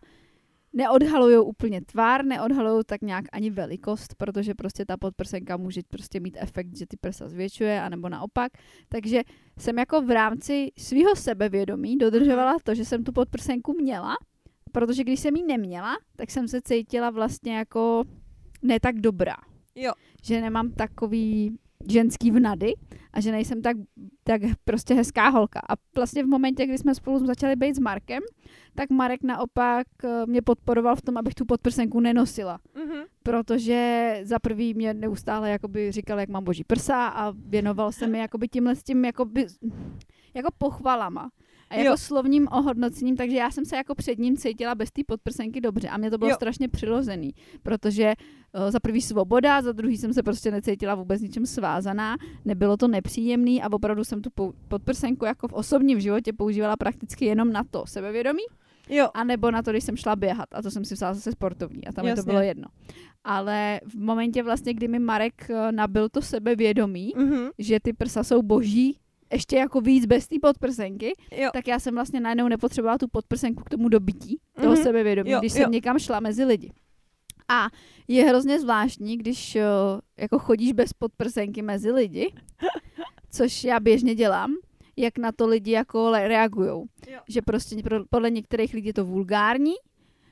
neodhalují 0.73 1.37
úplně 1.37 1.81
tvár, 1.81 2.25
neodhalují 2.25 2.83
tak 2.85 3.01
nějak 3.01 3.25
ani 3.31 3.49
velikost, 3.49 4.15
protože 4.15 4.53
prostě 4.53 4.85
ta 4.85 4.97
podprsenka 4.97 5.57
může 5.57 5.81
prostě 5.87 6.19
mít 6.19 6.37
efekt, 6.39 6.77
že 6.77 6.85
ty 6.87 6.97
prsa 6.97 7.27
zvětšuje, 7.29 7.81
anebo 7.81 8.09
naopak. 8.09 8.51
Takže 8.89 9.21
jsem 9.59 9.79
jako 9.79 10.01
v 10.01 10.11
rámci 10.11 10.71
svého 10.77 11.15
sebevědomí 11.15 11.97
dodržovala 11.97 12.57
to, 12.63 12.75
že 12.75 12.85
jsem 12.85 13.03
tu 13.03 13.11
podprsenku 13.11 13.73
měla, 13.73 14.15
protože 14.71 15.03
když 15.03 15.19
jsem 15.19 15.35
ji 15.35 15.43
neměla, 15.43 15.97
tak 16.15 16.31
jsem 16.31 16.47
se 16.47 16.61
cítila 16.61 17.09
vlastně 17.09 17.55
jako 17.55 18.03
ne 18.61 18.79
tak 18.79 18.95
dobrá. 18.99 19.35
Jo. 19.75 19.91
Že 20.23 20.41
nemám 20.41 20.71
takový 20.71 21.57
ženský 21.89 22.31
vnady 22.31 22.73
a 23.13 23.21
že 23.21 23.31
nejsem 23.31 23.61
tak, 23.61 23.77
tak 24.23 24.41
prostě 24.65 24.93
hezká 24.93 25.29
holka. 25.29 25.59
A 25.69 25.73
vlastně 25.95 26.23
v 26.23 26.27
momentě, 26.27 26.65
kdy 26.65 26.77
jsme 26.77 26.95
spolu 26.95 27.25
začali 27.25 27.55
být 27.55 27.75
s 27.75 27.79
Markem, 27.79 28.23
tak 28.75 28.89
Marek 28.89 29.23
naopak 29.23 29.87
eh, 30.03 30.25
mě 30.25 30.41
podporoval 30.41 30.95
v 30.95 31.01
tom, 31.01 31.17
abych 31.17 31.35
tu 31.35 31.45
podprsenku 31.45 31.99
nenosila. 31.99 32.59
Mm-hmm. 32.75 33.03
Protože 33.23 34.19
za 34.23 34.39
prvý 34.39 34.73
mě 34.73 34.93
neustále 34.93 35.49
jakoby 35.49 35.91
říkal, 35.91 36.19
jak 36.19 36.29
mám 36.29 36.43
boží 36.43 36.63
prsa 36.63 37.07
a 37.07 37.33
věnoval 37.35 37.91
se 37.91 38.07
mi 38.07 38.19
jakoby 38.19 38.47
tímhle 38.47 38.75
s 38.75 38.83
tím 38.83 39.05
jakoby, 39.05 39.45
jako 40.33 40.49
pochvalama 40.57 41.29
a 41.71 41.75
jako 41.75 41.87
jo. 41.89 41.97
slovním 41.97 42.47
ohodnocením, 42.51 43.17
takže 43.17 43.35
já 43.37 43.51
jsem 43.51 43.65
se 43.65 43.75
jako 43.75 43.95
před 43.95 44.19
ním 44.19 44.37
cítila 44.37 44.75
bez 44.75 44.91
té 44.91 45.01
podprsenky 45.07 45.61
dobře 45.61 45.87
a 45.89 45.97
mě 45.97 46.11
to 46.11 46.17
bylo 46.17 46.29
jo. 46.29 46.35
strašně 46.35 46.67
přirozený, 46.67 47.31
protože 47.63 48.13
uh, 48.65 48.71
za 48.71 48.79
prvý 48.79 49.01
svoboda, 49.01 49.61
za 49.61 49.71
druhý 49.71 49.97
jsem 49.97 50.13
se 50.13 50.23
prostě 50.23 50.51
necítila 50.51 50.95
vůbec 50.95 51.21
ničem 51.21 51.45
svázaná, 51.45 52.15
nebylo 52.45 52.77
to 52.77 52.87
nepříjemný 52.87 53.61
a 53.63 53.71
opravdu 53.71 54.03
jsem 54.03 54.21
tu 54.21 54.29
podprsenku 54.67 55.25
jako 55.25 55.47
v 55.47 55.53
osobním 55.53 55.99
životě 55.99 56.33
používala 56.33 56.77
prakticky 56.77 57.25
jenom 57.25 57.51
na 57.51 57.63
to 57.71 57.83
sebevědomí. 57.87 58.43
Jo. 58.89 59.09
A 59.13 59.23
nebo 59.23 59.51
na 59.51 59.61
to, 59.61 59.71
když 59.71 59.83
jsem 59.83 59.97
šla 59.97 60.15
běhat 60.15 60.45
a 60.51 60.61
to 60.61 60.71
jsem 60.71 60.85
si 60.85 60.93
vzala 60.93 61.13
zase 61.13 61.31
sportovní 61.31 61.87
a 61.87 61.91
tam 61.91 62.05
mi 62.05 62.11
to 62.11 62.19
Jasně. 62.19 62.31
bylo 62.31 62.41
jedno. 62.41 62.65
Ale 63.23 63.79
v 63.85 63.95
momentě 63.95 64.43
vlastně, 64.43 64.73
kdy 64.73 64.87
mi 64.87 64.99
Marek 64.99 65.49
eh, 65.49 65.71
nabil 65.71 66.09
to 66.09 66.21
sebevědomí, 66.21 67.13
Mhm. 67.17 67.49
že 67.57 67.79
ty 67.79 67.93
prsa 67.93 68.23
jsou 68.23 68.41
boží, 68.41 68.97
ještě 69.31 69.55
jako 69.55 69.81
víc 69.81 70.05
bez 70.05 70.27
té 70.27 70.35
podprsenky, 70.41 71.13
Jo. 71.37 71.49
tak 71.53 71.67
já 71.67 71.79
jsem 71.79 71.95
vlastně 71.95 72.19
najednou 72.19 72.47
nepotřebovala 72.47 72.97
tu 72.97 73.07
podprsenku 73.07 73.63
k 73.63 73.69
tomu 73.69 73.89
dobytí 73.89 74.39
toho 74.61 74.73
Mhm. 74.73 74.83
sebevědomí, 74.83 75.29
Jo, 75.31 75.39
když 75.39 75.53
jo. 75.55 75.61
jsem 75.61 75.71
někam 75.71 75.99
šla 75.99 76.19
mezi 76.19 76.43
lidi. 76.45 76.71
A 77.47 77.67
je 78.07 78.23
hrozně 78.25 78.59
zvláštní, 78.59 79.17
když 79.17 79.55
uh, 79.55 79.61
jako 80.17 80.39
chodíš 80.39 80.71
bez 80.73 80.93
podprsenky 80.93 81.61
mezi 81.61 81.91
lidi, 81.91 82.33
což 83.31 83.63
já 83.63 83.79
běžně 83.79 84.15
dělám, 84.15 84.53
jak 84.97 85.17
na 85.17 85.31
to 85.31 85.47
lidi 85.47 85.71
jako. 85.71 86.11
Jo. 87.07 87.19
Že 87.29 87.41
prostě 87.41 87.75
pro, 87.83 88.05
podle 88.09 88.29
některých 88.29 88.73
lidí 88.73 88.87
je 88.87 88.93
to 88.93 89.05
vulgární, 89.05 89.73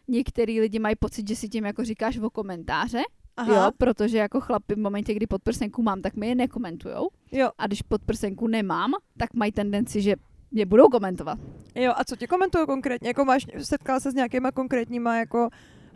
některý 0.07 0.61
lidi 0.61 0.79
mají 0.79 0.95
pocit, 0.95 1.27
že 1.27 1.35
si 1.35 1.49
tím 1.49 1.65
jako 1.65 1.83
říkáš 1.83 2.17
o 2.17 2.29
komentáře, 2.29 3.01
Aha. 3.39 3.65
jo, 3.65 3.71
protože 3.77 4.17
jako 4.17 4.41
chlapi 4.41 4.75
v 4.75 4.77
momentě, 4.77 5.13
kdy 5.13 5.27
podprsenku 5.27 5.81
mám, 5.81 6.01
tak 6.01 6.15
mi 6.15 6.27
je 6.27 6.35
nekomentujou. 6.35 7.09
Jo. 7.31 7.49
A 7.57 7.67
když 7.67 7.81
podprsenku 7.81 8.47
nemám, 8.47 8.91
tak 9.17 9.33
mají 9.33 9.51
tendenci, 9.51 10.01
že 10.01 10.15
mě 10.51 10.65
budou 10.65 10.87
komentovat. 10.87 11.39
jo, 11.75 11.93
a 11.95 12.03
co 12.03 12.15
tě 12.15 12.27
komentují 12.27 12.65
konkrétně? 12.65 13.07
Jako 13.07 13.25
máš, 13.25 13.45
setkala 13.63 13.99
se 13.99 14.11
s 14.11 14.13
nějakýma 14.13 14.51
konkrétníma 14.51 15.17
jako 15.17 15.49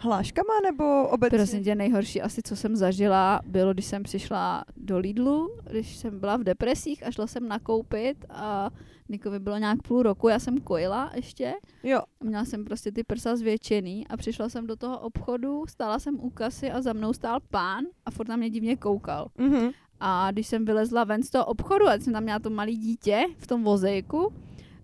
hláškama 0.04 0.54
nebo 0.64 1.08
obecně? 1.08 1.38
Prosím 1.38 1.64
tě, 1.64 1.76
nejhorší 1.76 2.22
asi, 2.22 2.42
co 2.44 2.56
jsem 2.56 2.76
zažila, 2.76 3.42
bylo, 3.46 3.74
když 3.74 3.86
jsem 3.86 4.04
přišla 4.04 4.66
do 4.78 4.98
Lidlu, 4.98 5.50
když 5.70 5.96
jsem 5.98 6.20
byla 6.20 6.38
v 6.38 6.44
depresích 6.44 7.08
a 7.08 7.12
šla 7.12 7.28
jsem 7.28 7.48
nakoupit 7.48 8.26
a 8.30 8.70
Nikovi 9.10 9.40
bylo 9.40 9.58
nějak 9.58 9.82
půl 9.82 10.04
roku, 10.04 10.28
já 10.28 10.40
jsem 10.40 10.58
kojila 10.62 11.12
ještě 11.16 11.54
Jo. 11.84 12.00
a 12.22 12.26
měla 12.26 12.46
jsem 12.46 12.66
prostě 12.66 12.92
ty 12.92 13.04
prsa 13.04 13.36
zvětšený 13.36 14.08
a 14.08 14.18
přišla 14.18 14.50
jsem 14.50 14.68
do 14.68 14.76
toho 14.76 15.00
obchodu, 15.00 15.64
stála 15.70 16.00
jsem 16.00 16.20
u 16.20 16.30
kasy 16.30 16.72
a 16.72 16.82
za 16.82 16.94
mnou 16.94 17.14
stál 17.14 17.40
pán 17.52 17.84
a 18.06 18.12
furt 18.12 18.28
na 18.28 18.36
mě 18.36 18.50
divně 18.50 18.76
koukal. 18.76 19.28
Mhm. 19.38 19.70
A 20.00 20.32
když 20.32 20.48
jsem 20.48 20.66
vylezla 20.66 21.04
ven 21.04 21.24
z 21.24 21.30
toho 21.30 21.46
obchodu 21.46 21.88
a 21.88 21.94
jsem 21.94 22.14
tam 22.14 22.24
měla 22.24 22.40
to 22.40 22.50
malé 22.50 22.72
dítě 22.72 23.24
v 23.38 23.48
tom 23.48 23.64
vozejku, 23.64 24.34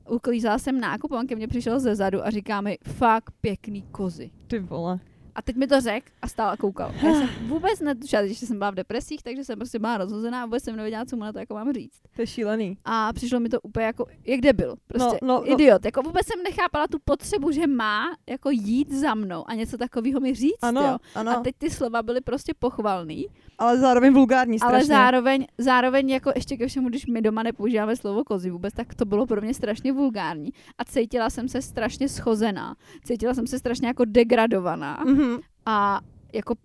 uklízela 0.10 0.58
jsem 0.58 0.80
nákup 0.80 1.12
a 1.12 1.20
on 1.20 1.28
ke 1.28 1.36
mně 1.36 1.48
přišel 1.48 1.80
ze 1.80 1.96
zadu 1.96 2.26
a 2.26 2.30
říká 2.30 2.62
mi, 2.62 2.78
fakt 2.84 3.34
pěkný 3.42 3.82
kozy. 3.82 4.32
Ty 4.48 4.60
vole. 4.60 5.00
A 5.36 5.42
teď 5.42 5.56
mi 5.56 5.68
to 5.68 5.82
řekl 5.82 6.08
a 6.22 6.28
stál 6.28 6.50
a 6.50 6.58
koukal. 6.58 6.92
Já 7.04 7.14
jsem 7.14 7.30
vůbec 7.48 7.80
netušila, 7.80 8.28
že 8.28 8.34
jsem 8.36 8.58
byla 8.58 8.72
v 8.72 8.76
depresích, 8.76 9.24
takže 9.24 9.44
jsem 9.44 9.60
prostě 9.60 9.80
byla 9.80 9.98
rozhozená 9.98 10.42
a 10.42 10.46
vůbec 10.46 10.64
jsem 10.64 10.76
nevěděla, 10.76 11.06
co 11.06 11.16
mu 11.16 11.24
na 11.24 11.34
to 11.34 11.40
jako 11.40 11.54
mám 11.54 11.74
říct. 11.74 12.00
To 12.16 12.22
je 12.22 12.28
šílený. 12.28 12.78
A 12.86 13.14
přišlo 13.14 13.40
mi 13.40 13.50
to 13.50 13.62
úplně 13.62 13.86
jako, 13.86 14.06
jak 14.26 14.42
debil. 14.42 14.76
Prostě 14.88 15.18
No, 15.22 15.28
no, 15.28 15.44
no. 15.48 15.52
idiot. 15.52 15.86
Jako 15.86 16.02
vůbec 16.02 16.26
jsem 16.28 16.44
nechápala 16.44 16.88
tu 16.88 16.98
potřebu, 17.06 17.52
že 17.52 17.68
má 17.68 18.06
jako 18.30 18.50
jít 18.50 18.92
za 18.92 19.14
mnou 19.16 19.50
a 19.50 19.54
něco 19.54 19.78
takového 19.78 20.20
mi 20.20 20.34
říct. 20.36 20.58
Ano, 20.62 20.82
jo. 20.82 20.98
ano. 21.16 21.32
A 21.32 21.40
teď 21.40 21.56
ty 21.58 21.70
slova 21.70 22.04
byly 22.04 22.22
prostě 22.22 22.54
pochvalný, 22.60 23.28
Ale 23.58 23.78
zároveň 23.78 24.14
vulgární 24.14 24.60
strašně. 24.60 24.76
ale 24.76 24.86
zároveň, 24.86 25.48
zároveň 25.58 26.10
jako 26.10 26.32
ještě 26.36 26.58
ke 26.58 26.68
všemu, 26.68 26.90
když 26.90 27.06
my 27.06 27.22
doma 27.22 27.44
nepoužíváme 27.44 27.96
slovo 27.96 28.24
kozy 28.24 28.50
vůbec, 28.50 28.74
tak 28.74 28.96
to 28.96 29.06
bylo 29.06 29.26
pro 29.28 29.42
mě 29.42 29.54
strašně 29.54 29.94
vulgární. 29.94 30.50
A 30.78 30.86
cítila 30.86 31.30
jsem 31.30 31.48
se 31.48 31.62
strašně 31.62 32.10
schozená. 32.10 32.76
Cítila 33.04 33.34
jsem 33.34 33.48
se 33.48 33.60
strašně 33.60 33.88
jako 33.88 34.06
degradovaná 34.06 35.04
Mhm. 35.20 35.40
a 35.66 36.00
jako 36.34 36.56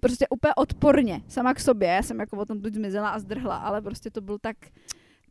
prostě 0.00 0.26
úplně 0.28 0.54
odporně 0.54 1.22
sama 1.28 1.54
k 1.54 1.60
sobě. 1.60 1.88
Já 1.88 2.02
jsem 2.02 2.20
jako 2.20 2.36
o 2.36 2.44
tom 2.44 2.60
tu 2.60 2.70
zmizela 2.70 3.08
a 3.08 3.18
zdrhla, 3.18 3.56
ale 3.56 3.82
prostě 3.82 4.10
to 4.10 4.20
byl 4.20 4.38
tak, 4.38 4.56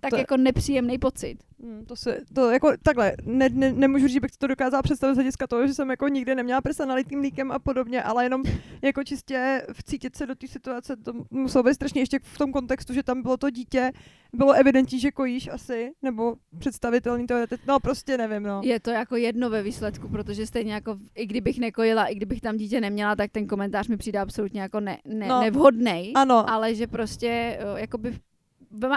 tak 0.05 0.17
To- 0.17 0.17
jako 0.17 0.37
nepříjemný 0.37 0.97
pocit. 0.99 1.37
Mm, 1.59 1.85
To 1.85 1.95
se, 1.95 2.19
to 2.33 2.49
jako 2.51 2.71
takhle, 2.83 3.13
ne, 3.25 3.49
ne, 3.49 3.73
nemůžu 3.73 4.07
říct, 4.07 4.13
že 4.13 4.19
bych 4.19 4.31
to 4.37 4.47
dokázala 4.47 4.81
představit 4.83 5.13
z 5.13 5.17
hlediska 5.17 5.47
toho, 5.47 5.67
že 5.67 5.73
jsem 5.73 5.89
jako 5.89 6.07
nikdy 6.07 6.35
neměla 6.35 6.61
prsa 6.61 6.85
nalitým 6.85 7.19
mlíkem 7.19 7.51
a 7.51 7.59
podobně, 7.59 8.03
ale 8.03 8.23
jenom 8.25 8.43
jako 8.81 9.03
čistě 9.03 9.61
vcítit 9.73 10.15
se 10.15 10.25
do 10.25 10.35
té 10.35 10.47
situace, 10.47 10.95
to 10.95 11.13
muselo 11.31 11.63
být 11.63 11.73
strašně 11.73 12.01
ještě 12.01 12.19
v 12.23 12.37
tom 12.37 12.51
kontextu, 12.51 12.93
že 12.93 13.03
tam 13.03 13.21
bylo 13.21 13.37
to 13.37 13.49
dítě, 13.49 13.91
bylo 14.33 14.53
evidentní, 14.53 14.99
že 14.99 15.11
kojíš 15.11 15.47
asi, 15.47 15.91
nebo 16.01 16.35
představitelný 16.59 17.27
to 17.27 17.35
no 17.67 17.79
prostě 17.79 18.17
nevím, 18.17 18.43
no. 18.43 18.61
Je 18.63 18.79
to 18.79 18.89
jako 18.91 19.15
jedno 19.15 19.49
ve 19.49 19.63
výsledku, 19.63 20.07
protože 20.09 20.47
stejně 20.47 20.73
jako 20.73 20.97
i 21.15 21.25
kdybych 21.25 21.59
nekojila, 21.59 22.05
i 22.05 22.15
kdybych 22.15 22.41
tam 22.41 22.57
dítě 22.57 22.81
neměla, 22.81 23.15
tak 23.15 23.31
ten 23.31 23.47
komentář 23.47 23.87
mi 23.87 23.97
přijde 23.97 24.19
absolutně 24.19 24.61
jako 24.61 24.79
ne, 24.79 24.97
ne, 25.05 25.27
No. 25.27 25.41
nevhodnej. 25.41 26.11
Ano, 26.15 26.49
ale 26.49 26.75
že 26.75 26.87
prostě 26.87 27.59
jakoby 27.75 28.11
v- 28.11 28.15
v 28.15 28.19
ma- 28.19 28.21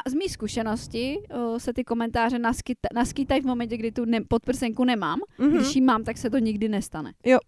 z 0.06 0.14
mý 0.14 0.28
zkušenosti 0.28 1.18
uh, 1.34 1.58
se 1.58 1.72
ty 1.72 1.84
komentáře 1.84 2.38
naskyta, 2.38 2.88
naskýtají 2.94 3.40
v 3.40 3.44
momentě, 3.46 3.76
kdy 3.76 3.92
tu 3.92 4.04
ne, 4.04 4.20
podprsenku 4.28 4.84
nemám. 4.84 5.18
mhm. 5.38 5.50
Když 5.56 5.74
ji 5.76 5.80
mám, 5.80 6.04
tak 6.04 6.18
se 6.18 6.30
to 6.30 6.38
nikdy 6.38 6.68
nestane. 6.68 7.12
Jo. 7.24 7.38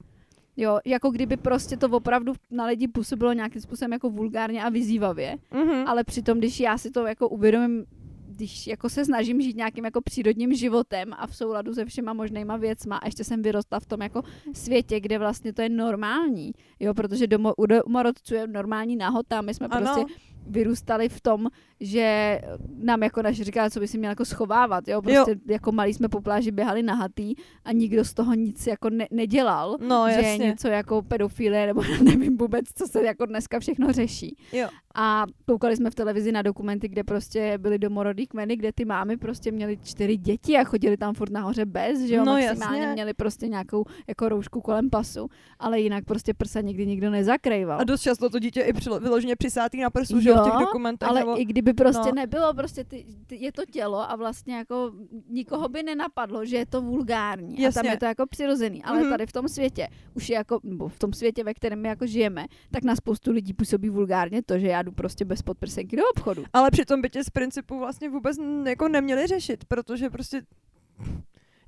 Jo, 0.56 0.78
jako 0.86 1.10
kdyby 1.10 1.36
prostě 1.36 1.76
to 1.76 1.86
opravdu 1.88 2.32
na 2.50 2.66
lidi 2.66 2.88
působilo 2.88 3.32
nějakým 3.32 3.60
způsobem 3.62 3.92
jako 3.92 4.10
vulgárně 4.10 4.64
a 4.64 4.68
vyzývavě, 4.68 5.36
Mhm. 5.54 5.84
ale 5.86 6.04
přitom, 6.04 6.38
když 6.38 6.60
já 6.60 6.78
si 6.78 6.90
to 6.90 7.06
jako 7.06 7.28
uvědomím, 7.28 7.84
když 8.26 8.66
jako 8.66 8.88
se 8.88 9.04
snažím 9.04 9.40
žít 9.40 9.56
nějakým 9.56 9.84
jako 9.84 10.00
přírodním 10.02 10.54
životem 10.54 11.12
a 11.18 11.26
v 11.26 11.36
souladu 11.36 11.74
se 11.74 11.84
všema 11.84 12.12
možnýma 12.12 12.56
věcma 12.56 12.96
a 12.96 13.06
ještě 13.06 13.24
jsem 13.24 13.42
vyrostla 13.42 13.80
v 13.80 13.86
tom 13.86 14.02
jako 14.02 14.22
světě, 14.54 15.00
kde 15.00 15.18
vlastně 15.18 15.52
to 15.52 15.62
je 15.62 15.68
normální, 15.68 16.52
jo, 16.80 16.94
protože 16.94 17.26
domo, 17.26 17.54
u 17.54 17.66
domorodců 17.66 18.34
je 18.34 18.46
normální 18.46 18.96
nahota, 18.96 19.40
my 19.42 19.54
jsme 19.54 19.66
Ano. 19.66 19.86
prostě 19.86 20.14
vyrůstali 20.46 21.08
v 21.08 21.20
tom, 21.20 21.46
že 21.80 22.40
nám 22.82 23.02
jako 23.02 23.22
naše 23.22 23.44
říká, 23.44 23.70
co 23.70 23.80
by 23.80 23.88
si 23.88 23.98
měl 23.98 24.08
jako 24.10 24.24
schovávat, 24.24 24.88
jo, 24.88 25.02
prostě 25.02 25.34
jako 25.48 25.72
malí 25.72 25.94
jsme 25.94 26.08
po 26.08 26.20
pláži 26.20 26.50
běhali 26.50 26.82
nahatý 26.82 27.34
a 27.64 27.72
nikdo 27.72 28.04
z 28.04 28.14
toho 28.14 28.34
nic 28.34 28.66
jako 28.66 28.90
ne- 28.90 29.06
nedělal, 29.10 29.76
No, 29.88 30.06
že 30.08 30.14
jasně. 30.28 30.46
něco 30.46 30.68
jako 30.68 31.02
pedofilie, 31.02 31.66
nebo 31.66 31.82
nevím 32.04 32.36
vůbec, 32.36 32.64
co 32.74 32.86
se 32.86 33.04
jako 33.04 33.26
dneska 33.26 33.60
všechno 33.60 33.92
řeší. 33.92 34.36
Jo. 34.52 34.68
A 34.94 35.24
koukali 35.46 35.76
jsme 35.76 35.90
v 35.90 35.94
televizi 35.94 36.32
na 36.32 36.42
dokumenty, 36.42 36.88
kde 36.88 37.04
prostě 37.04 37.58
byly 37.58 37.78
domorodý 37.78 38.26
kmeny, 38.26 38.56
kde 38.56 38.72
ty 38.72 38.84
mámy 38.84 39.16
prostě 39.16 39.52
měly 39.52 39.78
čtyři 39.82 40.16
děti 40.16 40.56
a 40.58 40.64
chodili 40.64 40.96
tam 40.96 41.14
furt 41.14 41.32
nahoře 41.32 41.66
bez, 41.66 42.00
že 42.00 42.14
jo, 42.14 42.24
No, 42.24 42.32
maximálně 42.32 42.80
jasně. 42.80 42.92
měli 42.92 43.14
prostě 43.14 43.48
nějakou 43.48 43.84
jako 44.08 44.28
roušku 44.28 44.60
kolem 44.60 44.90
pasu, 44.90 45.28
ale 45.58 45.80
jinak 45.80 46.04
prostě 46.04 46.34
prsa 46.34 46.60
nikdy 46.60 46.86
nikdo 46.86 47.10
nezakrýval. 47.10 47.80
A 47.80 47.84
dost 47.84 48.00
často 48.02 48.30
to 48.30 48.38
dítě 48.38 48.60
i 48.60 48.72
vyloženě 49.00 49.36
přisátý 49.36 49.80
na 49.80 49.90
prsu, 49.90 50.20
že 50.20 50.29
jo, 50.30 50.40
v 50.40 50.44
těch 50.44 50.52
Jo, 50.54 50.60
dokumentech. 50.60 51.08
ale 51.08 51.20
nebo... 51.20 51.40
i 51.40 51.44
kdyby 51.44 51.72
prostě 51.72 52.08
no. 52.08 52.12
nebylo, 52.14 52.54
prostě 52.54 52.84
ty, 52.84 53.06
ty, 53.26 53.36
je 53.44 53.52
to 53.52 53.62
tělo 53.70 54.10
a 54.10 54.16
vlastně 54.16 54.56
jako 54.56 54.92
nikoho 55.28 55.68
by 55.68 55.82
nenapadlo, 55.82 56.44
že 56.44 56.56
je 56.56 56.66
to 56.66 56.82
vulgární. 56.82 57.58
A 57.58 57.60
Jasně. 57.62 57.82
tam 57.82 57.90
je 57.92 57.98
to 57.98 58.04
jako 58.04 58.26
přirozený. 58.26 58.82
Ale 58.84 59.00
Mhm. 59.00 59.10
tady 59.10 59.26
v 59.26 59.32
tom 59.32 59.48
světě, 59.48 59.88
už 60.14 60.28
je 60.28 60.36
jako, 60.36 60.60
nebo 60.62 60.88
v 60.88 60.98
tom 60.98 61.12
světě, 61.12 61.44
ve 61.44 61.54
kterém 61.54 61.82
my 61.82 61.88
jako 61.88 62.06
žijeme, 62.06 62.46
tak 62.70 62.84
na 62.84 62.96
spoustu 62.96 63.32
lidí 63.32 63.52
působí 63.52 63.88
vulgárně 63.90 64.42
to, 64.42 64.58
že 64.58 64.66
já 64.66 64.82
jdu 64.82 64.92
prostě 64.92 65.24
bez 65.24 65.42
podprsenky 65.42 65.96
do 65.96 66.02
obchodu. 66.16 66.44
Ale 66.52 66.70
přitom 66.70 67.02
by 67.02 67.10
tě 67.10 67.24
z 67.24 67.30
principu 67.30 67.78
vlastně 67.78 68.08
vůbec 68.08 68.36
jako 68.66 68.88
neměli 68.88 69.26
řešit, 69.26 69.64
protože 69.64 70.10
prostě... 70.10 70.42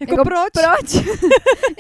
Jako, 0.01 0.13
Jako 0.13 0.25
proč? 0.25 0.51
Proč? 0.53 0.95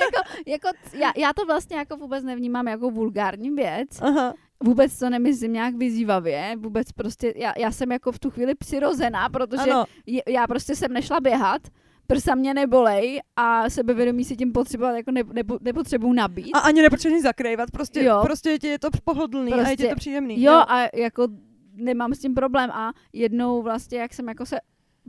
jako, 0.00 0.28
jako, 0.46 0.68
já, 0.92 1.12
já 1.16 1.32
to 1.32 1.46
vlastně 1.46 1.76
jako 1.76 1.96
vůbec 1.96 2.24
nevnímám 2.24 2.68
jako 2.68 2.90
vulgární 2.90 3.50
věc. 3.50 3.88
Aha. 4.00 4.34
Vůbec 4.64 4.98
to 4.98 5.10
nemyslím 5.10 5.52
nějak 5.52 5.74
vyzývavě. 5.74 6.56
Vůbec 6.58 6.92
prostě, 6.92 7.32
já, 7.36 7.52
já 7.58 7.70
jsem 7.72 7.92
jako 7.92 8.12
v 8.12 8.18
tu 8.18 8.30
chvíli 8.30 8.54
přirozená, 8.54 9.28
protože 9.28 9.70
Ano, 9.70 9.84
je, 10.06 10.22
já 10.28 10.46
prostě 10.46 10.76
jsem 10.76 10.92
nešla 10.92 11.20
běhat, 11.20 11.62
prsa 12.06 12.34
mě 12.34 12.54
nebolej 12.54 13.20
a 13.36 13.70
sebevědomí 13.70 14.24
si 14.24 14.36
tím 14.36 14.52
potřebovat 14.52 14.92
jako 14.96 15.10
ne, 15.10 15.22
nepo, 15.32 15.58
nepotřebuju 15.60 16.12
nabít. 16.12 16.54
a 16.56 16.58
ani 16.58 16.82
nepotřebuješ 16.82 17.22
zakrývat, 17.22 17.70
prostě, 17.70 18.04
Jo. 18.04 18.20
prostě 18.22 18.58
ti 18.58 18.66
je 18.66 18.78
to 18.78 18.88
pohodlný 19.04 19.52
a 19.52 19.56
je 19.56 19.62
ti 19.64 19.68
Prostě- 19.68 19.88
to 19.88 19.96
příjemný. 19.96 20.42
jo, 20.42 20.52
a 20.68 20.96
jako 20.96 21.28
nemám 21.74 22.14
s 22.14 22.18
tím 22.18 22.34
problém 22.34 22.70
a 22.70 22.92
jednou 23.12 23.62
vlastně, 23.62 23.98
jak 23.98 24.14
jsem 24.14 24.28
jako 24.28 24.46
se 24.46 24.56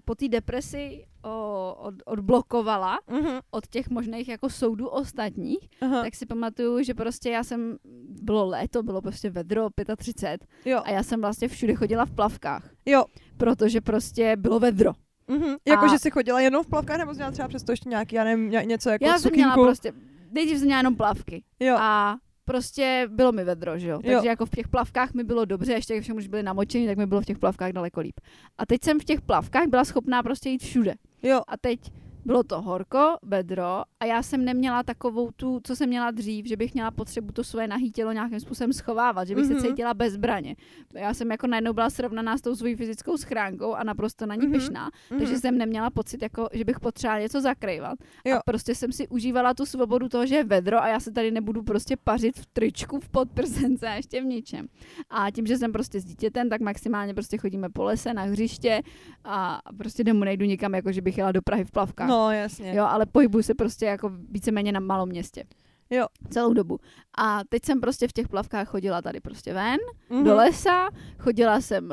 po 0.05 0.15
té 0.15 0.27
depresi 0.27 1.05
o, 1.25 1.75
od, 1.79 1.95
odblokovala 2.05 2.99
Mhm, 3.11 3.39
od 3.51 3.67
těch 3.67 3.89
možných 3.89 4.27
jako 4.27 4.49
soudů 4.49 4.87
ostatních, 4.87 5.69
aha, 5.81 6.01
tak 6.03 6.15
si 6.15 6.25
pamatuju, 6.25 6.83
že 6.83 6.93
prostě 6.93 7.29
já 7.29 7.43
jsem, 7.43 7.77
bylo 8.21 8.45
léto, 8.45 8.83
bylo 8.83 9.01
prostě 9.01 9.29
vedro, 9.29 9.67
35 9.97 10.47
jo, 10.65 10.81
a 10.85 10.91
já 10.91 11.03
jsem 11.03 11.21
vlastně 11.21 11.47
všude 11.47 11.75
chodila 11.75 12.05
v 12.05 12.11
plavkách, 12.11 12.69
jo. 12.85 13.05
protože 13.37 13.81
prostě 13.81 14.35
bylo 14.35 14.59
vedro. 14.59 14.91
Mhm. 15.27 15.55
Jako, 15.67 15.85
A- 15.85 15.87
že 15.87 15.99
jsi 15.99 16.11
chodila 16.11 16.41
jenom 16.41 16.63
v 16.63 16.67
plavkách, 16.67 16.97
nebo 16.97 17.11
jsi 17.13 17.17
měla 17.17 17.31
třeba 17.31 17.47
přesto 17.47 17.71
ještě 17.71 17.89
nějaký, 17.89 18.15
já 18.15 18.23
nevím, 18.23 18.49
ně- 18.49 18.63
něco 18.65 18.89
jako 18.89 19.05
já 19.05 19.19
jsem 19.19 19.31
měla 19.31 19.53
prostě, 19.53 19.91
nejdřív 20.31 20.57
jsem 20.57 20.65
měla 20.65 20.79
jenom 20.79 20.95
plavky. 20.95 21.43
Jo, 21.59 21.75
A 21.79 22.15
prostě 22.45 23.07
bylo 23.11 23.31
mi 23.31 23.43
vedro, 23.43 23.79
že 23.79 23.87
jo. 23.87 23.99
Jo. 24.03 24.11
Takže 24.13 24.29
jako 24.29 24.45
v 24.45 24.49
těch 24.49 24.67
plavkách 24.67 25.13
mi 25.13 25.23
bylo 25.23 25.45
dobře, 25.45 25.73
ještě 25.73 26.01
všem 26.01 26.17
už 26.17 26.27
byly 26.27 26.43
namočení, 26.43 26.87
tak 26.87 26.97
mi 26.97 27.05
bylo 27.05 27.21
v 27.21 27.25
těch 27.25 27.37
plavkách 27.39 27.71
daleko 27.71 27.99
líp. 28.01 28.19
A 28.57 28.65
teď 28.65 28.83
jsem 28.83 28.99
v 28.99 29.03
těch 29.03 29.21
plavkách 29.21 29.67
byla 29.67 29.85
schopná 29.85 30.23
prostě 30.23 30.49
jít 30.49 30.63
všude. 30.63 30.93
jo, 31.23 31.41
A 31.47 31.57
teď 31.57 31.79
Bylo 32.25 32.43
to 32.43 32.61
horko, 32.61 33.17
bedro 33.25 33.81
a 33.99 34.05
já 34.05 34.23
jsem 34.23 34.45
neměla 34.45 34.83
takovou 34.83 35.31
tu, 35.35 35.59
co 35.63 35.75
jsem 35.75 35.89
měla 35.89 36.11
dřív, 36.11 36.45
že 36.45 36.57
bych 36.57 36.73
měla 36.73 36.91
potřebu 36.91 37.31
to 37.33 37.43
svoje 37.43 37.67
nahý 37.67 37.91
tělo 37.91 38.11
nějakým 38.11 38.39
způsobem 38.39 38.73
schovávat, 38.73 39.27
že 39.27 39.35
bych 39.35 39.43
mm-hmm. 39.45 39.47
se 39.47 39.53
Mhm. 39.53 39.63
cítila 39.67 39.93
bez 39.93 40.13
zbraně. 40.13 40.55
Já 40.95 41.13
jsem 41.13 41.31
jako 41.31 41.47
najednou 41.47 41.73
byla 41.73 41.89
srovnaná 41.89 42.37
s 42.37 42.41
tou 42.41 42.55
svojí 42.55 42.75
fyzickou 42.75 43.17
schránkou 43.17 43.73
a 43.73 43.83
naprosto 43.83 44.25
na 44.25 44.35
ní 44.35 44.41
Mhm. 44.47 44.51
mm-hmm. 44.51 44.59
pyšná, 44.59 44.89
mm-hmm. 44.89 45.17
takže 45.17 45.39
jsem 45.39 45.57
neměla 45.57 45.89
pocit, 45.89 46.21
jako, 46.21 46.49
že 46.53 46.65
bych 46.65 46.79
potřebovala 46.79 47.21
něco 47.21 47.41
zakrývat. 47.41 47.99
Jo. 48.25 48.37
A 48.37 48.39
prostě 48.45 48.75
jsem 48.75 48.91
si 48.91 49.07
užívala 49.07 49.53
tu 49.53 49.65
svobodu 49.65 50.09
toho, 50.09 50.25
že 50.25 50.35
je 50.35 50.43
vedro 50.43 50.81
a 50.83 50.87
já 50.87 50.99
se 50.99 51.11
tady 51.11 51.31
nebudu 51.31 51.63
prostě 51.63 51.97
pařit 52.03 52.37
v 52.39 52.45
tričku, 52.45 52.99
v 52.99 53.09
podprsence 53.09 53.87
a 53.87 53.93
ještě 53.93 54.21
v 54.21 54.25
ničem. 54.25 54.67
A 55.09 55.31
tím, 55.31 55.45
že 55.45 55.57
jsem 55.57 55.71
prostě 55.71 55.99
s 55.99 56.05
dítětem, 56.05 56.49
tak 56.49 56.61
maximálně 56.61 57.13
prostě 57.13 57.37
chodíme 57.37 57.69
po 57.69 57.83
lese, 57.83 58.13
na 58.13 58.21
hřiště 58.23 58.81
a 59.23 59.59
prostě 59.77 60.03
domů 60.03 60.23
nejdu 60.23 60.45
nikam, 60.45 60.75
jako 60.75 60.91
že 60.91 61.01
bych 61.01 61.17
jela 61.17 61.31
do 61.31 61.41
Prahy 61.41 61.65
v 61.65 61.71
plavkách. 61.71 62.09
No, 62.09 62.12
jasně. 62.31 62.73
Jo, 62.75 62.85
ale 62.89 63.05
pohybuju 63.05 63.43
se 63.43 63.53
prostě 63.53 63.85
jako 63.85 64.11
víceméně 64.29 64.71
na 64.71 64.79
malom 64.79 65.09
městě. 65.09 65.43
Jo. 65.89 66.05
Celou 66.29 66.53
dobu. 66.53 66.79
A 67.17 67.39
teď 67.49 67.65
jsem 67.65 67.81
prostě 67.81 68.07
v 68.07 68.13
těch 68.13 68.27
plavkách 68.27 68.67
chodila 68.67 69.01
tady 69.01 69.19
prostě 69.19 69.53
ven, 69.53 69.77
Mhm. 70.09 70.23
do 70.23 70.35
lesa, 70.35 70.89
chodila 71.19 71.61
jsem 71.61 71.85
uh, 71.85 71.91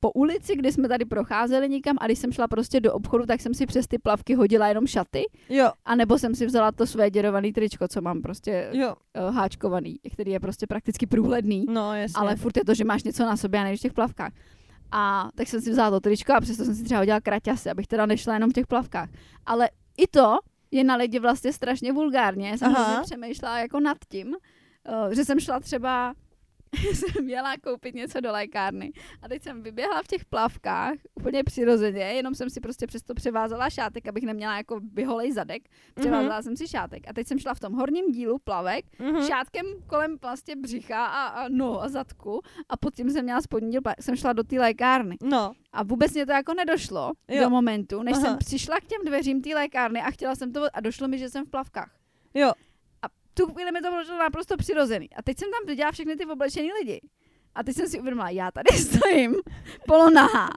po 0.00 0.12
ulici, 0.12 0.56
kde 0.56 0.72
jsme 0.72 0.88
tady 0.88 1.04
procházeli 1.04 1.68
nikam 1.68 1.96
a 2.00 2.06
když 2.06 2.18
jsem 2.18 2.32
šla 2.32 2.48
prostě 2.48 2.80
do 2.80 2.92
obchodu, 2.92 3.26
tak 3.26 3.40
jsem 3.40 3.54
si 3.54 3.66
přes 3.66 3.86
ty 3.86 3.98
plavky 3.98 4.34
hodila 4.34 4.68
jenom 4.68 4.86
šaty, 4.86 5.22
Jo, 5.48 5.70
a 5.84 5.94
nebo 5.94 6.18
jsem 6.18 6.34
si 6.34 6.46
vzala 6.46 6.72
to 6.72 6.86
své 6.86 7.10
děrované 7.10 7.52
tričko, 7.52 7.88
co 7.88 8.00
mám 8.00 8.22
prostě 8.22 8.68
jo, 8.72 8.94
uh, 9.28 9.34
háčkovaný, 9.34 9.96
který 10.12 10.30
je 10.30 10.40
prostě 10.40 10.66
prakticky 10.66 11.06
průhledný, 11.06 11.64
no, 11.68 11.94
jasně. 11.94 12.20
ale 12.20 12.36
furt 12.36 12.56
je 12.56 12.64
to, 12.64 12.74
že 12.74 12.84
máš 12.84 13.02
něco 13.02 13.22
na 13.26 13.36
sobě 13.36 13.60
a 13.60 13.64
nevíš 13.64 13.80
v 13.80 13.82
těch 13.82 13.92
plavkách. 13.92 14.32
A 14.92 15.28
tak 15.34 15.48
jsem 15.48 15.60
si 15.60 15.70
vzala 15.70 15.90
to 15.90 16.00
tričko 16.00 16.32
a 16.32 16.40
přesto 16.40 16.64
jsem 16.64 16.74
si 16.74 16.84
třeba 16.84 17.00
hodila 17.00 17.20
kraťasy, 17.20 17.70
abych 17.70 17.86
teda 17.86 18.06
nešla 18.06 18.34
jenom 18.34 18.50
v 18.50 18.52
těch 18.52 18.66
plavkách. 18.66 19.08
Ale 19.46 19.68
i 19.98 20.06
to 20.06 20.38
je 20.70 20.84
na 20.84 20.96
lidi 20.96 21.18
vlastně 21.18 21.52
strašně 21.52 21.92
vulgárně. 21.92 22.48
Já 22.48 22.56
jsem 22.56 22.74
přemýšlela 23.02 23.58
jako 23.58 23.80
nad 23.80 23.98
tím, 24.08 24.28
uh, 24.28 25.10
že 25.10 25.24
jsem 25.24 25.40
šla 25.40 25.60
třeba 25.60 26.14
jsem 26.94 27.24
měla 27.24 27.54
koupit 27.64 27.94
něco 27.94 28.20
do 28.20 28.32
lékárny. 28.32 28.92
A 29.22 29.28
teď 29.28 29.42
jsem 29.42 29.62
vyběhla 29.62 30.02
v 30.02 30.06
těch 30.06 30.24
plavkách, 30.24 30.94
úplně 31.14 31.44
přirozeně, 31.44 32.00
jenom 32.02 32.34
jsem 32.34 32.50
si 32.50 32.60
prostě 32.60 32.86
přesto 32.86 33.14
převázala 33.14 33.70
šátek, 33.70 34.08
abych 34.08 34.24
neměla 34.24 34.56
jako 34.56 34.80
vyholej 34.92 35.32
zadek. 35.32 35.62
Převázala 35.94 36.40
mm-hmm. 36.40 36.42
jsem 36.44 36.56
si 36.56 36.68
šátek. 36.68 37.08
A 37.08 37.12
teď 37.12 37.26
jsem 37.26 37.38
šla 37.38 37.54
v 37.54 37.60
tom 37.60 37.72
horním 37.72 38.12
dílu 38.12 38.38
plavek, 38.44 38.84
Mhm. 38.98 39.10
mm-hmm. 39.14 39.26
šátkem 39.26 39.66
kolem 39.86 40.16
vlastně 40.22 40.56
břicha 40.56 41.06
a, 41.06 41.26
a 41.26 41.48
no 41.48 41.82
a 41.82 41.88
zadku 41.88 42.40
a 42.68 42.76
pod 42.76 42.94
tím 42.94 43.10
jsem 43.10 43.24
měla 43.24 43.40
spodní 43.40 43.70
díl, 43.70 43.80
jsem 44.00 44.16
šla 44.16 44.32
do 44.32 44.42
té 44.42 44.56
lékárny. 44.56 45.16
No, 45.22 45.52
A 45.72 45.82
vůbec 45.82 46.12
mě 46.14 46.26
to 46.26 46.32
jako 46.32 46.54
nedošlo 46.54 47.12
Jo. 47.28 47.40
do 47.44 47.50
momentu, 47.50 48.02
než 48.02 48.14
Aha. 48.14 48.22
jsem 48.24 48.38
přišla 48.38 48.80
k 48.80 48.84
těm 48.84 49.00
dveřím 49.06 49.42
té 49.42 49.54
lékárny 49.54 50.00
a 50.00 50.10
chtěla 50.10 50.34
jsem 50.34 50.52
to 50.52 50.66
a 50.72 50.80
došlo 50.80 51.08
mi, 51.08 51.18
že 51.18 51.28
jsem 51.28 51.46
v 51.46 51.50
plavkách. 51.50 51.90
jo, 52.34 52.52
tu 53.40 53.52
chvíli 53.54 53.72
mi 53.72 53.80
to 53.80 53.90
bylo 53.90 54.18
naprosto 54.18 54.56
přirozený. 54.56 55.10
A 55.16 55.22
teď 55.22 55.38
jsem 55.38 55.48
tam 55.50 55.66
viděla 55.66 55.92
všechny 55.92 56.16
ty 56.16 56.26
oblečený 56.26 56.72
lidi. 56.72 57.00
A 57.54 57.62
teď 57.62 57.76
jsem 57.76 57.88
si 57.88 58.00
uvědomila, 58.00 58.30
já 58.30 58.50
tady 58.50 58.78
stojím 58.78 59.36
polonahá 59.86 60.50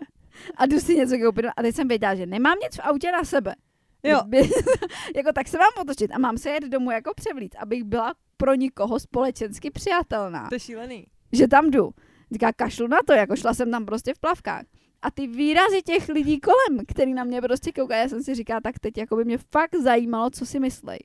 a 0.57 0.65
jdu 0.65 0.79
si 0.79 0.95
něco 0.95 1.17
koupit. 1.17 1.45
A 1.57 1.61
teď 1.61 1.75
jsem 1.75 1.87
věděla, 1.87 2.15
že 2.15 2.25
nemám 2.25 2.57
nic 2.63 2.75
v 2.75 2.79
autě 2.79 3.11
na 3.11 3.23
sebe. 3.23 3.55
jo. 4.03 4.21
Jako 5.15 5.31
tak 5.33 5.47
se 5.47 5.57
mám 5.57 5.71
otočit 5.81 6.11
a 6.11 6.19
mám 6.19 6.37
se 6.37 6.49
jet 6.49 6.63
domů 6.63 6.91
jako 6.91 7.13
převlít, 7.15 7.55
abych 7.59 7.83
byla 7.83 8.13
pro 8.37 8.53
nikoho 8.55 8.99
společensky 8.99 9.71
přijatelná. 9.71 10.49
To 10.49 10.55
je 10.55 10.59
šílený. 10.59 11.07
Že 11.31 11.47
tam 11.47 11.71
jdu. 11.71 11.91
Říká, 12.31 12.53
kašlu 12.53 12.87
na 12.87 12.97
to, 13.07 13.13
jako 13.13 13.35
šla 13.35 13.53
jsem 13.53 13.71
tam 13.71 13.85
prostě 13.85 14.13
v 14.13 14.19
plavkách. 14.19 14.65
A 15.01 15.11
ty 15.11 15.27
výrazy 15.27 15.81
těch 15.81 16.09
lidí 16.09 16.39
kolem, 16.39 16.85
který 16.87 17.13
na 17.13 17.23
mě 17.23 17.41
prostě 17.41 17.71
koukají, 17.71 18.01
já 18.01 18.09
jsem 18.09 18.23
si 18.23 18.35
říkala, 18.35 18.61
tak 18.61 18.79
teď 18.79 18.97
jako 18.97 19.15
by 19.15 19.25
mě 19.25 19.37
fakt 19.37 19.75
zajímalo, 19.75 20.29
co 20.29 20.45
si 20.45 20.59
myslej. 20.59 20.99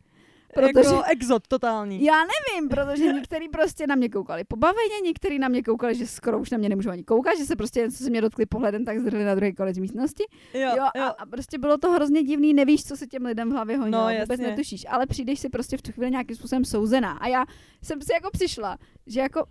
Protože 0.60 0.94
Jako 0.94 1.02
exot 1.02 1.48
totální. 1.48 2.04
já 2.04 2.14
nevím, 2.24 2.68
protože 2.68 3.12
někteří 3.12 3.48
prostě 3.48 3.86
na 3.86 3.94
mě 3.94 4.08
koukali 4.08 4.44
pobaveně, 4.44 5.00
někteří 5.04 5.38
na 5.38 5.48
mě 5.48 5.62
koukali, 5.62 5.94
že 5.94 6.06
skoro 6.06 6.38
už 6.38 6.50
na 6.50 6.58
mě 6.58 6.68
nemůžu 6.68 6.90
ani 6.90 7.04
koukat, 7.04 7.38
že 7.38 7.44
se 7.44 7.56
prostě 7.56 7.80
jen 7.80 7.90
co 7.90 8.04
se 8.04 8.10
mě 8.10 8.20
dotkli 8.20 8.46
pohledem, 8.46 8.84
tak 8.84 8.98
zdrhli 9.00 9.24
na 9.24 9.34
druhý 9.34 9.54
konec 9.54 9.78
místnosti. 9.78 10.24
Jo, 10.54 10.70
Jo, 10.76 10.82
a, 11.02 11.06
a 11.08 11.26
prostě 11.26 11.58
bylo 11.58 11.78
to 11.78 11.90
hrozně 11.90 12.22
divný, 12.22 12.54
nevíš, 12.54 12.84
co 12.84 12.96
se 12.96 13.06
těm 13.06 13.24
lidem 13.24 13.48
v 13.50 13.52
hlavě 13.52 13.76
honilo, 13.76 14.08
No, 14.08 14.20
vůbec 14.20 14.40
netušíš, 14.40 14.86
ale 14.88 15.06
přijdeš 15.06 15.40
si 15.40 15.48
prostě 15.48 15.76
v 15.76 15.82
tu 15.82 15.92
chvíli 15.92 16.10
nějakým 16.10 16.36
způsobem 16.36 16.64
souzená. 16.64 17.12
A 17.12 17.28
já 17.28 17.44
jsem 17.82 18.02
si 18.02 18.12
jako 18.12 18.30
přišla, 18.32 18.78
že 19.06 19.20
jako 19.20 19.44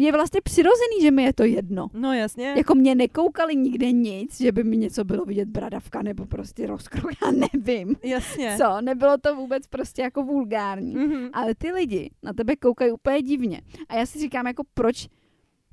je 0.00 0.12
vlastně 0.12 0.40
přirozený, 0.40 1.02
že 1.02 1.10
mi 1.10 1.22
je 1.22 1.32
to 1.32 1.44
jedno. 1.44 1.88
No 1.94 2.12
jasně. 2.12 2.54
Jako 2.56 2.74
mě 2.74 2.94
nekoukali 2.94 3.56
nikde 3.56 3.92
nic, 3.92 4.40
že 4.40 4.52
by 4.52 4.64
mi 4.64 4.76
něco 4.76 5.04
bylo 5.04 5.24
vidět 5.24 5.48
bradavka 5.48 6.02
nebo 6.02 6.26
prostě 6.26 6.66
rozkroj, 6.66 7.12
já 7.24 7.30
nevím. 7.30 7.96
Jasně. 8.02 8.54
Co, 8.58 8.80
nebylo 8.80 9.18
to 9.18 9.36
vůbec 9.36 9.66
prostě 9.66 10.02
jako 10.02 10.22
vulgární. 10.22 10.94
Mhm. 10.96 11.30
Ale 11.32 11.54
ty 11.54 11.72
lidi 11.72 12.10
na 12.22 12.32
tebe 12.32 12.56
koukají 12.56 12.92
úplně 12.92 13.22
divně. 13.22 13.60
A 13.88 13.94
já 13.96 14.06
si 14.06 14.18
říkám, 14.18 14.46
jako 14.46 14.62
proč, 14.74 15.08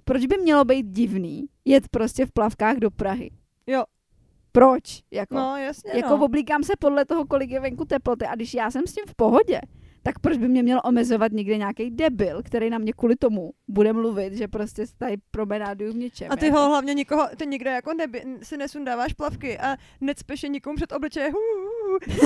proč 0.04 0.26
by 0.26 0.38
mělo 0.38 0.66
být 0.66 0.86
divný 0.88 1.46
jet 1.66 1.88
prostě 1.90 2.26
v 2.26 2.32
plavkách 2.32 2.78
do 2.78 2.92
Prahy? 2.92 3.30
Jo. 3.68 3.84
Proč? 4.52 5.04
Jako, 5.12 5.36
No 5.36 5.58
jasně, 5.58 5.92
jako 5.96 6.18
no. 6.18 6.26
oblíkám 6.26 6.64
se 6.64 6.74
podle 6.80 7.06
toho, 7.06 7.26
kolik 7.26 7.50
je 7.52 7.60
venku 7.60 7.86
teploty 7.86 8.26
a 8.26 8.36
když 8.36 8.54
já 8.54 8.72
jsem 8.72 8.88
s 8.88 8.94
tím 8.94 9.04
v 9.08 9.16
pohodě, 9.16 9.60
tak 10.08 10.20
proč 10.20 10.38
by 10.38 10.48
mě 10.48 10.64
měl 10.64 10.82
omezovat 10.84 11.32
někde 11.32 11.58
nějaký 11.58 11.92
debil, 11.92 12.44
který 12.44 12.70
na 12.70 12.78
mě 12.78 12.94
kvůli 12.94 13.16
tomu 13.16 13.54
bude 13.68 13.94
mluvit, 13.94 14.34
že 14.34 14.48
prostě 14.48 14.86
tady 14.98 15.16
promenáduju 15.32 15.94
v 15.94 15.96
něčem. 15.96 16.28
A 16.32 16.36
ty 16.36 16.46
jako. 16.46 16.60
ho 16.60 16.70
hlavně 16.70 16.94
nikoho, 16.94 17.28
ty 17.38 17.46
nikde 17.46 17.72
jako 17.72 17.94
neby, 17.94 18.24
si 18.44 18.58
nesundáváš 18.58 19.14
plavky 19.14 19.60
a 19.60 19.78
necpeš 20.02 20.44
je 20.44 20.50
nikomu 20.50 20.76
před 20.76 20.92
obličeje. 20.92 21.32
Hu, 21.32 21.40
hu, 21.40 21.77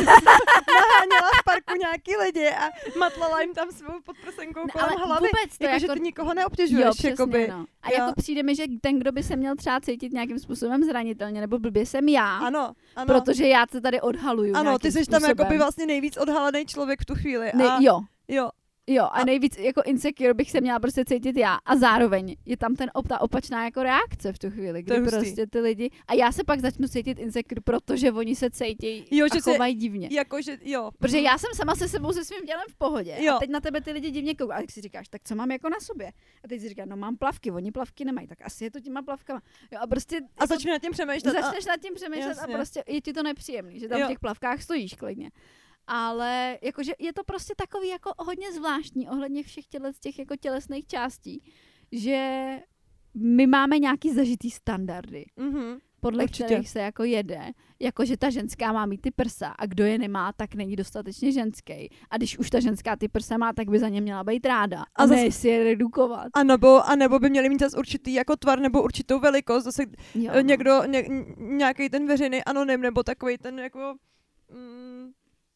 Naháněla 0.78 1.30
v 1.42 1.44
parku 1.46 1.80
nějaký 1.80 2.16
lidi 2.18 2.50
a 2.50 2.70
matlala 3.00 3.42
jim 3.42 3.54
tam 3.54 3.72
svou 3.72 3.94
podprsenkou 4.06 4.60
Ne, 4.66 4.72
kolem 4.72 4.90
ale 4.98 5.06
hlavy. 5.06 5.28
vůbec 5.28 5.58
to 5.58 5.64
Jako, 5.64 5.80
že 5.80 5.86
jako- 5.86 5.94
ty 5.94 6.00
nikoho 6.00 6.30
Jo, 6.30 6.34
neobtěžuješ, 6.34 6.90
přesně, 6.90 7.10
jakoby. 7.10 7.48
no. 7.48 7.66
A 7.84 7.90
jo. 7.90 7.96
jako 7.98 8.12
přijde 8.18 8.44
mi, 8.44 8.56
že 8.56 8.64
ten, 8.82 9.00
kdo 9.00 9.12
by 9.12 9.24
se 9.24 9.36
měl 9.36 9.56
třeba 9.56 9.80
cítit 9.82 10.14
nějakým 10.14 10.40
způsobem 10.40 10.84
zranitelně 10.84 11.42
nebo 11.42 11.60
blbě, 11.60 11.86
jsem 11.86 12.10
já, 12.10 12.38
Ano, 12.38 12.74
ano. 12.96 13.06
protože 13.06 13.48
já 13.48 13.66
se 13.72 13.82
tady 13.82 14.02
odhaluju 14.02 14.56
ano, 14.56 14.80
ty 14.80 14.92
jsi 14.92 14.98
tam 14.98 15.04
způsobem. 15.20 15.30
jakoby 15.40 15.58
vlastně 15.58 15.86
nejvíc 15.86 16.18
odhalený 16.18 16.66
člověk 16.66 17.02
v 17.02 17.06
tu 17.06 17.16
chvíli. 17.16 17.52
Ne, 17.56 17.66
a, 17.68 17.78
jo, 17.82 18.02
jo. 18.28 18.50
Jo, 18.94 19.04
a, 19.04 19.08
A- 19.08 19.26
nejvíc 19.26 19.58
jako 19.58 19.82
insecure 19.86 20.34
bych 20.34 20.52
se 20.52 20.62
měla 20.62 20.80
prostě 20.80 21.06
cítit 21.06 21.38
já. 21.38 21.56
A 21.66 21.76
zároveň 21.76 22.36
je 22.46 22.58
tam 22.58 22.76
ten 22.76 22.92
op, 22.94 23.08
ta 23.08 23.22
opačná 23.22 23.66
jako 23.66 23.84
reakce 23.84 24.34
v 24.34 24.40
tu 24.40 24.50
chvíli, 24.52 24.84
kdy 24.84 25.02
prostě 25.02 25.48
ty 25.48 25.60
lidi... 25.60 25.90
A 26.08 26.14
já 26.14 26.32
se 26.32 26.44
pak 26.44 26.60
začnu 26.60 26.88
cítit 26.88 27.20
insecure, 27.20 27.62
protože 27.62 28.12
oni 28.12 28.36
se 28.36 28.50
cítí 28.50 29.06
Jo, 29.12 29.26
a 29.32 29.36
že 29.36 29.42
se- 29.42 29.52
chovají 29.52 29.76
divně. 29.76 30.08
Jakože, 30.12 30.58
jo. 30.62 30.92
Protože 31.00 31.20
já 31.20 31.38
jsem 31.38 31.50
sama 31.56 31.76
se 31.76 31.88
sebou 31.90 32.14
se 32.14 32.26
svým 32.26 32.46
tělem 32.46 32.66
v 32.70 32.76
pohodě. 32.76 33.16
Jo. 33.20 33.34
A 33.36 33.40
teď 33.40 33.50
na 33.50 33.60
tebe 33.62 33.82
ty 33.82 33.92
lidi 33.92 34.12
divně 34.12 34.36
koukají. 34.36 34.58
A 34.58 34.62
tak 34.62 34.72
si 34.72 34.82
říkáš, 34.82 35.08
tak 35.08 35.22
co 35.24 35.36
mám 35.36 35.52
jako 35.52 35.70
na 35.70 35.80
sobě? 35.80 36.12
A 36.44 36.48
teď 36.48 36.62
si 36.62 36.70
říkáš, 36.70 36.86
no 36.90 36.98
mám 36.98 37.18
plavky, 37.18 37.52
oni 37.52 37.72
plavky 37.72 38.06
nemají, 38.06 38.28
tak 38.28 38.38
asi 38.42 38.64
je 38.64 38.72
to 38.72 38.80
těma 38.80 39.02
plavkama. 39.02 39.42
Jo, 39.72 39.80
a 39.82 39.88
prostě 39.88 40.20
A 40.38 40.46
začne 40.46 40.72
nad 40.72 40.82
tím 40.82 40.92
přemýšlet. 40.92 41.38
a- 41.38 41.42
začneš 41.42 41.66
nad 41.66 41.78
tím 41.82 41.94
přemýšlet 41.94 42.28
Jasně. 42.30 42.54
a 42.54 42.58
prostě 42.58 42.84
je 42.88 43.02
ti 43.02 43.14
to 43.14 43.24
nepříjemný, 43.24 43.80
že 43.80 43.88
tam 43.88 44.00
Jo. 44.00 44.06
v 44.06 44.10
těch 44.10 44.20
plavkách 44.20 44.62
stojíš 44.62 44.94
klidně. 44.94 45.32
Ale 45.88 46.58
jakože 46.62 46.92
je 47.00 47.14
to 47.14 47.24
prostě 47.24 47.54
takový 47.58 47.88
jako 47.88 48.12
hodně 48.18 48.52
zvláštní 48.54 49.10
ohledně 49.10 49.44
všech 49.44 49.66
těle, 49.68 49.92
těch 50.00 50.20
jako 50.20 50.36
tělesných 50.36 50.88
částí, 50.88 51.44
že 51.92 52.48
my 53.14 53.48
máme 53.48 53.80
nějaký 53.80 54.14
zažitý 54.14 54.52
standardy, 54.52 55.26
Mhm. 55.38 55.78
podle 56.00 56.24
Určitě. 56.24 56.44
kterých 56.44 56.70
se 56.70 56.80
jako 56.80 57.04
jede, 57.04 57.42
jako 57.80 58.06
že 58.06 58.18
ta 58.18 58.30
ženská 58.30 58.74
má 58.74 58.86
mít 58.86 59.02
ty 59.02 59.12
prsa 59.12 59.48
a 59.48 59.66
kdo 59.66 59.84
je 59.86 59.98
nemá, 59.98 60.34
tak 60.34 60.56
není 60.56 60.76
dostatečně 60.76 61.32
ženský. 61.32 61.90
A 62.10 62.18
když 62.18 62.38
už 62.38 62.50
ta 62.50 62.60
ženská 62.60 62.96
ty 62.96 63.08
prsa 63.08 63.38
má, 63.38 63.54
tak 63.54 63.70
by 63.70 63.80
za 63.80 63.90
ně 63.90 64.02
měla 64.02 64.24
být 64.24 64.46
ráda. 64.46 64.80
A, 64.80 64.84
A 64.96 65.04
a 65.04 65.08
zas- 65.08 65.16
ne 65.24 65.32
si 65.32 65.48
je 65.48 65.64
redukovat. 65.64 66.28
A 66.34 66.44
nebo, 66.44 66.90
a 66.90 66.96
nebo 66.96 67.20
by 67.20 67.30
měli 67.30 67.50
mít 67.50 67.60
zase 67.60 67.78
určitý 67.78 68.14
jako 68.14 68.36
tvar 68.36 68.60
nebo 68.60 68.84
určitou 68.84 69.20
velikost, 69.20 69.64
zase 69.64 69.84
Jo, 70.16 70.32
no. 70.36 70.40
někdo, 70.42 70.84
ně, 70.86 71.06
nějaký 71.38 71.90
ten 71.90 72.08
veřejný 72.08 72.44
anonym, 72.44 72.82
nebo 72.82 73.04
takový 73.04 73.38
ten 73.38 73.60
jako, 73.60 73.96
mm, 74.54 75.12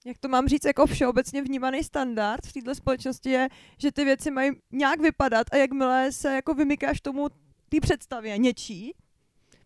jak 0.05 0.17
to 0.17 0.27
mám 0.27 0.47
říct, 0.47 0.65
jako 0.65 0.85
všeobecně 0.85 1.41
vnímaný 1.41 1.83
standard 1.83 2.45
v 2.45 2.53
této 2.53 2.75
společnosti 2.75 3.29
je, 3.29 3.47
že 3.77 3.91
ty 3.91 4.05
věci 4.05 4.31
mají 4.31 4.51
nějak 4.71 4.99
vypadat 4.99 5.47
a 5.51 5.57
jakmile 5.57 6.11
se 6.11 6.33
jako 6.35 6.53
vymykáš 6.53 7.01
tomu 7.01 7.27
té 7.69 7.79
představě 7.81 8.37
něčí, 8.37 8.93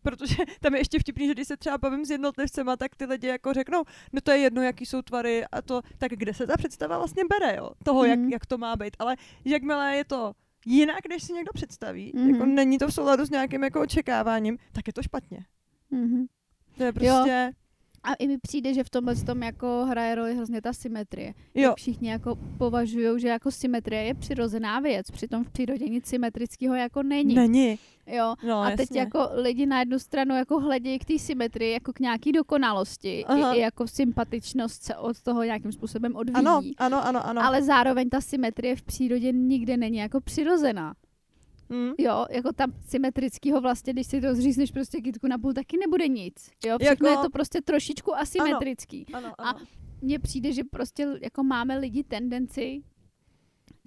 protože 0.02 0.36
tam 0.62 0.74
je 0.74 0.80
ještě 0.82 1.00
vtipný, 1.00 1.28
že 1.28 1.34
když 1.34 1.48
se 1.48 1.58
třeba 1.58 1.78
bavím 1.78 2.06
s 2.06 2.10
jednotlivcema, 2.10 2.78
tak 2.78 2.96
ty 2.96 3.06
lidi 3.06 3.28
jako 3.28 3.54
řeknou, 3.54 3.84
no 4.14 4.22
to 4.22 4.32
je 4.32 4.38
jedno, 4.38 4.62
jaký 4.62 4.86
jsou 4.86 5.02
tvary 5.02 5.46
a 5.52 5.62
to, 5.62 5.82
tak 5.98 6.12
kde 6.12 6.34
se 6.34 6.48
ta 6.48 6.58
představa 6.58 6.98
vlastně 6.98 7.24
bere, 7.30 7.56
jo, 7.58 7.70
toho, 7.84 8.06
jak, 8.06 8.20
Mhm. 8.20 8.30
jak 8.30 8.46
to 8.46 8.58
má 8.58 8.76
být, 8.76 8.96
ale 9.00 9.16
jakmile 9.46 9.96
je 9.98 10.06
to 10.06 10.34
jinak, 10.66 11.06
než 11.10 11.24
si 11.24 11.34
někdo 11.34 11.52
představí, 11.54 12.12
Mhm. 12.16 12.30
jako 12.30 12.46
není 12.46 12.78
to 12.78 12.88
v 12.88 12.94
souladu 12.94 13.26
s 13.26 13.30
nějakým 13.30 13.64
jako 13.64 13.82
očekáváním, 13.82 14.58
tak 14.72 14.88
je 14.88 14.94
to 14.94 15.04
špatně. 15.04 15.46
Mhm. 15.92 16.26
To 16.78 16.84
je 16.84 16.94
prostě, 16.94 17.52
A 18.04 18.14
i 18.14 18.28
mi 18.28 18.38
přijde, 18.38 18.74
že 18.74 18.84
v 18.84 18.90
tomhle 18.90 19.16
tom 19.16 19.44
jako 19.44 19.86
hraje 19.90 20.16
roli 20.16 20.36
hrozně 20.36 20.62
ta 20.62 20.74
symetrie. 20.74 21.34
Jo. 21.56 21.64
Jak 21.64 21.76
všichni 21.78 22.10
jako 22.10 22.36
považují, 22.58 23.22
že 23.22 23.28
jako 23.28 23.52
symetrie 23.52 24.04
je 24.04 24.14
přirozená 24.14 24.80
věc, 24.80 25.12
přitom 25.12 25.44
v 25.44 25.50
přírodě 25.50 25.86
nic 25.86 26.06
symetrického 26.06 26.76
jako 26.76 27.04
není. 27.04 27.36
Není. 27.36 27.80
Jo. 28.08 28.36
No, 28.48 28.62
a 28.62 28.70
teď 28.70 28.80
jasně. 28.80 29.00
jako 29.00 29.30
lidi 29.34 29.66
na 29.66 29.80
jednu 29.80 30.00
stranu 30.00 30.36
jako 30.36 30.60
hledějí 30.60 31.00
k 31.00 31.06
té 31.06 31.20
symetrii 31.20 31.74
jako 31.74 31.94
k 31.94 32.00
nějaký 32.00 32.32
dokonalosti. 32.32 33.26
Aha. 33.26 33.54
I, 33.54 33.58
I 33.58 33.62
jako 33.62 33.88
sympatičnost 33.88 34.84
se 34.84 34.96
od 34.96 35.22
toho 35.22 35.44
nějakým 35.44 35.72
způsobem 35.72 36.16
odvíjí. 36.16 36.36
Ano, 36.36 36.62
ano, 36.78 37.06
ano, 37.06 37.28
ano. 37.28 37.44
Ale 37.44 37.64
zároveň 37.64 38.10
ta 38.10 38.22
symetrie 38.22 38.76
v 38.76 38.82
přírodě 38.82 39.32
nikde 39.32 39.78
není 39.78 39.98
jako 39.98 40.22
přirozená. 40.22 40.94
Hm. 41.74 41.92
Jo, 41.98 42.26
jako 42.30 42.54
tam 42.54 42.74
symetrického 42.88 43.62
vlastně, 43.62 43.94
když 43.94 44.08
si 44.08 44.22
to 44.22 44.36
zřízneš 44.36 44.72
prostě 44.72 45.02
kytku 45.02 45.28
na 45.28 45.38
půl, 45.38 45.54
taky 45.54 45.78
nebude 45.78 46.08
nic. 46.08 46.50
Jo, 46.66 46.78
všechno 46.82 47.10
Jako- 47.10 47.20
je 47.22 47.24
to 47.26 47.30
prostě 47.30 47.62
trošičku 47.62 48.16
asymetrický. 48.16 49.06
Ano, 49.14 49.34
A 49.38 49.50
ano. 49.50 49.60
Mně 50.02 50.20
přijde, 50.20 50.54
že 50.54 50.64
prostě 50.64 51.08
jako 51.22 51.44
máme 51.44 51.78
lidi 51.78 52.04
tendenci 52.04 52.82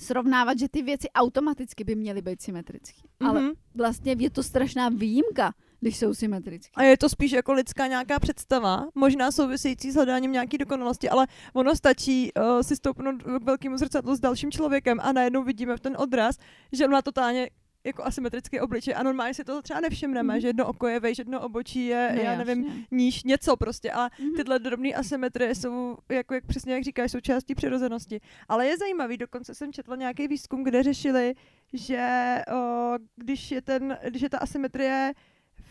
srovnávat, 0.01 0.59
že 0.59 0.69
ty 0.69 0.83
věci 0.83 1.09
automaticky 1.11 1.85
by 1.85 1.95
měly 1.95 2.23
být 2.23 2.43
symetrické. 2.43 3.01
Ale 3.21 3.41
Mhm. 3.41 3.51
vlastně 3.75 4.17
je 4.19 4.31
to 4.31 4.43
strašná 4.43 4.89
výjimka, 4.89 5.55
když 5.81 5.97
jsou 5.97 6.15
symetrické. 6.15 6.71
A 6.75 6.83
je 6.83 6.99
to 6.99 7.09
spíš 7.09 7.33
jako 7.33 7.53
lidská 7.53 7.87
nějaká 7.87 8.19
představa, 8.21 8.87
možná 8.95 9.31
související 9.33 9.91
s 9.91 9.95
hledáním 9.95 10.33
nějaký 10.33 10.59
dokonalosti, 10.59 11.09
ale 11.11 11.27
ono 11.55 11.77
stačí 11.77 12.31
uh, 12.37 12.61
si 12.61 12.77
stoupnout 12.77 13.23
k 13.23 13.45
velkému 13.45 13.77
zrcadlu 13.77 14.17
s 14.17 14.21
dalším 14.21 14.51
člověkem 14.53 14.99
a 15.03 15.13
najednou 15.13 15.45
vidíme 15.45 15.77
v 15.77 15.81
ten 15.81 15.97
odraz, 15.99 16.37
že 16.73 16.89
má 16.89 17.03
totálně 17.03 17.51
jako 17.85 18.05
asymetrický 18.05 18.61
obličej 18.61 18.95
a 18.97 19.03
normálně 19.03 19.35
si 19.35 19.45
to 19.45 19.63
třeba 19.63 19.81
nevšimneme, 19.81 20.35
Mhm. 20.35 20.41
že 20.41 20.47
jedno 20.49 20.67
oko 20.67 20.87
je 20.89 21.01
vejš, 21.01 21.19
jedno 21.19 21.41
obočí 21.41 21.87
je, 21.87 22.13
No, 22.17 22.23
já 22.23 22.37
nevím, 22.37 22.65
jasně. 22.65 22.85
níž, 22.91 23.25
něco 23.25 23.57
prostě. 23.57 23.91
A 23.91 24.09
Mhm. 24.21 24.35
tyhle 24.37 24.59
drobné 24.59 24.89
asymetrie 24.95 25.55
jsou, 25.55 25.97
jako 26.09 26.35
jak 26.35 26.47
přesně 26.47 26.75
jak 26.75 26.83
říkáš, 26.85 27.11
součástí 27.13 27.55
přirozenosti. 27.55 28.21
Ale 28.49 28.67
je 28.67 28.79
zajímavý, 28.79 29.17
dokonce 29.17 29.55
jsem 29.55 29.73
četla 29.73 29.97
nějaký 29.97 30.29
výzkum, 30.29 30.65
kde 30.65 30.83
řešili, 30.83 31.35
že 31.73 32.09
o, 32.55 32.93
když, 33.17 33.51
je 33.51 33.63
ten, 33.63 33.99
když 34.09 34.23
je 34.23 34.31
ta 34.31 34.39
asymetrie 34.39 35.13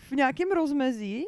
v 0.10 0.12
nějakém 0.12 0.52
rozmezí, 0.52 1.26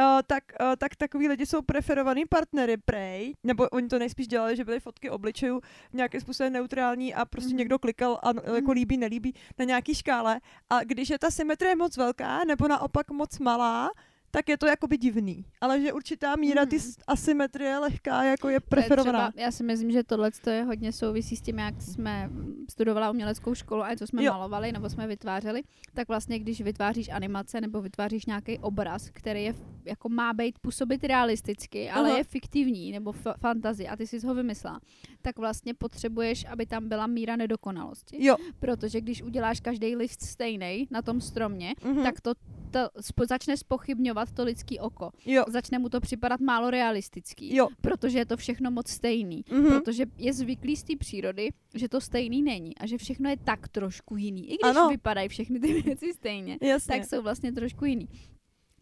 Uh, 0.00 0.20
tak, 0.26 0.44
uh, 0.60 0.76
tak 0.78 0.96
takový 0.96 1.28
lidi 1.28 1.46
jsou 1.46 1.62
preferovaný 1.62 2.24
partnery 2.26 2.76
prej, 2.76 3.34
nebo 3.44 3.68
oni 3.68 3.88
to 3.88 3.98
nejspíš 3.98 4.28
dělali, 4.28 4.56
že 4.56 4.64
byly 4.64 4.80
fotky 4.80 5.10
obličejů 5.10 5.60
nějakým 5.92 6.20
způsobem 6.20 6.52
neutrální 6.52 7.14
a 7.14 7.24
prostě 7.24 7.48
Mhm. 7.48 7.56
někdo 7.58 7.78
klikal 7.78 8.18
a 8.22 8.32
mm 8.32 8.38
jako 8.38 8.60
Mhm. 8.60 8.70
líbí, 8.70 8.96
nelíbí 8.96 9.34
na 9.58 9.64
nějaký 9.64 9.94
škále 9.94 10.40
a 10.70 10.84
když 10.84 11.10
je 11.10 11.18
ta 11.18 11.30
symetrie 11.30 11.76
moc 11.76 11.96
velká 11.96 12.44
nebo 12.44 12.68
naopak 12.68 13.10
moc 13.10 13.38
malá, 13.38 13.90
tak 14.30 14.48
je 14.48 14.58
to 14.58 14.66
jakoby 14.66 14.98
divný. 14.98 15.44
Ale 15.60 15.80
že 15.80 15.92
určitá 15.92 16.36
míra 16.36 16.66
ty 16.66 16.80
s- 16.80 16.96
asymetrie 17.06 17.78
lehká 17.78 18.24
jako 18.24 18.48
je 18.48 18.60
preferovaná. 18.60 19.30
Třeba, 19.30 19.44
já 19.44 19.50
si 19.50 19.62
myslím, 19.64 19.90
že 19.90 20.04
tohle 20.04 20.30
je 20.50 20.62
hodně 20.64 20.92
souvisí 20.92 21.36
s 21.36 21.40
tím, 21.40 21.58
jak 21.58 21.82
jsme 21.82 22.30
studovala 22.70 23.10
uměleckou 23.10 23.54
školu 23.54 23.82
a 23.84 23.96
co 23.96 24.06
jsme 24.06 24.24
Jo. 24.24 24.32
malovali 24.32 24.72
nebo 24.72 24.90
jsme 24.90 25.06
vytvářeli, 25.06 25.62
tak 25.94 26.08
vlastně 26.08 26.38
když 26.38 26.60
vytváříš 26.60 27.08
animace 27.08 27.60
nebo 27.60 27.80
vytváříš 27.82 28.26
nějaký 28.26 28.58
obraz, 28.58 29.10
který 29.10 29.44
je 29.44 29.54
jako 29.84 30.08
má 30.08 30.32
být 30.32 30.58
působit 30.58 31.04
realisticky, 31.04 31.90
ale 31.90 32.08
Aha. 32.08 32.18
je 32.18 32.24
fiktivní 32.24 32.92
nebo 32.92 33.12
f- 33.12 33.34
fantazie 33.40 33.88
a 33.88 33.96
ty 33.96 34.06
jsi 34.06 34.26
ho 34.26 34.34
vymyslela, 34.34 34.80
tak 35.22 35.38
vlastně 35.38 35.74
potřebuješ, 35.74 36.44
aby 36.50 36.66
tam 36.66 36.88
byla 36.88 37.06
míra 37.06 37.36
nedokonalosti. 37.36 38.24
Jo. 38.24 38.36
Protože 38.60 39.00
když 39.00 39.22
uděláš 39.22 39.60
každý 39.60 39.96
list 39.96 40.22
stejný 40.22 40.88
na 40.90 41.02
tom 41.02 41.20
stromě, 41.20 41.74
Mhm. 41.84 42.02
tak 42.02 42.20
to, 42.20 42.32
to 42.70 42.78
spo, 43.00 43.26
začne 43.26 43.56
spochybňovat 43.56 44.19
to 44.32 44.44
lidský 44.44 44.78
oko. 44.78 45.10
jo. 45.26 45.44
Začne 45.48 45.78
mu 45.78 45.88
to 45.88 46.00
připadat 46.00 46.40
málo 46.40 46.70
realistický 46.70 47.56
Jo. 47.56 47.68
protože 47.80 48.18
je 48.18 48.26
to 48.26 48.36
všechno 48.36 48.70
moc 48.70 48.88
stejný. 48.88 49.44
Mhm. 49.50 49.66
Protože 49.68 50.04
je 50.18 50.32
zvyklý 50.32 50.76
z 50.76 50.82
té 50.82 50.96
přírody, 50.96 51.48
že 51.74 51.88
to 51.88 52.00
stejný 52.00 52.42
není 52.42 52.76
a 52.78 52.86
že 52.86 52.98
všechno 52.98 53.30
je 53.30 53.36
tak 53.36 53.68
trošku 53.68 54.16
jiný. 54.16 54.44
I 54.50 54.56
když 54.62 54.76
Ano. 54.76 54.88
vypadají 54.88 55.28
všechny 55.28 55.60
ty 55.60 55.82
věci 55.82 56.12
stejně, 56.14 56.58
Jasně. 56.62 56.96
tak 56.96 57.04
jsou 57.08 57.22
vlastně 57.22 57.52
trošku 57.52 57.84
jiný. 57.84 58.08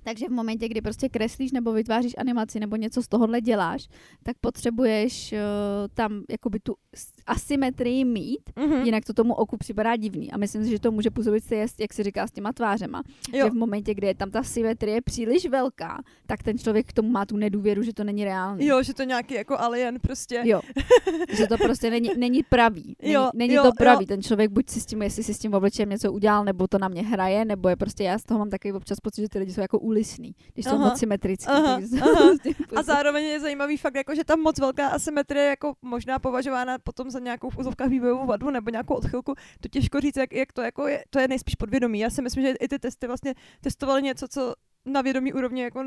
Takže 0.02 0.26
v 0.28 0.32
momentě, 0.32 0.68
kdy 0.68 0.80
prostě 0.80 1.08
kreslíš 1.08 1.52
nebo 1.52 1.72
vytváříš 1.72 2.12
animaci 2.18 2.60
nebo 2.60 2.76
něco 2.76 3.02
z 3.02 3.08
tohohle 3.08 3.40
děláš, 3.40 3.88
tak 4.22 4.36
potřebuješ 4.40 5.32
uh, 5.32 5.38
tam 5.94 6.22
jakoby 6.30 6.60
tu 6.60 6.74
asymetrii 7.28 8.04
mít, 8.04 8.40
Mhm. 8.56 8.82
jinak 8.84 9.04
to 9.04 9.12
tomu 9.12 9.34
oku 9.34 9.56
připadá 9.56 9.96
divný. 9.96 10.32
A 10.32 10.36
myslím 10.38 10.64
si, 10.64 10.70
že 10.70 10.78
to 10.80 10.90
může 10.92 11.10
působit 11.10 11.44
stejně, 11.44 11.66
jak 11.78 11.92
si 11.92 12.02
říká, 12.02 12.26
s 12.26 12.30
těma 12.30 12.52
tvářema. 12.52 13.02
Jo. 13.32 13.46
Že 13.46 13.50
v 13.50 13.54
momentě, 13.54 13.94
kdy 13.94 14.06
je 14.06 14.14
tam 14.14 14.30
ta 14.30 14.42
symetrie 14.42 15.00
příliš 15.02 15.46
velká, 15.46 16.02
tak 16.26 16.42
ten 16.42 16.58
člověk 16.58 16.86
k 16.86 16.92
tomu 16.92 17.08
má 17.10 17.26
tu 17.26 17.36
nedůvěru, 17.36 17.82
že 17.82 17.92
to 17.94 18.04
není 18.04 18.24
reálný. 18.24 18.66
Jo, 18.66 18.82
že 18.82 18.94
to 18.94 19.02
nějaký 19.02 19.34
jako 19.34 19.58
alien 19.60 19.98
prostě. 20.00 20.42
Jo. 20.44 20.60
že 21.36 21.46
to 21.46 21.56
prostě 21.58 21.90
není, 21.90 22.10
není 22.16 22.42
pravý. 22.42 22.96
Není, 23.02 23.14
Jo, 23.14 23.30
není 23.34 23.54
jo, 23.54 23.62
to 23.62 23.72
pravý. 23.72 24.02
jo. 24.04 24.06
Ten 24.06 24.22
člověk 24.22 24.50
buď 24.50 24.68
si 24.68 24.80
s 24.80 24.86
tím, 24.86 25.02
jestli 25.02 25.22
si 25.22 25.34
s 25.34 25.38
tím 25.38 25.54
obličejem 25.54 25.90
něco 25.90 26.12
udělal, 26.12 26.44
nebo 26.44 26.66
to 26.68 26.78
na 26.78 26.88
mě 26.88 27.02
hraje, 27.02 27.44
nebo 27.44 27.68
je 27.68 27.76
prostě, 27.76 28.04
já 28.04 28.18
z 28.18 28.22
toho 28.24 28.38
mám 28.38 28.50
takový 28.50 28.72
občas 28.72 29.00
pocit, 29.00 29.22
že 29.22 29.28
ty 29.28 29.38
lidi 29.38 29.52
jsou 29.52 29.60
jako 29.60 29.78
ulisný, 29.78 30.34
když 30.54 30.64
jsou 30.66 30.74
Aha, 30.74 30.84
moc 30.88 30.98
symetrický. 30.98 31.46
aha, 31.46 31.80
jsou 31.80 31.96
aha. 32.02 32.30
A 32.76 32.82
zároveň 32.82 33.24
je 33.24 33.40
zajímavý 33.40 33.76
fakt, 33.76 33.94
jako, 33.94 34.14
že 34.14 34.24
tam 34.24 34.40
moc 34.40 34.58
velká 34.58 34.88
asymetrie 34.88 35.44
je 35.44 35.48
jako 35.50 35.74
možná 35.82 36.18
považována 36.18 36.78
potom 36.78 37.10
za 37.10 37.17
nějakou 37.18 37.50
v 37.50 37.58
úzovkách 37.58 37.88
vývojovou 37.88 38.26
vadu 38.26 38.50
nebo 38.50 38.70
nějakou 38.70 38.94
odchylku. 38.94 39.34
To 39.60 39.68
těžko 39.68 40.00
říct, 40.00 40.16
jak, 40.16 40.32
jak 40.32 40.52
to 40.52 40.62
jako 40.62 40.86
je, 40.86 41.04
to 41.10 41.18
je 41.18 41.28
nejspíš 41.28 41.54
podvědomí. 41.54 41.98
Já 41.98 42.10
si 42.10 42.22
myslím, 42.22 42.44
že 42.44 42.50
i 42.50 42.68
ty 42.68 42.78
testy 42.78 43.06
vlastně 43.06 43.34
testovaly 43.60 44.02
něco, 44.02 44.28
co 44.28 44.54
na 44.84 45.02
vědomí 45.02 45.32
úrovni 45.32 45.62
jako 45.62 45.84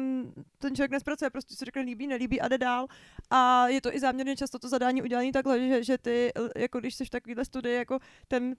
ten 0.60 0.76
člověk 0.76 0.92
nespracuje, 0.92 1.30
prostě 1.30 1.56
si 1.56 1.66
řekne 1.66 1.82
líbí, 1.82 2.08
nelíbí 2.08 2.42
a 2.42 2.48
jde 2.48 2.58
dál. 2.58 2.88
A 3.30 3.68
je 3.68 3.82
to 3.82 3.96
i 3.96 4.00
záměrně 4.00 4.36
často 4.36 4.60
to 4.60 4.70
zadání 4.70 5.02
udělané 5.02 5.32
takhle, 5.32 5.60
že, 5.60 5.84
že 5.84 5.98
ty, 5.98 6.32
jako 6.56 6.80
když 6.80 6.96
jsi 6.96 7.06
v 7.06 7.10
takovéhle 7.10 7.46
studii, 7.46 7.76
jako 7.76 8.00
ten 8.28 8.56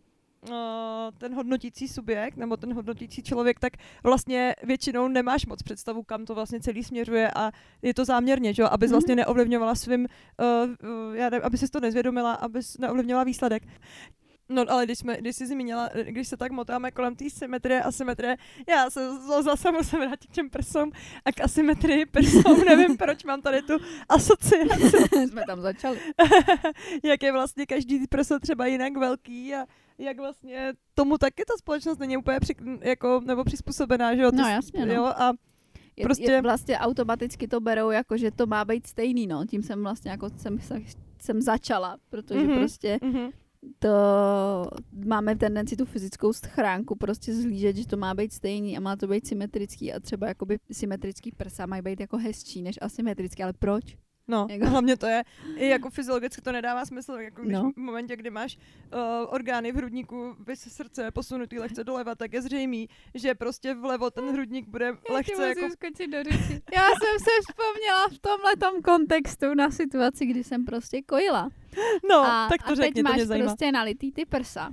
ten 1.18 1.34
hodnotící 1.34 1.88
subjekt 1.88 2.36
nebo 2.36 2.56
ten 2.56 2.74
hodnotící 2.74 3.22
člověk, 3.22 3.60
tak 3.60 3.72
vlastně 4.02 4.54
většinou 4.62 5.08
nemáš 5.08 5.46
moc 5.46 5.62
představu, 5.62 6.02
kam 6.02 6.24
to 6.24 6.34
vlastně 6.34 6.60
celý 6.60 6.84
směřuje 6.84 7.30
a 7.36 7.52
je 7.82 7.94
to 7.94 8.04
záměrně, 8.04 8.54
že 8.54 8.62
jo, 8.62 8.68
abys 8.72 8.90
Mhm. 8.90 8.94
vlastně 8.94 9.16
neovlivňovala 9.16 9.74
svým, 9.74 10.06
uh, 10.40 11.16
já 11.16 11.30
nevím, 11.30 11.44
aby 11.46 11.58
si 11.58 11.68
to 11.68 11.80
nezvědomila, 11.80 12.32
abys 12.34 12.78
neovlivňovala 12.78 13.24
výsledek. 13.24 13.62
No 14.52 14.64
ale 14.68 14.84
když, 14.84 14.98
jsme, 14.98 15.16
když 15.16 15.36
jsi 15.36 15.46
zmínila, 15.46 15.88
když 16.02 16.28
se 16.28 16.36
tak 16.36 16.52
motáme 16.52 16.90
kolem 16.90 17.16
té 17.16 17.30
symetrie 17.30 17.82
a 17.82 17.92
symetrie, 17.92 18.36
já 18.68 18.90
se 18.90 19.08
zase 19.42 19.72
musím 19.72 19.98
vrátit 19.98 20.30
k 20.30 20.34
těm 20.34 20.50
prsům 20.50 20.92
a 21.24 21.32
k 21.32 21.40
asymetrii 21.40 22.06
prsům, 22.06 22.64
nevím 22.66 22.96
proč 22.96 23.24
mám 23.24 23.42
tady 23.42 23.62
tu 23.62 23.72
asociaci, 24.08 25.26
jsme 25.28 25.42
tam 25.46 25.60
začali. 25.60 25.98
jak 27.02 27.22
je 27.22 27.32
vlastně 27.32 27.66
každý 27.66 28.06
prso 28.06 28.40
třeba 28.40 28.66
jinak 28.66 28.96
velký 28.96 29.54
a 29.54 29.66
jak 29.98 30.16
vlastně 30.18 30.72
tomu 30.94 31.18
taky 31.18 31.44
ta 31.44 31.54
společnost 31.58 31.98
není 31.98 32.16
úplně 32.16 32.40
při, 32.40 32.54
jako, 32.80 33.20
nebo 33.24 33.44
přizpůsobená, 33.44 34.14
že 34.14 34.22
jo? 34.22 34.30
No 34.32 34.48
jasně, 34.48 34.86
no. 34.86 34.94
Jo, 34.94 35.04
a 35.04 35.32
Je, 35.96 36.04
Prostě- 36.04 36.30
je, 36.32 36.42
vlastně 36.42 36.78
automaticky 36.78 37.48
to 37.48 37.60
berou 37.60 37.90
jako, 37.90 38.16
že 38.16 38.30
to 38.30 38.46
má 38.46 38.64
být 38.64 38.86
stejný, 38.86 39.26
no. 39.26 39.46
Tím 39.46 39.62
jsem 39.62 39.82
vlastně 39.82 40.10
jako 40.10 40.30
jsem, 40.36 40.58
jsem 41.20 41.42
začala, 41.42 41.96
protože 42.10 42.40
Mhm. 42.40 42.48
mm-hmm. 42.50 42.58
prostě 42.58 42.98
mhm. 43.02 43.30
To 43.78 43.90
máme 45.06 45.36
tendenci 45.36 45.76
tu 45.76 45.84
fyzickou 45.84 46.32
schránku 46.32 46.94
prostě 46.96 47.34
zhlížet, 47.34 47.76
že 47.76 47.86
to 47.86 47.96
má 47.96 48.14
být 48.14 48.32
stejný 48.32 48.76
a 48.76 48.80
má 48.80 48.96
to 48.96 49.06
být 49.06 49.26
symetrický 49.26 49.92
a 49.92 50.00
třeba 50.00 50.28
jakoby 50.28 50.58
symetrický 50.72 51.32
prsa 51.32 51.66
mají 51.66 51.82
být 51.82 52.00
jako 52.00 52.16
hezčí 52.18 52.62
než 52.62 52.78
asymetrický, 52.82 53.42
ale 53.42 53.52
proč? 53.52 53.84
No, 54.28 54.46
Jako- 54.50 54.66
hlavně 54.66 54.96
to 54.96 55.06
je, 55.06 55.22
i 55.56 55.68
jako 55.68 55.90
fyziologicky 55.90 56.42
to 56.42 56.52
nedává 56.52 56.84
smysl, 56.86 57.12
jako 57.12 57.42
když 57.42 57.52
No. 57.52 57.72
v 57.72 57.76
momentě, 57.76 58.16
kdy 58.16 58.30
máš 58.30 58.56
uh, 58.56 59.00
orgány 59.34 59.72
v 59.72 59.76
hrudníku, 59.76 60.36
vys 60.46 60.60
srdce 60.60 61.10
posunutý 61.10 61.58
lehce 61.58 61.84
doleva, 61.84 62.14
tak 62.14 62.32
je 62.32 62.42
zřejmý, 62.42 62.88
že 63.14 63.34
prostě 63.34 63.74
vlevo 63.74 64.10
ten 64.10 64.32
hrudník 64.32 64.68
bude 64.68 64.92
lehce 65.10 65.48
jako... 65.48 65.70
skočit 65.70 66.10
do. 66.10 66.18
Já 66.74 66.86
jsem 66.88 67.18
se 67.18 67.30
vzpomněla 67.48 68.08
v 68.12 68.18
tomhle 68.18 68.80
kontextu 68.84 69.54
na 69.54 69.70
situaci, 69.70 70.26
kdy 70.26 70.44
jsem 70.44 70.64
prostě 70.64 71.02
kojila. 71.02 71.50
No, 72.10 72.16
a, 72.16 72.48
tak 72.48 72.62
to 72.62 72.72
a 72.72 72.74
řekni, 72.74 72.92
teď 72.92 73.04
to 73.04 73.08
máš 73.08 73.16
mě 73.16 73.26
zajímá. 73.26 73.46
prostě 73.46 73.72
nalitý 73.72 74.12
ty 74.12 74.24
prsa 74.24 74.72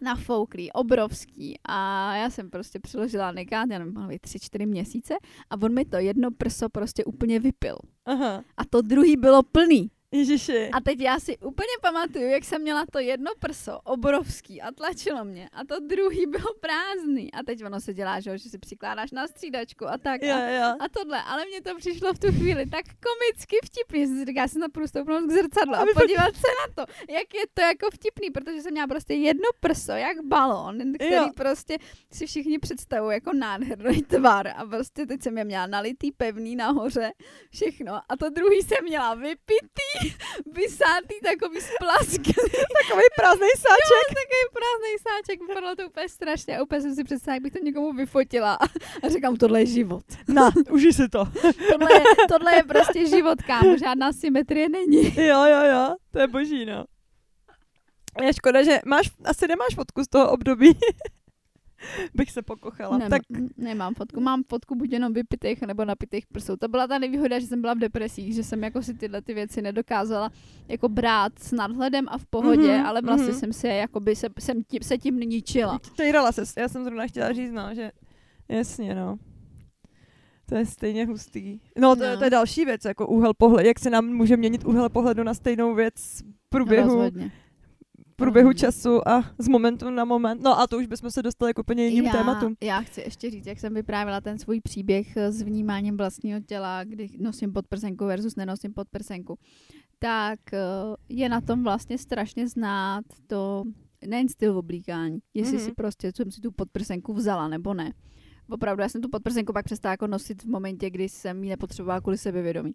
nafouklý, 0.00 0.72
obrovský 0.72 1.58
a 1.64 2.14
já 2.16 2.30
jsem 2.30 2.50
prostě 2.50 2.78
přiložila 2.78 3.32
nekát, 3.32 3.70
já 3.70 3.78
nevím, 3.78 4.18
tři, 4.20 4.38
čtyři 4.40 4.66
měsíce 4.66 5.14
a 5.50 5.62
on 5.62 5.74
mi 5.74 5.84
to 5.84 5.96
jedno 5.96 6.30
prso 6.30 6.68
prostě 6.68 7.04
úplně 7.04 7.40
vypil. 7.40 7.76
Aha, 8.06 8.44
A 8.56 8.64
to 8.64 8.82
druhý 8.82 9.16
bylo 9.16 9.42
plný. 9.42 9.90
Ježiši. 10.14 10.70
A 10.72 10.80
teď 10.80 11.00
já 11.00 11.20
si 11.20 11.38
úplně 11.38 11.74
pamatuju, 11.82 12.26
jak 12.26 12.44
jsem 12.44 12.62
měla 12.62 12.84
to 12.92 12.98
jedno 12.98 13.30
prso, 13.38 13.80
obrovský, 13.84 14.62
a 14.62 14.72
tlačilo 14.72 15.24
mě. 15.24 15.48
A 15.52 15.64
to 15.64 15.80
druhý 15.80 16.26
bylo 16.26 16.54
prázdný. 16.60 17.32
A 17.32 17.42
teď 17.42 17.64
ono 17.64 17.80
se 17.80 17.94
dělá, 17.94 18.20
že, 18.20 18.38
že 18.38 18.48
si 18.50 18.58
přikládáš 18.58 19.10
na 19.10 19.26
střídačku 19.26 19.86
a 19.88 19.98
tak. 19.98 20.22
Jo, 20.22 20.34
A, 20.36 20.40
jo. 20.48 20.76
a 20.80 20.88
tohle, 20.88 21.22
ale 21.22 21.44
mně 21.46 21.62
to 21.62 21.76
přišlo 21.76 22.12
v 22.14 22.18
tu 22.18 22.26
chvíli 22.32 22.66
tak 22.66 22.84
komicky 22.86 23.56
vtipný, 23.64 24.00
že 24.00 24.06
jsem 24.06 24.18
si 24.18 24.24
říkala, 24.24 24.42
já 24.44 24.48
jsem 24.48 24.62
stoupnout 24.86 25.26
k 25.26 25.30
zrcadlu 25.32 25.74
a 25.74 25.84
podívat 25.94 26.34
se 26.36 26.48
na 26.60 26.84
to, 26.84 26.92
jak 27.12 27.34
je 27.34 27.44
to 27.54 27.62
jako 27.62 27.90
vtipný, 27.90 28.30
protože 28.30 28.62
jsem 28.62 28.72
měla 28.72 28.86
prostě 28.86 29.14
jedno 29.14 29.48
prso, 29.60 29.92
jak 29.92 30.16
balón, 30.24 30.78
který 30.94 31.14
Jo. 31.14 31.28
prostě 31.36 31.78
si 32.12 32.26
všichni 32.26 32.58
představují 32.58 33.14
jako 33.14 33.32
nádherný 33.32 34.02
tvar 34.02 34.48
a 34.48 34.66
prostě 34.66 35.06
teď 35.06 35.22
jsem 35.22 35.38
je 35.38 35.44
měla 35.44 35.66
nalitý, 35.66 36.12
pevný 36.12 36.56
nahoře, 36.56 37.12
všechno. 37.52 37.94
A 38.08 38.16
to 38.16 38.30
druhý 38.30 38.62
jsem 38.62 38.84
měla 38.84 39.14
vypitý, 39.14 40.03
vysátý, 40.52 41.14
takový 41.22 41.60
splasklý. 41.60 42.34
Takový 42.80 43.04
prázdný 43.16 43.48
sáček. 43.56 43.94
Jo, 43.94 44.00
takový 44.08 44.42
prázdný 44.58 44.92
sáček, 45.06 45.40
vypadalo 45.48 45.76
to 45.76 45.86
úplně 45.86 46.08
strašně 46.08 46.58
a 46.58 46.62
úplně 46.62 46.80
jsem 46.80 46.94
si 46.94 47.04
představila, 47.04 47.34
jak 47.36 47.42
bych 47.42 47.52
to 47.52 47.58
někomu 47.58 47.92
vyfotila 47.92 48.58
a 49.02 49.08
říkám, 49.08 49.36
tohle 49.36 49.60
je 49.60 49.66
život. 49.66 50.04
Na, 50.28 50.50
užij 50.70 50.92
si 50.92 51.08
to. 51.08 51.24
Tohle 51.72 51.92
je, 51.92 52.04
tohle 52.28 52.54
je 52.54 52.62
prostě 52.62 53.06
život, 53.06 53.42
kámo, 53.42 53.78
žádná 53.78 54.12
symetrie 54.12 54.68
není. 54.68 55.14
Jo, 55.16 55.44
jo, 55.44 55.64
jo, 55.72 55.94
to 56.12 56.18
je 56.18 56.26
boží, 56.26 56.64
no. 56.66 56.84
Je 58.22 58.32
škoda, 58.32 58.62
že 58.62 58.80
máš, 58.86 59.10
asi 59.24 59.48
nemáš 59.48 59.74
fotku 59.74 60.04
z 60.04 60.08
toho 60.08 60.30
období. 60.30 60.78
Bych 62.14 62.30
se 62.30 62.42
pokochala. 62.42 62.98
Nem, 62.98 63.10
tak 63.10 63.22
Nemám 63.56 63.94
fotku, 63.94 64.20
mám 64.20 64.42
fotku 64.48 64.74
buď 64.74 64.92
jenom 64.92 65.12
vypitých 65.12 65.62
nebo 65.62 65.84
napitých 65.84 66.26
prsou. 66.26 66.56
To 66.56 66.68
byla 66.68 66.86
ta 66.86 66.98
nevýhoda, 66.98 67.38
že 67.38 67.46
jsem 67.46 67.60
byla 67.60 67.74
v 67.74 67.78
depresích, 67.78 68.34
že 68.34 68.42
jsem 68.44 68.62
jako 68.64 68.82
si 68.82 68.94
tyhle 68.94 69.22
ty 69.22 69.34
věci 69.34 69.62
nedokázala 69.62 70.30
jako 70.68 70.88
brát 70.88 71.38
s 71.38 71.52
nadhledem 71.52 72.06
a 72.08 72.18
v 72.18 72.26
pohodě, 72.26 72.76
Mhm, 72.76 72.86
ale 72.86 73.02
vlastně 73.02 73.30
mhm. 73.30 73.38
jsem 73.40 73.52
se 73.52 73.68
jakoby 73.68 74.16
se, 74.16 74.28
jsem 74.38 74.62
tím, 74.64 74.82
se 74.82 74.98
tím 74.98 75.20
ničila. 75.20 75.78
Tejrala 75.96 76.32
se, 76.32 76.42
já 76.60 76.68
jsem 76.68 76.84
zrovna 76.84 77.06
chtěla 77.06 77.32
říct, 77.32 77.52
no, 77.52 77.74
že 77.74 77.90
jasně, 78.48 78.94
no. 78.94 79.16
To 80.48 80.54
je 80.54 80.66
stejně 80.66 81.06
hustý. 81.06 81.60
No, 81.78 81.96
to, 81.96 82.02
No. 82.04 82.16
to 82.18 82.24
je 82.24 82.30
další 82.30 82.64
věc, 82.64 82.84
jako 82.84 83.06
úhel 83.06 83.34
pohledu. 83.34 83.68
Jak 83.68 83.78
se 83.78 83.90
nám 83.90 84.06
může 84.06 84.36
měnit 84.36 84.64
úhel 84.64 84.88
pohledu 84.88 85.22
na 85.22 85.34
stejnou 85.34 85.74
věc 85.74 85.94
v 85.96 86.48
průběhu, 86.48 86.94
Rozhodně. 86.96 87.30
Průběhu 88.16 88.48
rozhodně. 88.48 88.60
času 88.60 89.08
a 89.08 89.24
z 89.38 89.48
momentu 89.48 89.90
na 89.90 90.04
moment. 90.04 90.42
No 90.42 90.60
a 90.60 90.66
to 90.66 90.78
už 90.78 90.86
bychom 90.86 91.10
se 91.10 91.22
dostali 91.22 91.54
k 91.54 91.58
úplně 91.58 91.86
jiným 91.86 92.04
já, 92.04 92.12
tématům. 92.12 92.56
Já 92.62 92.80
chci 92.80 93.00
ještě 93.00 93.30
říct, 93.30 93.46
jak 93.46 93.60
jsem 93.60 93.74
vyprávěla 93.74 94.20
ten 94.20 94.38
svůj 94.38 94.60
příběh 94.60 95.16
eh, 95.16 95.32
s 95.32 95.42
vnímáním 95.42 95.96
vlastního 95.96 96.40
těla, 96.40 96.84
kdy 96.84 97.08
nosím 97.20 97.52
podprsenku 97.52 98.04
versus 98.06 98.36
nenosím 98.36 98.72
podprsenku. 98.74 99.38
Tak 99.98 100.38
eh, 100.52 100.58
je 101.08 101.28
na 101.28 101.40
tom 101.40 101.62
vlastně 101.62 101.98
strašně 101.98 102.48
znát 102.48 103.04
to, 103.26 103.62
nejen 104.06 104.28
styl 104.28 104.58
oblíkání, 104.58 105.18
jestli 105.34 105.56
Mhm. 105.56 105.64
si 105.66 105.72
prostě, 105.72 106.12
co 106.12 106.22
jsem 106.22 106.30
si 106.32 106.40
tu 106.40 106.52
podprsenku 106.52 107.12
vzala 107.12 107.48
nebo 107.48 107.74
ne. 107.74 107.92
Opravdu, 108.50 108.82
já 108.82 108.88
jsem 108.88 109.00
tu 109.00 109.08
podprsenku 109.08 109.52
pak 109.52 109.64
přestala 109.64 109.90
jako 109.92 110.06
nosit 110.06 110.42
v 110.42 110.46
momentě, 110.46 110.90
kdy 110.90 111.08
jsem 111.08 111.44
ji 111.44 111.50
nepotřebovala 111.50 112.00
kvůli 112.00 112.18
sebevědomí. 112.18 112.72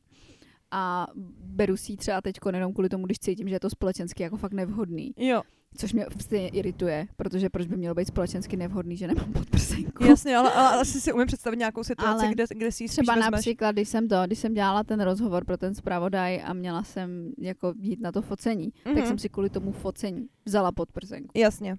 A 0.71 1.07
beru 1.43 1.77
si 1.77 1.91
ji 1.91 1.97
třeba 1.97 2.21
teď 2.21 2.35
jenom 2.53 2.73
kvůli 2.73 2.89
tomu, 2.89 3.05
když 3.05 3.19
cítím, 3.19 3.47
že 3.49 3.55
je 3.55 3.59
to 3.59 3.69
společensky 3.69 4.23
jako 4.23 4.37
fakt 4.37 4.53
nevhodný. 4.53 5.13
Jo, 5.17 5.41
Což 5.77 5.93
mě 5.93 6.05
stejně 6.21 6.49
irituje, 6.49 7.07
protože 7.15 7.49
proč 7.49 7.67
by 7.67 7.75
mělo 7.77 7.95
být 7.95 8.07
společensky 8.07 8.57
nevhodný, 8.57 8.97
že 8.97 9.07
nemám 9.07 9.33
podprsenku. 9.33 10.03
jasně, 10.05 10.37
ale, 10.37 10.51
ale 10.53 10.81
asi 10.81 11.01
si 11.01 11.13
umím 11.13 11.27
představit 11.27 11.57
nějakou 11.57 11.83
situaci, 11.83 12.23
Ale 12.23 12.33
kde, 12.33 12.43
kde 12.55 12.71
si 12.71 12.85
Třeba 12.87 13.15
vezmeš. 13.15 13.31
například, 13.31 13.71
když 13.71 13.89
jsem 13.89 14.07
to, 14.07 14.15
když 14.25 14.39
jsem 14.39 14.53
dělala 14.53 14.83
ten 14.83 15.01
rozhovor 15.01 15.45
pro 15.45 15.57
ten 15.57 15.75
zpravodaj 15.75 16.41
a 16.45 16.53
měla 16.53 16.83
jsem 16.83 17.31
jako 17.37 17.73
jít 17.81 17.99
na 18.01 18.11
to 18.11 18.21
focení, 18.21 18.69
Mhm. 18.85 18.95
tak 18.95 19.07
jsem 19.07 19.17
si 19.17 19.29
kvůli 19.29 19.49
tomu 19.49 19.71
focení 19.71 20.27
vzala 20.45 20.71
podprsenku. 20.71 21.31
Jasně. 21.35 21.77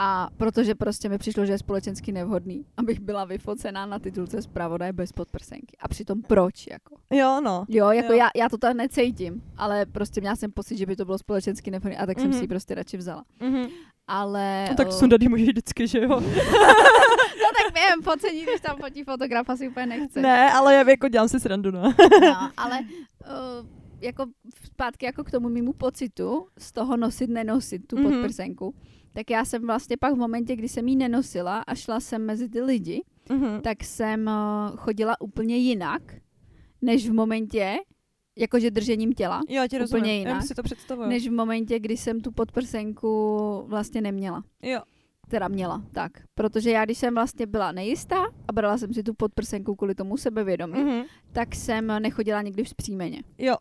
A 0.00 0.28
protože 0.36 0.74
prostě 0.74 1.08
mi 1.08 1.18
přišlo, 1.18 1.46
že 1.46 1.52
je 1.52 1.58
společensky 1.58 2.12
nevhodný, 2.12 2.64
abych 2.76 3.00
byla 3.00 3.24
vyfocená 3.24 3.86
na 3.86 3.98
titulce 3.98 4.42
zpravodaj 4.42 4.92
bez 4.92 5.12
podprsenky. 5.12 5.76
A 5.80 5.88
přitom 5.88 6.22
proč, 6.22 6.66
jako? 6.70 6.96
Jo, 7.10 7.40
no. 7.44 7.64
Jo, 7.68 7.90
jako 7.90 8.12
Jo. 8.12 8.18
Já, 8.18 8.28
já 8.36 8.48
to 8.48 8.58
tam 8.58 8.76
necítím, 8.76 9.42
ale 9.56 9.86
prostě 9.86 10.20
měla 10.20 10.36
jsem 10.36 10.52
pocit, 10.52 10.76
že 10.78 10.86
by 10.86 10.96
to 10.96 11.04
bylo 11.04 11.18
společensky 11.18 11.70
nevhodné 11.70 11.96
a 11.98 12.06
tak 12.06 12.16
mm-hmm. 12.18 12.22
jsem 12.22 12.32
si 12.32 12.38
ji 12.38 12.42
Mhm. 12.42 12.48
prostě 12.48 12.74
radši 12.74 12.96
vzala. 12.96 13.24
Mhm. 13.40 13.66
Ale... 14.06 14.66
No, 14.68 14.74
tak 14.76 14.88
o, 14.88 14.92
sundat 14.92 15.20
můžeš 15.22 15.48
vždycky, 15.48 15.86
že 15.86 15.98
jo? 16.00 16.20
No 17.38 17.44
tak 17.64 17.72
během 17.74 18.02
focení, 18.02 18.42
když 18.42 18.60
tam 18.60 18.76
fotí 18.76 19.04
fotograf, 19.04 19.48
asi 19.50 19.68
úplně 19.68 19.86
nechce. 19.86 20.20
ne, 20.22 20.52
ale 20.52 20.74
já 20.74 20.88
jako 20.90 21.08
dělám 21.08 21.28
si 21.28 21.40
srandu, 21.40 21.70
no. 21.70 21.82
No, 22.22 22.50
ale 22.56 22.78
uh, 22.80 23.66
jako 24.00 24.26
zpátky 24.64 25.06
jako 25.06 25.24
k 25.24 25.30
tomu 25.30 25.48
mýmu 25.48 25.72
pocitu 25.72 26.46
z 26.58 26.72
toho 26.72 26.96
nosit, 26.96 27.30
nenosit 27.30 27.86
tu 27.86 27.96
Mhm. 27.96 28.06
mm-hmm. 28.06 28.12
podprsenku, 28.20 28.74
tak 29.18 29.30
já 29.30 29.44
jsem 29.44 29.66
vlastně 29.66 29.96
pak 29.96 30.14
v 30.14 30.16
momentě, 30.16 30.56
kdy 30.56 30.68
jsem 30.68 30.88
ji 30.88 30.96
nenosila 30.96 31.58
a 31.60 31.74
šla 31.74 32.00
jsem 32.00 32.26
mezi 32.26 32.48
ty 32.48 32.60
lidi, 32.60 33.02
Mhm. 33.30 33.60
tak 33.62 33.84
jsem 33.84 34.26
uh, 34.26 34.76
chodila 34.76 35.20
úplně 35.20 35.56
jinak, 35.56 36.02
než 36.82 37.08
v 37.08 37.12
momentě, 37.12 37.76
jakože 38.38 38.70
držením 38.70 39.12
těla, 39.12 39.40
Jo, 39.48 39.54
já 39.54 39.66
ti 39.68 39.76
úplně 39.76 39.78
rozumím. 39.80 40.04
jinak, 40.18 40.34
Já 40.34 40.40
si 40.40 40.54
to 40.54 40.62
představuju. 40.62 41.08
než 41.08 41.28
v 41.28 41.32
momentě, 41.32 41.78
kdy 41.78 41.96
jsem 41.96 42.20
tu 42.20 42.32
podprsenku 42.32 43.62
vlastně 43.66 44.00
neměla. 44.00 44.44
Jo. 44.62 44.80
Teda 45.28 45.48
měla, 45.48 45.82
tak. 45.92 46.12
Protože 46.34 46.70
já, 46.70 46.84
když 46.84 46.98
jsem 46.98 47.14
vlastně 47.14 47.46
byla 47.46 47.72
nejistá 47.72 48.24
a 48.48 48.52
brala 48.52 48.78
jsem 48.78 48.94
si 48.94 49.02
tu 49.02 49.14
podprsenku 49.14 49.76
kvůli 49.76 49.94
tomu 49.94 50.16
sebevědomí, 50.16 50.84
Mhm. 50.84 51.02
tak 51.32 51.54
jsem 51.54 51.86
nechodila 51.86 52.42
nikdy 52.42 52.64
vzpřímeně. 52.64 53.22
Jo. 53.38 53.56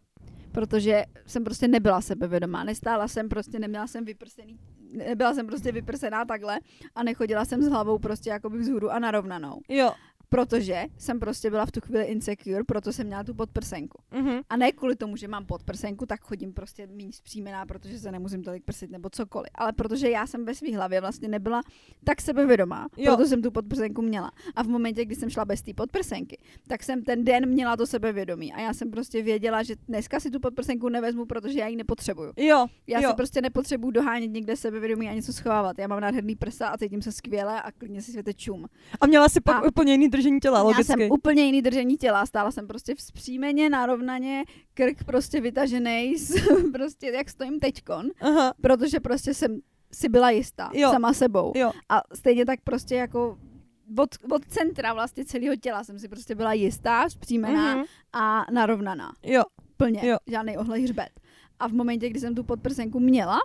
protože 0.51 1.03
jsem 1.25 1.43
prostě 1.43 1.67
nebyla 1.67 2.01
sebevědomá, 2.01 2.63
nestála 2.63 3.07
jsem 3.07 3.29
prostě, 3.29 3.59
neměla 3.59 3.87
jsem 3.87 4.05
vyprsený, 4.05 4.59
nebyla 4.91 5.33
jsem 5.33 5.47
prostě 5.47 5.71
vyprsená 5.71 6.25
takhle 6.25 6.59
a 6.95 7.03
nechodila 7.03 7.45
jsem 7.45 7.61
s 7.61 7.67
hlavou 7.67 7.99
prostě 7.99 8.29
jakoby 8.29 8.57
vzhůru 8.57 8.91
a 8.91 8.99
narovnanou, 8.99 9.61
Jo. 9.69 9.91
Protože 10.29 10.85
jsem 10.97 11.19
prostě 11.19 11.49
byla 11.49 11.65
v 11.65 11.71
tu 11.71 11.81
chvíli 11.81 12.03
insecure, 12.03 12.63
proto 12.63 12.93
jsem 12.93 13.07
měla 13.07 13.23
tu 13.23 13.33
podprsenku. 13.33 13.97
Mhm. 14.11 14.39
A 14.49 14.57
ne 14.57 14.71
kvůli 14.71 14.95
tomu, 14.95 15.15
že 15.15 15.27
mám 15.27 15.45
podprsenku, 15.45 16.05
tak 16.05 16.21
chodím 16.21 16.53
prostě 16.53 16.87
méně 16.87 17.13
zpřímená, 17.13 17.65
protože 17.65 17.99
se 17.99 18.11
nemusím 18.11 18.43
tolik 18.43 18.63
prsit 18.63 18.91
nebo 18.91 19.09
cokoliv. 19.09 19.49
Ale 19.55 19.73
protože 19.73 20.09
já 20.09 20.27
jsem 20.27 20.45
ve 20.45 20.55
své 20.55 20.75
hlavě 20.75 21.01
vlastně 21.01 21.27
nebyla 21.27 21.61
tak 22.03 22.21
sebevědomá, 22.21 22.87
Jo. 22.97 23.05
proto 23.05 23.29
jsem 23.29 23.41
tu 23.41 23.51
podprsenku 23.51 24.01
měla. 24.01 24.31
A 24.55 24.63
v 24.63 24.67
momentě, 24.67 25.05
kdy 25.05 25.15
jsem 25.15 25.29
šla 25.29 25.45
bez 25.45 25.61
té 25.61 25.73
podprsenky, 25.73 26.37
tak 26.67 26.83
jsem 26.83 27.03
ten 27.03 27.23
den 27.23 27.49
měla 27.49 27.77
to 27.77 27.87
sebevědomí. 27.87 28.53
A 28.53 28.59
já 28.61 28.73
jsem 28.73 28.91
prostě 28.91 29.21
věděla, 29.21 29.63
že 29.63 29.75
dneska 29.87 30.19
si 30.19 30.31
tu 30.31 30.39
podprsenku 30.39 30.89
nevezmu, 30.89 31.25
protože 31.25 31.59
já 31.59 31.67
ji 31.67 31.75
nepotřebuju. 31.75 32.33
Jo. 32.37 32.65
Já 32.87 32.99
jo. 33.01 33.09
si 33.09 33.15
prostě 33.15 33.41
nepotřebuju 33.41 33.91
dohánět 33.91 34.31
někde 34.31 34.55
sebevědomí 34.55 35.09
a 35.09 35.13
něco 35.13 35.33
schovávat. 35.33 35.79
Já 35.79 35.87
mám 35.87 35.99
nádherný 35.99 36.35
prsa 36.35 36.67
a 36.67 36.77
cítím 36.77 37.01
se 37.01 37.11
skvěle 37.11 37.61
a 37.61 37.71
klidně 37.71 38.01
si 38.01 38.11
světe 38.11 38.33
čum. 38.33 38.65
A 39.01 39.07
měla 39.07 39.29
si 39.29 39.41
pak 39.41 39.55
A- 39.55 39.67
úplně 39.67 39.91
jiný 39.91 40.09
držení 40.17 40.39
těla, 40.39 40.57
Já 40.57 40.63
logicky. 40.63 40.83
jsem 40.83 40.99
úplně 41.11 41.43
jiný 41.45 41.61
držení 41.61 41.97
těla, 41.97 42.25
stála 42.25 42.51
jsem 42.51 42.67
prostě 42.67 42.95
vzpřímeně, 42.95 43.69
narovnaně, 43.69 44.43
krk 44.73 45.03
prostě 45.03 45.41
vytažený, 45.41 46.13
prostě 46.73 47.07
jak 47.07 47.29
stojím 47.29 47.59
teďkon, 47.59 48.05
Aha. 48.21 48.53
protože 48.61 48.99
prostě 48.99 49.33
jsem 49.33 49.59
si 49.91 50.09
byla 50.09 50.29
jistá 50.29 50.69
Jo. 50.73 50.91
sama 50.91 51.13
sebou. 51.13 51.53
Jo. 51.55 51.71
A 51.89 52.01
stejně 52.13 52.45
tak 52.45 52.59
prostě 52.63 52.95
jako 52.95 53.37
od, 53.97 54.09
od 54.31 54.45
centra 54.47 54.93
vlastně 54.93 55.25
celého 55.25 55.55
těla 55.55 55.83
jsem 55.83 55.99
si 55.99 56.07
prostě 56.07 56.35
byla 56.35 56.53
jistá, 56.53 57.07
vzpřímená 57.09 57.75
Mhm. 57.75 57.85
a 58.13 58.45
narovnaná. 58.51 59.11
Jo. 59.23 59.43
Plně. 59.77 60.07
Jo. 60.07 60.17
Žádný 60.27 60.57
ohlej 60.57 60.83
hřbet. 60.83 61.09
A 61.59 61.67
v 61.67 61.71
momentě, 61.73 62.09
kdy 62.09 62.19
jsem 62.19 62.35
tu 62.35 62.43
podprsenku 62.43 62.99
měla, 62.99 63.39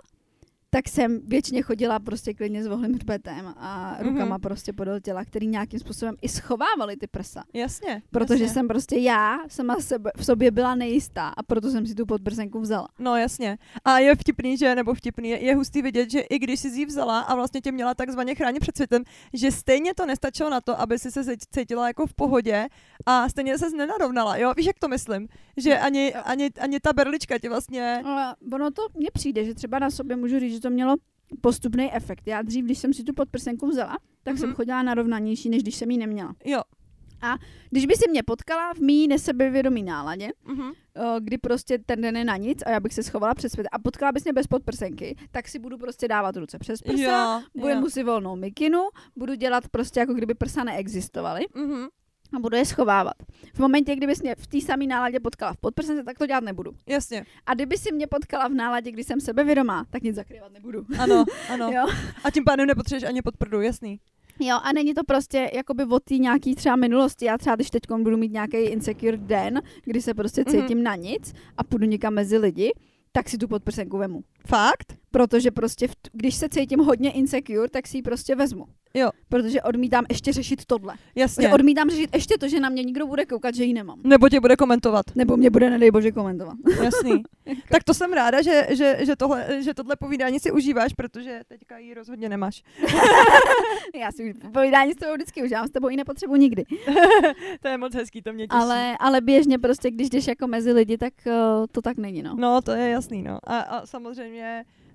tak 0.73 0.87
jsem 0.89 1.19
většině 1.27 1.61
chodila 1.61 1.99
prostě 1.99 2.33
klidně 2.33 2.63
s 2.63 2.67
vohlým 2.67 2.93
hřbetem 2.93 3.53
a 3.57 3.97
rukama 3.99 4.25
Mhm. 4.35 4.41
prostě 4.41 4.73
podél 4.73 4.99
těla, 4.99 5.25
který 5.25 5.47
nějakým 5.47 5.79
způsobem 5.79 6.15
i 6.21 6.29
schovávaly 6.29 6.97
ty 6.97 7.07
prsa. 7.07 7.43
Jasně. 7.53 8.01
Protože 8.11 8.43
jasně. 8.43 8.53
jsem 8.53 8.67
prostě 8.67 8.97
já 8.97 9.39
sama 9.47 9.75
sebe, 9.79 10.11
v 10.17 10.25
sobě 10.25 10.51
byla 10.51 10.75
nejistá 10.75 11.27
a 11.27 11.43
proto 11.43 11.71
jsem 11.71 11.85
si 11.85 11.95
tu 11.95 12.05
podprsenku 12.05 12.59
vzala. 12.61 12.87
No 12.99 13.15
jasně. 13.15 13.57
A 13.85 13.99
je 13.99 14.15
vtipný, 14.15 14.57
že, 14.57 14.75
nebo 14.75 14.93
vtipný, 14.93 15.29
je, 15.29 15.55
hustý 15.55 15.81
vidět, 15.81 16.11
že 16.11 16.19
i 16.19 16.39
když 16.39 16.59
jsi 16.59 16.67
ji 16.67 16.85
vzala 16.85 17.19
a 17.19 17.35
vlastně 17.35 17.61
tě 17.61 17.71
měla 17.71 17.93
takzvaně 17.93 18.35
chránit 18.35 18.59
před 18.59 18.75
světem, 18.75 19.03
že 19.33 19.51
stejně 19.51 19.93
to 19.93 20.05
nestačilo 20.05 20.49
na 20.49 20.61
to, 20.61 20.79
aby 20.81 20.99
si 20.99 21.11
se 21.11 21.21
cít- 21.23 21.45
cítila 21.51 21.87
jako 21.87 22.07
v 22.07 22.13
pohodě 22.13 22.67
a 23.05 23.29
stejně 23.29 23.57
se 23.57 23.69
nenarovnala, 23.69 24.37
jo? 24.37 24.53
Víš, 24.57 24.65
jak 24.65 24.79
to 24.79 24.87
myslím? 24.87 25.27
Že 25.57 25.79
ani, 25.79 26.11
Jo. 26.15 26.21
ani, 26.25 26.49
ani 26.59 26.79
ta 26.79 26.93
berlička 26.93 27.37
tě 27.37 27.49
vlastně... 27.49 28.01
Ale 28.05 28.35
ono 28.53 28.71
to 28.71 28.81
mně 28.97 29.07
přijde, 29.13 29.45
že 29.45 29.53
třeba 29.55 29.79
na 29.79 29.89
sobě 29.89 30.15
můžu 30.15 30.39
říct, 30.39 30.62
to 30.63 30.69
mělo 30.69 30.95
postupný 31.41 31.93
efekt. 31.93 32.27
Já 32.27 32.41
dřív, 32.41 32.65
když 32.65 32.77
jsem 32.79 32.93
si 32.93 33.03
tu 33.03 33.13
podprsenku 33.13 33.67
vzala, 33.67 33.97
tak 34.23 34.37
jsem 34.37 34.49
Mhm. 34.49 34.55
chodila 34.55 34.83
narovnanější, 34.83 35.49
než 35.49 35.61
když 35.63 35.75
jsem 35.75 35.91
ji 35.91 35.97
neměla. 35.97 36.35
Jo. 36.45 36.61
Když 37.69 37.85
by 37.85 37.93
si 37.95 38.09
mě 38.09 38.23
potkala 38.23 38.73
v 38.73 38.79
mý 38.79 39.07
nesebevědomý 39.07 39.83
náladě, 39.83 40.29
o, 40.95 41.19
kdy 41.19 41.37
prostě 41.37 41.77
ten 41.85 42.01
den 42.01 42.17
je 42.17 42.23
na 42.25 42.37
nic 42.37 42.63
a 42.65 42.69
já 42.69 42.79
bych 42.79 42.93
se 42.93 43.03
schovala 43.03 43.33
přes 43.33 43.51
svět 43.51 43.67
a 43.71 43.79
potkala 43.79 44.11
bys 44.11 44.23
mě 44.23 44.33
bez 44.33 44.47
podprsenky, 44.47 45.15
tak 45.31 45.47
si 45.47 45.59
budu 45.59 45.77
prostě 45.77 46.07
dávat 46.07 46.37
ruce 46.37 46.59
přes 46.59 46.81
prsa, 46.81 47.01
Jo, 47.01 47.61
budu 47.61 47.73
jo. 47.73 47.89
si 47.89 48.03
volnou 48.03 48.35
mikinu, 48.35 48.79
budu 49.15 49.35
dělat 49.35 49.67
prostě 49.69 49.99
jako 49.99 50.13
kdyby 50.13 50.33
prsa 50.33 50.63
neexistovaly 50.63 51.45
Mhm. 51.55 51.87
A 52.35 52.39
budu 52.39 52.57
je 52.57 52.65
schovávat. 52.65 53.13
V 53.53 53.59
momentě, 53.59 53.95
kdybys 53.95 54.21
mě 54.21 54.35
v 54.35 54.47
té 54.47 54.61
samé 54.61 54.85
náladě 54.85 55.19
potkala 55.19 55.53
v 55.53 55.57
podprsence, 55.57 56.03
tak 56.03 56.17
to 56.17 56.27
dělat 56.27 56.43
nebudu. 56.43 56.71
Jasně. 56.87 57.25
A 57.45 57.53
kdyby 57.53 57.77
si 57.77 57.91
mě 57.91 58.07
potkala 58.07 58.47
v 58.47 58.53
náladě, 58.53 58.91
kdy 58.91 59.03
jsem 59.03 59.19
sebevědomá, 59.21 59.85
tak 59.89 60.03
nic 60.03 60.15
zakrývat 60.15 60.51
nebudu. 60.53 60.85
Ano, 60.99 61.25
ano. 61.49 61.71
Jo? 61.73 61.85
A 62.23 62.31
tím 62.31 62.43
pádem 62.43 62.67
nepotřebuješ 62.67 63.03
ani 63.03 63.21
podprdu, 63.21 63.61
jasný. 63.61 63.99
jo, 64.39 64.57
a 64.63 64.73
není 64.73 64.93
to 64.93 65.01
prostě 65.07 65.49
jakoby 65.53 65.83
od 65.83 66.03
té 66.03 66.13
nějaký 66.17 66.55
třeba 66.55 66.75
minulosti. 66.75 67.25
Já 67.25 67.37
třeba, 67.37 67.55
když 67.55 67.69
teď 67.69 67.81
budu 67.97 68.17
mít 68.17 68.31
nějaký 68.31 68.57
insecure 68.57 69.17
den, 69.17 69.61
kdy 69.83 70.01
se 70.01 70.13
prostě 70.13 70.43
Mhm. 70.47 70.61
cítím 70.61 70.83
na 70.83 70.95
nic 70.95 71.33
a 71.57 71.63
půjdu 71.63 71.85
někam 71.85 72.13
mezi 72.13 72.37
lidi, 72.37 72.71
tak 73.11 73.29
si 73.29 73.37
tu 73.37 73.47
podprsenku 73.47 73.97
vemu. 73.97 74.23
Fakt? 74.47 74.93
Protože 75.11 75.51
prostě, 75.51 75.87
v 75.87 75.91
když 76.11 76.35
se 76.35 76.49
cítím 76.49 76.79
hodně 76.79 77.11
insecure, 77.11 77.69
tak 77.69 77.87
si 77.87 77.97
ji 77.97 78.01
prostě 78.01 78.35
vezmu. 78.35 78.65
Jo. 78.93 79.09
Protože 79.29 79.61
odmítám 79.61 80.05
ještě 80.09 80.33
řešit 80.33 80.65
tohle. 80.65 80.95
Jasně. 81.15 81.47
Protože 81.47 81.53
odmítám 81.53 81.89
řešit 81.89 82.09
ještě 82.13 82.37
to, 82.37 82.47
že 82.47 82.59
na 82.59 82.69
mě 82.69 82.83
nikdo 82.83 83.07
bude 83.07 83.25
koukat, 83.25 83.55
že 83.55 83.63
ji 83.63 83.73
nemám. 83.73 83.99
Nebo 84.03 84.29
tě 84.29 84.39
bude 84.39 84.55
komentovat. 84.55 85.05
Nebo 85.15 85.37
mě 85.37 85.49
bude, 85.49 85.69
nedej 85.69 85.91
bože, 85.91 86.11
komentovat. 86.11 86.53
Jasný. 86.83 87.23
tak 87.71 87.83
to 87.83 87.93
jsem 87.93 88.13
ráda, 88.13 88.41
že, 88.41 88.67
že, 88.69 88.97
že, 88.99 89.15
tohle, 89.15 89.63
že 89.63 89.73
tohle 89.73 89.95
povídání 89.95 90.39
si 90.39 90.51
užíváš, 90.51 90.93
protože 90.93 91.41
teďka 91.47 91.77
ji 91.77 91.93
rozhodně 91.93 92.29
nemáš. 92.29 92.63
Já 93.95 94.11
si 94.11 94.33
povídání 94.53 94.91
s 94.91 94.95
tebou 94.95 95.13
vždycky 95.13 95.43
užívám, 95.43 95.67
s 95.67 95.71
tebou 95.71 95.89
ji 95.89 95.97
nepotřebuji 95.97 96.35
nikdy. 96.35 96.63
to 97.61 97.67
je 97.67 97.77
moc 97.77 97.95
hezký, 97.95 98.21
to 98.21 98.33
mě 98.33 98.47
těší. 98.47 98.61
Ale, 98.61 98.97
ale 98.99 99.21
běžně 99.21 99.59
prostě, 99.59 99.91
když 99.91 100.09
jdeš 100.09 100.27
jako 100.27 100.47
mezi 100.47 100.71
lidi, 100.71 100.97
tak 100.97 101.13
uh, 101.25 101.33
to 101.71 101.81
tak 101.81 101.97
není, 101.97 102.21
no. 102.21 102.35
No, 102.39 102.61
to 102.61 102.71
je 102.71 102.89
jasný, 102.89 103.23
no. 103.23 103.37
A, 103.43 103.59
a 103.59 103.85
samozřejmě, 103.85 104.32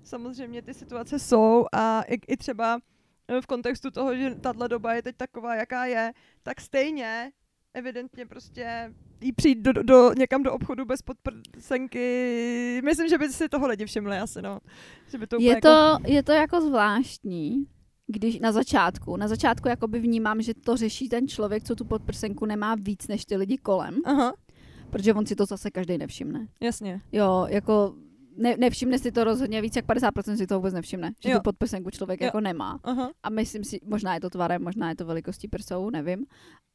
samozřejmě 0.03 0.61
ty 0.61 0.73
situace 0.73 1.19
jsou 1.19 1.65
a 1.73 2.01
i, 2.01 2.15
i 2.27 2.37
třeba 2.37 2.79
eh, 3.27 3.41
v 3.41 3.45
kontextu 3.45 3.91
toho, 3.91 4.15
že 4.15 4.35
tahle 4.35 4.69
doba 4.69 4.93
je 4.93 5.01
teď 5.01 5.15
taková, 5.15 5.55
jaká 5.55 5.85
je, 5.85 6.13
tak 6.43 6.61
stejně 6.61 7.31
evidentně 7.73 8.25
prostě 8.25 8.93
jí 9.21 9.31
přijít 9.31 9.57
do, 9.57 9.73
do, 9.83 10.13
někam 10.17 10.43
do 10.43 10.53
obchodu 10.53 10.85
bez 10.85 11.01
podprsenky. 11.01 12.81
Myslím, 12.85 13.07
že 13.09 13.17
by 13.17 13.29
si 13.29 13.49
toho 13.49 13.67
lidi 13.67 13.85
všimli 13.85 14.17
asi, 14.17 14.41
no. 14.41 14.59
Že 15.11 15.17
by 15.17 15.27
to 15.27 15.37
Je 15.39 15.49
jako... 15.49 15.61
to, 15.61 15.97
je 16.07 16.23
to 16.23 16.31
jako 16.31 16.61
zvláštní, 16.61 17.65
když 18.07 18.39
na 18.39 18.51
začátku, 18.51 19.17
na 19.17 19.27
začátku 19.27 19.67
jakoby 19.67 19.99
vnímám, 19.99 20.41
že 20.41 20.53
to 20.53 20.77
řeší 20.77 21.09
ten 21.09 21.27
člověk, 21.27 21.63
co 21.63 21.75
tu 21.75 21.85
podprsenku 21.85 22.45
nemá 22.45 22.75
víc 22.75 23.07
než 23.07 23.25
ty 23.25 23.35
lidi 23.35 23.57
kolem, 23.57 23.95
Aha, 24.05 24.33
protože 24.89 25.13
on 25.13 25.25
si 25.25 25.35
to 25.35 25.45
zase 25.45 25.71
každý 25.71 25.97
nevšimne. 25.97 26.47
jasně. 26.61 27.01
Jo, 27.11 27.45
jako 27.49 27.95
ne, 28.37 28.55
nevšimne 28.57 28.99
si 28.99 29.11
to 29.11 29.23
rozhodně 29.23 29.61
víc 29.61 29.75
jak 29.75 29.85
50% 29.85 30.35
si 30.37 30.47
to 30.47 30.55
vůbec 30.55 30.73
nevšimne, 30.73 31.11
že 31.23 31.29
Jo. 31.29 31.37
tu 31.37 31.43
podprsenku 31.43 31.89
člověk 31.89 32.21
Jo. 32.21 32.25
jako 32.25 32.39
nemá. 32.39 32.79
Aha. 32.83 33.09
A 33.23 33.29
myslím 33.29 33.63
si, 33.63 33.79
možná 33.85 34.13
je 34.13 34.19
to 34.21 34.29
tvarem, 34.29 34.63
možná 34.63 34.89
je 34.89 34.95
to 34.95 35.05
velikostí 35.05 35.47
prsou, 35.47 35.89
nevím, 35.89 36.25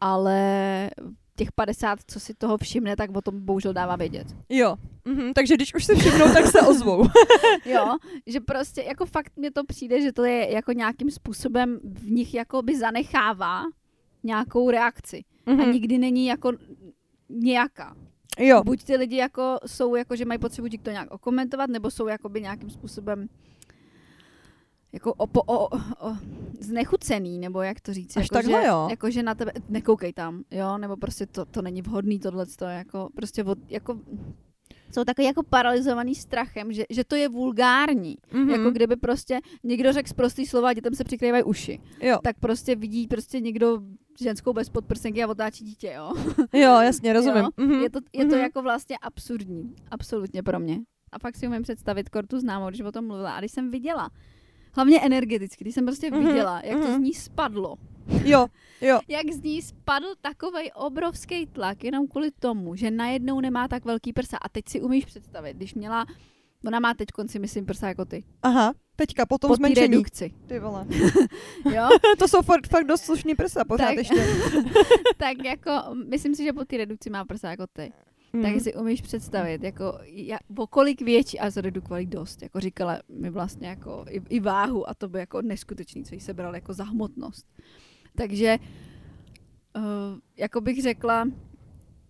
ale 0.01 0.91
těch 1.37 1.53
50, 1.53 1.99
co 2.07 2.21
si 2.21 2.35
toho 2.35 2.59
všimne, 2.59 2.97
tak 2.97 3.17
o 3.17 3.21
tom 3.23 3.45
bohužel 3.45 3.73
dává 3.73 3.97
vědět. 3.97 4.27
Jo. 4.49 4.77
Mhm, 5.05 5.33
takže 5.33 5.55
když 5.55 5.75
už 5.75 5.85
se 5.85 5.95
všimnou, 5.95 6.27
tak 6.33 6.47
se 6.47 6.61
ozvou. 6.61 7.05
Jo, 7.67 7.97
že 8.27 8.41
prostě 8.41 8.83
jako 8.83 9.07
fakt 9.07 9.33
mně 9.37 9.51
to 9.51 9.65
přijde, 9.65 10.01
že 10.01 10.13
to 10.13 10.25
je 10.25 10.53
jako 10.53 10.73
nějakým 10.73 11.11
způsobem 11.11 11.79
v 11.85 12.11
nich 12.11 12.35
jako 12.35 12.63
by 12.63 12.79
zanechává 12.79 13.63
nějakou 14.23 14.71
reakci. 14.71 15.25
A 15.47 15.51
Mhm. 15.53 15.73
nikdy 15.73 15.99
není 15.99 16.27
jako 16.27 16.53
nějaká. 17.29 17.97
Jo. 18.39 18.63
Buď 18.65 18.85
ty 18.85 18.97
lidi 18.97 19.17
jako 19.17 19.59
jsou 19.67 19.95
jako, 19.95 20.17
že 20.17 20.25
mají 20.25 20.39
potřebu 20.39 20.69
ti 20.69 20.79
to 20.79 20.91
nějak 20.91 21.11
okomentovat, 21.11 21.71
nebo 21.71 21.91
jsou 21.91 22.07
jako 22.09 22.29
by 22.29 22.43
nějakým 22.43 22.71
způsobem 22.71 23.29
jako 24.93 25.15
opo, 25.15 25.43
o, 25.43 25.67
o, 25.67 25.77
o, 25.77 26.17
znechucený, 26.61 27.39
nebo 27.39 27.63
jak 27.63 27.81
to 27.81 27.95
říct. 27.95 28.17
Až 28.17 28.25
jako, 28.25 28.35
takhle, 28.35 28.63
že, 28.63 28.69
jo? 28.69 28.87
Jako, 28.91 29.11
že 29.11 29.23
na 29.23 29.35
tebe, 29.35 29.53
nekoukej 29.69 30.13
tam, 30.13 30.45
jo, 30.51 30.79
nebo 30.79 30.97
prostě 30.97 31.27
to, 31.27 31.45
to 31.45 31.63
není 31.63 31.83
vhodný 31.83 32.19
tohle, 32.19 32.47
jako, 32.69 33.09
prostě 33.15 33.45
od, 33.45 33.59
jako, 33.69 34.01
jsou 34.93 35.05
takový 35.05 35.27
jako 35.27 35.43
paralizovaný 35.43 36.15
strachem, 36.15 36.73
že, 36.73 36.85
že 36.91 37.05
to 37.05 37.17
je 37.17 37.29
vulgární. 37.29 38.17
Mhm. 38.33 38.51
Jako 38.51 38.71
kdyby 38.71 38.97
prostě 38.97 39.41
někdo 39.63 39.93
řekl 39.93 40.15
prostý 40.15 40.47
slova 40.47 40.69
a 40.69 40.73
dětem 40.73 40.95
se 40.95 41.05
přikrývají 41.05 41.45
uši. 41.45 41.81
Jo. 42.01 42.19
Tak 42.23 42.39
prostě 42.41 42.77
vidí 42.77 43.07
prostě 43.07 43.41
někdo 43.41 43.81
ženskou 44.21 44.53
bez 44.53 44.69
podprsenky 44.69 45.23
a 45.25 45.27
otáčí 45.29 45.65
dítě, 45.65 45.93
jo. 45.97 46.13
jo, 46.53 46.81
jasně, 46.81 47.13
rozumím. 47.13 47.45
Jo? 47.45 47.49
Mhm. 47.57 47.73
Je 47.83 47.91
to, 47.91 48.01
je 48.13 48.25
to 48.27 48.35
Mhm. 48.35 48.41
jako 48.45 48.63
vlastně 48.63 48.99
absurdní. 48.99 49.75
Absolutně 49.91 50.43
pro 50.43 50.61
mě. 50.61 50.79
A 51.13 51.19
pak 51.19 51.37
si 51.37 51.47
umím 51.49 51.63
představit 51.63 52.09
Kortu 52.09 52.39
známou, 52.41 52.69
když 52.69 52.81
o 52.81 52.93
tom 52.93 53.07
mluvila. 53.07 53.33
A 53.33 53.39
když 53.39 53.53
jsem 53.53 53.71
viděla, 53.71 54.11
hlavně 54.73 55.01
energeticky, 55.01 55.65
když 55.65 55.75
jsem 55.75 55.87
prostě 55.87 56.11
Mhm, 56.11 56.27
viděla, 56.27 56.61
jak 56.65 56.81
to 56.81 56.87
mhm. 56.89 56.95
z 56.97 56.99
ní 56.99 57.15
spadlo. 57.15 57.77
Jo, 58.25 58.47
jo. 58.81 59.01
Jak 59.09 59.33
z 59.33 59.43
ní 59.43 59.63
spadl 59.63 60.07
takový 60.21 60.73
obrovský 60.73 61.47
tlak 61.47 61.85
jenom 61.85 62.07
kvůli 62.09 62.31
tomu, 62.31 62.75
že 62.77 62.91
najednou 62.91 63.41
nemá 63.41 63.69
tak 63.69 63.85
velký 63.85 64.13
prsa. 64.13 64.37
A 64.43 64.49
teď 64.49 64.69
si 64.69 64.81
umíš 64.81 65.05
představit, 65.05 65.57
když 65.57 65.75
měla, 65.75 66.07
ona 66.67 66.81
má 66.81 66.95
teď 66.95 67.09
konci, 67.09 67.39
myslím, 67.39 67.67
prsa 67.67 67.89
jako 67.89 68.05
ty. 68.05 68.25
Aha, 68.43 68.73
teďka 68.97 69.27
po 69.27 69.39
tom 69.39 69.49
Po 69.49 69.57
zmenšení. 69.57 69.89
redukci. 69.89 70.35
Ty 70.47 70.59
vole. 70.59 70.87
Jo? 71.75 71.89
to 72.19 72.29
jsou 72.29 72.43
fakt, 72.43 72.69
fakt 72.69 72.85
dost 72.85 73.01
slušný 73.05 73.35
prsa 73.35 73.65
pořád 73.65 73.87
Tak. 73.87 73.97
ještě. 73.97 74.15
tak 75.17 75.45
jako, 75.45 75.71
myslím 76.09 76.35
si, 76.35 76.45
že 76.45 76.53
po 76.53 76.65
té 76.65 76.77
redukci 76.77 77.11
má 77.11 77.25
prsa 77.25 77.51
jako 77.51 77.67
ty. 77.73 77.93
Mm. 78.33 78.43
Tak 78.43 78.61
si 78.61 78.75
umíš 78.75 79.01
představit, 79.03 79.63
jako 79.63 79.99
ja, 80.05 80.39
o 80.57 80.67
kolik 80.67 81.03
větší 81.03 81.41
a 81.41 81.51
zredukovali 81.51 82.07
dost. 82.07 82.43
Jako 82.43 82.61
říkala 82.61 82.99
mi 83.09 83.31
vlastně 83.31 83.69
jako 83.69 84.05
i, 84.09 84.23
i 84.29 84.41
váhu 84.41 84.89
a 84.91 84.95
to 84.95 85.09
by 85.09 85.19
jako 85.19 85.43
neskutečný, 85.43 86.05
co 86.05 86.15
jí 86.15 86.21
se 86.21 86.35
bral 86.35 86.55
jako 86.55 86.73
za 86.73 86.85
hmotnost. 86.85 87.47
Takže 88.17 88.59
uh, 89.77 89.83
jako 90.37 90.61
bych 90.61 90.83
řekla, 90.83 91.29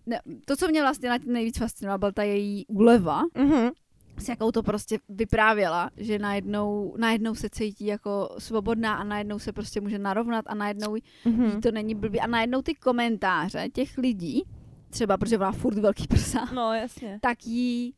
ne, 0.05 0.19
to, 0.45 0.55
co 0.55 0.67
mě 0.67 0.81
vlastně 0.81 1.09
na 1.09 1.17
tím 1.17 1.33
nejvíc 1.33 1.57
fascinovalo, 1.57 1.97
byla 1.97 2.11
ta 2.11 2.23
její 2.23 2.65
úleva, 2.67 3.21
Mhm. 3.37 3.69
S 4.17 4.29
jakou 4.29 4.51
to 4.51 4.63
prostě 4.63 4.99
vyprávěla, 5.09 5.89
že 5.97 6.19
najednou, 6.19 6.95
najednou 6.97 7.35
se 7.35 7.49
cítí 7.49 7.85
jako 7.85 8.29
svobodná 8.39 8.95
a 8.95 9.03
najednou 9.03 9.39
se 9.39 9.53
prostě 9.53 9.81
může 9.81 9.99
narovnat 9.99 10.45
a 10.47 10.55
najednou 10.55 10.95
jí 10.95 11.03
Mhm. 11.25 11.61
to 11.61 11.71
není 11.71 11.95
blbý. 11.95 12.19
A 12.19 12.27
najednou 12.27 12.61
ty 12.61 12.75
komentáře 12.75 13.69
těch 13.73 13.97
lidí, 13.97 14.43
třeba 14.89 15.17
protože 15.17 15.37
má 15.37 15.51
furt 15.51 15.77
velký 15.77 16.07
prsa, 16.07 16.45
No, 16.53 16.73
jasně. 16.73 17.19
tak 17.21 17.45
jí, 17.47 17.93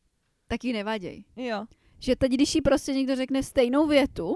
tak 0.47 0.63
jí 0.63 0.73
nevaděj. 0.73 1.23
Jo. 1.35 1.65
Že 1.99 2.15
teď, 2.15 2.31
když 2.31 2.55
jí 2.55 2.61
prostě 2.61 2.93
někdo 2.93 3.15
řekne 3.15 3.43
stejnou 3.43 3.87
větu, 3.87 4.35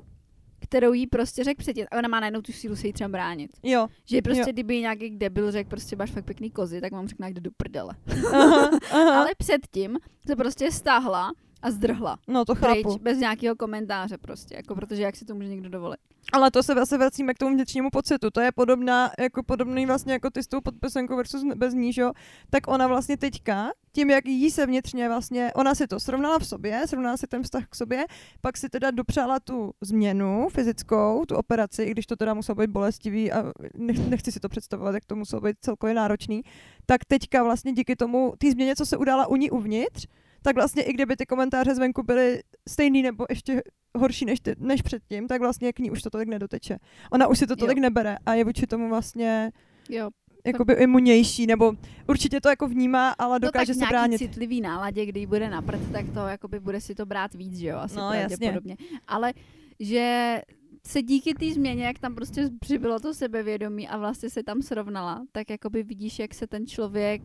kterou 0.59 0.93
jí 0.93 1.07
prostě 1.07 1.43
řekl 1.43 1.57
předtím, 1.59 1.85
a 1.91 1.97
ona 1.97 2.07
má 2.07 2.19
najednou 2.19 2.41
tu 2.41 2.51
sílu 2.51 2.75
se 2.75 2.87
jí 2.87 2.93
třeba 2.93 3.07
bránit. 3.07 3.51
Jo. 3.63 3.87
Že 4.05 4.21
prostě, 4.21 4.41
Jo. 4.41 4.53
kdyby 4.53 4.79
nějaký 4.81 5.09
debil 5.09 5.51
řekl, 5.51 5.69
prostě 5.69 5.95
máš 5.95 6.11
fakt 6.11 6.25
pěkný 6.25 6.51
kozy, 6.51 6.81
tak 6.81 6.91
vám 6.91 7.07
řekne, 7.07 7.31
jde 7.31 7.41
do 7.41 7.51
prdele. 7.57 7.95
Aha, 8.33 8.69
aha. 8.91 9.17
Ale 9.19 9.29
předtím 9.37 9.97
se 10.27 10.35
prostě 10.35 10.71
stáhla 10.71 11.31
a 11.61 11.71
zdrhla. 11.71 12.17
No, 12.27 12.45
to 12.45 12.55
Pryč, 12.55 12.83
chápu. 12.83 12.97
bez 13.01 13.17
nějakého 13.17 13.55
komentáře 13.55 14.17
prostě, 14.17 14.55
jako 14.55 14.75
protože 14.75 15.01
jak 15.01 15.15
si 15.15 15.25
to 15.25 15.35
může 15.35 15.47
někdo 15.47 15.69
dovolit. 15.69 15.99
Ale 16.33 16.51
to 16.51 16.63
se 16.63 16.73
zase 16.73 16.97
vracíme 16.97 17.33
k 17.33 17.37
tomu 17.37 17.55
vnitřnímu 17.55 17.89
pocitu. 17.89 18.29
To 18.31 18.41
je 18.41 18.51
podobná, 18.51 19.11
jako 19.19 19.43
podobný 19.43 19.85
vlastně 19.85 20.13
jako 20.13 20.29
ty 20.29 20.43
s 20.43 20.47
tou 20.47 20.61
podprsenkou 20.61 21.15
versus 21.15 21.43
bez 21.55 21.73
ní, 21.73 21.93
že 21.93 22.01
jo? 22.01 22.11
Tak 22.49 22.67
ona 22.67 22.87
vlastně 22.87 23.17
teďka, 23.17 23.71
tím 23.91 24.09
jak 24.09 24.25
jí 24.25 24.51
se 24.51 24.65
vnitřně 24.65 25.07
vlastně, 25.07 25.51
ona 25.55 25.75
si 25.75 25.87
to 25.87 25.99
srovnala 25.99 26.39
v 26.39 26.47
sobě, 26.47 26.81
srovnala 26.87 27.17
si 27.17 27.27
ten 27.27 27.43
vztah 27.43 27.63
k 27.69 27.75
sobě, 27.75 28.05
pak 28.41 28.57
si 28.57 28.69
teda 28.69 28.91
dopřála 28.91 29.39
tu 29.39 29.71
změnu 29.81 30.47
fyzickou, 30.51 31.25
tu 31.27 31.35
operaci, 31.35 31.83
i 31.83 31.91
když 31.91 32.05
to 32.05 32.15
teda 32.15 32.33
muselo 32.33 32.55
být 32.55 32.69
bolestivý 32.69 33.31
a 33.31 33.43
nech, 33.77 34.09
nechci 34.09 34.31
si 34.31 34.39
to 34.39 34.49
představovat, 34.49 34.93
jak 34.95 35.05
to 35.05 35.15
muselo 35.15 35.41
být 35.41 35.55
celkově 35.61 35.95
náročný, 35.95 36.41
tak 36.85 37.05
teďka 37.05 37.43
vlastně 37.43 37.73
díky 37.73 37.95
tomu, 37.95 38.33
té 38.37 38.51
změně, 38.51 38.75
co 38.75 38.85
se 38.85 38.97
udála 38.97 39.27
u 39.27 39.35
ní 39.35 39.51
uvnitř, 39.51 40.07
tak 40.43 40.55
vlastně 40.55 40.83
i 40.83 40.93
kdyby 40.93 41.15
ty 41.15 41.25
komentáře 41.25 41.75
zvenku 41.75 42.03
byly 42.03 42.41
stejný 42.69 43.01
nebo 43.01 43.25
ještě 43.29 43.61
horší 43.97 44.25
než, 44.25 44.39
ty, 44.39 44.55
než 44.59 44.81
předtím, 44.81 45.27
tak 45.27 45.41
vlastně 45.41 45.73
k 45.73 45.79
ní 45.79 45.91
už 45.91 46.01
to 46.01 46.09
tolik 46.09 46.29
nedoteče. 46.29 46.77
Ona 47.11 47.27
už 47.27 47.39
si 47.39 47.47
to 47.47 47.55
tolik 47.55 47.77
Jo. 47.77 47.81
nebere 47.81 48.17
a 48.25 48.33
je 48.33 48.43
vůči 48.43 48.67
tomu 48.67 48.89
vlastně 48.89 49.51
Jo. 49.89 50.09
jakoby 50.45 50.73
imunější, 50.73 51.47
nebo 51.47 51.73
určitě 52.09 52.41
to 52.41 52.49
jako 52.49 52.67
vnímá, 52.67 53.09
ale 53.09 53.35
No 53.35 53.47
dokáže 53.47 53.73
tak 53.73 53.83
se 53.83 53.89
bránit. 53.89 54.17
citlivý 54.17 54.61
náladě, 54.61 55.05
kdy 55.05 55.25
bude 55.25 55.49
na 55.49 55.61
prd, 55.61 55.91
tak 55.91 56.05
to 56.13 56.19
jakoby 56.27 56.59
bude 56.59 56.81
si 56.81 56.95
to 56.95 57.05
brát 57.05 57.33
víc, 57.33 57.57
že 57.57 57.67
jo, 57.67 57.77
asi 57.77 57.95
No, 57.97 58.13
jasně. 58.13 58.61
Ale 59.07 59.33
že 59.79 60.41
se 60.87 61.01
díky 61.01 61.33
té 61.33 61.51
změně, 61.53 61.83
jak 61.85 61.99
tam 61.99 62.15
prostě 62.15 62.49
přibylo 62.59 62.99
to 62.99 63.13
sebevědomí 63.13 63.87
a 63.87 63.97
vlastně 63.97 64.29
se 64.29 64.43
tam 64.43 64.61
srovnala, 64.61 65.25
tak 65.31 65.49
jakoby 65.49 65.83
vidíš, 65.83 66.19
jak 66.19 66.33
se 66.33 66.47
ten 66.47 66.67
člověk 66.67 67.21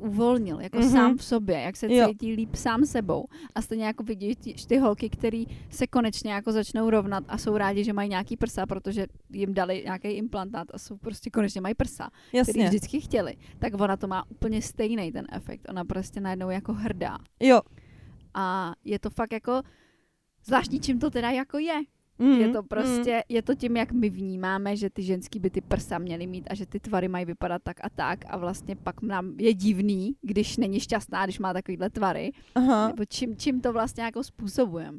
uh, 0.00 0.08
uvolnil, 0.08 0.60
jako 0.60 0.78
Mhm. 0.78 0.86
mm-hmm. 0.88 0.92
sám 0.92 1.16
v 1.16 1.24
sobě, 1.24 1.60
jak 1.60 1.76
se 1.76 1.94
Jo. 1.94 2.08
cítí 2.08 2.32
líp 2.32 2.54
sám 2.54 2.86
sebou. 2.86 3.24
A 3.54 3.62
stejně 3.62 3.84
jako 3.84 4.02
vidíš 4.02 4.36
ty, 4.36 4.54
ty 4.68 4.78
holky, 4.78 5.08
které 5.10 5.44
se 5.70 5.86
konečně 5.86 6.32
jako 6.32 6.52
začnou 6.52 6.90
rovnat 6.90 7.24
a 7.28 7.38
jsou 7.38 7.56
rádi, 7.56 7.84
že 7.84 7.92
mají 7.92 8.08
nějaký 8.10 8.36
prsa, 8.36 8.66
protože 8.66 9.06
jim 9.32 9.54
dali 9.54 9.82
nějaký 9.84 10.08
implantát 10.08 10.68
a 10.74 10.78
jsou 10.78 10.96
prostě 10.96 11.30
konečně 11.30 11.60
mají 11.60 11.74
prsa 11.74 12.10
který 12.28 12.38
Jasně. 12.38 12.64
vždycky 12.68 13.00
chtěli, 13.00 13.36
tak 13.58 13.74
ona 13.80 13.96
to 13.96 14.06
má 14.06 14.30
úplně 14.30 14.62
stejný 14.62 15.12
ten 15.12 15.26
efekt. 15.32 15.66
Ona 15.68 15.84
prostě 15.84 16.20
najednou 16.20 16.50
jako 16.50 16.72
hrdá. 16.72 17.18
Jo, 17.40 17.60
A 18.34 18.74
je 18.84 18.98
to 18.98 19.10
fakt 19.10 19.32
jako 19.32 19.62
zvláštní, 20.44 20.80
čím 20.80 20.98
to 20.98 21.10
teda 21.10 21.30
jako 21.30 21.58
je. 21.58 21.74
Mm, 22.18 22.32
Je 22.32 22.48
to 22.48 22.62
prostě, 22.62 23.24
je 23.28 23.42
to 23.42 23.54
tím, 23.54 23.76
jak 23.76 23.92
my 23.92 24.10
vnímáme, 24.10 24.76
že 24.76 24.90
ty 24.90 25.02
ženský 25.02 25.38
by 25.38 25.50
ty 25.50 25.60
prsa 25.60 25.98
měly 25.98 26.26
mít 26.26 26.46
a 26.50 26.54
že 26.54 26.66
ty 26.66 26.80
tvary 26.80 27.08
mají 27.08 27.24
vypadat 27.24 27.62
tak 27.62 27.76
a 27.80 27.88
tak 27.90 28.18
a 28.28 28.36
vlastně 28.36 28.76
pak 28.76 29.02
nám 29.02 29.34
je 29.38 29.54
divný, 29.54 30.16
když 30.22 30.56
není 30.56 30.80
šťastná, 30.80 31.24
když 31.26 31.38
má 31.38 31.52
takovýhle 31.52 31.90
tvary, 31.90 32.32
Aha, 32.54 32.88
nebo 32.88 33.04
čím, 33.04 33.36
čím 33.36 33.60
to 33.60 33.72
vlastně 33.72 34.02
jako 34.04 34.24
způsobujeme. 34.24 34.98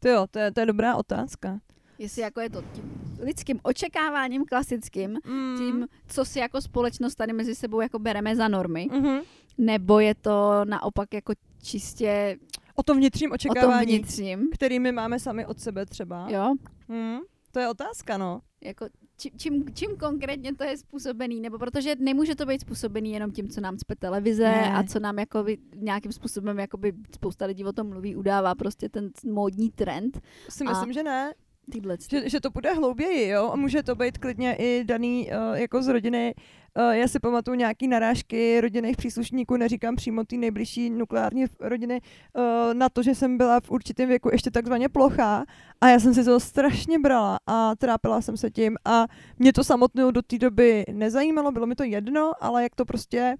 to 0.00 0.08
jo, 0.08 0.26
to 0.30 0.38
je, 0.38 0.52
to 0.52 0.60
je 0.60 0.66
dobrá 0.66 0.96
otázka. 0.96 1.60
Jestli 1.98 2.22
jako 2.22 2.40
je 2.40 2.50
to 2.50 2.62
tím 2.72 2.92
lidským 3.20 3.60
očekáváním 3.62 4.44
klasickým, 4.44 5.18
Mm. 5.26 5.54
tím, 5.58 5.86
co 6.08 6.24
si 6.24 6.38
jako 6.38 6.60
společnost 6.60 7.14
tady 7.14 7.32
mezi 7.32 7.54
sebou 7.54 7.80
jako 7.80 7.98
bereme 7.98 8.36
za 8.36 8.48
normy, 8.48 8.86
Mhm. 8.92 9.18
nebo 9.58 10.00
je 10.00 10.14
to 10.14 10.64
naopak 10.64 11.14
jako 11.14 11.32
čistě 11.62 12.36
O 12.74 12.82
tom 12.82 12.96
vnitřním 12.96 13.30
o 13.32 13.38
tom 13.38 13.50
očekávání, 13.50 13.86
vnitřním, 13.98 14.48
který 14.54 14.78
my 14.78 14.92
máme 14.92 15.18
sami 15.18 15.46
od 15.46 15.60
sebe 15.60 15.86
třeba. 15.86 16.26
jo, 16.30 16.54
Mm. 16.88 17.18
To 17.52 17.60
je 17.60 17.68
otázka, 17.68 18.18
no. 18.18 18.40
jako 18.64 18.86
čím, 19.16 19.30
čím, 19.38 19.64
čím 19.74 19.96
konkrétně 19.96 20.54
to 20.54 20.64
je 20.64 20.76
způsobený, 20.76 21.40
nebo 21.40 21.58
protože 21.58 21.94
nemůže 21.98 22.34
to 22.34 22.46
být 22.46 22.60
způsobený 22.60 23.12
jenom 23.12 23.30
tím, 23.30 23.48
co 23.48 23.60
nám 23.60 23.76
cpe 23.76 23.96
televize 23.96 24.42
Ne. 24.42 24.72
a 24.74 24.82
co 24.82 25.00
nám 25.00 25.18
jakoby 25.18 25.58
nějakým 25.76 26.12
způsobem 26.12 26.58
jakoby 26.58 26.92
spousta 27.14 27.46
lidí 27.46 27.64
o 27.64 27.72
tom 27.72 27.88
mluví, 27.88 28.16
udává 28.16 28.54
prostě 28.54 28.88
ten 28.88 29.10
módní 29.32 29.70
trend. 29.70 30.20
Si 30.48 30.64
A- 30.64 30.70
myslím, 30.70 30.92
že 30.92 31.02
ne. 31.02 31.32
Tyhle 31.72 31.96
Že, 32.10 32.28
že 32.28 32.40
to 32.40 32.50
bude 32.50 32.72
hlouběji, 32.74 33.28
jo? 33.28 33.50
A 33.52 33.56
může 33.56 33.82
to 33.82 33.94
být 33.94 34.18
klidně 34.18 34.54
i 34.58 34.84
daný 34.84 35.28
uh, 35.50 35.54
jako 35.58 35.82
z 35.82 35.88
rodiny. 35.88 36.34
Uh, 36.78 36.90
já 36.92 37.08
si 37.08 37.20
pamatuju 37.20 37.54
nějaký 37.54 37.88
narážky 37.88 38.60
rodinných 38.60 38.96
příslušníků, 38.96 39.56
neříkám 39.56 39.96
přímo 39.96 40.24
té 40.24 40.36
nejbližší 40.36 40.90
nukleární 40.90 41.44
rodiny, 41.60 42.00
uh, 42.36 42.74
na 42.74 42.88
to, 42.88 43.02
že 43.02 43.14
jsem 43.14 43.36
byla 43.38 43.60
v 43.60 43.70
určitém 43.70 44.08
věku 44.08 44.28
ještě 44.32 44.50
takzvaně 44.50 44.88
plochá 44.88 45.44
a 45.80 45.88
já 45.88 46.00
jsem 46.00 46.14
si 46.14 46.24
to 46.24 46.40
strašně 46.40 46.98
brala 46.98 47.38
a 47.46 47.76
trápila 47.76 48.20
jsem 48.20 48.36
se 48.36 48.50
tím 48.50 48.76
a 48.84 49.06
mě 49.38 49.52
to 49.52 49.64
samotnou 49.64 50.10
do 50.10 50.22
té 50.22 50.38
doby 50.38 50.84
nezajímalo, 50.92 51.52
bylo 51.52 51.66
mi 51.66 51.74
to 51.74 51.84
jedno, 51.84 52.32
ale 52.40 52.62
jak 52.62 52.74
to 52.74 52.84
prostě 52.84 53.36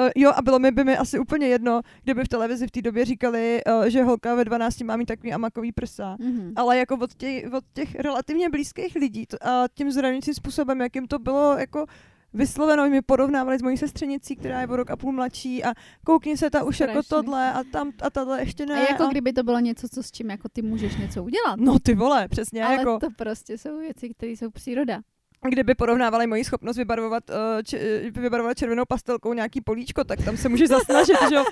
Uh, 0.00 0.08
jo, 0.16 0.32
a 0.36 0.42
bylo 0.42 0.58
mi 0.58 0.70
by 0.70 0.84
mi 0.84 0.96
asi 0.96 1.18
úplně 1.18 1.46
jedno, 1.46 1.80
kdyby 2.04 2.24
v 2.24 2.28
televizi 2.28 2.66
v 2.66 2.70
té 2.70 2.82
době 2.82 3.04
říkali, 3.04 3.60
uh, 3.78 3.84
že 3.84 4.02
holka 4.02 4.34
ve 4.34 4.44
12 4.44 4.80
má 4.80 4.96
mít 4.96 5.06
takový 5.06 5.32
amakový 5.32 5.72
prsa 5.72 6.16
Mhm. 6.20 6.52
ale 6.56 6.78
jako 6.78 6.96
od 6.96 7.14
těch, 7.14 7.52
od 7.52 7.64
těch 7.74 7.94
relativně 7.94 8.48
blízkých 8.48 8.94
lidí 8.94 9.26
to, 9.26 9.36
a 9.48 9.64
tím 9.74 9.90
zraňujícím 9.90 10.34
způsobem, 10.34 10.80
jak 10.80 10.94
jim 10.94 11.06
to 11.06 11.18
bylo 11.18 11.56
jako 11.58 11.86
vysloveno, 12.34 12.88
mi 12.90 13.02
porovnávali 13.02 13.58
s 13.58 13.62
mojí 13.62 13.76
sestřenicí, 13.76 14.36
která 14.36 14.60
je 14.60 14.66
o 14.66 14.76
rok 14.76 14.90
a 14.90 14.96
půl 14.96 15.12
mladší 15.12 15.64
a 15.64 15.72
koukni 16.04 16.36
se 16.36 16.50
ta 16.50 16.62
už 16.64 16.80
jako 16.80 17.02
Strašně. 17.02 17.08
tohle 17.24 17.52
a 17.52 17.64
tam 17.72 17.90
a 18.02 18.10
tahle 18.10 18.40
ještě 18.40 18.66
ne. 18.66 18.74
A 18.86 18.90
jako 18.92 19.04
a... 19.04 19.10
kdyby 19.10 19.32
to 19.32 19.42
bylo 19.42 19.58
něco, 19.58 19.88
co 19.88 20.02
s 20.02 20.10
čím 20.10 20.30
jako 20.30 20.48
ty 20.52 20.62
můžeš 20.62 20.96
něco 20.96 21.24
udělat. 21.24 21.56
No 21.60 21.78
ty 21.82 21.94
vole, 21.94 22.28
přesně, 22.28 22.64
Ale 22.64 22.74
jako 22.74 22.98
to 22.98 23.06
prostě 23.16 23.58
jsou 23.58 23.78
věci, 23.78 24.08
které 24.14 24.32
jsou 24.32 24.50
příroda. 24.50 25.00
kdyby 25.48 25.74
porovnávali 25.74 26.26
moji 26.26 26.44
schopnost 26.44 26.76
vybarvovat, 26.76 27.30
uh, 27.30 27.36
č- 27.64 28.10
vybarvovat 28.10 28.58
červenou 28.58 28.84
pastelkou 28.88 29.32
nějaký 29.32 29.60
políčko, 29.60 30.04
tak 30.04 30.24
tam 30.24 30.36
se 30.36 30.48
můžeš 30.48 30.68
zasnažit, 30.68 31.16
že 31.28 31.34
jo. 31.34 31.44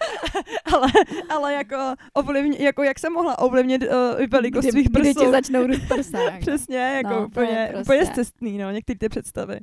ale, 0.74 0.88
ale 1.28 1.52
jako 1.54 1.94
ovlivnit, 2.14 2.60
jako 2.60 2.82
jak 2.82 2.98
jsem 2.98 3.12
mohla 3.12 3.38
ovlivnit 3.38 3.82
uh, 3.82 4.26
velikost 4.30 4.64
Kdy, 4.64 4.72
svých 4.72 4.88
kdy 4.90 5.14
ti 5.14 5.30
začnou 5.30 5.66
růst 5.66 5.82
prsa. 5.88 6.18
jako. 6.24 6.38
Přesně, 6.40 6.76
jako 6.78 7.10
No, 7.10 7.26
úplně, 7.26 7.68
prostě- 7.72 7.82
úplně 7.92 8.06
zcestný, 8.06 8.58
no, 8.58 8.70
některé 8.70 8.98
ty 8.98 9.08
představy. 9.08 9.58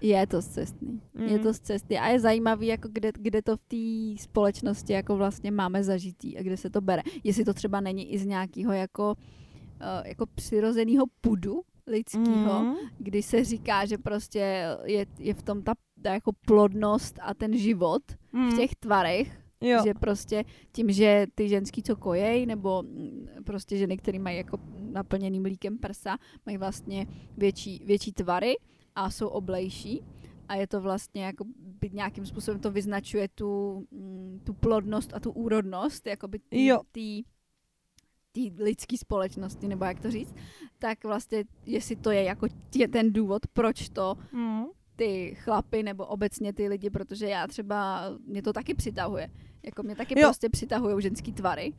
Je 0.00 0.26
to 0.26 0.42
zcestný. 0.42 1.00
Mm. 1.14 1.24
Je 1.24 1.36
Mm. 1.38 1.42
to 1.42 1.54
zcestný. 1.54 1.98
A 1.98 2.08
je 2.08 2.20
zajímavý, 2.20 2.66
jako 2.66 2.88
kde, 2.92 3.12
kde 3.18 3.42
to 3.42 3.56
v 3.56 3.60
té 3.68 4.22
společnosti 4.22 4.92
jako 4.92 5.16
vlastně 5.16 5.50
máme 5.50 5.84
zažitý 5.84 6.38
a 6.38 6.42
kde 6.42 6.56
se 6.56 6.70
to 6.70 6.80
bere. 6.80 7.02
Jestli 7.24 7.44
to 7.44 7.54
třeba 7.54 7.80
není 7.80 8.12
i 8.12 8.18
z 8.18 8.26
nějakého 8.26 8.72
jako, 8.72 9.14
uh, 9.80 10.06
jako 10.06 10.26
přirozeného 10.26 11.04
pudu 11.20 11.62
lidského, 11.86 12.60
mm. 12.60 12.66
Mhm. 12.66 12.76
kdy 12.98 13.22
se 13.22 13.44
říká, 13.44 13.84
že 13.86 13.98
prostě 13.98 14.66
je, 14.84 15.06
je 15.18 15.34
v 15.34 15.42
tom 15.42 15.62
ta, 15.62 15.74
ta 16.02 16.14
jako 16.14 16.32
plodnost 16.46 17.18
a 17.22 17.34
ten 17.34 17.58
život 17.58 18.02
Mm. 18.32 18.50
v 18.50 18.56
těch 18.56 18.74
tvarech, 18.74 19.40
jo. 19.60 19.80
že 19.84 19.94
prostě 19.94 20.44
tím, 20.72 20.90
že 20.92 21.26
ty 21.34 21.48
ženský, 21.48 21.82
co 21.82 21.96
kojej, 21.96 22.46
nebo 22.46 22.82
mm, 22.82 23.26
prostě 23.44 23.76
ženy, 23.76 23.96
které 23.96 24.18
mají 24.18 24.36
jako 24.36 24.58
naplněný 24.92 25.40
mlíkem 25.40 25.78
prsa, 25.78 26.16
mají 26.46 26.58
vlastně 26.58 27.06
větší, 27.36 27.82
větší 27.86 28.12
tvary 28.12 28.54
a 28.96 29.10
jsou 29.10 29.28
oblejší. 29.28 30.02
A 30.48 30.54
je 30.54 30.66
to 30.66 30.80
vlastně 30.80 31.24
jako 31.24 31.44
by 31.58 31.90
nějakým 31.92 32.26
způsobem 32.26 32.60
to 32.60 32.70
vyznačuje 32.70 33.28
tu, 33.28 33.80
mm, 33.90 34.40
tu 34.44 34.54
plodnost 34.54 35.14
a 35.14 35.20
tu 35.20 35.30
úrodnost, 35.32 36.06
jako 36.06 36.28
by 36.28 36.40
Jo. 36.50 36.80
té 36.94 37.10
lidské 38.62 38.98
společnosti, 38.98 39.68
nebo 39.68 39.84
jak 39.84 40.00
to 40.00 40.10
říct, 40.10 40.34
tak 40.78 41.04
vlastně, 41.04 41.44
jestli 41.66 41.96
to 41.96 42.10
je 42.10 42.22
jako 42.22 42.46
tě, 42.70 42.88
ten 42.88 43.12
důvod, 43.12 43.46
proč 43.52 43.88
to 43.88 44.16
Mm. 44.32 44.64
ty 44.96 45.34
chlapy 45.34 45.82
nebo 45.82 46.06
obecně 46.06 46.52
ty 46.52 46.68
lidi, 46.68 46.90
protože 46.90 47.28
já 47.28 47.46
třeba, 47.46 48.04
mě 48.26 48.42
to 48.42 48.52
taky 48.52 48.74
přitahuje. 48.74 49.30
Jako 49.62 49.82
mě 49.82 49.96
taky 49.96 50.20
Jo. 50.20 50.26
prostě 50.28 50.48
přitahují 50.48 51.02
ženský 51.02 51.32
tvary. 51.32 51.72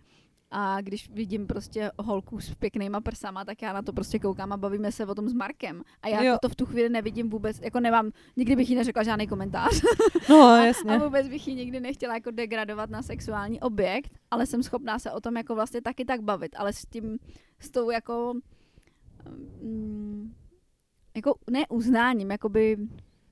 A 0.52 0.82
když 0.82 1.10
vidím 1.10 1.48
prostě 1.48 1.91
holku 2.00 2.39
s 2.39 2.56
pěknýma 2.56 3.02
prsama, 3.02 3.45
tak 3.45 3.62
já 3.62 3.74
na 3.74 3.82
to 3.82 3.93
prostě 3.93 4.20
koukám 4.20 4.52
a 4.54 4.58
bavíme 4.58 4.91
se 4.91 5.06
o 5.06 5.16
tom 5.16 5.30
s 5.30 5.34
Markem. 5.34 5.82
A 6.02 6.08
já 6.08 6.18
Jo. 6.20 6.26
jako 6.26 6.39
to 6.41 6.50
v 6.50 6.56
tu 6.56 6.66
chvíli 6.66 6.89
nevidím 6.89 7.30
vůbec, 7.30 7.60
jako 7.62 7.80
nemám, 7.80 8.12
nikdy 8.38 8.56
bych 8.56 8.70
jí 8.70 8.76
neřekla 8.76 9.04
žádný 9.04 9.28
komentář. 9.28 9.82
No, 10.30 10.41
A, 10.48 10.66
jasně. 10.66 10.91
a 10.91 10.98
vůbec 11.04 11.28
bych 11.28 11.48
ji 11.48 11.56
nikdy 11.56 11.80
nechtěla 11.80 12.14
jako 12.14 12.32
degradovat 12.32 12.89
na 12.89 13.02
sexuální 13.02 13.62
objekt, 13.62 14.12
ale 14.32 14.45
jsem 14.45 14.64
schopná 14.64 15.00
se 15.00 15.12
o 15.12 15.22
tom 15.22 15.38
jako 15.38 15.56
vlastně 15.56 15.82
taky 15.82 16.06
tak 16.06 16.22
bavit, 16.22 16.56
ale 16.58 16.74
s 16.74 16.86
tím, 16.86 17.20
s 17.60 17.70
tou 17.72 17.89
jako, 17.91 18.34
mm, 19.62 20.34
jako 21.16 21.36
ne 21.50 21.64
uznáním, 21.70 22.32
jakoby 22.32 22.78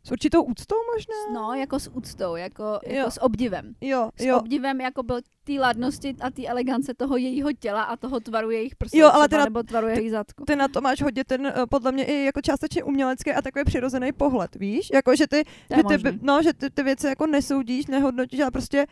S 0.06 0.12
určitou 0.12 0.44
úctou 0.44 0.76
možná? 0.96 1.40
No, 1.42 1.54
jako 1.54 1.80
s 1.80 1.92
úctou, 1.94 2.36
jako, 2.36 2.80
jako 2.88 3.12
s 3.12 3.22
obdivem. 3.24 3.76
Jo, 3.82 4.10
S 4.16 4.24
jo. 4.24 4.38
obdivem 4.38 4.82
jako 4.82 5.04
byl 5.04 5.20
té 5.44 5.54
ladnosti 5.54 6.16
a 6.22 6.30
té 6.32 6.48
elegance 6.48 6.94
toho 6.94 7.18
jejího 7.18 7.54
těla 7.54 7.84
a 7.84 7.96
toho 7.96 8.20
tvaru 8.20 8.52
jejich 8.52 8.76
prsou 8.76 8.98
Jo, 8.98 9.10
ale 9.14 9.28
třeba, 9.28 9.28
ty 9.28 9.36
na- 9.38 9.44
nebo 9.46 9.64
tvaru 9.64 9.88
jejich 9.88 10.12
zadku. 10.12 10.46
Ty 10.46 10.56
na 10.56 10.68
to 10.68 10.82
máš 10.82 11.02
hodně 11.02 11.24
ten, 11.24 11.46
eh, 11.48 11.54
podle 11.70 11.92
mě, 11.92 12.04
i 12.06 12.26
jako 12.26 12.42
částečně 12.42 12.84
umělecký 12.84 13.32
a 13.32 13.42
takový 13.42 13.66
přirozený 13.66 14.12
pohled, 14.12 14.56
víš? 14.56 14.88
Jako, 14.94 15.16
že 15.16 15.28
ty, 15.28 15.44
že 15.76 15.84
ty, 15.84 16.20
no, 16.22 16.44
že 16.44 16.54
ty, 16.54 16.70
ty 16.70 16.84
věci 16.84 17.08
jako 17.08 17.28
nesoudíš, 17.28 17.86
nehodnotíš, 17.88 18.40
ale 18.40 18.52
prostě, 18.52 18.86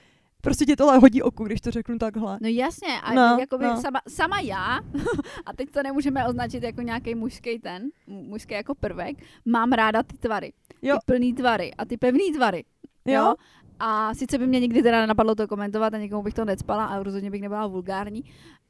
prostě 0.43 0.65
ti 0.65 0.75
tohle 0.75 0.97
hodí 0.97 1.21
oku, 1.21 1.43
když 1.43 1.61
to 1.61 1.71
řeknu 1.71 1.97
takhle. 1.97 2.37
No 2.41 2.47
jasně, 2.49 3.01
a 3.03 3.13
No, 3.13 3.37
jakoby 3.39 3.65
no. 3.65 3.81
Sama, 3.81 4.01
sama 4.07 4.39
já, 4.39 4.79
a 5.45 5.53
teď 5.55 5.69
to 5.71 5.83
nemůžeme 5.83 6.27
označit 6.27 6.63
jako 6.63 6.81
nějaký 6.81 7.15
mužský 7.15 7.59
ten, 7.59 7.83
mu- 8.07 8.23
mužský 8.23 8.53
jako 8.53 8.75
prvek, 8.75 9.17
mám 9.45 9.71
ráda 9.71 10.03
ty 10.03 10.17
tvary. 10.17 10.53
Jo. 10.81 10.95
Ty 10.95 10.99
plný 11.13 11.33
tvary 11.33 11.73
a 11.77 11.85
ty 11.85 11.97
pevný 11.97 12.33
tvary. 12.33 12.63
Jo? 13.05 13.33
A 13.79 14.13
sice 14.13 14.37
by 14.37 14.47
mě 14.47 14.59
nikdy 14.59 14.83
teda 14.83 15.01
nenapadlo 15.01 15.35
to 15.35 15.47
komentovat 15.47 15.93
a 15.93 15.97
někomu 15.97 16.23
bych 16.23 16.33
to 16.33 16.45
necpala 16.45 16.85
a 16.85 17.03
rozhodně 17.03 17.31
bych 17.31 17.41
nebyla 17.41 17.67
vulgární, 17.67 18.23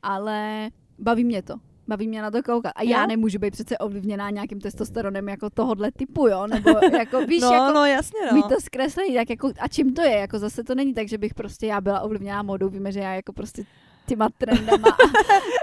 ale 0.04 0.70
baví 1.00 1.24
mě 1.24 1.42
to. 1.42 1.56
Baví 1.88 2.08
mě 2.08 2.22
na 2.22 2.32
to 2.32 2.44
koukat. 2.44 2.72
A 2.76 2.84
já 2.84 3.02
Jo? 3.02 3.08
nemůžu 3.08 3.40
být 3.40 3.52
přece 3.52 3.78
ovlivněná 3.78 4.30
nějakým 4.30 4.60
testosteronem 4.62 5.30
jako 5.30 5.50
tohohle 5.50 5.92
typu, 5.92 6.28
jo? 6.28 6.48
Nebo 6.48 6.70
jako, 6.98 7.26
víš, 7.26 7.42
no, 7.42 7.52
jako, 7.54 7.74
no, 7.74 7.86
jasně, 7.86 8.20
no. 8.36 8.50
to 8.50 8.56
zkreslení, 8.62 9.16
tak 9.16 9.30
jako, 9.30 9.52
a 9.60 9.68
čím 9.68 9.94
to 9.94 10.02
je, 10.02 10.12
jako 10.12 10.40
zase 10.40 10.64
to 10.64 10.76
není 10.76 10.94
tak, 10.94 11.08
že 11.08 11.18
bych 11.18 11.34
prostě 11.34 11.68
já 11.68 11.82
byla 11.82 12.02
ovlivněná 12.02 12.44
modou, 12.44 12.70
víme, 12.70 12.92
že 12.92 13.00
já 13.00 13.14
jako 13.14 13.34
prostě 13.34 13.64
těma 14.08 14.30
trendama 14.38 14.88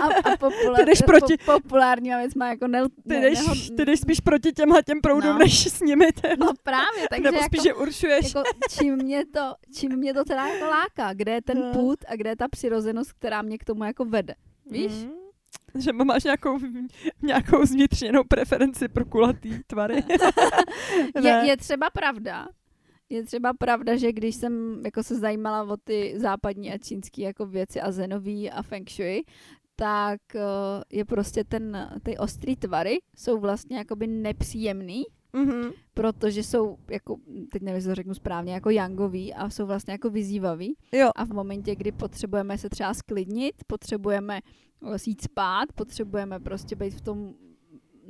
a, 0.01 0.05
a, 0.05 0.33
a 0.35 0.51
Ty 0.77 0.85
jdeš 0.85 1.03
proti- 1.03 1.37
po, 1.47 1.53
populárníma 1.53 2.19
věcma 2.19 2.49
jako 2.49 2.67
ne, 2.67 2.83
Ty 3.09 3.21
jdeš, 3.21 3.39
neho- 3.39 3.55
ty 3.77 3.85
jdeš 3.85 4.01
spíš 4.01 4.21
proti 4.21 4.53
těmhle 4.53 4.83
těm 4.83 5.01
proudům, 5.01 5.33
No. 5.33 5.39
než 5.39 5.67
s 5.67 5.81
nimi, 5.81 6.07
ty, 6.13 6.29
No 6.39 6.47
právě, 6.63 7.07
takže 7.11 7.23
nebo 7.23 7.37
jako, 7.37 7.47
spíš, 7.47 7.63
že 7.63 7.75
určuješ. 7.75 8.35
jako, 8.35 8.49
čím, 8.71 8.97
mě 8.97 9.27
to, 9.27 9.55
čím 9.75 9.97
mě 9.97 10.15
to 10.15 10.25
teda 10.25 10.47
jako 10.47 10.65
láká, 10.65 11.13
kde 11.15 11.33
je 11.33 11.43
ten 11.43 11.59
No. 11.61 11.73
půd 11.73 11.99
a 12.09 12.17
kde 12.17 12.31
je 12.31 12.37
ta 12.37 12.49
přirozenost, 12.49 13.13
která 13.13 13.43
mě 13.43 13.59
k 13.59 13.65
tomu 13.65 13.85
jako 13.85 14.05
vede. 14.05 14.35
Víš? 14.71 14.93
Mm. 14.93 15.11
Že 15.79 15.93
máš 15.93 16.25
nějakou, 16.25 16.59
nějakou 17.23 17.67
zvnitřněnou 17.67 18.25
preferenci 18.25 18.89
pro 18.89 19.05
kulatý 19.05 19.59
tvary. 19.67 19.97
Je, 21.25 21.31
je 21.31 21.57
třeba 21.57 21.91
pravda, 21.91 22.49
je 23.09 23.25
třeba 23.25 23.53
pravda, 23.53 23.97
že 23.97 24.13
když 24.13 24.35
jsem 24.35 24.83
jako 24.85 25.03
se 25.03 25.15
zajímala 25.15 25.73
o 25.73 25.77
ty 25.77 26.15
západní 26.17 26.73
a 26.73 26.79
čínský 26.79 27.23
jako 27.23 27.47
věci 27.47 27.81
a 27.81 27.93
zenový 27.93 28.51
a 28.51 28.63
feng 28.63 28.91
shui, 28.91 29.23
tak 29.77 30.21
eh, 30.35 30.41
je 30.91 31.05
prostě 31.05 31.45
ten, 31.45 31.91
ty 32.03 32.19
ostrý 32.19 32.57
tvary 32.57 32.99
jsou 33.17 33.39
vlastně 33.39 33.79
jakoby 33.79 34.07
nepříjemný, 34.07 35.05
Mhm. 35.33 35.71
protože 35.95 36.43
jsou 36.43 36.79
jako, 36.91 37.17
teď 37.53 37.63
nevím, 37.63 37.83
to 37.83 37.95
řeknu 37.95 38.15
správně, 38.15 38.55
jako 38.55 38.71
yangový 38.71 39.35
a 39.35 39.51
jsou 39.51 39.67
vlastně 39.67 39.93
jako 39.93 40.11
vyzývavý. 40.11 40.77
Jo, 40.93 41.11
A 41.17 41.25
v 41.25 41.31
momentě, 41.31 41.77
kdy 41.77 41.93
potřebujeme 41.93 42.59
se 42.59 42.69
třeba 42.69 42.95
sklidnit, 42.95 43.55
potřebujeme 43.67 44.41
eh, 44.95 44.97
jít 45.07 45.23
spát, 45.23 45.73
potřebujeme 45.75 46.41
prostě 46.41 46.77
být 46.77 46.95
v 46.95 47.01
tom 47.01 47.35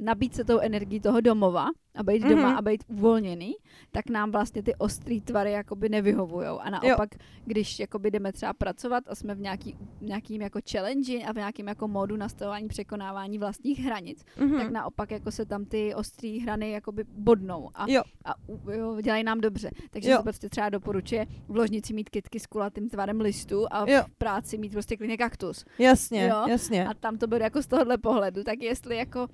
nabít 0.01 0.35
se 0.35 0.45
tou 0.45 0.59
energií 0.59 1.01
toho 1.01 1.21
domova 1.21 1.67
a 1.95 2.03
být 2.03 2.21
Mhm. 2.23 2.31
doma 2.31 2.57
a 2.57 2.63
být 2.63 2.85
uvolněný, 2.89 3.55
tak 3.93 4.11
nám 4.11 4.31
vlastně 4.31 4.63
ty 4.63 4.75
ostrý 4.75 5.21
tvary 5.21 5.53
jakoby 5.53 5.89
nevyhovujou. 5.89 6.59
A 6.59 6.71
naopak, 6.71 7.09
když 7.45 7.79
jakoby 7.79 8.11
jdeme 8.11 8.33
třeba 8.33 8.53
pracovat 8.53 9.05
a 9.09 9.15
jsme 9.15 9.35
v 9.35 9.41
nějaký, 9.41 9.77
nějakým 10.01 10.43
jako 10.43 10.59
challenge 10.73 11.19
a 11.19 11.33
v 11.33 11.37
nějakým 11.37 11.69
jako 11.69 11.89
módu 11.89 12.17
nastavování 12.17 12.69
překonávání 12.69 13.39
vlastních 13.39 13.79
hranic, 13.81 14.25
Mhm. 14.41 14.59
tak 14.59 14.71
naopak 14.71 15.11
jako 15.11 15.31
se 15.31 15.47
tam 15.47 15.65
ty 15.65 15.95
ostrý 15.95 16.39
hrany 16.41 16.71
jakoby 16.71 17.05
bodnou 17.09 17.71
a, 17.75 17.87
Jo. 17.89 18.03
a 18.25 18.35
jo, 18.73 19.01
dělají 19.03 19.25
nám 19.25 19.41
dobře. 19.41 19.71
Takže 19.91 20.11
Jo. 20.11 20.17
se 20.17 20.23
prostě 20.23 20.49
třeba 20.49 20.69
doporučuje 20.69 21.27
v 21.49 21.57
ložnici 21.57 21.93
mít 21.95 22.11
kytky 22.11 22.41
s 22.41 22.47
kulatým 22.47 22.89
tvarem 22.89 23.21
listu 23.21 23.67
a 23.71 23.91
Jo. 23.91 24.03
v 24.09 24.19
práci 24.19 24.59
mít 24.59 24.73
prostě 24.73 24.97
klidně 24.97 25.17
kaktus. 25.17 25.65
Jasně, 25.79 26.27
Jo. 26.27 26.45
jasně. 26.49 26.87
A 26.89 26.95
tam 26.95 27.19
to 27.19 27.27
bude 27.27 27.45
jako 27.45 27.63
z 27.63 27.67
tohohle 27.67 27.99
pohledu, 27.99 28.45
tak 28.45 28.63
jestli 28.63 28.97
jako 28.97 29.27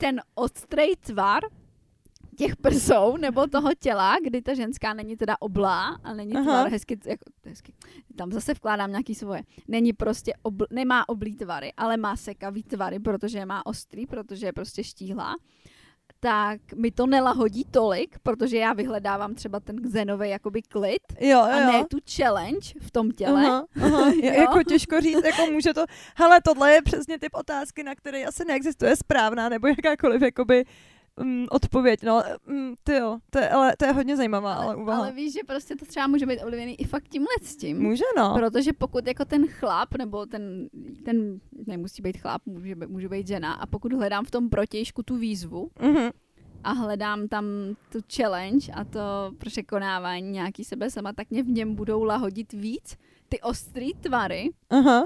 ten 0.00 0.20
ostrej 0.34 0.96
tvar 0.96 1.42
těch 2.36 2.56
prsou 2.56 3.16
nebo 3.16 3.46
toho 3.46 3.70
těla, 3.78 4.16
kdy 4.24 4.42
ta 4.42 4.54
ženská 4.54 4.94
není 4.94 5.16
teda 5.16 5.36
oblá 5.40 5.88
a 5.88 6.12
není 6.14 6.34
Aha. 6.34 6.44
tvar 6.44 6.68
hezky, 6.68 6.98
jako, 7.06 7.24
hezky, 7.44 7.72
tam 8.16 8.32
zase 8.32 8.54
vkládám 8.54 8.90
nějaký 8.90 9.14
svoje, 9.14 9.42
není 9.68 9.92
prostě, 9.92 10.32
obl, 10.42 10.66
nemá 10.70 11.08
oblý 11.08 11.36
tvary, 11.36 11.72
ale 11.76 11.96
má 11.96 12.16
sekavý 12.16 12.62
tvary, 12.62 12.98
protože 12.98 13.46
má 13.46 13.66
ostrý, 13.66 14.06
protože 14.06 14.46
je 14.46 14.52
prostě 14.52 14.84
štíhlá, 14.84 15.34
tak 16.20 16.60
mi 16.76 16.90
to 16.90 17.06
nelahodí 17.06 17.64
tolik, 17.70 18.18
protože 18.22 18.56
já 18.56 18.72
vyhledávám 18.72 19.34
třeba 19.34 19.60
ten 19.60 19.82
xenový 19.82 20.28
jakoby 20.28 20.62
klid 20.62 21.02
Jo, 21.20 21.28
jo, 21.28 21.40
a 21.40 21.72
ne 21.72 21.84
tu 21.84 21.98
challenge 22.16 22.68
v 22.80 22.90
tom 22.90 23.10
těle. 23.10 23.46
Aha, 23.46 23.64
aha. 23.82 24.12
Jo. 24.22 24.32
jako 24.32 24.62
těžko 24.62 25.00
říct, 25.00 25.24
jako 25.24 25.46
může 25.52 25.74
to, 25.74 25.84
hele, 26.16 26.40
tohle 26.44 26.72
je 26.72 26.82
přesně 26.82 27.18
typ 27.18 27.34
otázky, 27.34 27.82
na 27.82 27.94
které 27.94 28.24
asi 28.24 28.44
neexistuje 28.44 28.96
správná 28.96 29.48
nebo 29.48 29.66
jakákoliv 29.66 30.22
jakoby 30.22 30.64
um, 31.20 31.46
odpověď, 31.50 32.02
no, 32.02 32.22
um, 32.48 32.74
ty 32.82 32.92
jo, 32.94 33.18
to 33.30 33.38
je, 33.38 33.48
ale 33.48 33.76
to 33.78 33.84
je 33.84 33.92
hodně 33.92 34.16
zajímavá, 34.16 34.54
ale, 34.54 34.64
ale 34.64 34.74
ale, 34.74 34.82
úvaha. 34.82 35.00
ale 35.00 35.12
víš, 35.12 35.32
že 35.32 35.40
prostě 35.46 35.76
to 35.76 35.84
třeba 35.84 36.06
může 36.06 36.26
být 36.26 36.42
ovlivněný 36.42 36.80
i 36.80 36.84
fakt 36.84 37.08
tímhle 37.08 37.34
s 37.42 37.56
tím. 37.56 37.82
Může, 37.82 38.04
no. 38.16 38.34
Protože 38.34 38.72
pokud 38.72 39.06
jako 39.06 39.24
ten 39.24 39.46
chlap, 39.46 39.94
nebo 39.98 40.26
ten, 40.26 40.68
ten 41.04 41.40
nemusí 41.66 42.02
být 42.02 42.16
chlap, 42.18 42.42
může, 42.46 42.74
být- 42.76 42.88
může 42.88 43.08
být 43.08 43.26
žena, 43.26 43.52
a 43.52 43.66
pokud 43.66 43.92
hledám 43.92 44.24
v 44.24 44.30
tom 44.30 44.48
protějšku 44.50 45.02
tu 45.02 45.16
výzvu 45.16 45.70
Mhm. 45.82 46.10
a 46.64 46.72
hledám 46.72 47.28
tam 47.28 47.44
tu 47.92 47.98
challenge 48.16 48.72
a 48.72 48.84
to 48.84 49.00
překonávání 49.38 50.30
nějaký 50.30 50.64
sebe 50.64 50.90
sama, 50.90 51.12
tak 51.12 51.30
mě 51.30 51.42
v 51.42 51.48
něm 51.48 51.74
budou 51.74 52.02
lahodit 52.04 52.52
víc 52.52 52.96
ty 53.28 53.40
ostrý 53.40 53.94
tvary 53.94 54.50
Aha. 54.70 55.04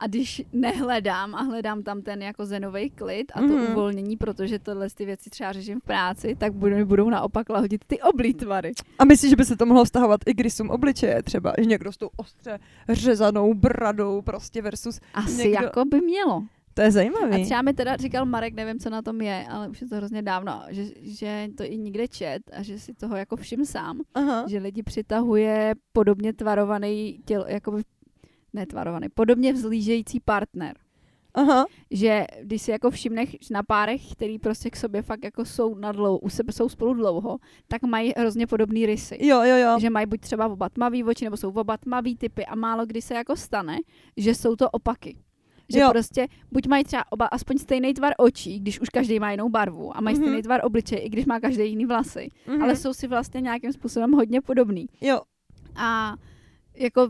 A 0.00 0.06
když 0.06 0.42
nehledám 0.52 1.34
a 1.34 1.42
hledám 1.42 1.82
tam 1.82 2.02
ten 2.02 2.22
jako 2.22 2.46
zenový 2.46 2.90
klid 2.90 3.32
a 3.34 3.40
to 3.40 3.46
Mhm. 3.46 3.66
uvolnění, 3.72 4.16
protože 4.16 4.58
tohle 4.58 4.88
ty 4.90 5.04
věci 5.06 5.30
třeba 5.30 5.52
řeším 5.52 5.80
v 5.80 5.84
práci, 5.84 6.36
tak 6.38 6.52
budou, 6.52 6.84
budou 6.84 7.10
naopak 7.10 7.48
lahodit 7.48 7.84
ty 7.86 8.00
oblí 8.02 8.34
tvary. 8.34 8.72
A 8.98 9.04
myslíš, 9.04 9.30
že 9.30 9.36
by 9.36 9.44
se 9.44 9.56
to 9.56 9.66
mohlo 9.66 9.84
vztahovat 9.84 10.20
i 10.26 10.34
k 10.34 10.40
rysům 10.40 10.70
obličeje 10.70 11.22
třeba, 11.22 11.52
že 11.58 11.64
někdo 11.64 11.92
s 11.92 11.96
tou 11.96 12.08
ostře 12.16 12.58
řezanou 12.88 13.54
bradou 13.54 14.22
prostě 14.22 14.62
versus, 14.62 15.00
Asi 15.14 15.36
Někdo- 15.48 15.64
jako 15.64 15.84
by 15.84 16.00
mělo. 16.00 16.42
to 16.74 16.82
je 16.82 16.88
A 16.88 16.90
zajímavý. 16.90 17.44
třeba 17.44 17.62
mi 17.62 17.72
teda 17.74 17.96
říkal 17.96 18.24
Marek, 18.26 18.54
nevím, 18.54 18.78
co 18.78 18.90
na 18.90 19.02
tom 19.02 19.20
je, 19.20 19.46
ale 19.50 19.68
už 19.68 19.80
je 19.80 19.88
to 19.88 19.96
hrozně 19.96 20.22
dávno, 20.22 20.62
že, 20.68 20.84
že 21.00 21.48
to 21.56 21.64
i 21.64 21.78
nikde 21.78 22.08
čet 22.08 22.42
a 22.52 22.62
že 22.62 22.78
si 22.78 22.94
toho 22.94 23.16
jako 23.16 23.36
všim 23.36 23.64
sám, 23.64 24.00
Aha. 24.14 24.44
že 24.48 24.58
lidi 24.58 24.82
přitahuje 24.82 25.74
podobně 25.92 26.32
tvarovaný 26.32 27.20
tělo, 27.24 27.44
jako 27.48 27.78
netvarovaný, 28.52 29.06
podobně 29.14 29.52
vzlížející 29.52 30.20
partner. 30.20 30.76
Aha. 31.34 31.66
Že 31.90 32.24
když 32.42 32.62
si 32.62 32.70
jako 32.70 32.90
všimneš 32.90 33.36
na 33.50 33.62
párech, 33.62 34.12
který 34.12 34.38
prostě 34.38 34.70
k 34.70 34.76
sobě 34.76 35.02
fakt 35.02 35.24
jako 35.24 35.44
jsou 35.44 35.74
na 35.74 35.92
dlouho, 35.92 36.18
u 36.18 36.28
sebe 36.30 36.52
jsou 36.52 36.68
spolu 36.68 36.94
dlouho, 36.94 37.38
tak 37.68 37.82
mají 37.82 38.12
hrozně 38.16 38.46
podobný 38.46 38.86
rysy. 38.86 39.18
Jo, 39.20 39.42
jo, 39.42 39.56
jo. 39.56 39.78
Že 39.80 39.90
mají 39.90 40.06
buď 40.06 40.20
třeba 40.20 40.48
oba 40.48 40.68
tmavý 40.68 41.04
oči, 41.04 41.24
nebo 41.24 41.36
jsou 41.36 41.50
oba 41.50 41.76
tmavý 41.76 42.16
typy 42.16 42.46
a 42.46 42.54
málo 42.54 42.86
kdy 42.86 43.02
se 43.02 43.14
jako 43.14 43.36
stane, 43.36 43.78
že 44.16 44.34
jsou 44.34 44.56
to 44.56 44.70
opaky. 44.70 45.18
Že 45.72 45.78
Jo. 45.80 45.88
prostě 45.90 46.28
buď 46.52 46.66
mají 46.66 46.84
třeba 46.84 47.04
oba 47.12 47.26
aspoň 47.26 47.58
stejný 47.58 47.94
tvar 47.94 48.12
očí, 48.18 48.60
když 48.60 48.80
už 48.80 48.88
každý 48.88 49.18
má 49.20 49.30
jinou 49.30 49.48
barvu 49.48 49.96
a 49.96 50.00
mají 50.00 50.16
Mhm. 50.16 50.24
stejný 50.24 50.42
tvar 50.42 50.60
obličeje, 50.64 51.00
i 51.00 51.08
když 51.08 51.26
má 51.26 51.40
každý 51.40 51.68
jiný 51.68 51.86
vlasy, 51.86 52.28
Mhm. 52.46 52.62
ale 52.62 52.76
jsou 52.76 52.92
si 52.92 53.06
vlastně 53.06 53.40
nějakým 53.40 53.72
způsobem 53.72 54.12
hodně 54.12 54.40
podobný. 54.40 54.86
Jo, 55.00 55.20
A 55.76 56.14
jako 56.76 57.08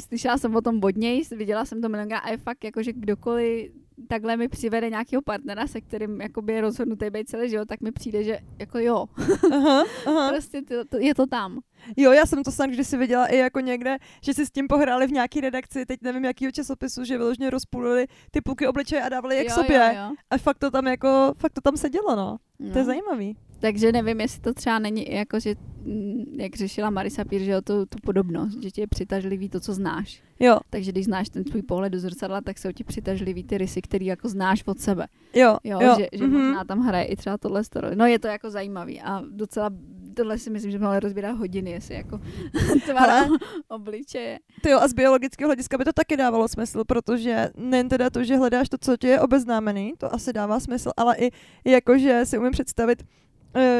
slyšela 0.00 0.38
jsem 0.38 0.56
o 0.56 0.60
tom 0.60 0.80
vodněji, 0.80 1.22
viděla 1.36 1.64
jsem 1.64 1.80
to 1.82 1.88
milionkrát 1.88 2.22
a 2.24 2.30
je 2.30 2.36
fakt 2.36 2.64
jako, 2.64 2.82
že 2.82 2.92
kdokoliv 2.92 3.72
takhle 4.08 4.36
mi 4.36 4.48
přivede 4.48 4.90
nějakého 4.90 5.22
partnera, 5.22 5.66
se 5.66 5.80
kterým 5.80 6.20
jakoby 6.20 6.52
je 6.52 6.60
rozhodnutý 6.60 7.10
být 7.10 7.28
celý 7.28 7.50
život, 7.50 7.68
tak 7.68 7.80
mi 7.80 7.92
přijde, 7.92 8.24
že 8.24 8.38
jako 8.58 8.78
jo, 8.78 9.06
aha, 9.52 9.84
aha. 10.06 10.28
prostě 10.32 10.62
to, 10.62 10.84
to, 10.84 10.98
je 10.98 11.14
to 11.14 11.26
tam. 11.26 11.58
Jo, 11.96 12.12
já 12.12 12.26
jsem 12.26 12.42
to 12.42 12.50
snad 12.52 12.66
kdysi 12.70 12.96
viděla 12.96 13.26
i 13.26 13.36
jako 13.36 13.60
někde, 13.60 13.96
že 14.22 14.34
si 14.34 14.46
s 14.46 14.50
tím 14.50 14.68
pohráli 14.68 15.06
v 15.06 15.12
nějaký 15.12 15.40
redakci, 15.40 15.86
teď 15.86 16.02
nevím 16.02 16.24
jakýho 16.24 16.52
časopisu, 16.52 17.04
že 17.04 17.18
vyloženě 17.18 17.50
rozpůlili 17.50 18.06
ty 18.30 18.40
půlky 18.40 18.66
obličeje 18.66 19.02
a 19.02 19.08
dávali 19.08 19.36
je 19.36 19.44
k 19.44 19.48
jo, 19.48 19.54
sobě. 19.54 19.92
Jo, 19.96 20.02
jo. 20.02 20.14
A 20.30 20.38
fakt 20.38 20.58
to 20.58 20.70
tam 20.70 20.86
jako, 20.86 21.32
fakt 21.38 21.52
to 21.52 21.60
tam 21.60 21.76
sedělo, 21.76 22.16
no. 22.16 22.36
To 22.58 22.64
je 22.64 22.72
No. 22.74 22.84
zajímavý. 22.84 23.36
Takže 23.64 23.92
nevím, 23.92 24.20
jestli 24.20 24.40
to 24.40 24.54
třeba 24.54 24.78
není 24.78 25.14
jako, 25.14 25.40
že 25.40 25.54
mm, 25.84 26.24
jak 26.40 26.56
řešila 26.56 26.90
Marisa 26.90 27.24
Pír, 27.24 27.42
že 27.42 27.50
jo, 27.50 27.62
tu, 27.62 27.86
tu 27.86 27.98
podobnost, 28.02 28.62
že 28.62 28.70
ti 28.70 28.80
je 28.80 28.86
přitažlivý 28.86 29.48
to, 29.48 29.60
co 29.60 29.74
znáš. 29.74 30.22
Jo, 30.40 30.58
Takže 30.70 30.92
když 30.92 31.04
znáš 31.04 31.28
ten 31.28 31.44
tvůj 31.44 31.62
pohled 31.62 31.92
do 31.92 31.98
zrcadla, 31.98 32.40
tak 32.40 32.58
jsou 32.58 32.72
ti 32.72 32.84
přitažlivý 32.84 33.44
ty 33.44 33.58
rysy, 33.58 33.82
který 33.82 34.06
jako 34.06 34.28
znáš 34.28 34.62
od 34.66 34.80
sebe. 34.80 35.06
jo, 35.34 35.56
Jo, 35.64 35.78
jo. 35.82 35.94
že, 35.98 36.08
že 36.12 36.26
mhm. 36.26 36.32
možná 36.32 36.64
tam 36.64 36.80
hraje 36.80 37.04
i 37.04 37.16
třeba 37.16 37.38
tohle 37.38 37.62
roli. 37.74 37.96
No 37.96 38.06
je 38.06 38.18
to 38.18 38.26
jako 38.26 38.50
zajímavý 38.50 39.00
a 39.00 39.22
docela 39.30 39.70
tohle 40.14 40.38
si 40.38 40.50
myslím, 40.50 40.70
že 40.70 40.78
mohli 40.78 41.00
rozbírat 41.00 41.38
hodiny, 41.38 41.70
jestli 41.70 41.94
jako 41.94 42.20
tvar 42.86 43.28
obličeje. 43.68 44.38
Ty 44.62 44.70
jo, 44.70 44.78
a 44.78 44.88
z 44.88 44.92
biologického 44.92 45.48
hlediska 45.48 45.78
by 45.78 45.84
to 45.84 45.92
taky 45.92 46.16
dávalo 46.16 46.48
smysl, 46.48 46.84
protože 46.84 47.50
nejen 47.56 47.88
teda 47.88 48.10
to, 48.10 48.24
že 48.24 48.36
hledáš 48.36 48.68
to, 48.68 48.78
co 48.80 48.96
ti 48.96 49.06
je 49.06 49.20
obeznámený, 49.20 49.92
to 49.98 50.14
asi 50.14 50.32
dává 50.32 50.60
smysl, 50.60 50.90
ale 50.96 51.16
i 51.16 51.30
jako, 51.64 51.98
že 51.98 52.20
si 52.24 52.38
umím 52.38 52.52
představit, 52.52 53.04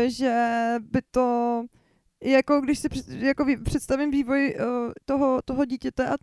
že 0.07 0.75
by 0.81 1.01
to 1.11 1.64
jako 2.25 2.61
když 2.61 2.79
si 2.79 2.89
jako 3.09 3.47
představím 3.64 4.11
vývoj 4.11 4.57
eh, 4.59 4.64
toho, 5.05 5.43
toho 5.45 5.64
dítěte 5.64 6.09
a 6.09 6.14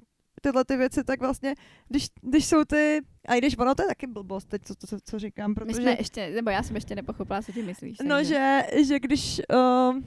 tyhle 0.42 0.66
ty 0.66 0.78
věci, 0.78 1.04
tak 1.04 1.20
vlastně, 1.20 1.56
když, 1.90 2.08
když 2.22 2.46
jsou 2.46 2.66
ty, 2.66 3.02
a 3.28 3.36
i 3.36 3.38
když 3.38 3.58
ono 3.58 3.76
to 3.76 3.84
je 3.84 3.88
taky 3.88 4.08
blbost 4.08 4.46
teď, 4.46 4.62
co, 4.66 4.76
co, 4.76 4.98
co 5.06 5.20
říkám, 5.20 5.50
My 5.52 5.56
protože... 5.56 5.82
jsme 5.82 5.96
ještě, 6.00 6.30
nebo 6.30 6.50
já 6.50 6.64
jsem 6.64 6.76
ještě 6.76 6.96
nepochopila, 6.96 7.42
co 7.42 7.52
ti 7.52 7.64
myslíš. 7.64 7.98
No, 8.04 8.16
takže- 8.16 8.64
že, 8.74 8.84
že 8.84 9.00
když... 9.00 9.42
Uh, 9.54 10.02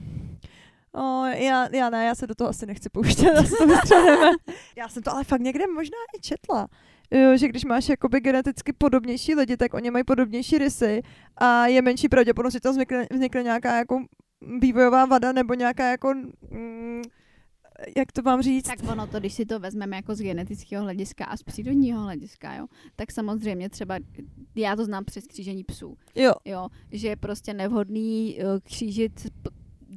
oh, 0.91 1.27
já, 1.27 1.75
já 1.75 1.89
ne, 1.89 2.05
já 2.05 2.15
se 2.15 2.27
do 2.27 2.35
toho 2.35 2.49
asi 2.49 2.65
nechci 2.65 2.89
pouštět, 2.89 3.41
vystřeleme. 3.65 4.31
Já 4.75 4.89
jsem 4.89 5.03
to 5.03 5.11
ale 5.11 5.23
fakt 5.23 5.41
někde 5.41 5.67
možná 5.67 5.97
i 6.17 6.21
četla. 6.21 6.67
Že 7.35 7.47
když 7.47 7.65
máš 7.65 7.89
jakoby 7.89 8.19
geneticky 8.19 8.73
podobnější 8.73 9.35
lidi, 9.35 9.57
tak 9.57 9.73
oni 9.73 9.91
mají 9.91 10.03
podobnější 10.03 10.57
rysy 10.57 11.01
a 11.37 11.67
je 11.67 11.81
menší 11.81 12.09
pravděpodobnost, 12.09 12.53
že 12.53 12.59
tam 12.59 12.71
vznikne, 12.71 13.07
vznikne 13.11 13.43
nějaká 13.43 13.77
jako 13.77 14.05
vývojová 14.61 15.05
vada 15.05 15.31
nebo 15.31 15.53
nějaká 15.53 15.91
jako 15.91 16.13
mm, 16.51 17.01
jak 17.97 18.11
to 18.11 18.21
mám 18.21 18.41
říct? 18.41 18.67
Tak 18.67 18.79
ono 18.91 19.07
to, 19.07 19.19
když 19.19 19.33
si 19.33 19.45
to 19.45 19.59
vezmeme 19.59 19.95
jako 19.95 20.15
z 20.15 20.21
genetického 20.21 20.83
hlediska 20.83 21.25
a 21.25 21.37
z 21.37 21.43
přírodního 21.43 22.01
hlediska, 22.01 22.55
jo, 22.55 22.67
tak 22.95 23.11
samozřejmě 23.11 23.69
třeba, 23.69 23.95
já 24.55 24.75
to 24.75 24.85
znám 24.85 25.05
přes 25.05 25.27
křížení 25.27 25.63
psů, 25.63 25.97
Jo, 26.15 26.33
jo, 26.45 26.67
že 26.91 27.07
je 27.07 27.15
prostě 27.15 27.53
nevhodný 27.53 28.37
uh, 28.37 28.59
křížit 28.63 29.27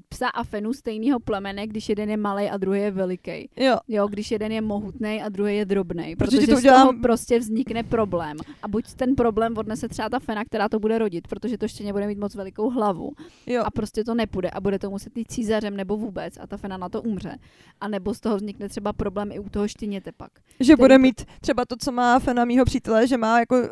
psa 0.08 0.28
a 0.28 0.44
fenu 0.44 0.72
stejného 0.72 1.20
plemene, 1.20 1.66
když 1.66 1.88
jeden 1.88 2.10
je 2.10 2.16
malý 2.16 2.50
a 2.50 2.56
druhý 2.56 2.80
je 2.80 2.90
veliký. 2.90 3.48
jo, 3.56 3.76
Jo, 3.88 4.06
když 4.08 4.30
jeden 4.30 4.52
je 4.52 4.60
mohutný 4.60 5.22
a 5.22 5.28
druhý 5.28 5.56
je 5.56 5.64
drobný, 5.64 6.16
Protože 6.16 6.36
protože 6.36 6.46
to 6.46 6.56
z 6.56 6.58
udělám- 6.58 6.86
toho 6.88 7.00
prostě 7.02 7.38
vznikne 7.38 7.82
problém. 7.82 8.36
A 8.62 8.68
buď 8.68 8.94
ten 8.94 9.14
problém 9.14 9.54
odnese 9.58 9.88
třeba 9.88 10.08
ta 10.08 10.18
fena, 10.18 10.44
která 10.44 10.68
to 10.68 10.78
bude 10.78 10.98
rodit, 10.98 11.28
protože 11.28 11.58
to 11.58 11.68
štěně 11.68 11.92
bude 11.92 12.06
mít 12.06 12.18
moc 12.18 12.34
velikou 12.34 12.70
hlavu 12.70 13.12
jo. 13.46 13.62
a 13.66 13.70
prostě 13.70 14.04
to 14.04 14.14
nepůjde 14.14 14.50
a 14.50 14.60
bude 14.60 14.78
to 14.78 14.90
muset 14.90 15.16
jít 15.16 15.30
císařem 15.32 15.76
nebo 15.76 15.96
vůbec 15.96 16.34
a 16.40 16.46
ta 16.46 16.56
fena 16.56 16.76
na 16.76 16.88
to 16.88 17.02
umře. 17.02 17.38
A 17.80 17.88
nebo 17.88 18.14
z 18.14 18.20
toho 18.20 18.36
vznikne 18.36 18.68
třeba 18.68 18.92
problém 18.92 19.32
i 19.32 19.38
u 19.38 19.48
toho 19.48 19.68
štěněte 19.68 20.12
pak. 20.16 20.30
Že 20.60 20.76
bude 20.76 20.94
to- 20.94 21.02
mít 21.02 21.24
třeba 21.40 21.64
to, 21.64 21.76
co 21.76 21.92
má 21.92 22.18
Fena 22.18 22.44
mýho 22.44 22.64
přítele, 22.64 23.06
že 23.06 23.16
má 23.16 23.40
jako 23.40 23.56
uh, 23.60 23.64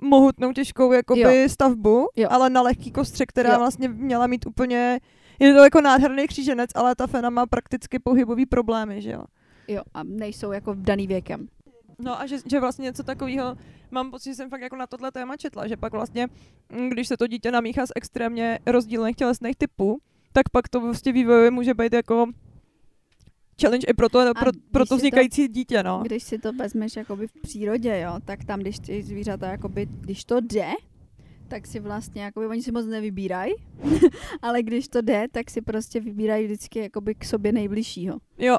mohutnou 0.00 0.52
těžkou 0.52 0.92
jakoby 0.92 1.48
stavbu, 1.48 2.06
Jo. 2.16 2.28
ale 2.30 2.50
na 2.50 2.62
lehký 2.62 2.90
kostře, 2.90 3.26
která 3.26 3.52
Jo. 3.52 3.58
vlastně 3.58 3.88
měla 3.88 4.26
mít 4.26 4.46
úplně, 4.46 4.98
je 5.38 5.54
to 5.54 5.64
jako 5.64 5.80
nádherný 5.80 6.26
kříženec, 6.26 6.70
ale 6.74 6.94
ta 6.94 7.06
Fena 7.06 7.30
má 7.30 7.46
prakticky 7.46 7.98
pohybový 7.98 8.46
problémy, 8.46 9.02
že 9.02 9.10
jo. 9.10 9.24
Jo, 9.68 9.82
a 9.94 10.02
nejsou 10.02 10.52
jako 10.52 10.74
daný 10.78 11.06
věkem. 11.06 11.48
No 11.98 12.20
a 12.20 12.26
že, 12.26 12.38
že 12.50 12.60
vlastně 12.60 12.82
něco 12.82 13.02
takového, 13.02 13.56
mám 13.90 14.10
pocit, 14.10 14.30
že 14.30 14.34
jsem 14.34 14.50
fakt 14.50 14.60
jako 14.60 14.76
na 14.76 14.86
tohle 14.86 15.12
téma 15.12 15.36
četla, 15.36 15.66
že 15.66 15.76
pak 15.76 15.92
vlastně, 15.92 16.28
mm, 16.72 16.88
když 16.90 17.08
se 17.08 17.16
to 17.16 17.26
dítě 17.26 17.50
namíchá 17.50 17.86
z 17.86 17.92
extrémně 17.96 18.58
rozdílných 18.66 19.16
tělesných 19.16 19.56
typů, 19.56 19.98
tak 20.32 20.48
pak 20.48 20.68
to 20.68 20.80
vlastně 20.80 21.12
vývojově 21.12 21.50
může 21.50 21.74
být 21.74 21.92
jako 21.92 22.26
challenge 23.60 23.86
i 23.86 23.94
pro 23.94 24.08
to, 24.08 24.34
pro, 24.38 24.50
pro 24.70 24.84
to 24.84 24.88
to- 24.88 24.96
vznikající 24.96 25.48
dítě, 25.48 25.82
no. 25.82 26.02
Když 26.04 26.22
si 26.22 26.38
to 26.38 26.52
vezmeš 26.52 26.96
jakoby 26.96 27.26
v 27.26 27.32
přírodě, 27.32 28.00
jo, 28.00 28.20
tak 28.24 28.44
tam, 28.44 28.60
když 28.60 28.78
ty 28.78 29.02
zvířata, 29.02 29.46
jakoby, 29.50 29.86
když 29.86 30.24
to 30.24 30.40
jde, 30.40 30.70
tak 31.48 31.66
si 31.66 31.80
vlastně, 31.80 32.22
jakoby, 32.22 32.46
oni 32.46 32.62
si 32.62 32.72
moc 32.72 32.86
nevybírají, 32.86 33.54
ale 34.42 34.62
když 34.62 34.88
to 34.88 35.00
jde, 35.00 35.26
tak 35.32 35.50
si 35.50 35.60
prostě 35.62 36.00
vybírají 36.00 36.44
vždycky 36.44 36.78
jakoby 36.78 37.14
k 37.14 37.24
sobě 37.24 37.52
nejbližšího. 37.52 38.18
Jo, 38.38 38.58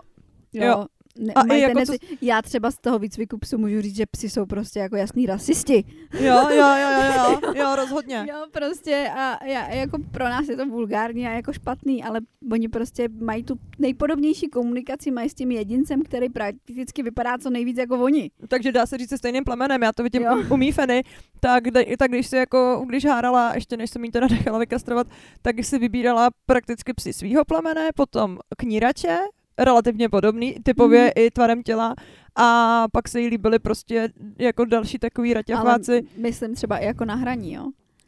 Jo. 0.54 0.86
Ne, 1.20 1.34
A 1.34 1.44
mají 1.44 1.62
jako 1.62 1.74
tendenci, 1.80 1.98
Já 2.22 2.42
třeba 2.42 2.72
z 2.72 2.78
toho 2.78 3.00
výcviku 3.00 3.38
psu 3.38 3.58
můžu 3.58 3.82
říct, 3.82 3.96
že 3.96 4.06
psi 4.12 4.30
jsou 4.30 4.46
prostě 4.46 4.80
jako 4.80 4.96
jasný 4.96 5.26
rasisti. 5.26 5.84
jo, 6.20 6.36
jo, 6.50 6.50
jo, 6.52 6.78
jo, 6.82 7.40
jo, 7.44 7.54
jo, 7.56 7.76
rozhodně. 7.76 8.26
Jo, 8.30 8.46
prostě 8.52 9.10
a 9.18 9.46
já, 9.46 9.68
jako 9.74 9.98
pro 10.12 10.24
nás 10.24 10.48
je 10.50 10.58
to 10.58 10.66
vulgární 10.66 11.28
a 11.28 11.32
jako 11.32 11.54
špatný, 11.54 12.04
ale 12.04 12.20
oni 12.52 12.68
prostě 12.68 13.10
mají 13.22 13.44
tu 13.44 13.56
nejpodobnější 13.80 14.48
komunikaci, 14.48 15.12
mají 15.12 15.30
s 15.30 15.34
tím 15.34 15.52
jedincem, 15.52 16.02
který 16.04 16.30
prakticky 16.30 17.04
vypadá 17.04 17.38
co 17.38 17.50
nejvíc 17.50 17.78
jako 17.78 18.04
oni. 18.04 18.32
Takže 18.48 18.72
dá 18.72 18.86
se 18.86 18.98
říct 18.98 19.10
se 19.10 19.18
stejným 19.18 19.44
plemenem, 19.44 19.84
já 19.84 19.92
to 19.94 20.04
vidím 20.04 20.22
Jo. 20.22 20.38
u, 20.50 20.54
u 20.54 20.58
mý 20.58 20.72
feny, 20.72 21.04
tak, 21.40 21.64
tak 22.00 22.12
když 22.12 22.28
si 22.28 22.36
jako, 22.36 22.86
když 22.90 23.06
hárala, 23.06 23.52
ještě 23.56 23.78
než 23.78 23.90
jsem 23.90 24.04
jí 24.06 24.12
teda 24.12 24.28
nechala 24.32 24.60
vykastrovat, 24.60 25.08
tak 25.42 25.56
si 25.64 25.80
vybírala 25.80 26.30
prakticky 26.46 26.94
psy 26.94 27.14
svýho 27.14 27.46
plemene, 27.46 27.90
potom 27.96 28.38
knírače, 28.58 29.18
relativně 29.60 30.10
podobný, 30.10 30.56
typově 30.64 31.02
Mhm. 31.02 31.12
i 31.16 31.32
tvarem 31.32 31.64
těla, 31.64 31.96
a 32.36 32.86
pak 32.92 33.08
se 33.08 33.22
jí 33.22 33.28
líbily 33.28 33.60
prostě 33.60 34.10
jako 34.40 34.66
další 34.66 35.00
takový 35.00 35.30
Ale 35.30 35.34
raťafáci. 35.34 36.04
myslím 36.18 36.56
třeba 36.56 36.78
i 36.78 36.86
jako 36.86 37.06
na 37.06 37.16
hraní, 37.16 37.54
jo. 37.54 37.66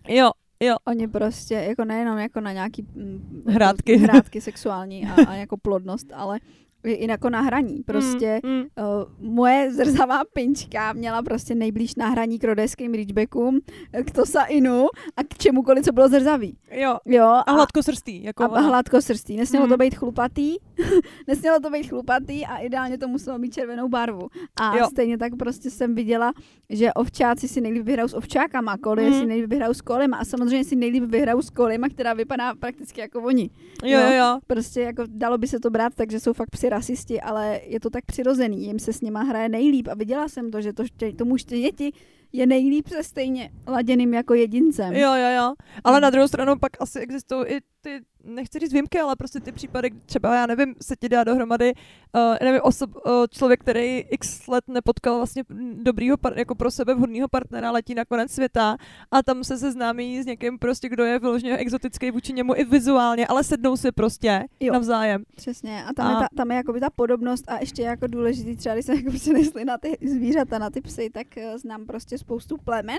Jo, 0.07 0.31
jo, 0.59 0.75
Oni 0.87 1.07
prostě, 1.07 1.53
jako 1.53 1.85
nejenom 1.85 2.17
jako 2.17 2.39
na 2.41 2.51
nějaký 2.53 2.81
mm, 2.95 3.43
Hrátky. 3.47 3.95
Hrátky 3.97 4.41
sexuální 4.41 5.05
a, 5.07 5.13
a 5.29 5.33
jako 5.35 5.57
plodnost, 5.57 6.07
ale 6.13 6.39
i 6.83 7.07
jako 7.11 7.29
na 7.29 7.41
hraní. 7.41 7.83
Prostě 7.85 8.39
Mm, 8.43 8.51
mm. 8.51 8.59
uh, 8.59 9.29
moje 9.35 9.71
zrzavá 9.73 10.21
pinčka 10.33 10.93
měla 10.93 11.21
prostě 11.21 11.55
nejblíž 11.55 11.95
na 11.95 12.07
hraní 12.09 12.39
k 12.39 12.43
rodejským 12.43 12.93
reachbackům, 12.93 13.59
eh, 13.93 14.03
k 14.03 14.11
tosainu 14.11 14.85
a 15.17 15.23
k 15.23 15.37
čemukoliv, 15.37 15.85
co 15.85 15.91
bylo 15.91 16.07
zrzavý. 16.07 16.57
jo. 16.71 16.97
Jo, 17.05 17.25
A 17.47 17.51
hladkosrstý, 17.51 18.23
jako 18.23 18.43
a, 18.43 18.45
a 18.45 18.49
ona. 18.49 18.61
hladko 18.61 19.01
srstý. 19.01 19.37
Nesmělo 19.37 19.65
Hmm. 19.65 19.71
to 19.73 19.77
být 19.77 19.95
chlupatý, 19.95 20.55
nesmělo 21.27 21.59
to 21.59 21.69
být 21.69 21.87
chlupatý 21.87 22.45
a 22.45 22.57
ideálně 22.57 22.97
to 22.97 23.07
muselo 23.07 23.37
mít 23.39 23.53
červenou 23.53 23.89
barvu. 23.89 24.27
A 24.61 24.77
Jo. 24.77 24.87
stejně 24.91 25.17
tak 25.17 25.35
prostě 25.35 25.69
jsem 25.69 25.95
viděla, 25.95 26.33
že 26.69 26.93
ovčáci 26.93 27.47
si 27.47 27.61
nejlíp 27.61 27.83
vyhrajou 27.85 28.07
s 28.07 28.13
ovčákama, 28.13 28.77
kolie 28.77 29.09
Hmm. 29.09 29.19
si 29.19 29.25
nejlíp 29.25 29.49
vyhrajou 29.49 29.73
s 29.73 29.81
kolema 29.81 30.17
a 30.17 30.25
samozřejmě 30.25 30.63
si 30.63 30.75
nejlíp 30.75 31.03
vyhrajou 31.03 31.41
s 31.41 31.49
kolema, 31.49 31.89
která 31.89 32.13
vypadá 32.13 32.55
prakticky 32.55 33.01
jako 33.01 33.21
oni. 33.21 33.49
Jo, 33.83 33.99
jo, 33.99 34.11
jo. 34.17 34.39
Prostě 34.47 34.81
jako 34.81 35.03
dalo 35.07 35.37
by 35.37 35.47
se 35.47 35.59
to 35.59 35.69
brát 35.69 35.95
tak, 35.95 36.11
že 36.11 36.19
jsou 36.19 36.33
fakt 36.33 36.49
psi 36.49 36.68
rasisti, 36.69 37.21
ale 37.21 37.59
je 37.65 37.79
to 37.79 37.89
tak 37.89 38.05
přirozený, 38.05 38.63
jim 38.65 38.79
se 38.79 38.93
s 38.93 39.01
nima 39.01 39.21
hraje 39.23 39.49
nejlíp 39.49 39.87
a 39.87 39.93
viděla 39.93 40.29
jsem 40.29 40.51
to, 40.51 40.61
že 40.61 40.73
to 40.73 40.85
ště, 40.85 41.13
tomu 41.13 41.37
štěněti 41.37 41.91
je 42.33 42.47
nejlíp 42.47 42.87
se 42.87 43.03
stejně 43.03 43.51
laděným 43.67 44.13
jako 44.13 44.33
jedincem. 44.33 44.93
Jo, 44.93 45.13
jo, 45.13 45.29
jo. 45.37 45.53
Ale 45.83 45.95
Hmm. 45.95 46.01
na 46.01 46.09
druhou 46.09 46.27
stranu 46.27 46.59
pak 46.59 46.71
asi 46.81 46.99
existují 46.99 47.45
i 47.47 47.59
ty, 47.81 47.99
nechci 48.23 48.59
říct 48.59 48.71
výjimky, 48.73 48.99
ale 48.99 49.15
prostě 49.15 49.39
ty 49.39 49.51
případy, 49.51 49.91
třeba, 50.05 50.35
já 50.35 50.45
nevím, 50.45 50.75
se 50.81 50.95
ti 50.95 51.09
dá 51.09 51.23
dohromady, 51.23 51.73
uh, 52.15 52.35
nevím, 52.41 52.61
osob, 52.63 52.95
uh, 52.95 53.01
člověk, 53.29 53.59
který 53.59 53.97
x 53.99 54.47
let 54.47 54.63
nepotkal 54.67 55.17
vlastně 55.17 55.43
dobrýho, 55.73 56.17
par, 56.17 56.37
jako 56.39 56.55
pro 56.55 56.71
sebe 56.71 56.93
vhodného 56.93 57.27
partnera, 57.27 57.71
letí 57.71 57.95
na 57.95 58.05
konec 58.05 58.31
světa 58.31 58.77
a 59.11 59.23
tam 59.23 59.43
se 59.43 59.57
seznámí 59.57 60.23
s 60.23 60.25
někým 60.25 60.59
prostě, 60.59 60.89
kdo 60.89 61.03
je 61.03 61.19
vyloženě 61.19 61.57
exotický 61.57 62.11
vůči 62.11 62.33
němu 62.33 62.55
i 62.55 62.63
vizuálně, 62.63 63.27
ale 63.27 63.43
sednou 63.43 63.77
si 63.77 63.91
prostě 63.91 64.45
Jo. 64.59 64.73
navzájem. 64.73 65.23
Přesně. 65.35 65.83
A 65.85 65.93
tam, 65.93 66.07
A- 66.07 66.11
Je 66.11 66.15
ta, 66.17 66.27
tam 66.37 66.51
je 66.51 66.57
jakoby 66.57 66.79
ta 66.79 66.89
podobnost 66.89 67.43
a 67.47 67.59
ještě 67.59 67.81
jako 67.81 68.07
důležitý, 68.07 68.55
třeba 68.55 68.75
když 68.75 68.85
se 68.85 68.95
jako 68.95 69.11
přenesli 69.11 69.65
na 69.65 69.77
ty 69.77 69.97
zvířata, 70.09 70.57
na 70.59 70.69
ty 70.69 70.81
psy, 70.81 71.09
tak 71.13 71.37
eh, 71.37 71.57
znám 71.57 71.85
prostě 71.85 72.17
spoustu 72.17 72.57
plemen. 72.57 72.97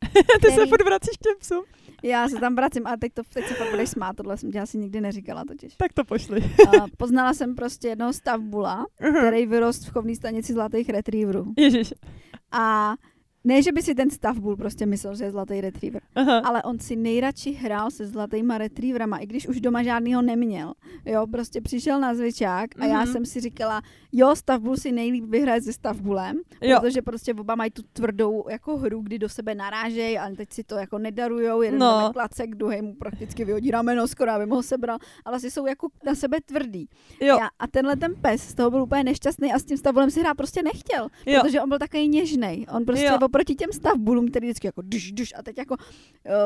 ty 0.40 0.46
se 0.46 0.52
Který- 0.52 0.68
furt 0.68 0.84
vracíš 0.84 1.16
k 1.16 1.22
těm 1.22 1.34
psům. 1.38 1.64
Já 2.02 2.28
se 2.28 2.36
tam 2.36 2.54
vracím 2.56 2.86
a 2.86 2.96
teď, 2.96 3.14
to, 3.14 3.22
teď 3.34 3.46
se 3.48 3.54
fakt 3.54 3.70
budeš 3.70 3.90
smát, 3.90 4.16
tohle 4.16 4.36
jsem 4.36 4.52
tě 4.52 4.60
asi 4.60 4.78
nikdy 4.78 5.00
neříkala 5.00 5.44
totiž. 5.44 5.74
Tak 5.76 5.92
to 5.92 6.04
pošli. 6.04 6.40
A 6.40 6.84
poznala 6.96 7.34
jsem 7.34 7.54
prostě 7.54 7.88
jednoho 7.88 8.12
stavbula, 8.12 8.86
který 9.18 9.46
vyrost 9.46 9.86
v 9.86 9.92
chovní 9.92 10.16
stanici 10.16 10.52
zlatých 10.52 10.88
retrieverů. 10.90 11.52
Ježiš. 11.56 11.94
A 12.52 12.94
ne, 13.48 13.62
že 13.62 13.72
by 13.72 13.82
si 13.82 13.94
ten 13.94 14.10
stavbul 14.10 14.56
prostě 14.56 14.86
myslel, 14.86 15.14
že 15.16 15.24
je 15.24 15.30
zlatý 15.30 15.60
retriever, 15.60 16.02
Aha. 16.14 16.38
ale 16.44 16.62
on 16.62 16.78
si 16.78 16.96
nejradši 16.96 17.52
hrál 17.52 17.90
se 17.90 18.06
zlatýma 18.06 18.58
retrieverama, 18.58 19.18
i 19.18 19.26
když 19.26 19.48
už 19.48 19.60
doma 19.60 19.82
žádnýho 19.82 20.22
neměl. 20.22 20.72
Jo, 21.04 21.26
prostě 21.26 21.60
přišel 21.60 22.00
na 22.00 22.14
zvyčák 22.14 22.70
a 22.80 22.84
já 22.84 22.98
Mhm. 23.02 23.12
jsem 23.12 23.24
si 23.26 23.40
říkala, 23.40 23.82
jo, 24.12 24.36
stavbul 24.36 24.76
si 24.76 24.92
nejlíp 24.92 25.24
vyhraje 25.24 25.62
se 25.62 25.72
stavbulem, 25.72 26.36
Jo. 26.62 26.80
protože 26.80 27.02
prostě 27.02 27.34
oba 27.34 27.54
mají 27.54 27.70
tu 27.70 27.82
tvrdou 27.92 28.44
jako 28.50 28.76
hru, 28.76 29.00
kdy 29.00 29.18
do 29.18 29.28
sebe 29.28 29.54
narážejí 29.54 30.18
a 30.18 30.30
teď 30.36 30.52
si 30.52 30.64
to 30.64 30.74
jako 30.74 30.98
nedarujou, 30.98 31.62
jeden 31.62 31.80
No. 31.80 32.00
no. 32.00 32.12
klacek, 32.12 32.54
druhý 32.54 32.82
mu 32.82 32.94
prakticky 32.94 33.44
vyhodí 33.44 33.70
rameno, 33.70 34.08
skoro 34.08 34.30
aby 34.32 34.46
mu 34.46 34.54
ho 34.54 34.62
sebral, 34.62 34.98
ale 35.24 35.40
si 35.40 35.50
jsou 35.50 35.66
jako 35.66 35.88
na 36.06 36.14
sebe 36.14 36.38
tvrdý. 36.46 36.88
Jo. 37.20 37.36
Já, 37.40 37.48
a 37.58 37.66
tenhle 37.66 37.96
ten 37.96 38.14
pes 38.20 38.42
z 38.48 38.54
toho 38.54 38.70
byl 38.70 38.82
úplně 38.82 39.04
nešťastný 39.04 39.52
a 39.52 39.58
s 39.58 39.64
tím 39.64 39.76
stavbulem 39.76 40.10
si 40.10 40.20
hrát 40.20 40.34
prostě 40.34 40.62
nechtěl, 40.62 41.08
Jo. 41.26 41.40
protože 41.42 41.60
on 41.60 41.68
byl 41.68 41.78
takový 41.78 42.08
něžnej. 42.08 42.66
On 42.76 42.84
prostě 42.84 43.06
Jo. 43.06 43.18
Oproti 43.38 43.54
těm 43.54 43.72
stavbulům, 43.72 44.28
který 44.28 44.46
vždycky 44.46 44.66
jako 44.66 44.82
duš, 44.82 45.12
duš 45.12 45.32
a 45.38 45.42
teď 45.42 45.58
jako, 45.58 45.76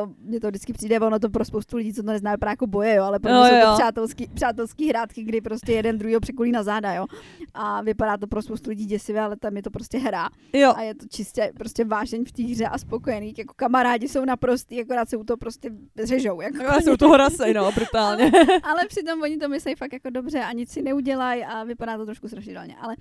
uh, 0.03 0.11
mně 0.19 0.39
to 0.39 0.47
vždycky 0.47 0.73
přijde, 0.73 0.99
ono 0.99 1.19
to 1.19 1.29
pro 1.29 1.45
spoustu 1.45 1.77
lidí, 1.77 1.93
co 1.93 2.03
to 2.03 2.11
nezná, 2.11 2.31
vypadá 2.31 2.51
jako 2.51 2.67
boje, 2.67 2.95
jo, 2.95 3.03
ale 3.03 3.19
pro 3.19 3.31
Jo, 3.31 3.39
mě 3.39 3.49
jsou 3.49 3.55
jo. 3.55 3.65
to 3.67 3.73
přátelský, 3.73 4.27
přátelský 4.33 4.89
hrátky, 4.89 5.23
kdy 5.23 5.41
prostě 5.41 5.73
jeden 5.73 5.97
druhýho 5.97 6.19
překulí 6.19 6.51
na 6.51 6.63
záda, 6.63 6.93
jo. 6.93 7.05
A 7.53 7.81
vypadá 7.81 8.17
to 8.17 8.27
pro 8.27 8.41
spoustu 8.41 8.69
lidí 8.69 8.85
děsivě, 8.85 9.21
ale 9.21 9.35
tam 9.37 9.55
je 9.55 9.63
to 9.63 9.71
prostě 9.71 9.97
hra. 9.97 10.29
Jo. 10.53 10.73
A 10.75 10.81
je 10.81 10.95
to 10.95 11.05
čistě 11.09 11.51
prostě 11.57 11.85
vážeň 11.85 12.25
v 12.25 12.31
té 12.31 12.43
hře 12.43 12.65
a 12.65 12.77
spokojený. 12.77 13.33
Jako 13.37 13.53
kamarádi 13.53 14.09
jsou 14.09 14.25
naprostý, 14.25 14.81
akorát 14.81 15.09
se 15.09 15.17
u 15.17 15.23
toho 15.23 15.37
prostě 15.37 15.69
řežou. 16.03 16.41
Jako 16.41 16.63
Já 16.63 16.81
jsou 16.81 16.97
toho 16.97 17.17
rasej, 17.17 17.53
no, 17.53 17.71
brutálně. 17.71 18.31
ale 18.63 18.85
přitom 18.87 19.21
oni 19.21 19.37
to 19.37 19.49
myslí 19.49 19.75
fakt 19.75 19.93
jako 19.93 20.09
dobře 20.09 20.39
a 20.39 20.53
nic 20.53 20.71
si 20.71 20.81
neudělají 20.81 21.43
a 21.43 21.63
vypadá 21.63 21.97
to 21.97 22.05
trošku 22.05 22.27
strašidelně. 22.27 22.75
Ale 22.81 22.95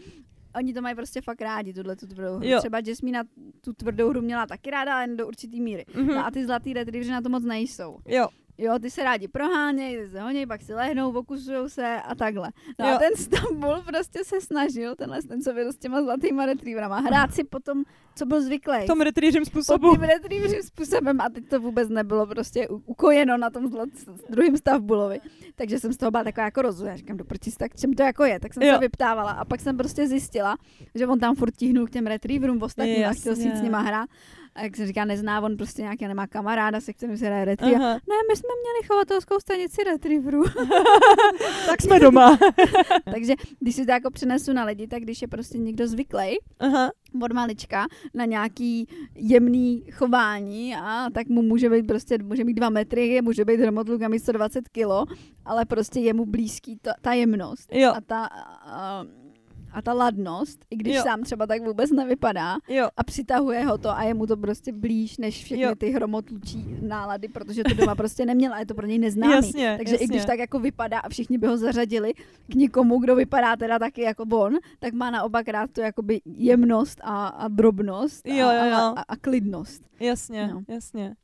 oni 0.54 0.74
to 0.74 0.82
mají 0.82 0.94
prostě 0.94 1.20
fakt 1.20 1.40
rádi, 1.40 1.72
tuhle 1.74 1.96
tu 1.96 2.06
tvrdou 2.06 2.36
hru. 2.36 2.46
Jo. 2.48 2.58
Třeba 2.58 2.80
Jasmina 2.86 3.22
tu 3.60 3.72
tvrdou 3.72 4.08
hru 4.08 4.20
měla 4.22 4.46
taky 4.46 4.70
ráda, 4.70 4.94
ale 4.94 5.02
jen 5.02 5.16
do 5.16 5.26
určitý 5.28 5.60
míry. 5.60 5.84
Mhm. 5.94 6.06
No 6.06 6.26
a 6.26 6.30
ty 6.30 6.44
zlatý 6.46 6.72
retrievři 6.72 7.10
na 7.10 7.20
to 7.20 7.28
moc 7.28 7.44
nejsou. 7.44 7.98
Jo. 8.06 8.28
Jo, 8.62 8.78
ty 8.78 8.90
se 8.90 9.02
rádi 9.04 9.28
prohánějí, 9.28 9.96
ty 9.96 10.08
se 10.08 10.20
honějí, 10.20 10.46
pak 10.46 10.62
si 10.62 10.74
lehnou, 10.74 11.12
pokusujou 11.12 11.68
se 11.68 11.96
a 12.02 12.14
takhle. 12.14 12.48
No 12.78 12.88
Jo. 12.88 12.94
a 12.94 12.98
ten 12.98 13.16
Stambul 13.16 13.82
prostě 13.86 14.24
se 14.24 14.40
snažil, 14.40 14.94
tenhle 14.96 15.22
ten, 15.22 15.40
co 15.42 15.52
byl 15.52 15.72
s 15.72 15.76
těma 15.76 16.02
zlatýma 16.02 16.46
retrieverama, 16.46 17.00
hrát 17.00 17.34
si 17.34 17.44
potom, 17.44 17.82
co 18.16 18.26
byl 18.26 18.42
zvyklý. 18.42 18.78
V 18.84 18.86
tom 18.86 19.00
retrieřím 19.00 19.42
pod 19.42 19.46
způsobu. 19.46 19.92
tím 19.92 20.02
retrieveřím 20.02 20.62
způsobem 20.62 21.20
a 21.20 21.28
teď 21.28 21.48
to 21.48 21.60
vůbec 21.60 21.88
nebylo 21.88 22.26
prostě 22.26 22.68
ukojeno 22.68 23.36
na 23.36 23.50
tom 23.50 23.66
zlat, 23.68 23.88
druhým 24.30 24.56
stavbulovi. 24.56 25.20
Takže 25.54 25.78
jsem 25.80 25.92
z 25.92 25.96
toho 25.96 26.10
byla 26.10 26.24
taková 26.24 26.44
jako 26.44 26.62
rozumná. 26.62 26.96
Říkám, 26.96 27.16
do 27.16 27.24
prčis, 27.24 27.56
tak 27.56 27.76
čem 27.76 27.92
to 27.92 28.02
jako 28.02 28.24
je? 28.24 28.40
Tak 28.40 28.54
jsem 28.54 28.62
Jo. 28.62 28.74
se 28.74 28.78
vyptávala 28.80 29.30
a 29.30 29.44
pak 29.44 29.60
jsem 29.60 29.76
prostě 29.76 30.06
zjistila, 30.08 30.56
že 30.94 31.06
on 31.06 31.18
tam 31.18 31.34
furt 31.34 31.56
tíhnul 31.56 31.86
k 31.86 31.90
těm 31.90 32.06
retrieverům 32.06 32.62
ostatním 32.62 33.06
a 33.06 33.12
chtěl 33.12 33.36
si 33.36 33.50
s 33.56 33.62
nima 33.62 33.80
hrát. 33.80 34.08
A 34.54 34.62
jak 34.62 34.76
se 34.76 34.86
říká, 34.86 35.04
nezná, 35.04 35.40
on 35.40 35.56
prostě 35.56 35.82
nějaký 35.82 36.06
nemá 36.06 36.26
kamaráda, 36.26 36.80
se 36.80 36.92
kterým 36.92 37.16
se 37.16 37.26
hraje. 37.26 37.56
Aha. 37.58 37.92
Ne, 37.94 38.16
my 38.30 38.36
jsme 38.36 38.48
měli 38.62 38.88
chovatelskou 38.88 39.40
stanici 39.40 39.84
retrieverů. 39.84 40.42
Tak 41.66 41.82
jsme 41.82 42.00
doma. 42.00 42.38
Takže 43.04 43.34
když 43.60 43.74
si 43.74 43.86
to 43.86 43.92
jako 43.92 44.10
přenesu 44.10 44.52
na 44.52 44.64
lidi, 44.64 44.86
tak 44.86 45.02
když 45.02 45.22
je 45.22 45.28
prostě 45.28 45.58
někdo 45.58 45.86
zvyklý 45.86 46.38
od 47.22 47.32
malička 47.32 47.86
na 48.14 48.24
nějaký 48.24 48.88
jemný 49.14 49.84
chování 49.92 50.74
a 50.76 51.10
tak 51.14 51.28
mu 51.28 51.42
může 51.42 51.70
být 51.70 51.86
prostě, 51.86 52.18
může 52.18 52.44
mít 52.44 52.54
dva 52.54 52.70
metry, 52.70 53.22
může 53.22 53.44
být 53.44 53.60
hromotluk 53.60 54.02
a 54.02 54.08
mít 54.08 54.18
120 54.18 54.68
kilo, 54.68 55.04
ale 55.44 55.64
prostě 55.64 56.00
je 56.00 56.14
mu 56.14 56.26
blízký 56.26 56.78
ta, 56.82 56.92
ta 57.00 57.12
jemnost 57.12 57.68
Jo. 57.72 57.92
a 57.96 58.00
ta, 58.00 58.24
a, 58.24 59.04
a 59.74 59.82
ta 59.82 59.92
ladnost, 59.92 60.64
i 60.70 60.76
když 60.76 60.94
Jo. 60.96 61.02
sám 61.02 61.22
třeba 61.22 61.46
tak 61.46 61.62
vůbec 61.62 61.90
nevypadá 61.90 62.56
Jo. 62.68 62.88
a 62.96 63.04
přitahuje 63.04 63.64
ho 63.64 63.78
to 63.78 63.90
a 63.90 64.02
je 64.02 64.14
mu 64.14 64.26
to 64.26 64.36
prostě 64.36 64.72
blíž 64.72 65.18
než 65.18 65.44
všechny 65.44 65.62
Jo. 65.64 65.74
ty 65.74 65.90
hromotlučí 65.90 66.66
nálady, 66.82 67.28
protože 67.28 67.64
to 67.64 67.74
doma 67.74 67.94
prostě 67.94 68.26
neměl 68.26 68.52
a 68.54 68.58
je 68.58 68.66
to 68.66 68.74
pro 68.74 68.86
něj 68.86 68.98
neznámý. 68.98 69.32
Jasně, 69.34 69.74
Takže 69.78 69.94
jasně. 69.94 70.04
i 70.04 70.08
když 70.08 70.24
tak 70.24 70.38
jako 70.38 70.58
vypadá 70.58 70.98
a 70.98 71.08
všichni 71.08 71.38
by 71.38 71.46
ho 71.46 71.56
zařadili 71.58 72.14
k 72.48 72.54
někomu, 72.54 72.98
kdo 72.98 73.16
vypadá 73.16 73.56
teda 73.56 73.78
taky 73.78 74.02
jako 74.02 74.22
on, 74.30 74.52
tak 74.80 74.92
má 74.94 75.10
naopak 75.10 75.48
rád 75.48 75.70
tu 75.70 75.80
jakoby 75.80 76.20
jemnost 76.24 76.98
a, 77.04 77.26
a 77.26 77.48
drobnost 77.48 78.26
a, 78.26 78.30
Jo, 78.34 78.48
jo, 78.48 78.64
jo. 78.70 78.76
A, 78.76 78.88
a, 78.88 79.00
a 79.08 79.16
klidnost. 79.16 79.82
Jasně, 80.00 80.48
No. 80.54 80.62
jasně. 80.68 81.14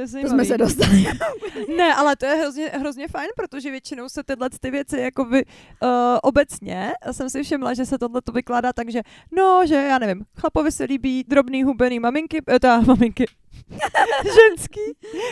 To 0.00 0.02
je 0.02 0.06
To 0.06 0.12
zajímavý. 0.12 0.34
jsme 0.34 0.44
se 0.44 0.58
dostali. 0.58 1.04
Ne, 1.76 1.94
ale 1.94 2.16
to 2.16 2.26
je 2.26 2.34
hrozně, 2.34 2.66
hrozně 2.66 3.08
fajn, 3.08 3.28
protože 3.36 3.70
většinou 3.70 4.08
se 4.08 4.22
tyhle 4.22 4.50
ty 4.60 4.70
věci 4.70 5.00
jako 5.00 5.24
by, 5.24 5.44
uh, 5.44 5.88
obecně, 6.22 6.92
jsem 7.12 7.30
si 7.30 7.42
všimla, 7.42 7.74
že 7.74 7.86
se 7.86 7.98
tohle 7.98 8.22
to 8.22 8.32
vykládá 8.32 8.72
tak, 8.72 8.90
že 8.90 9.00
no, 9.32 9.62
že 9.66 9.74
já 9.74 9.98
nevím, 9.98 10.24
chlapovi 10.40 10.72
se 10.72 10.84
líbí 10.84 11.24
drobný 11.28 11.62
hubený 11.64 11.98
maminky, 12.00 12.42
eh, 12.48 12.60
ta 12.60 12.80
maminky, 12.86 13.24
ženský, 14.24 14.80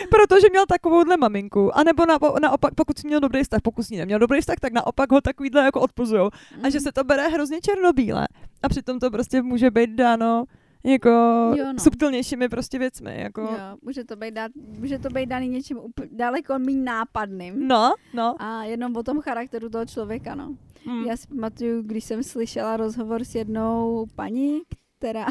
protože 0.09 0.47
měl 0.51 0.65
takovouhle 0.65 1.17
maminku. 1.17 1.77
A 1.77 1.83
nebo 1.83 2.05
na, 2.05 2.17
naopak, 2.41 2.73
pokud 2.75 3.03
měl 3.03 3.19
dobrý 3.19 3.43
vztah, 3.43 3.61
pokud 3.61 3.83
jsi 3.83 3.95
neměl 3.97 4.19
dobrý 4.19 4.41
vztah, 4.41 4.55
tak 4.61 4.73
naopak 4.73 5.11
ho 5.11 5.21
takovýhle 5.21 5.63
jako 5.63 5.81
odpozujou. 5.81 6.25
A 6.27 6.57
Mhm. 6.61 6.71
že 6.71 6.79
se 6.79 6.91
to 6.91 7.03
bere 7.03 7.27
hrozně 7.27 7.61
černobíle. 7.61 8.27
A 8.63 8.69
přitom 8.69 8.99
to 8.99 9.11
prostě 9.11 9.41
může 9.41 9.71
být 9.71 9.89
dáno 9.89 10.43
jako 10.83 11.09
Jo, 11.57 11.65
no. 11.73 11.79
subtilnějšími 11.79 12.49
prostě 12.49 12.79
věcmi. 12.79 13.21
Jako... 13.21 13.41
Jo, 13.41 13.77
může 13.81 14.03
to 14.03 14.15
být, 14.15 14.31
dát, 14.31 14.51
může 14.79 14.99
to 14.99 15.09
být 15.09 15.25
daný 15.25 15.49
něčím 15.49 15.77
úplně 15.77 16.09
daleko 16.11 16.59
méně 16.59 16.81
nápadným. 16.81 17.67
No, 17.67 17.93
no. 18.13 18.35
A 18.39 18.63
jenom 18.63 18.95
o 18.95 19.03
tom 19.03 19.21
charakteru 19.21 19.69
toho 19.69 19.85
člověka, 19.85 20.35
no. 20.35 20.55
Mm. 20.85 21.05
Já 21.05 21.17
si 21.17 21.27
pamatuju, 21.27 21.81
když 21.81 22.03
jsem 22.03 22.23
slyšela 22.23 22.77
rozhovor 22.77 23.23
s 23.23 23.35
jednou 23.35 24.05
paní, 24.15 24.61
která, 24.97 25.25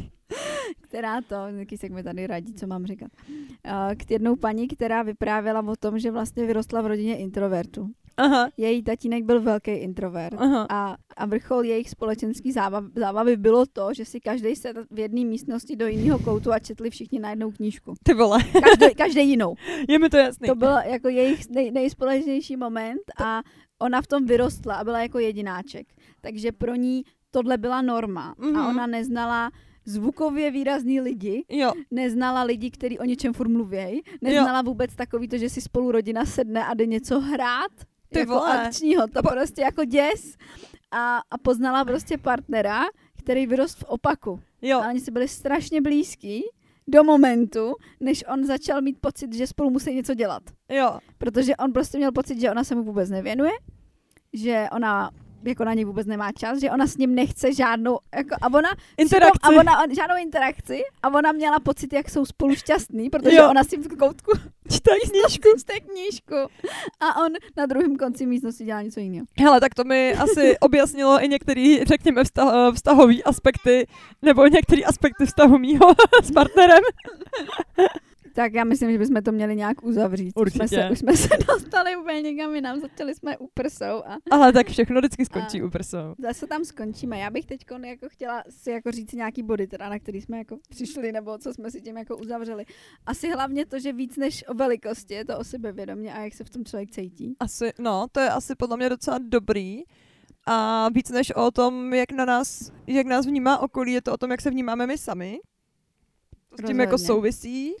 která 0.80 1.20
to, 1.20 1.36
se 1.76 1.88
mi 1.88 2.02
tady 2.02 2.26
radí, 2.26 2.54
co 2.54 2.66
mám 2.66 2.86
říkat, 2.86 3.08
uh, 3.28 3.94
k 3.94 4.10
jednou 4.10 4.36
paní, 4.36 4.68
která 4.68 5.02
vyprávěla 5.02 5.60
o 5.60 5.76
tom, 5.76 5.98
že 5.98 6.10
vlastně 6.10 6.46
vyrostla 6.46 6.82
v 6.82 6.86
rodině 6.86 7.16
introvertů. 7.16 7.90
Aha, 8.16 8.48
Její 8.56 8.82
tatínek 8.82 9.24
byl 9.24 9.40
velký 9.40 9.70
introvert. 9.70 10.34
aha. 10.40 10.66
A, 10.70 10.96
a 11.16 11.26
vrchol 11.26 11.64
jejich 11.64 11.90
společenský 11.90 12.52
zábav, 12.52 12.84
zábavy 12.96 13.36
bylo 13.36 13.66
to, 13.66 13.94
že 13.94 14.04
si 14.04 14.20
každý 14.20 14.56
se 14.56 14.72
v 14.90 14.98
jedné 14.98 15.24
místnosti 15.24 15.76
do 15.76 15.86
jiného 15.86 16.18
koutu 16.18 16.52
a 16.52 16.58
četli 16.58 16.90
všichni 16.90 17.18
na 17.18 17.30
jednou 17.30 17.50
knížku. 17.50 17.94
Ty 18.02 18.14
vole, 18.14 18.38
Každý, 18.52 18.94
každý 18.96 19.28
jinou. 19.30 19.54
je 19.88 19.98
mi 19.98 20.08
to 20.10 20.16
jasný. 20.16 20.48
To 20.48 20.54
byl 20.54 20.76
jako 20.84 21.08
jejich 21.08 21.50
nej, 21.50 21.70
nejspolečnější 21.70 22.56
moment 22.56 23.00
a 23.24 23.42
ona 23.78 24.02
v 24.02 24.06
tom 24.06 24.24
vyrostla 24.26 24.74
a 24.74 24.84
byla 24.84 25.00
jako 25.02 25.18
jedináček. 25.18 25.86
Takže 26.20 26.52
pro 26.52 26.74
ní 26.74 27.04
tohle 27.30 27.58
byla 27.58 27.82
norma. 27.82 28.34
Mhm. 28.38 28.56
A 28.56 28.68
ona 28.68 28.86
neznala 28.86 29.50
zvukově 29.84 30.50
výrazný 30.50 31.00
lidi, 31.00 31.44
Jo, 31.48 31.72
neznala 31.90 32.42
lidi, 32.42 32.70
kteří 32.70 32.98
o 32.98 33.04
něčem 33.04 33.32
furt 33.32 33.48
mluvějí, 33.48 34.00
neznala 34.22 34.62
vůbec 34.62 34.94
takový 34.96 35.28
to, 35.28 35.38
že 35.38 35.48
si 35.48 35.60
spolu 35.60 35.92
rodina 35.92 36.24
sedne 36.24 36.64
a 36.66 36.74
jde 36.74 36.86
něco 36.86 37.20
hrát, 37.20 37.70
Ty 38.14 38.20
jako 38.20 38.32
vole. 38.34 38.66
akčního, 38.66 39.06
to 39.08 39.22
po- 39.22 39.28
prostě 39.30 39.62
jako 39.62 39.84
děs. 39.84 40.36
A, 40.90 41.16
a 41.30 41.38
poznala 41.42 41.84
prostě 41.84 42.18
partnera, 42.18 42.82
který 43.18 43.46
vyrost 43.46 43.78
v 43.78 43.84
opaku. 43.84 44.40
jo, 44.62 44.80
A 44.80 44.88
oni 44.88 45.00
si 45.00 45.10
byli 45.10 45.28
strašně 45.28 45.80
blízký 45.80 46.42
do 46.88 47.04
momentu, 47.04 47.74
než 48.00 48.24
on 48.32 48.44
začal 48.44 48.82
mít 48.82 48.98
pocit, 49.00 49.32
že 49.34 49.46
spolu 49.46 49.70
musí 49.70 49.94
něco 49.94 50.14
dělat. 50.14 50.42
jo. 50.68 50.98
Protože 51.18 51.56
on 51.56 51.72
prostě 51.72 51.98
měl 51.98 52.12
pocit, 52.12 52.40
že 52.40 52.50
ona 52.50 52.64
se 52.64 52.74
mu 52.74 52.82
vůbec 52.84 53.10
nevěnuje, 53.10 53.50
že 54.32 54.66
ona 54.72 55.10
jako 55.46 55.64
na 55.64 55.74
něj 55.74 55.84
vůbec 55.84 56.06
nemá 56.06 56.32
čas, 56.32 56.58
že 56.60 56.70
ona 56.70 56.86
s 56.86 56.96
ním 56.96 57.14
nechce 57.14 57.52
žádnou, 57.52 57.98
jako, 58.16 58.34
a 58.42 58.46
ona, 58.46 58.68
Interakci. 58.96 59.38
a 59.42 59.48
ona 59.48 59.82
on- 59.82 59.94
žádnou 59.94 60.16
interakci 60.22 60.82
a 61.02 61.08
ona 61.08 61.32
měla 61.32 61.60
pocit, 61.60 61.92
jak 61.92 62.10
jsou 62.10 62.26
spolu 62.26 62.54
šťastný, 62.54 63.10
protože 63.10 63.36
Jo. 63.36 63.50
ona 63.50 63.64
si 63.64 63.76
v 63.76 63.96
koutku 63.96 64.32
Čte 64.72 64.90
knížku. 65.10 65.48
čte 65.60 65.80
knížku 65.80 66.34
a 67.00 67.22
on 67.24 67.32
na 67.56 67.66
druhém 67.66 67.96
konci 67.96 68.26
místnosti 68.26 68.64
dělá 68.64 68.82
něco 68.82 69.00
jiného. 69.00 69.26
Hele, 69.40 69.60
tak 69.60 69.74
to 69.74 69.84
mi 69.84 70.14
asi 70.14 70.58
objasnilo 70.58 71.24
i 71.24 71.28
některé, 71.28 71.76
řekněme, 71.86 72.24
vztah, 72.24 72.74
vztahové 72.74 73.14
aspekty, 73.24 73.86
nebo 74.22 74.46
některé 74.46 74.82
aspekty 74.82 75.26
vztahu 75.26 75.58
mýho 75.58 75.94
s 76.22 76.30
partnerem. 76.30 76.82
Tak 78.34 78.54
já 78.54 78.64
myslím, 78.64 78.92
že 78.92 78.98
bychom 78.98 79.22
to 79.22 79.32
měli 79.32 79.56
nějak 79.56 79.84
uzavřít. 79.84 80.26
Už 80.26 80.52
jsme, 80.52 80.64
Určitě. 80.64 80.68
se, 80.68 80.90
už 80.90 80.98
jsme 80.98 81.16
se 81.16 81.28
dostali 81.48 81.96
úplně 81.96 82.22
někam 82.22 82.54
jinam, 82.54 82.80
začali 82.80 83.14
jsme 83.14 83.38
u 83.38 83.46
prsou 83.54 84.02
a 84.06 84.18
Ale 84.30 84.52
tak 84.52 84.68
všechno 84.68 85.00
vždycky 85.00 85.24
skončí 85.24 85.62
u 85.62 85.70
prsou. 85.70 86.14
zase 86.18 86.46
tam 86.46 86.64
skončíme. 86.64 87.18
Já 87.18 87.30
bych 87.30 87.46
teď 87.46 87.60
jako 87.84 88.08
chtěla 88.08 88.44
si 88.50 88.70
jako 88.70 88.90
říct 88.90 89.12
nějaký 89.12 89.42
body, 89.42 89.66
teda, 89.66 89.88
na 89.88 89.98
který 89.98 90.20
jsme 90.20 90.38
jako 90.38 90.58
přišli, 90.68 91.12
nebo 91.12 91.38
co 91.38 91.54
jsme 91.54 91.70
si 91.70 91.80
tím 91.80 91.96
jako 91.96 92.16
uzavřeli. 92.16 92.64
Asi 93.06 93.30
hlavně 93.30 93.66
to, 93.66 93.78
že 93.78 93.92
víc 93.92 94.16
než 94.16 94.44
o 94.48 94.54
velikosti 94.54 95.14
je 95.14 95.24
to 95.24 95.38
o 95.38 95.44
sebevědomě 95.44 96.14
a 96.14 96.20
jak 96.24 96.34
se 96.34 96.44
v 96.44 96.50
tom 96.50 96.64
člověk 96.64 96.90
cítí. 96.90 97.36
Asi, 97.40 97.72
no, 97.78 98.06
to 98.12 98.20
je 98.20 98.30
asi 98.30 98.54
podle 98.54 98.76
mě 98.76 98.88
docela 98.88 99.18
dobrý. 99.18 99.82
A 100.46 100.88
víc 100.88 101.10
než 101.10 101.30
o 101.30 101.50
tom, 101.50 101.94
jak 101.94 102.12
na 102.12 102.24
nás, 102.24 102.72
jak 102.86 103.06
nás 103.06 103.26
vnímá 103.26 103.58
okolí, 103.58 103.92
je 103.92 104.02
to 104.02 104.12
o 104.12 104.16
tom, 104.16 104.30
jak 104.30 104.40
se 104.40 104.50
vnímáme 104.50 104.86
my 104.86 104.98
sami. 104.98 105.38
To 106.56 106.56
s 106.62 106.66
tím 106.66 106.80
jako 106.80 106.90
Rozhodně. 106.92 107.06
souvisí. 107.06 107.74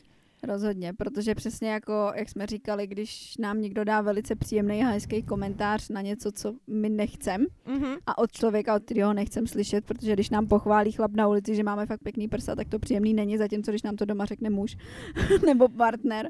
Rozhodně, 0.46 0.92
protože 0.92 1.34
přesně 1.34 1.70
jako, 1.70 2.12
jak 2.14 2.28
jsme 2.28 2.46
říkali, 2.46 2.86
když 2.86 3.36
nám 3.38 3.60
někdo 3.60 3.84
dá 3.84 4.00
velice 4.00 4.36
příjemný 4.36 4.82
a 4.84 4.86
hezký 4.88 5.22
komentář 5.22 5.88
na 5.88 6.00
něco, 6.00 6.32
co 6.32 6.54
my 6.66 6.88
nechcem 6.88 7.46
Mhm. 7.66 7.94
a 8.06 8.18
od 8.18 8.32
člověka, 8.32 8.74
od 8.74 8.84
kterého 8.84 9.12
nechcem 9.12 9.46
slyšet, 9.46 9.84
protože 9.84 10.12
když 10.12 10.30
nám 10.30 10.46
pochválí 10.46 10.92
chlap 10.92 11.12
na 11.12 11.28
ulici, 11.28 11.54
že 11.54 11.62
máme 11.62 11.86
fakt 11.86 12.00
pěkný 12.02 12.28
prsa, 12.28 12.54
tak 12.54 12.68
to 12.68 12.78
příjemný 12.78 13.14
není, 13.14 13.38
zatímco 13.38 13.70
když 13.70 13.82
nám 13.82 13.96
to 13.96 14.04
doma 14.04 14.24
řekne 14.24 14.50
muž 14.50 14.76
nebo 15.46 15.68
partner, 15.68 16.28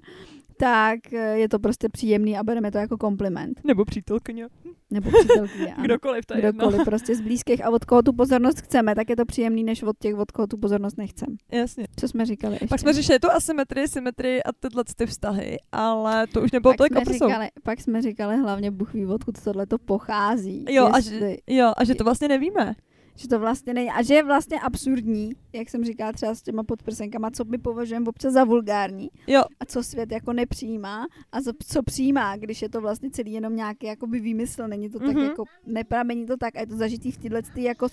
tak 0.57 1.13
eh, 1.13 1.39
je 1.39 1.49
to 1.49 1.59
prostě 1.59 1.89
příjemný 1.89 2.39
a 2.39 2.43
bereme 2.43 2.71
to 2.71 2.79
jako 2.79 2.99
kompliment. 2.99 3.61
Nebo 3.65 3.85
přítelkyně. 3.85 4.47
Nebo 4.91 5.11
přítelkyně, 5.11 5.75
ano. 5.75 5.85
Kdokoliv 5.85 6.27
to 6.27 6.35
je 6.35 6.39
jedno. 6.45 6.51
Kdokoliv 6.53 6.85
prostě 6.85 7.15
z 7.17 7.21
blízkých 7.21 7.65
a 7.65 7.71
od 7.71 7.85
koho 7.85 8.03
tu 8.03 8.13
pozornost 8.13 8.61
chceme, 8.61 8.95
tak 8.95 9.11
je 9.11 9.17
to 9.17 9.25
příjemný, 9.27 9.65
než 9.65 9.83
od 9.83 9.99
těch, 9.99 10.15
od 10.15 10.31
koho 10.31 10.47
tu 10.47 10.57
pozornost 10.57 10.99
nechcem. 10.99 11.29
Jasně. 11.53 11.87
Co 11.97 12.09
jsme 12.09 12.27
říkali 12.27 12.55
ještě? 12.55 12.67
Pak 12.67 12.81
jsme 12.81 12.93
řešili 12.93 13.19
tu 13.19 13.31
asymetrii, 13.31 13.89
symetrii 13.89 14.43
a 14.43 14.53
tyhle 14.53 14.85
ty 14.97 15.07
vztahy, 15.07 15.57
ale 15.73 16.27
to 16.27 16.43
už 16.43 16.53
nebylo 16.53 16.75
pak 16.75 16.89
tolik 16.89 17.13
říkali, 17.13 17.49
pak 17.63 17.81
jsme 17.81 18.03
říkali 18.03 18.37
hlavně 18.37 18.71
Bůh 18.71 18.95
ví, 18.95 19.07
odkud 19.07 19.45
tohle 19.45 19.67
to 19.67 19.79
pochází. 19.79 20.65
Jo, 20.69 20.89
a 20.93 20.97
Jestli- 20.97 21.19
že, 21.19 21.37
jo, 21.57 21.73
a 21.77 21.85
že 21.85 21.95
to 21.95 22.05
vlastně 22.05 22.29
nevíme. 22.29 22.75
Že 23.17 23.29
to 23.29 23.39
vlastně 23.39 23.75
není, 23.75 23.91
a 23.91 24.03
že 24.03 24.15
je 24.15 24.23
vlastně 24.23 24.61
absurdní, 24.61 25.33
jak 25.53 25.71
jsem 25.71 25.85
říkala 25.85 26.13
třeba 26.13 26.35
s 26.35 26.43
těma 26.43 26.63
podprsenkama, 26.63 27.31
co 27.31 27.45
my 27.45 27.59
považujeme 27.59 28.07
občas 28.09 28.33
za 28.33 28.45
vulgární 28.45 29.11
Jo, 29.27 29.43
a 29.61 29.65
co 29.65 29.83
svět 29.83 30.13
jako 30.13 30.33
nepřijímá 30.33 31.07
a 31.33 31.41
co, 31.67 31.83
přijímá, 31.83 32.37
když 32.37 32.63
je 32.63 32.69
to 32.69 32.81
vlastně 32.81 33.11
celý 33.11 33.33
jenom 33.33 33.57
nějaký 33.57 33.87
jakoby 33.87 34.21
výmysl, 34.21 34.69
není 34.69 34.91
to 34.91 34.99
tak 34.99 35.15
Mhm. 35.15 35.25
jako, 35.25 35.45
nepramení 35.67 36.27
to 36.27 36.37
tak 36.37 36.57
a 36.57 36.61
je 36.61 36.67
to 36.67 36.77
zažitý 36.77 37.13
v 37.13 37.19
téhle 37.19 37.43
ty 37.43 37.63
jako, 37.63 37.89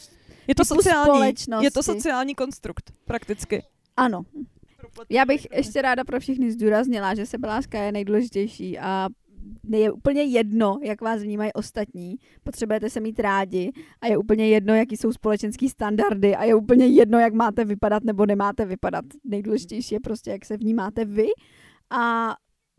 je 0.47 0.55
to 0.55 0.65
sociální, 0.65 1.03
společnosti. 1.05 1.65
je 1.65 1.71
to 1.71 1.83
sociální 1.83 2.35
konstrukt, 2.35 2.91
prakticky. 3.05 3.63
ano. 3.97 4.21
Já 5.09 5.25
bych 5.25 5.47
ještě 5.55 5.81
ráda 5.81 6.03
pro 6.03 6.19
všechny 6.19 6.51
zdůraznila, 6.51 7.15
že 7.15 7.25
sebeláska 7.25 7.81
je 7.83 7.91
nejdůležitější 7.91 8.79
a 8.79 9.09
je 9.69 9.91
úplně 9.91 10.23
jedno, 10.23 10.79
jak 10.83 11.01
vás 11.01 11.21
vnímají 11.21 11.53
ostatní. 11.53 12.15
Potřebujete 12.43 12.89
se 12.89 12.99
mít 12.99 13.19
rádi 13.19 13.71
a 14.01 14.07
je 14.07 14.17
úplně 14.17 14.47
jedno, 14.47 14.75
jaký 14.75 14.97
jsou 14.97 15.11
společenský 15.13 15.69
standardy 15.69 16.35
a 16.35 16.43
je 16.43 16.55
úplně 16.55 16.87
jedno, 16.87 17.19
jak 17.19 17.33
máte 17.33 17.65
vypadat 17.65 18.03
nebo 18.03 18.25
nemáte 18.25 18.65
vypadat. 18.65 19.05
Nejdůležitější 19.23 19.95
je 19.95 19.99
prostě, 19.99 20.31
jak 20.31 20.45
se 20.45 20.57
vnímáte 20.57 21.05
vy 21.05 21.27
a 21.89 22.35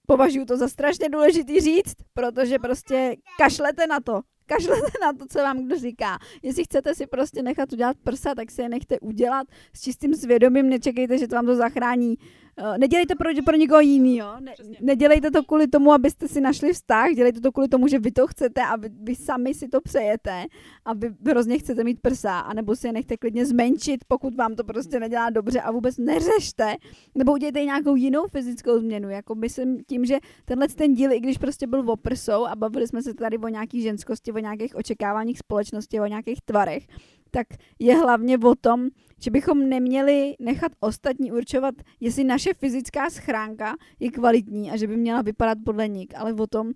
považuji 0.07 0.44
to 0.44 0.57
za 0.57 0.69
strašně 0.69 1.09
důležitý 1.09 1.61
říct, 1.61 1.94
protože 2.15 2.59
prostě 2.59 3.16
kašlete 3.39 3.86
na 3.86 4.01
to. 4.01 4.20
Kašlete 4.47 4.99
na 5.03 5.12
to, 5.12 5.27
co 5.27 5.39
vám 5.39 5.65
kdo 5.65 5.78
říká. 5.78 6.19
Jestli 6.43 6.65
chcete 6.65 6.94
si 6.94 7.07
prostě 7.07 7.43
nechat 7.43 7.73
udělat 7.73 7.97
prsa, 8.05 8.35
tak 8.35 8.51
si 8.51 8.62
je 8.62 8.69
nechte 8.69 9.01
udělat 9.01 9.47
s 9.74 9.81
čistým 9.81 10.15
svědomím, 10.15 10.69
nečekejte, 10.69 11.19
že 11.19 11.28
to 11.28 11.35
vám 11.35 11.47
to 11.47 11.57
zachrání. 11.57 12.15
Eh, 12.57 12.79
Nedělejte 12.79 13.15
pro, 13.15 13.31
pro 13.45 13.57
někoho 13.57 13.81
jinýho. 13.81 14.41
Ne, 14.41 14.55
nedělejte 14.81 15.31
to 15.31 15.43
kvůli 15.43 15.69
tomu, 15.69 15.93
abyste 15.93 16.29
si 16.29 16.41
našli 16.41 16.73
vztah, 16.73 17.11
dělejte 17.11 17.41
to 17.41 17.53
kvůli 17.53 17.69
tomu, 17.69 17.89
že 17.89 17.99
vy 17.99 18.12
to 18.12 18.27
chcete 18.27 18.61
a 18.62 18.77
vy, 18.77 18.89
vy 19.03 19.15
sami 19.15 19.55
si 19.55 19.69
to 19.69 19.81
přejete 19.81 20.45
a 20.85 20.95
vy 20.95 21.11
hrozně 21.27 21.59
chcete 21.59 21.85
mít 21.85 22.01
prsa, 22.01 22.39
anebo 22.39 22.77
si 22.77 22.87
je 22.87 22.93
nechte 22.93 23.16
klidně 23.16 23.47
zmenšit, 23.47 24.05
pokud 24.09 24.35
vám 24.35 24.55
to 24.55 24.65
prostě 24.65 25.01
nedělá 25.01 25.31
dobře 25.31 25.61
a 25.61 25.70
vůbec 25.70 25.99
neřešte, 25.99 26.77
nebo 27.15 27.33
udělejte 27.33 27.65
nějakou 27.65 27.97
jinou 27.97 28.27
fyzickou 28.27 28.79
změnu. 28.79 29.11
Jako 29.11 29.35
myslím 29.35 29.85
tím, 29.87 30.05
že 30.05 30.19
tenhle 30.45 30.69
ten 30.69 30.95
díl, 30.95 31.12
i 31.12 31.20
když 31.20 31.39
prostě 31.39 31.66
byl 31.66 31.91
o 31.91 31.97
prsou 31.97 32.47
a 32.47 32.57
bavili 32.57 32.89
jsme 32.89 33.03
se 33.03 33.15
tady 33.15 33.39
o 33.39 33.49
nějaký 33.49 33.83
ženskosti, 33.83 34.33
o 34.33 34.39
nějakých 34.39 34.77
očekáváních 34.77 35.39
společnosti, 35.39 36.01
o 36.01 36.07
nějakých 36.07 36.41
tvarech, 36.45 36.87
tak 37.31 37.47
je 37.79 37.97
hlavně 37.97 38.39
o 38.39 38.55
tom, 38.55 38.89
že 39.23 39.31
bychom 39.31 39.69
neměli 39.69 40.35
nechat 40.40 40.73
ostatní 40.81 41.32
určovat, 41.32 41.74
jestli 42.01 42.24
naše 42.24 42.55
fyzická 42.55 43.11
schránka 43.11 43.77
je 44.01 44.11
kvalitní 44.11 44.70
a 44.70 44.77
že 44.77 44.86
by 44.86 44.97
měla 44.97 45.23
vypadat 45.23 45.59
podle 45.65 45.89
nich, 45.89 46.09
ale 46.16 46.32
o 46.32 46.47
tom 46.47 46.70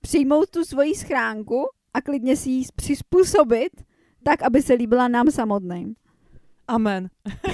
přijmout 0.00 0.50
tu 0.50 0.64
svoji 0.64 0.94
schránku 0.94 1.66
a 1.94 2.00
klidně 2.00 2.36
si 2.36 2.50
ji 2.50 2.64
přizpůsobit 2.76 3.72
tak, 4.22 4.42
aby 4.42 4.62
se 4.62 4.74
líbila 4.74 5.08
nám 5.08 5.30
samotným. 5.30 5.94
Amen. 6.68 7.08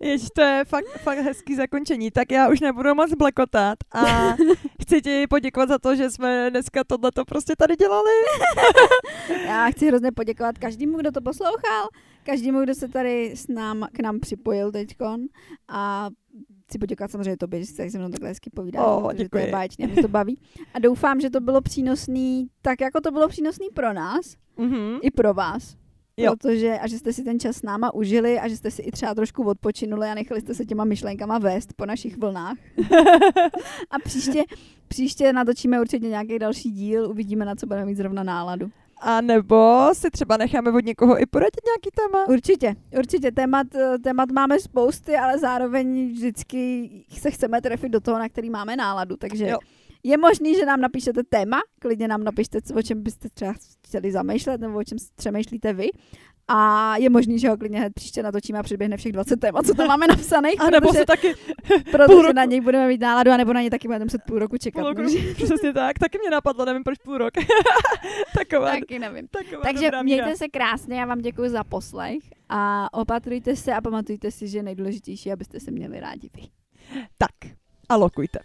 Jež, 0.00 0.22
to 0.34 0.40
je 0.40 0.64
fakt, 0.64 0.86
fakt 1.02 1.18
hezký 1.18 1.54
zakončení. 1.56 2.10
Tak 2.10 2.32
já 2.32 2.48
už 2.48 2.60
nebudu 2.60 2.94
moc 2.94 3.14
blekotat 3.14 3.78
a 3.92 4.02
chci 4.82 5.02
ti 5.02 5.26
poděkovat 5.26 5.68
za 5.68 5.78
to, 5.78 5.96
že 5.96 6.10
jsme 6.10 6.50
dneska 6.50 6.84
tohleto 6.84 7.24
prostě 7.24 7.56
tady 7.58 7.76
dělali. 7.76 8.10
Já 9.46 9.66
chci 9.70 9.86
hrozně 9.86 10.12
poděkovat 10.12 10.58
každému, 10.58 10.98
kdo 10.98 11.12
to 11.12 11.20
poslouchal, 11.20 11.88
každému, 12.24 12.60
kdo 12.62 12.74
se 12.74 12.88
tady 12.88 13.32
s 13.36 13.48
nám, 13.48 13.86
k 13.92 14.00
nám 14.00 14.20
připojil 14.20 14.72
teďkon 14.72 15.20
a 15.68 16.08
chci 16.68 16.78
poděkovat 16.78 17.10
samozřejmě 17.10 17.36
tobě, 17.36 17.60
že 17.60 17.66
jsi 17.66 17.90
se 17.90 17.98
mnou 17.98 18.08
takhle 18.08 18.28
hezky 18.28 18.50
povídá, 18.50 18.84
O, 18.86 19.08
protože 19.08 19.28
to 19.28 19.38
je 19.38 19.46
báječné, 19.52 19.86
mě 19.86 20.02
to 20.02 20.08
baví. 20.08 20.40
A 20.74 20.78
doufám, 20.78 21.20
že 21.20 21.30
to 21.30 21.40
bylo 21.40 21.60
přínosný, 21.60 22.46
tak 22.62 22.80
jako 22.80 23.00
to 23.00 23.10
bylo 23.10 23.28
přínosný 23.28 23.68
pro 23.74 23.92
nás, 23.92 24.36
Mhm. 24.56 24.98
i 25.02 25.10
pro 25.10 25.34
vás. 25.34 25.76
Jo. 26.24 26.36
Protože, 26.36 26.78
a 26.78 26.88
že 26.88 26.98
jste 26.98 27.12
si 27.12 27.24
ten 27.24 27.40
čas 27.40 27.56
s 27.56 27.62
náma 27.62 27.94
užili 27.94 28.38
a 28.38 28.48
že 28.48 28.56
jste 28.56 28.70
si 28.70 28.82
i 28.82 28.90
třeba 28.90 29.14
trošku 29.14 29.44
odpočinuli 29.44 30.08
a 30.08 30.14
nechali 30.14 30.40
jste 30.40 30.54
se 30.54 30.64
těma 30.64 30.84
myšlenkama 30.84 31.38
vést 31.38 31.72
po 31.72 31.86
našich 31.86 32.18
vlnách. 32.18 32.56
a 33.90 33.98
příště, 34.04 34.42
příště 34.88 35.32
natočíme 35.32 35.80
určitě 35.80 36.08
nějaký 36.08 36.38
další 36.38 36.70
díl, 36.70 37.10
uvidíme, 37.10 37.44
na 37.44 37.54
co 37.54 37.66
budeme 37.66 37.86
mít 37.86 37.96
zrovna 37.96 38.22
náladu. 38.22 38.70
A 39.02 39.20
nebo 39.20 39.88
si 39.92 40.10
třeba 40.10 40.36
necháme 40.36 40.70
od 40.70 40.84
někoho 40.84 41.22
i 41.22 41.26
poradit 41.26 41.60
nějaký 41.66 41.90
téma. 41.94 42.28
Určitě, 42.28 42.76
určitě. 42.98 43.32
Témat, 43.32 43.74
eh, 43.74 43.98
témat 43.98 44.30
máme 44.30 44.60
spousty, 44.60 45.16
ale 45.16 45.38
zároveň 45.38 46.12
vždycky 46.12 46.90
se 47.18 47.30
chceme 47.30 47.60
trefit 47.60 47.92
do 47.92 48.00
toho, 48.00 48.18
na 48.18 48.28
který 48.28 48.50
máme 48.50 48.76
náladu. 48.76 49.16
Takže 49.16 49.48
Jo. 49.48 49.58
Je 50.02 50.18
možný, 50.18 50.54
že 50.54 50.66
nám 50.66 50.80
napíšete 50.80 51.22
téma, 51.28 51.60
klidně 51.80 52.08
nám 52.08 52.24
napište, 52.24 52.58
o 52.76 52.82
čem 52.82 53.02
byste 53.02 53.28
třeba 53.28 53.54
chtěli 53.86 54.12
zamýšlet, 54.12 54.60
nebo 54.60 54.78
o 54.78 54.84
čem 54.84 54.98
přemýšlíte 55.16 55.72
vy. 55.72 55.88
A 56.52 56.96
je 56.96 57.10
možný, 57.10 57.38
že 57.38 57.48
ho 57.48 57.56
klidně 57.56 57.78
hned 57.78 57.92
příště 57.94 58.22
natočíme 58.22 58.58
a 58.58 58.62
přiběhne 58.62 58.96
všech 58.96 59.12
20 59.12 59.40
témat, 59.40 59.66
co 59.66 59.74
tam 59.74 59.86
máme 59.88 60.06
napsaných, 60.06 60.60
A 60.60 60.70
nebo 60.70 60.88
protože, 60.88 60.98
se 60.98 61.06
taky 61.06 61.34
protože 61.90 62.32
na 62.32 62.44
něj 62.44 62.60
budeme 62.60 62.88
mít 62.88 63.00
náladu, 63.00 63.30
anebo 63.30 63.52
na 63.52 63.62
ně 63.62 63.70
taky 63.70 63.88
budeme 63.88 64.04
muset 64.04 64.20
půl 64.26 64.38
roku 64.38 64.56
čekat. 64.58 64.80
půl 64.80 64.92
roku, 64.92 65.10
přesně 65.44 65.72
tak, 65.72 65.98
taky 65.98 66.18
mě 66.18 66.30
napadlo, 66.30 66.64
nevím 66.64 66.82
proč 66.84 66.98
půl 66.98 67.18
rok. 67.18 67.30
taková, 68.38 68.70
Taky 68.70 68.98
nevím. 68.98 69.28
taková 69.28 69.62
Takže 69.62 69.84
dobrá 69.84 70.02
míra. 70.02 70.24
mějte 70.24 70.38
se 70.38 70.48
krásně, 70.48 71.00
já 71.00 71.06
vám 71.06 71.18
děkuji 71.18 71.50
za 71.50 71.64
poslech 71.64 72.18
a 72.48 72.88
opatrujte 72.94 73.56
se 73.56 73.74
a 73.74 73.80
pamatujte 73.80 74.30
si, 74.30 74.48
že 74.48 74.62
nejdůležitější, 74.62 75.32
abyste 75.32 75.60
se 75.60 75.70
měli 75.70 76.00
rádi 76.00 76.30
vy. 76.34 76.42
Tak, 77.18 77.52
a 77.88 77.96
lokujte. 77.96 78.38